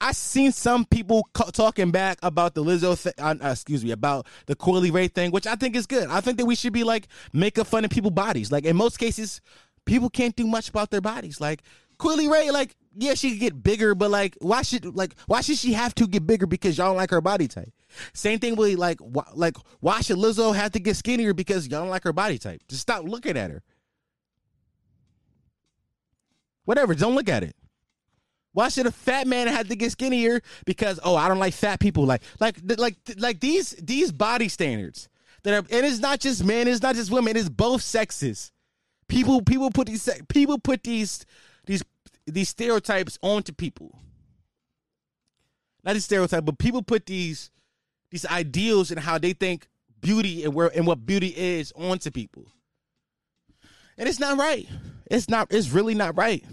I 0.03 0.11
seen 0.11 0.51
some 0.51 0.83
people 0.83 1.25
talking 1.33 1.89
back 1.89 2.19
about 2.21 2.55
the 2.55 2.61
Lizzo, 2.61 3.01
th- 3.01 3.15
uh, 3.17 3.35
uh, 3.41 3.51
excuse 3.51 3.85
me, 3.85 3.91
about 3.91 4.27
the 4.47 4.55
Coi 4.55 4.81
Leray 4.81 5.09
thing, 5.09 5.31
which 5.31 5.47
I 5.47 5.55
think 5.55 5.77
is 5.77 5.87
good. 5.87 6.09
I 6.09 6.19
think 6.19 6.37
that 6.39 6.45
we 6.45 6.55
should 6.55 6.73
be 6.73 6.83
like 6.83 7.07
making 7.31 7.63
fun 7.63 7.85
of 7.85 7.89
people's 7.89 8.13
bodies. 8.13 8.51
Like 8.51 8.65
in 8.65 8.75
most 8.75 8.99
cases, 8.99 9.39
people 9.85 10.09
can't 10.09 10.35
do 10.35 10.45
much 10.45 10.67
about 10.67 10.91
their 10.91 10.99
bodies. 10.99 11.39
Like 11.39 11.63
Coi 11.99 12.17
Leray, 12.17 12.51
like 12.51 12.75
yeah, 12.97 13.13
she 13.13 13.31
could 13.31 13.39
get 13.39 13.63
bigger, 13.63 13.95
but 13.95 14.11
like 14.11 14.35
why 14.41 14.61
should 14.61 14.93
like 14.93 15.15
why 15.27 15.39
should 15.39 15.57
she 15.57 15.71
have 15.71 15.95
to 15.95 16.05
get 16.05 16.27
bigger 16.27 16.47
because 16.47 16.77
y'all 16.77 16.87
don't 16.87 16.97
like 16.97 17.11
her 17.11 17.21
body 17.21 17.47
type? 17.47 17.71
Same 18.13 18.39
thing 18.39 18.57
with 18.57 18.77
like 18.77 18.99
like 19.33 19.55
why 19.79 20.01
should 20.01 20.17
Lizzo 20.17 20.53
have 20.53 20.73
to 20.73 20.79
get 20.79 20.97
skinnier 20.97 21.33
because 21.33 21.69
y'all 21.69 21.79
don't 21.79 21.89
like 21.89 22.03
her 22.03 22.11
body 22.11 22.37
type? 22.37 22.61
Just 22.67 22.81
stop 22.81 23.05
looking 23.05 23.37
at 23.37 23.51
her. 23.51 23.63
Whatever, 26.65 26.93
don't 26.93 27.15
look 27.15 27.29
at 27.29 27.43
it. 27.43 27.55
Why 28.53 28.69
should 28.69 28.85
a 28.85 28.91
fat 28.91 29.27
man 29.27 29.47
have 29.47 29.67
to 29.67 29.75
get 29.75 29.91
skinnier 29.91 30.41
because 30.65 30.99
oh 31.03 31.15
I 31.15 31.27
don't 31.27 31.39
like 31.39 31.53
fat 31.53 31.79
people 31.79 32.05
like 32.05 32.21
like 32.39 32.57
like 32.77 32.95
like 33.17 33.39
these 33.39 33.71
these 33.71 34.11
body 34.11 34.47
standards 34.47 35.09
that 35.43 35.53
are 35.53 35.67
and 35.75 35.85
it's 35.85 35.99
not 35.99 36.19
just 36.19 36.43
men 36.43 36.67
it's 36.67 36.81
not 36.81 36.95
just 36.95 37.11
women 37.11 37.35
it's 37.35 37.49
both 37.49 37.81
sexes. 37.81 38.51
People 39.07 39.41
people 39.41 39.71
put 39.71 39.87
these 39.87 40.07
people 40.29 40.59
put 40.59 40.83
these 40.83 41.25
these 41.65 41.83
these 42.25 42.49
stereotypes 42.49 43.17
onto 43.21 43.51
people. 43.51 43.99
Not 45.83 45.93
these 45.93 46.05
stereotypes, 46.05 46.45
but 46.45 46.57
people 46.57 46.83
put 46.83 47.07
these 47.07 47.51
these 48.11 48.25
ideals 48.27 48.91
and 48.91 48.99
how 48.99 49.17
they 49.17 49.33
think 49.33 49.67
beauty 49.99 50.43
and 50.43 50.53
where 50.53 50.67
and 50.75 50.85
what 50.85 51.05
beauty 51.05 51.33
is 51.35 51.73
onto 51.75 52.11
people. 52.11 52.45
And 53.97 54.07
it's 54.07 54.19
not 54.19 54.37
right. 54.37 54.67
It's 55.09 55.27
not 55.27 55.47
it's 55.51 55.71
really 55.71 55.95
not 55.95 56.15
right. 56.15 56.45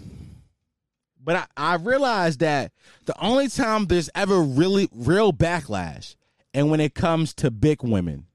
But 1.23 1.35
I, 1.57 1.73
I 1.73 1.75
realized 1.75 2.39
that 2.39 2.71
the 3.05 3.19
only 3.21 3.47
time 3.47 3.85
there's 3.85 4.09
ever 4.15 4.41
really 4.41 4.89
real 4.91 5.31
backlash 5.31 6.15
and 6.53 6.69
when 6.69 6.79
it 6.79 6.95
comes 6.95 7.33
to 7.35 7.51
big 7.51 7.83
women. 7.83 8.25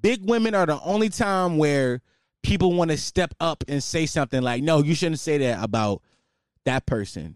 Big 0.00 0.28
women 0.28 0.54
are 0.54 0.66
the 0.66 0.80
only 0.80 1.10
time 1.10 1.58
where 1.58 2.00
people 2.42 2.72
want 2.72 2.90
to 2.90 2.96
step 2.96 3.34
up 3.40 3.64
and 3.68 3.82
say 3.82 4.06
something 4.06 4.42
like, 4.42 4.62
no, 4.62 4.82
you 4.82 4.94
shouldn't 4.94 5.20
say 5.20 5.38
that 5.38 5.62
about 5.62 6.02
that 6.64 6.86
person. 6.86 7.34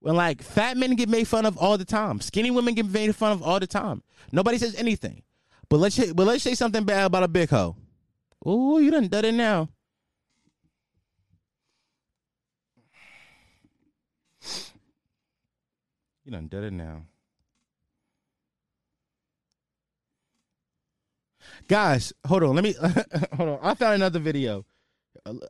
When 0.00 0.16
like 0.16 0.42
fat 0.42 0.76
men 0.76 0.96
get 0.96 1.08
made 1.08 1.26
fun 1.26 1.46
of 1.46 1.56
all 1.58 1.78
the 1.78 1.84
time, 1.84 2.20
skinny 2.20 2.50
women 2.50 2.74
get 2.74 2.86
made 2.86 3.14
fun 3.16 3.32
of 3.32 3.42
all 3.42 3.60
the 3.60 3.66
time. 3.66 4.02
Nobody 4.32 4.58
says 4.58 4.74
anything. 4.74 5.22
But 5.70 5.78
let's 5.78 5.98
but 6.12 6.26
let's 6.26 6.42
say 6.42 6.54
something 6.54 6.84
bad 6.84 7.06
about 7.06 7.22
a 7.22 7.28
big 7.28 7.48
hoe. 7.48 7.76
Oh, 8.44 8.78
you 8.78 8.90
done 8.90 9.08
done 9.08 9.24
it 9.24 9.32
now. 9.32 9.70
You 16.24 16.32
done 16.32 16.48
did 16.48 16.64
it 16.64 16.72
now. 16.72 17.02
Guys, 21.68 22.12
hold 22.26 22.42
on. 22.42 22.54
Let 22.54 22.64
me 22.64 22.74
hold 23.36 23.48
on. 23.48 23.58
I 23.62 23.74
found 23.74 23.94
another 23.94 24.18
video. 24.18 24.64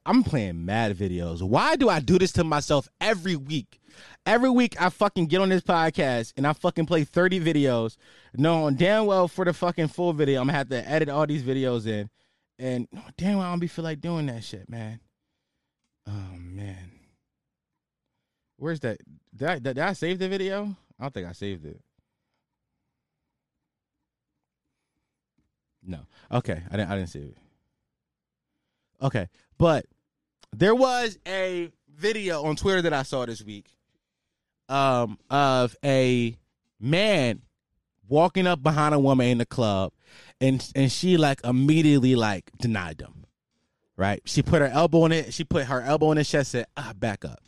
I'm 0.06 0.22
playing 0.22 0.64
mad 0.64 0.96
videos. 0.96 1.42
Why 1.42 1.74
do 1.76 1.88
I 1.88 1.98
do 1.98 2.18
this 2.18 2.32
to 2.32 2.44
myself 2.44 2.88
every 3.00 3.34
week? 3.34 3.80
Every 4.26 4.50
week 4.50 4.80
I 4.80 4.88
fucking 4.88 5.26
get 5.26 5.40
on 5.40 5.48
this 5.48 5.62
podcast 5.62 6.32
and 6.36 6.46
I 6.46 6.52
fucking 6.52 6.86
play 6.86 7.04
30 7.04 7.40
videos. 7.40 7.96
Knowing 8.36 8.76
damn 8.76 9.06
well 9.06 9.26
for 9.26 9.44
the 9.44 9.52
fucking 9.52 9.88
full 9.88 10.12
video, 10.12 10.40
I'm 10.40 10.46
gonna 10.46 10.58
have 10.58 10.68
to 10.68 10.88
edit 10.88 11.08
all 11.08 11.26
these 11.26 11.42
videos 11.42 11.86
in. 11.86 12.08
And 12.58 12.86
damn 13.16 13.38
well 13.38 13.46
I 13.46 13.50
don't 13.50 13.58
be 13.58 13.66
feel 13.66 13.84
like 13.84 14.00
doing 14.00 14.26
that 14.26 14.44
shit, 14.44 14.68
man. 14.68 15.00
Oh 16.06 16.36
man. 16.36 16.92
Where's 18.56 18.80
that? 18.80 18.98
Did 19.36 19.48
I, 19.48 19.58
did 19.58 19.78
I 19.78 19.92
save 19.94 20.18
the 20.18 20.28
video? 20.28 20.76
I 20.98 21.04
don't 21.04 21.14
think 21.14 21.26
I 21.26 21.32
saved 21.32 21.66
it. 21.66 21.80
No. 25.86 26.00
Okay, 26.32 26.62
I 26.70 26.76
didn't. 26.76 26.90
I 26.90 26.96
didn't 26.96 27.10
save 27.10 27.24
it. 27.24 27.36
Okay, 29.02 29.28
but 29.58 29.86
there 30.52 30.74
was 30.74 31.18
a 31.26 31.70
video 31.94 32.44
on 32.44 32.56
Twitter 32.56 32.82
that 32.82 32.92
I 32.92 33.02
saw 33.02 33.26
this 33.26 33.42
week, 33.42 33.66
um, 34.68 35.18
of 35.28 35.76
a 35.84 36.38
man 36.80 37.42
walking 38.08 38.46
up 38.46 38.62
behind 38.62 38.94
a 38.94 38.98
woman 38.98 39.28
in 39.28 39.38
the 39.38 39.46
club, 39.46 39.92
and 40.40 40.66
and 40.74 40.90
she 40.90 41.16
like 41.16 41.44
immediately 41.44 42.14
like 42.14 42.50
denied 42.58 42.98
them. 42.98 43.26
Right? 43.96 44.22
She 44.24 44.42
put 44.42 44.60
her 44.60 44.68
elbow 44.68 45.04
in 45.04 45.12
it. 45.12 45.34
She 45.34 45.44
put 45.44 45.66
her 45.66 45.80
elbow 45.82 46.12
in 46.12 46.18
his 46.18 46.28
chest. 46.28 46.52
Said, 46.52 46.66
"Ah, 46.76 46.92
back 46.96 47.24
up." 47.24 47.40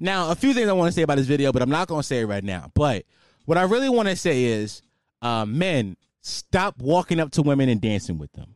Now, 0.00 0.30
a 0.30 0.34
few 0.34 0.54
things 0.54 0.68
I 0.68 0.72
want 0.72 0.88
to 0.88 0.92
say 0.92 1.02
about 1.02 1.16
this 1.16 1.26
video, 1.26 1.52
but 1.52 1.62
I'm 1.62 1.70
not 1.70 1.88
going 1.88 2.00
to 2.00 2.06
say 2.06 2.20
it 2.20 2.26
right 2.26 2.44
now. 2.44 2.70
But 2.74 3.04
what 3.44 3.58
I 3.58 3.62
really 3.62 3.88
want 3.88 4.08
to 4.08 4.16
say 4.16 4.44
is, 4.44 4.82
uh, 5.20 5.46
men, 5.46 5.96
stop 6.20 6.78
walking 6.78 7.20
up 7.20 7.30
to 7.32 7.42
women 7.42 7.68
and 7.68 7.80
dancing 7.80 8.18
with 8.18 8.32
them. 8.32 8.54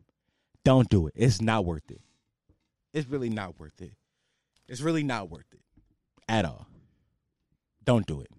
Don't 0.65 0.89
do 0.89 1.07
it. 1.07 1.15
It's 1.17 1.41
not 1.41 1.65
worth 1.65 1.91
it. 1.91 2.01
It's 2.93 3.09
really 3.09 3.31
not 3.31 3.59
worth 3.59 3.81
it. 3.81 3.93
It's 4.69 4.81
really 4.81 5.05
not 5.05 5.31
worth 5.31 5.47
it 5.53 5.61
at 6.29 6.45
all. 6.45 6.67
Don't 7.85 8.07
do 8.07 8.21
it. 8.21 8.31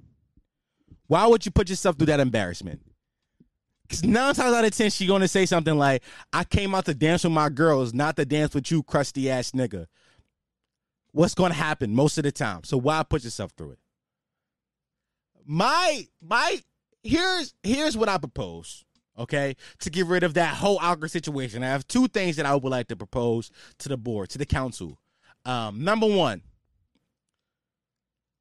Why 1.08 1.26
would 1.26 1.46
you 1.46 1.52
put 1.52 1.70
yourself 1.70 1.96
through 1.96 2.08
that 2.08 2.20
embarrassment? 2.20 2.82
Because 3.84 4.04
nine 4.04 4.34
times 4.34 4.54
out 4.54 4.66
of 4.66 4.76
ten, 4.76 4.90
she's 4.90 5.08
going 5.08 5.22
to 5.22 5.28
say 5.30 5.46
something 5.46 5.78
like, 5.78 6.04
I 6.34 6.44
came 6.44 6.76
out 6.76 6.84
to 6.86 6.94
dance 6.94 7.24
with 7.24 7.32
my 7.32 7.48
girls, 7.48 7.94
not 7.94 8.18
to 8.18 8.26
dance 8.26 8.54
with 8.54 8.70
you, 8.70 8.84
crusty 8.84 9.30
ass 9.30 9.52
nigga 9.52 9.88
what's 11.18 11.34
going 11.34 11.52
to 11.52 11.58
happen 11.58 11.96
most 11.96 12.18
of 12.20 12.24
the 12.24 12.32
time. 12.32 12.64
So 12.64 12.78
why 12.78 13.02
put 13.04 13.24
yourself 13.24 13.52
through 13.58 13.72
it? 13.72 13.80
My 15.46 16.08
my 16.22 16.62
here's 17.04 17.56
here's 17.64 17.98
what 17.98 18.08
I 18.08 18.18
propose. 18.18 18.86
Okay, 19.18 19.56
to 19.80 19.90
get 19.90 20.06
rid 20.06 20.24
of 20.24 20.36
that 20.36 20.54
whole 20.54 20.78
awkward 20.80 21.10
situation, 21.10 21.64
I 21.64 21.68
have 21.68 21.88
two 21.88 22.08
things 22.08 22.36
that 22.36 22.46
I 22.46 22.54
would 22.54 22.70
like 22.70 22.88
to 22.90 22.96
propose 22.96 23.50
to 23.80 23.90
the 23.90 23.98
board, 23.98 24.30
to 24.30 24.38
the 24.38 24.46
council. 24.46 25.00
Um, 25.44 25.84
number 25.84 26.06
one, 26.06 26.44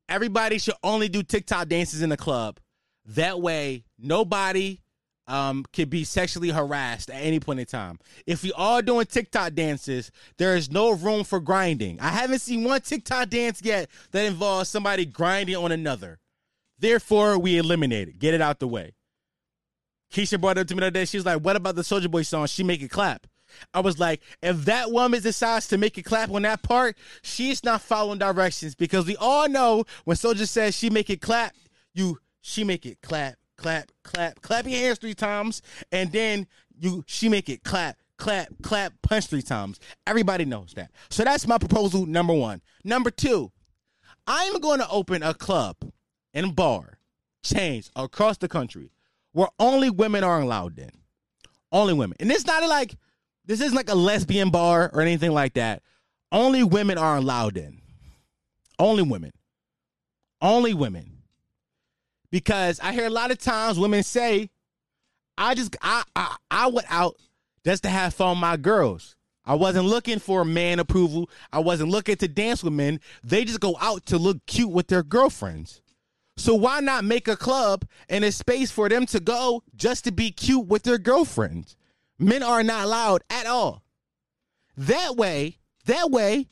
everybody 0.06 0.58
should 0.58 0.74
only 0.82 1.08
do 1.08 1.22
TikTok 1.22 1.68
dances 1.68 2.02
in 2.02 2.10
the 2.10 2.16
club. 2.18 2.60
That 3.06 3.40
way, 3.40 3.84
nobody 3.98 4.80
um, 5.28 5.64
could 5.72 5.90
be 5.90 6.04
sexually 6.04 6.50
harassed 6.50 7.10
at 7.10 7.20
any 7.20 7.40
point 7.40 7.60
in 7.60 7.66
time. 7.66 7.98
If 8.26 8.42
we 8.42 8.52
all 8.52 8.82
doing 8.82 9.06
TikTok 9.06 9.54
dances, 9.54 10.10
there 10.38 10.56
is 10.56 10.70
no 10.70 10.92
room 10.92 11.24
for 11.24 11.40
grinding. 11.40 12.00
I 12.00 12.08
haven't 12.08 12.40
seen 12.40 12.64
one 12.64 12.80
TikTok 12.80 13.30
dance 13.30 13.60
yet 13.62 13.90
that 14.12 14.24
involves 14.24 14.68
somebody 14.68 15.04
grinding 15.04 15.56
on 15.56 15.72
another. 15.72 16.18
Therefore, 16.78 17.38
we 17.38 17.58
eliminate 17.58 18.08
it. 18.08 18.18
Get 18.18 18.34
it 18.34 18.40
out 18.40 18.60
the 18.60 18.68
way. 18.68 18.94
Keisha 20.12 20.40
brought 20.40 20.58
it 20.58 20.60
up 20.60 20.66
to 20.68 20.74
me 20.74 20.80
the 20.80 20.86
other 20.86 20.90
day. 20.92 21.04
She 21.04 21.16
was 21.16 21.26
like, 21.26 21.42
"What 21.42 21.56
about 21.56 21.74
the 21.74 21.82
Soulja 21.82 22.10
Boy 22.10 22.22
song? 22.22 22.46
She 22.46 22.62
make 22.62 22.82
it 22.82 22.90
clap." 22.90 23.26
I 23.72 23.80
was 23.80 23.98
like, 23.98 24.20
if 24.42 24.64
that 24.66 24.90
woman 24.90 25.22
decides 25.22 25.68
to 25.68 25.78
make 25.78 25.96
it 25.96 26.02
clap 26.02 26.30
on 26.30 26.42
that 26.42 26.62
part, 26.62 26.96
she's 27.22 27.64
not 27.64 27.80
following 27.80 28.18
directions 28.18 28.74
because 28.74 29.06
we 29.06 29.16
all 29.16 29.48
know 29.48 29.84
when 30.04 30.16
Soulja 30.16 30.46
says 30.46 30.76
she 30.76 30.90
make 30.90 31.08
it 31.10 31.20
clap, 31.20 31.54
you 31.94 32.18
she 32.40 32.64
make 32.64 32.84
it 32.84 33.00
clap 33.02 33.36
clap, 33.56 33.90
clap, 34.02 34.40
clap 34.40 34.66
your 34.66 34.78
hands 34.78 34.98
three 34.98 35.14
times, 35.14 35.62
and 35.92 36.12
then 36.12 36.46
you 36.78 37.04
she 37.06 37.28
make 37.28 37.48
it 37.48 37.64
clap, 37.64 37.98
clap, 38.16 38.48
clap, 38.62 38.92
punch 39.02 39.26
three 39.26 39.42
times. 39.42 39.80
Everybody 40.06 40.44
knows 40.44 40.72
that. 40.74 40.90
So 41.10 41.24
that's 41.24 41.46
my 41.46 41.58
proposal 41.58 42.06
number 42.06 42.34
one. 42.34 42.62
Number 42.84 43.10
two, 43.10 43.52
I'm 44.26 44.60
going 44.60 44.80
to 44.80 44.88
open 44.88 45.22
a 45.22 45.34
club 45.34 45.76
and 46.34 46.54
bar 46.54 46.98
chains 47.42 47.90
across 47.96 48.38
the 48.38 48.48
country 48.48 48.90
where 49.32 49.48
only 49.58 49.90
women 49.90 50.24
are 50.24 50.40
allowed 50.40 50.78
in. 50.78 50.90
Only 51.70 51.94
women. 51.94 52.16
And 52.20 52.30
it's 52.30 52.46
not 52.46 52.66
like 52.66 52.94
this 53.44 53.60
isn't 53.60 53.76
like 53.76 53.90
a 53.90 53.94
lesbian 53.94 54.50
bar 54.50 54.90
or 54.92 55.00
anything 55.00 55.32
like 55.32 55.54
that. 55.54 55.82
Only 56.32 56.62
women 56.64 56.98
are 56.98 57.16
allowed 57.16 57.56
in. 57.56 57.80
Only 58.78 59.02
women. 59.02 59.32
Only 60.40 60.74
women. 60.74 61.15
Because 62.30 62.80
I 62.80 62.92
hear 62.92 63.06
a 63.06 63.10
lot 63.10 63.30
of 63.30 63.38
times 63.38 63.78
women 63.78 64.02
say, 64.02 64.50
I 65.38 65.54
just 65.54 65.76
I 65.82 66.02
I, 66.14 66.36
I 66.50 66.66
went 66.68 66.86
out 66.90 67.16
just 67.64 67.82
to 67.84 67.88
have 67.88 68.14
fun 68.14 68.30
with 68.30 68.38
my 68.38 68.56
girls. 68.56 69.16
I 69.44 69.54
wasn't 69.54 69.86
looking 69.86 70.18
for 70.18 70.44
man 70.44 70.80
approval. 70.80 71.30
I 71.52 71.60
wasn't 71.60 71.90
looking 71.90 72.16
to 72.16 72.28
dance 72.28 72.64
with 72.64 72.72
men. 72.72 73.00
They 73.22 73.44
just 73.44 73.60
go 73.60 73.76
out 73.80 74.06
to 74.06 74.18
look 74.18 74.44
cute 74.46 74.70
with 74.70 74.88
their 74.88 75.04
girlfriends. 75.04 75.80
So 76.36 76.54
why 76.54 76.80
not 76.80 77.04
make 77.04 77.28
a 77.28 77.36
club 77.36 77.84
and 78.08 78.24
a 78.24 78.32
space 78.32 78.70
for 78.70 78.88
them 78.88 79.06
to 79.06 79.20
go 79.20 79.62
just 79.74 80.04
to 80.04 80.12
be 80.12 80.30
cute 80.32 80.66
with 80.66 80.82
their 80.82 80.98
girlfriends? 80.98 81.76
Men 82.18 82.42
are 82.42 82.62
not 82.62 82.84
allowed 82.84 83.22
at 83.30 83.46
all. 83.46 83.82
That 84.76 85.16
way, 85.16 85.58
that 85.86 86.10
way, 86.10 86.48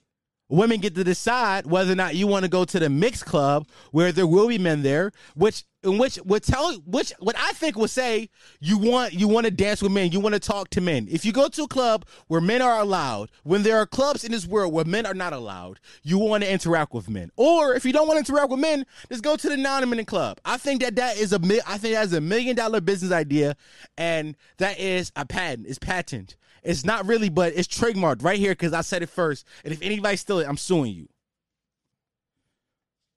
women 0.48 0.80
get 0.80 0.94
to 0.94 1.04
decide 1.04 1.66
whether 1.66 1.92
or 1.92 1.96
not 1.96 2.14
you 2.14 2.26
want 2.26 2.44
to 2.44 2.50
go 2.50 2.64
to 2.64 2.78
the 2.78 2.90
mixed 2.90 3.24
club 3.24 3.66
where 3.90 4.12
there 4.12 4.26
will 4.26 4.48
be 4.48 4.58
men 4.58 4.82
there, 4.82 5.12
which 5.34 5.64
in 5.82 5.98
which 5.98 6.18
would 6.24 6.42
tell 6.42 6.74
which 6.86 7.12
what 7.18 7.36
I 7.38 7.52
think 7.52 7.76
would 7.76 7.90
say 7.90 8.30
you 8.60 8.78
want 8.78 9.12
you 9.12 9.28
want 9.28 9.44
to 9.44 9.50
dance 9.50 9.82
with 9.82 9.92
men, 9.92 10.12
you 10.12 10.20
want 10.20 10.34
to 10.34 10.40
talk 10.40 10.70
to 10.70 10.80
men. 10.80 11.08
If 11.10 11.24
you 11.24 11.32
go 11.32 11.48
to 11.48 11.64
a 11.64 11.68
club 11.68 12.06
where 12.28 12.40
men 12.40 12.62
are 12.62 12.80
allowed, 12.80 13.30
when 13.42 13.62
there 13.62 13.76
are 13.76 13.86
clubs 13.86 14.24
in 14.24 14.32
this 14.32 14.46
world 14.46 14.72
where 14.72 14.84
men 14.84 15.06
are 15.06 15.14
not 15.14 15.32
allowed, 15.32 15.80
you 16.02 16.18
want 16.18 16.42
to 16.42 16.50
interact 16.50 16.94
with 16.94 17.08
men. 17.08 17.30
Or 17.36 17.74
if 17.74 17.84
you 17.84 17.92
don't 17.92 18.08
want 18.08 18.24
to 18.24 18.32
interact 18.32 18.50
with 18.50 18.60
men, 18.60 18.86
just 19.10 19.22
go 19.22 19.36
to 19.36 19.48
the 19.48 19.56
non-men 19.56 20.04
club. 20.04 20.40
I 20.44 20.56
think 20.56 20.82
that 20.82 20.96
that 20.96 21.18
is 21.18 21.32
a 21.32 21.40
I 21.66 21.78
think 21.78 21.94
that's 21.94 22.12
a 22.12 22.20
million 22.20 22.56
dollar 22.56 22.80
business 22.80 23.12
idea, 23.12 23.56
and 23.98 24.36
that 24.58 24.78
is 24.78 25.12
a 25.16 25.26
patent. 25.26 25.66
It's 25.66 25.78
patent. 25.78 26.36
It's 26.64 26.84
not 26.84 27.06
really, 27.06 27.28
but 27.28 27.52
it's 27.54 27.68
trademarked 27.68 28.24
right 28.24 28.38
here 28.38 28.52
because 28.52 28.72
I 28.72 28.80
said 28.80 29.02
it 29.02 29.10
first. 29.10 29.46
And 29.64 29.72
if 29.72 29.82
anybody 29.82 30.16
steal 30.16 30.38
it, 30.38 30.48
I'm 30.48 30.56
suing 30.56 30.94
you. 30.94 31.08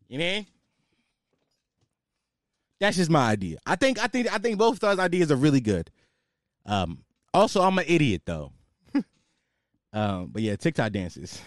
You 0.10 0.20
know? 0.20 0.46
That's 2.80 2.98
just 2.98 3.10
my 3.10 3.30
idea. 3.32 3.58
I 3.66 3.76
think 3.76 4.00
I 4.00 4.08
think 4.08 4.32
I 4.32 4.38
think 4.38 4.58
both 4.58 4.80
those 4.80 5.00
ideas 5.00 5.32
are 5.32 5.36
really 5.36 5.62
good. 5.62 5.90
Um 6.66 7.00
also 7.34 7.62
I'm 7.62 7.78
an 7.80 7.86
idiot 7.88 8.22
though. 8.26 8.52
um 9.94 10.28
but 10.28 10.42
yeah, 10.42 10.56
TikTok 10.58 10.92
dances. 10.92 11.42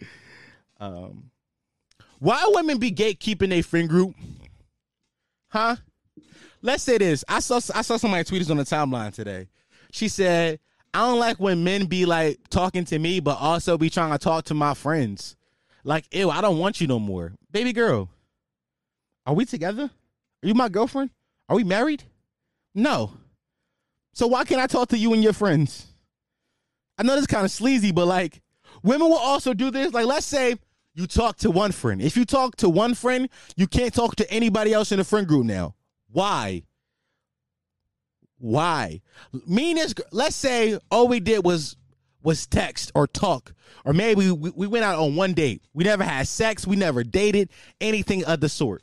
um 0.80 1.30
why 2.20 2.50
women 2.54 2.78
be 2.78 2.92
gatekeeping 2.92 3.52
a 3.52 3.62
friend 3.62 3.88
group? 3.88 4.14
Huh? 5.48 5.76
Let's 6.62 6.82
say 6.82 6.98
this. 6.98 7.24
I 7.28 7.40
saw 7.40 7.56
I 7.74 7.82
saw 7.82 7.96
somebody 7.96 8.24
tweet 8.24 8.40
this 8.42 8.50
on 8.50 8.58
the 8.58 8.64
timeline 8.64 9.12
today. 9.12 9.48
She 9.90 10.08
said, 10.08 10.60
I 10.94 11.06
don't 11.06 11.18
like 11.18 11.38
when 11.38 11.64
men 11.64 11.86
be 11.86 12.06
like 12.06 12.40
talking 12.50 12.84
to 12.86 12.98
me, 12.98 13.20
but 13.20 13.38
also 13.38 13.78
be 13.78 13.90
trying 13.90 14.12
to 14.12 14.18
talk 14.18 14.44
to 14.46 14.54
my 14.54 14.74
friends. 14.74 15.36
Like, 15.84 16.06
ew, 16.14 16.30
I 16.30 16.40
don't 16.40 16.58
want 16.58 16.80
you 16.80 16.86
no 16.86 16.98
more. 16.98 17.32
Baby 17.50 17.72
girl, 17.72 18.08
are 19.26 19.34
we 19.34 19.44
together? 19.44 19.90
Are 20.42 20.46
you 20.46 20.54
my 20.54 20.68
girlfriend? 20.68 21.10
Are 21.48 21.56
we 21.56 21.64
married? 21.64 22.04
No. 22.74 23.12
So 24.12 24.26
why 24.26 24.44
can't 24.44 24.60
I 24.60 24.66
talk 24.66 24.88
to 24.88 24.98
you 24.98 25.12
and 25.12 25.22
your 25.22 25.32
friends? 25.32 25.86
I 26.96 27.02
know 27.02 27.16
this 27.16 27.26
kind 27.26 27.44
of 27.44 27.50
sleazy, 27.50 27.92
but 27.92 28.06
like 28.06 28.42
women 28.82 29.08
will 29.08 29.16
also 29.16 29.54
do 29.54 29.70
this. 29.70 29.92
Like, 29.92 30.06
let's 30.06 30.26
say 30.26 30.56
you 30.94 31.06
talk 31.06 31.36
to 31.38 31.50
one 31.50 31.72
friend. 31.72 32.02
If 32.02 32.16
you 32.16 32.24
talk 32.24 32.56
to 32.56 32.68
one 32.68 32.94
friend, 32.94 33.28
you 33.56 33.66
can't 33.66 33.94
talk 33.94 34.16
to 34.16 34.30
anybody 34.30 34.72
else 34.72 34.90
in 34.92 34.98
the 34.98 35.04
friend 35.04 35.26
group 35.26 35.46
now. 35.46 35.74
Why? 36.10 36.64
Why? 38.38 39.00
Me 39.46 39.70
and 39.70 39.78
this, 39.78 39.94
let's 40.12 40.36
say 40.36 40.78
all 40.90 41.08
we 41.08 41.20
did 41.20 41.44
was 41.44 41.76
was 42.22 42.46
text 42.46 42.90
or 42.94 43.06
talk, 43.06 43.52
or 43.84 43.92
maybe 43.92 44.30
we, 44.30 44.50
we 44.50 44.66
went 44.66 44.84
out 44.84 44.98
on 44.98 45.16
one 45.16 45.34
date. 45.34 45.62
We 45.72 45.84
never 45.84 46.04
had 46.04 46.26
sex. 46.26 46.66
We 46.66 46.76
never 46.76 47.04
dated 47.04 47.50
anything 47.80 48.24
of 48.24 48.40
the 48.40 48.48
sort. 48.48 48.82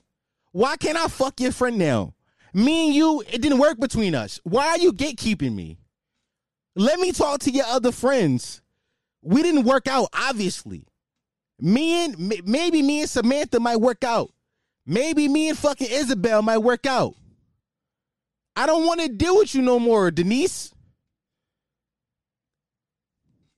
Why 0.51 0.78
can't 0.78 0.97
I 0.97 1.08
fuck 1.08 1.39
your 1.39 1.51
friend 1.51 1.78
now? 1.78 2.14
Me 2.53 2.88
and 2.88 2.95
you, 2.95 3.22
it 3.30 3.41
didn't 3.41 3.60
work 3.60 3.78
between 3.80 4.16
us. 4.16 4.39
Why 4.43 4.68
are 4.68 4.78
you 4.78 4.93
gatekeeping 4.93 5.53
me? 5.53 5.78
Let 6.76 6.99
me 6.99 7.12
talk 7.12 7.41
to 7.41 7.51
your 7.51 7.66
other 7.66 7.91
friends. 7.91 8.62
We 9.22 9.43
didn't 9.43 9.64
work 9.64 9.88
out, 9.88 10.08
obviously. 10.14 10.88
Me 11.60 12.06
and 12.06 12.18
maybe 12.45 12.82
me 12.82 13.01
and 13.01 13.10
Samantha 13.10 13.60
might 13.60 13.78
work 13.78 14.03
out. 14.03 14.32
Maybe 14.86 15.28
me 15.28 15.49
and 15.49 15.58
fucking 15.58 15.88
Isabel 15.89 16.41
might 16.41 16.60
work 16.60 16.86
out. 16.86 17.16
I 18.56 18.66
don't 18.66 18.86
want 18.86 19.01
to 19.01 19.10
deal 19.10 19.38
with 19.38 19.53
you 19.53 19.62
no 19.62 19.80
more, 19.80 20.12
Denise. 20.12 20.74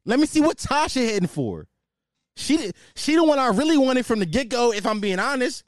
Let 0.05 0.19
me 0.19 0.25
see 0.25 0.41
what 0.41 0.57
Tasha 0.57 1.05
heading 1.05 1.27
for. 1.27 1.67
She 2.35 2.71
she 2.95 3.15
the 3.15 3.23
one 3.23 3.39
I 3.39 3.47
really 3.47 3.77
wanted 3.77 4.05
from 4.05 4.19
the 4.19 4.25
get 4.25 4.49
go. 4.49 4.71
If 4.71 4.85
I'm 4.85 4.99
being 4.99 5.19
honest, 5.19 5.63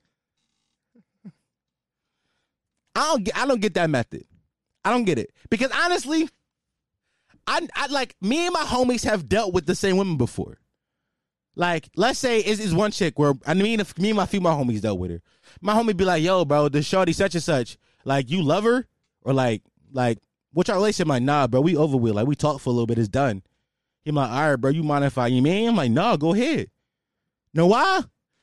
I 2.95 3.11
don't 3.11 3.23
get 3.23 3.37
I 3.37 3.45
don't 3.45 3.59
get 3.59 3.73
that 3.73 3.89
method. 3.89 4.23
I 4.85 4.91
don't 4.91 5.03
get 5.03 5.19
it 5.19 5.31
because 5.49 5.71
honestly, 5.71 6.29
I 7.45 7.67
I 7.75 7.87
like 7.87 8.15
me 8.21 8.45
and 8.45 8.53
my 8.53 8.63
homies 8.63 9.03
have 9.03 9.27
dealt 9.27 9.53
with 9.53 9.65
the 9.65 9.75
same 9.75 9.97
women 9.97 10.17
before. 10.17 10.59
Like, 11.55 11.89
let's 11.97 12.19
say 12.19 12.39
it's, 12.39 12.61
it's 12.61 12.71
one 12.71 12.91
chick 12.91 13.19
where 13.19 13.33
I 13.45 13.53
mean, 13.55 13.81
if 13.81 13.97
me 13.97 14.11
and 14.11 14.17
my 14.17 14.25
female 14.25 14.53
homies 14.53 14.81
dealt 14.81 14.99
with 14.99 15.11
her. 15.11 15.21
My 15.59 15.73
homie 15.73 15.97
be 15.97 16.05
like, 16.05 16.23
"Yo, 16.23 16.45
bro, 16.45 16.69
the 16.69 16.81
shorty 16.81 17.11
such 17.11 17.35
and 17.35 17.43
such. 17.43 17.77
Like, 18.05 18.29
you 18.29 18.41
love 18.41 18.63
her 18.63 18.87
or 19.23 19.33
like, 19.33 19.61
like, 19.91 20.19
what's 20.53 20.69
our 20.69 20.75
relationship? 20.75 21.07
Like, 21.07 21.23
nah, 21.23 21.47
bro, 21.47 21.61
we 21.61 21.75
over 21.75 21.97
with. 21.97 22.13
Like, 22.13 22.27
we 22.27 22.35
talked 22.35 22.61
for 22.61 22.69
a 22.69 22.73
little 22.73 22.87
bit. 22.87 22.99
It's 22.99 23.07
done. 23.07 23.43
He 24.03 24.11
like, 24.11 24.31
all 24.31 24.49
right, 24.51 24.55
bro, 24.55 24.71
you 24.71 24.83
mind 24.83 25.05
if 25.05 25.17
I, 25.17 25.27
you 25.27 25.41
mean? 25.41 25.69
I'm 25.69 25.75
like, 25.75 25.91
nah, 25.91 26.15
go 26.15 26.33
ahead. 26.33 26.69
Know 27.53 27.67
why? 27.67 28.01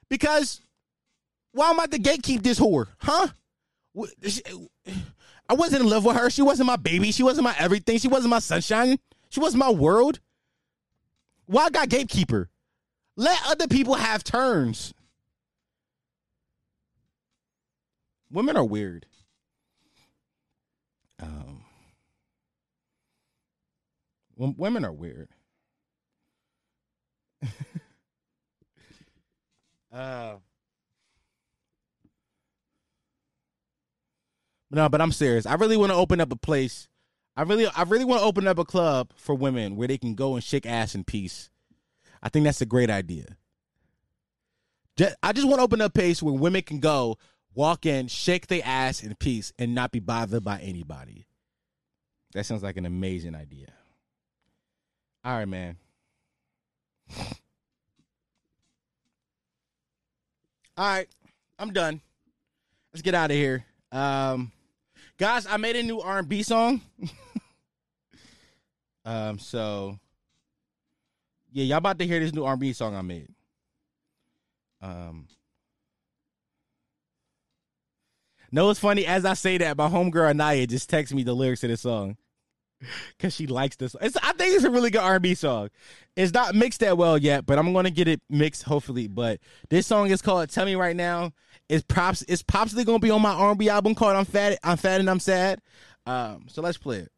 Because 0.08 0.60
why 1.52 1.70
am 1.70 1.80
I 1.80 1.86
the 1.86 1.98
gatekeep 1.98 2.42
this 2.42 2.60
whore? 2.60 2.88
Huh? 2.98 3.28
I 5.48 5.54
wasn't 5.54 5.82
in 5.82 5.88
love 5.88 6.04
with 6.04 6.16
her. 6.16 6.28
She 6.28 6.42
wasn't 6.42 6.66
my 6.66 6.76
baby. 6.76 7.12
She 7.12 7.22
wasn't 7.22 7.44
my 7.44 7.54
everything. 7.58 7.98
She 7.98 8.08
wasn't 8.08 8.30
my 8.30 8.40
sunshine. 8.40 8.98
She 9.30 9.40
wasn't 9.40 9.60
my 9.60 9.70
world. 9.70 10.20
Why 11.46 11.64
I 11.64 11.70
got 11.70 11.88
gatekeeper? 11.88 12.50
Let 13.16 13.40
other 13.46 13.68
people 13.68 13.94
have 13.94 14.22
turns. 14.22 14.92
Women 18.30 18.56
are 18.56 18.64
weird. 18.64 19.06
Um, 21.20 21.64
women 24.36 24.84
are 24.84 24.92
weird. 24.92 25.28
uh, 29.92 30.36
no, 34.70 34.88
but 34.88 35.00
I'm 35.00 35.12
serious. 35.12 35.46
I 35.46 35.54
really 35.54 35.76
want 35.76 35.90
to 35.92 35.96
open 35.96 36.20
up 36.20 36.32
a 36.32 36.36
place. 36.36 36.88
I 37.36 37.42
really, 37.42 37.66
I 37.66 37.82
really 37.82 38.04
want 38.04 38.20
to 38.20 38.26
open 38.26 38.48
up 38.48 38.58
a 38.58 38.64
club 38.64 39.12
for 39.16 39.34
women 39.34 39.76
where 39.76 39.88
they 39.88 39.98
can 39.98 40.14
go 40.14 40.34
and 40.34 40.44
shake 40.44 40.66
ass 40.66 40.94
in 40.94 41.04
peace. 41.04 41.50
I 42.22 42.28
think 42.28 42.44
that's 42.44 42.62
a 42.62 42.66
great 42.66 42.90
idea. 42.90 43.36
Ju- 44.96 45.14
I 45.22 45.32
just 45.32 45.46
want 45.46 45.58
to 45.58 45.64
open 45.64 45.80
up 45.82 45.90
a 45.90 45.92
place 45.92 46.22
where 46.22 46.34
women 46.34 46.62
can 46.62 46.80
go, 46.80 47.18
walk 47.56 47.86
in, 47.86 48.06
shake 48.06 48.46
their 48.46 48.62
ass 48.64 49.02
in 49.02 49.16
peace, 49.16 49.52
and 49.58 49.74
not 49.74 49.90
be 49.90 49.98
bothered 49.98 50.44
by 50.44 50.60
anybody. 50.60 51.26
That 52.34 52.46
sounds 52.46 52.62
like 52.62 52.76
an 52.76 52.86
amazing 52.86 53.34
idea. 53.34 53.72
All 55.24 55.36
right, 55.36 55.48
man. 55.48 55.76
All 60.76 60.86
right, 60.86 61.08
I'm 61.58 61.72
done. 61.72 62.00
Let's 62.92 63.02
get 63.02 63.14
out 63.14 63.30
of 63.30 63.36
here. 63.36 63.64
Um, 63.90 64.52
guys, 65.18 65.46
I 65.46 65.56
made 65.56 65.76
a 65.76 65.82
new 65.82 66.00
R&B 66.00 66.42
song. 66.42 66.82
um, 69.04 69.38
so 69.38 69.98
yeah, 71.50 71.64
y'all 71.64 71.78
about 71.78 71.98
to 71.98 72.06
hear 72.06 72.20
this 72.20 72.34
new 72.34 72.44
R&B 72.44 72.74
song 72.74 72.94
I 72.94 73.00
made. 73.00 73.28
Um, 74.82 75.26
no, 78.56 78.70
it's 78.70 78.80
funny 78.80 79.04
as 79.04 79.26
I 79.26 79.34
say 79.34 79.58
that, 79.58 79.76
my 79.76 79.86
homegirl 79.86 80.30
Anaya 80.30 80.66
just 80.66 80.90
texted 80.90 81.12
me 81.12 81.22
the 81.22 81.34
lyrics 81.34 81.60
to 81.60 81.68
this 81.68 81.82
song 81.82 82.16
because 83.10 83.34
she 83.34 83.46
likes 83.46 83.76
this. 83.76 83.94
It's, 84.00 84.16
I 84.16 84.32
think 84.32 84.54
it's 84.54 84.64
a 84.64 84.70
really 84.70 84.88
good 84.88 85.02
R&B 85.02 85.34
song. 85.34 85.68
It's 86.16 86.32
not 86.32 86.54
mixed 86.54 86.80
that 86.80 86.96
well 86.96 87.18
yet, 87.18 87.44
but 87.44 87.58
I'm 87.58 87.74
gonna 87.74 87.90
get 87.90 88.08
it 88.08 88.22
mixed 88.30 88.62
hopefully. 88.62 89.08
But 89.08 89.40
this 89.68 89.86
song 89.86 90.08
is 90.08 90.22
called 90.22 90.48
"Tell 90.48 90.64
Me 90.64 90.74
Right 90.74 90.96
Now." 90.96 91.32
It's 91.68 91.84
props. 91.84 92.24
It's 92.28 92.42
possibly 92.42 92.84
gonna 92.84 92.98
be 92.98 93.10
on 93.10 93.20
my 93.20 93.32
R&B 93.32 93.68
album 93.68 93.94
called 93.94 94.16
"I'm 94.16 94.24
Fat." 94.24 94.58
I'm 94.64 94.78
fat 94.78 95.00
and 95.00 95.10
I'm 95.10 95.20
sad. 95.20 95.60
Um, 96.06 96.46
so 96.48 96.62
let's 96.62 96.78
play 96.78 97.00
it. 97.00 97.12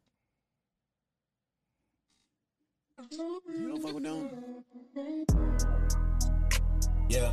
You 3.12 3.69
don't 3.69 3.81
fuck 3.81 3.94
with 3.94 4.02
them? 4.02 4.28
Yeah. 7.09 7.32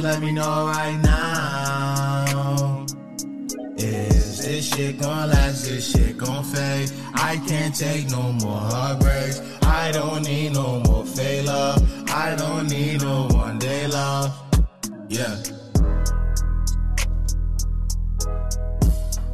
You 0.00 0.06
let 0.06 0.22
me 0.22 0.32
know 0.32 0.64
right 0.66 0.98
now. 1.02 2.86
Is 3.76 4.42
this 4.42 4.74
shit 4.74 4.98
gon' 4.98 5.28
last? 5.28 5.66
This 5.66 5.92
shit 5.92 6.16
gon' 6.16 6.42
fade? 6.42 6.90
I 7.12 7.36
can't 7.46 7.74
take 7.74 8.08
no 8.10 8.32
more 8.32 8.56
heartbreaks. 8.56 9.42
I 9.62 9.92
don't 9.92 10.22
need 10.22 10.54
no 10.54 10.80
more 10.86 11.04
fake 11.04 11.44
love. 11.44 11.82
I 12.08 12.34
don't 12.34 12.70
need 12.70 13.02
no 13.02 13.28
one 13.32 13.58
day 13.58 13.88
love. 13.88 14.32
Yeah. 15.10 15.36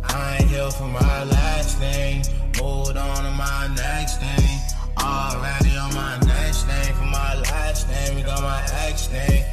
I 0.03 0.39
ain't 0.41 0.51
here 0.51 0.71
for 0.73 0.89
my 0.89 1.23
last 1.23 1.79
name. 1.79 2.23
Moved 2.61 2.97
on 2.97 3.23
to 3.23 3.31
my 3.31 3.69
next 3.77 4.19
thing. 4.19 4.59
Already 4.99 5.77
on 5.77 5.95
my 5.95 6.19
next 6.27 6.67
name. 6.67 6.93
For 6.97 7.05
my 7.05 7.37
last 7.37 7.89
name, 7.89 8.17
we 8.17 8.23
got 8.23 8.43
my 8.43 8.67
ex 8.85 9.09
name. 9.13 9.45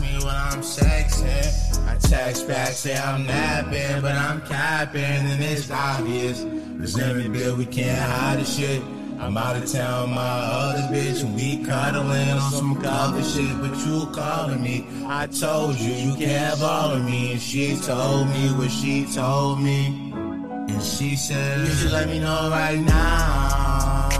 Me 0.00 0.14
when 0.18 0.34
I'm 0.34 0.60
sexing. 0.60 1.86
I 1.86 1.96
text 1.96 2.48
back, 2.48 2.68
say 2.68 2.96
I'm 2.96 3.26
napping, 3.26 4.00
but 4.02 4.14
I'm 4.14 4.40
capping, 4.42 5.02
and 5.02 5.42
it's 5.42 5.70
obvious. 5.70 6.44
There's 6.44 6.98
every 6.98 7.28
bit 7.28 7.56
we 7.56 7.66
can't 7.66 7.98
hide 7.98 8.38
the 8.40 8.44
shit. 8.44 8.82
I'm 9.20 9.36
out 9.36 9.56
of 9.56 9.70
town, 9.70 10.14
my 10.14 10.20
other 10.20 10.94
bitch, 10.94 11.22
and 11.22 11.34
we 11.34 11.62
cuddling 11.62 12.30
on 12.30 12.50
some 12.52 12.80
cover 12.80 13.22
shit, 13.22 13.54
but 13.60 13.76
you 13.86 14.06
calling 14.14 14.62
me. 14.62 14.86
I 15.06 15.26
told 15.26 15.76
you 15.76 15.92
you 15.92 16.16
can't 16.16 16.58
bother 16.58 17.00
me, 17.00 17.32
and 17.32 17.40
she 17.40 17.76
told 17.76 18.28
me 18.28 18.48
what 18.54 18.70
she 18.70 19.04
told 19.04 19.60
me. 19.60 20.12
And 20.70 20.82
she 20.82 21.16
said, 21.16 21.60
You 21.60 21.74
should 21.74 21.92
let 21.92 22.08
me 22.08 22.18
know 22.18 22.48
right 22.50 22.80
now. 22.80 24.10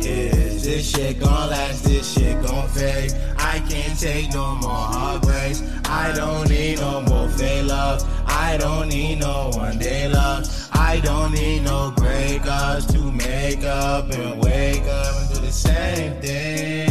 Is 0.00 0.47
this 0.68 0.90
shit 0.90 1.18
gon' 1.18 1.48
last? 1.48 1.84
This 1.84 2.12
shit 2.12 2.42
gon' 2.46 2.68
fade? 2.68 3.14
I 3.38 3.60
can't 3.70 3.98
take 3.98 4.34
no 4.34 4.54
more 4.56 4.70
heartbreaks. 4.70 5.62
I 5.86 6.12
don't 6.14 6.46
need 6.50 6.78
no 6.78 7.00
more 7.00 7.26
fake 7.30 7.66
love. 7.66 8.04
I 8.26 8.58
don't 8.58 8.90
need 8.90 9.20
no 9.20 9.50
one 9.54 9.78
day 9.78 10.08
love. 10.08 10.46
I 10.72 11.00
don't 11.00 11.32
need 11.32 11.62
no 11.62 11.92
breakups 11.96 12.92
to 12.92 13.00
make 13.10 13.64
up 13.64 14.10
and 14.12 14.44
wake 14.44 14.84
up 14.84 15.14
and 15.16 15.34
do 15.34 15.40
the 15.40 15.52
same 15.52 16.20
thing. 16.20 16.88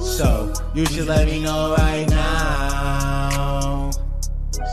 So 0.00 0.52
you 0.74 0.84
should 0.86 1.06
let 1.06 1.28
me 1.28 1.40
know 1.40 1.76
right 1.78 2.08
now. 2.10 3.90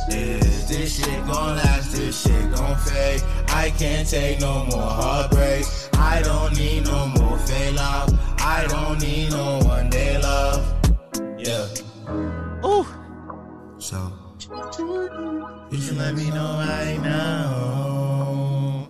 Is 0.10 0.45
this 0.86 1.04
shit 1.04 1.26
gon' 1.26 1.56
last? 1.58 1.94
This 1.94 2.22
shit 2.22 2.52
gon' 2.54 2.78
fade? 2.78 3.24
I 3.48 3.72
can't 3.72 4.08
take 4.08 4.40
no 4.40 4.66
more 4.66 4.92
heartbreak. 5.02 5.66
I 5.96 6.22
don't 6.22 6.56
need 6.56 6.86
no 6.86 7.08
more 7.08 7.40
fake 7.40 7.76
love. 7.76 8.14
I 8.40 8.68
don't 8.68 9.02
need 9.02 9.32
no 9.32 9.60
one 9.64 9.90
day 9.90 10.20
love. 10.22 10.62
Yeah. 11.40 11.66
Ooh. 12.64 12.86
So 13.80 13.98
you 15.72 15.82
should 15.82 15.98
let 15.98 16.14
me 16.14 16.30
know 16.30 16.52
right 16.70 17.00
now. 17.02 18.88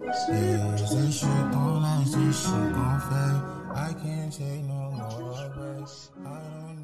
Is 0.00 0.90
this 0.96 1.20
shit 1.20 1.28
gon' 1.28 1.82
last? 1.82 2.14
This 2.16 2.42
shit 2.42 2.72
gon' 2.72 3.00
fade? 3.08 3.42
I 3.76 3.92
can't 4.02 4.32
take 4.32 4.64
no 4.64 4.92
more 4.96 5.34
heartbreak. 5.34 5.88
I 6.24 6.40
don't 6.64 6.83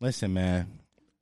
Listen, 0.00 0.34
man. 0.34 0.66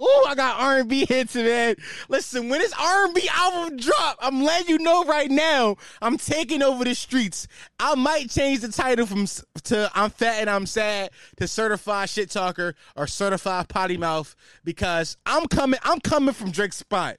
Ooh, 0.03 0.25
I 0.27 0.35
got 0.35 0.59
R&B 0.61 1.07
hits, 1.07 1.37
man. 1.37 1.77
Listen, 2.09 2.49
when 2.49 2.59
this 2.59 2.73
R&B 2.73 3.29
album 3.33 3.77
drop, 3.77 4.19
I'm 4.21 4.43
letting 4.43 4.69
you 4.69 4.79
know 4.79 5.05
right 5.05 5.31
now, 5.31 5.77
I'm 6.01 6.17
taking 6.17 6.61
over 6.61 6.83
the 6.83 6.95
streets. 6.97 7.47
I 7.79 7.95
might 7.95 8.29
change 8.29 8.61
the 8.61 8.73
title 8.73 9.07
from 9.07 9.27
to 9.65 9.91
I'm 9.95 10.11
fat 10.11 10.41
and 10.41 10.51
I'm 10.51 10.67
sad 10.67 11.11
to 11.37 11.47
certified 11.47 12.09
shit 12.09 12.31
talker 12.31 12.75
or 12.97 13.07
certified 13.07 13.69
potty 13.69 13.97
mouth 13.97 14.35
because 14.65 15.17
I'm 15.25 15.47
coming. 15.47 15.79
I'm 15.85 16.01
coming 16.01 16.35
from 16.35 16.51
Drake's 16.51 16.79
spot. 16.79 17.19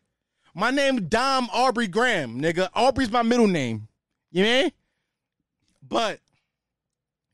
My 0.53 0.69
name 0.69 1.07
Dom 1.07 1.49
Aubrey 1.53 1.87
Graham, 1.87 2.41
nigga. 2.41 2.67
Aubrey's 2.75 3.11
my 3.11 3.21
middle 3.21 3.47
name. 3.47 3.87
You 4.31 4.43
mean? 4.43 4.71
But 5.87 6.19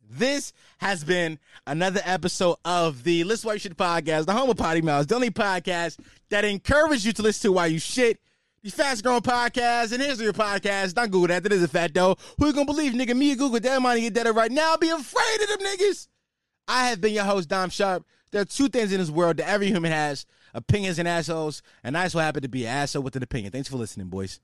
this 0.10 0.53
has 0.80 1.03
been 1.03 1.40
another 1.68 2.02
episode 2.03 2.57
of 2.65 3.03
the 3.03 3.23
Listen 3.23 3.48
Why 3.48 3.53
You 3.53 3.60
Shit 3.60 3.77
podcast, 3.77 4.26
the 4.26 4.34
home 4.34 4.49
of 4.49 4.57
Potty 4.57 4.81
Mouths, 4.81 5.07
the 5.07 5.15
only 5.15 5.30
podcast 5.30 5.99
that 6.30 6.44
encourages 6.44 7.06
you 7.06 7.14
to 7.14 7.22
listen 7.22 7.49
to 7.49 7.53
why 7.53 7.68
you 7.68 7.80
shit. 7.80 8.19
The 8.61 8.72
fast 8.72 9.03
growing 9.03 9.22
podcast, 9.22 9.94
and 9.94 10.02
here's 10.02 10.19
your 10.19 10.34
podcast. 10.34 10.94
Don't 10.94 11.10
Google 11.11 11.27
that. 11.27 11.44
That 11.44 11.53
is 11.53 11.64
a 11.64 11.68
fat 11.69 11.94
though. 11.94 12.18
Who 12.38 12.48
you 12.48 12.53
gonna 12.53 12.65
believe, 12.65 12.91
nigga? 12.91 13.15
Me 13.15 13.31
or 13.31 13.36
Google 13.36 13.60
that 13.61 13.81
money 13.81 14.02
get 14.02 14.15
that 14.15 14.36
right 14.36 14.52
now. 14.52 14.76
Be 14.76 14.90
afraid 14.90 15.41
of 15.41 15.48
them 15.48 15.60
niggas. 15.60 16.07
I 16.68 16.90
have 16.90 16.99
been 16.99 17.14
your 17.14 17.23
host, 17.23 17.48
Dom 17.48 17.69
Sharp. 17.69 18.06
There 18.31 18.41
are 18.41 18.45
two 18.45 18.68
things 18.68 18.91
in 18.91 18.99
this 18.99 19.10
world 19.10 19.38
that 19.38 19.48
every 19.48 19.68
human 19.68 19.91
has 19.91 20.26
opinions 20.53 20.99
and 20.99 21.07
assholes, 21.07 21.61
and 21.84 21.98
I 21.98 22.10
so 22.10 22.19
happen 22.19 22.41
to 22.41 22.49
be 22.49 22.65
an 22.65 22.72
asshole 22.72 23.03
with 23.03 23.15
an 23.15 23.23
opinion. 23.23 23.52
Thanks 23.52 23.69
for 23.69 23.77
listening, 23.77 24.07
boys. 24.07 24.41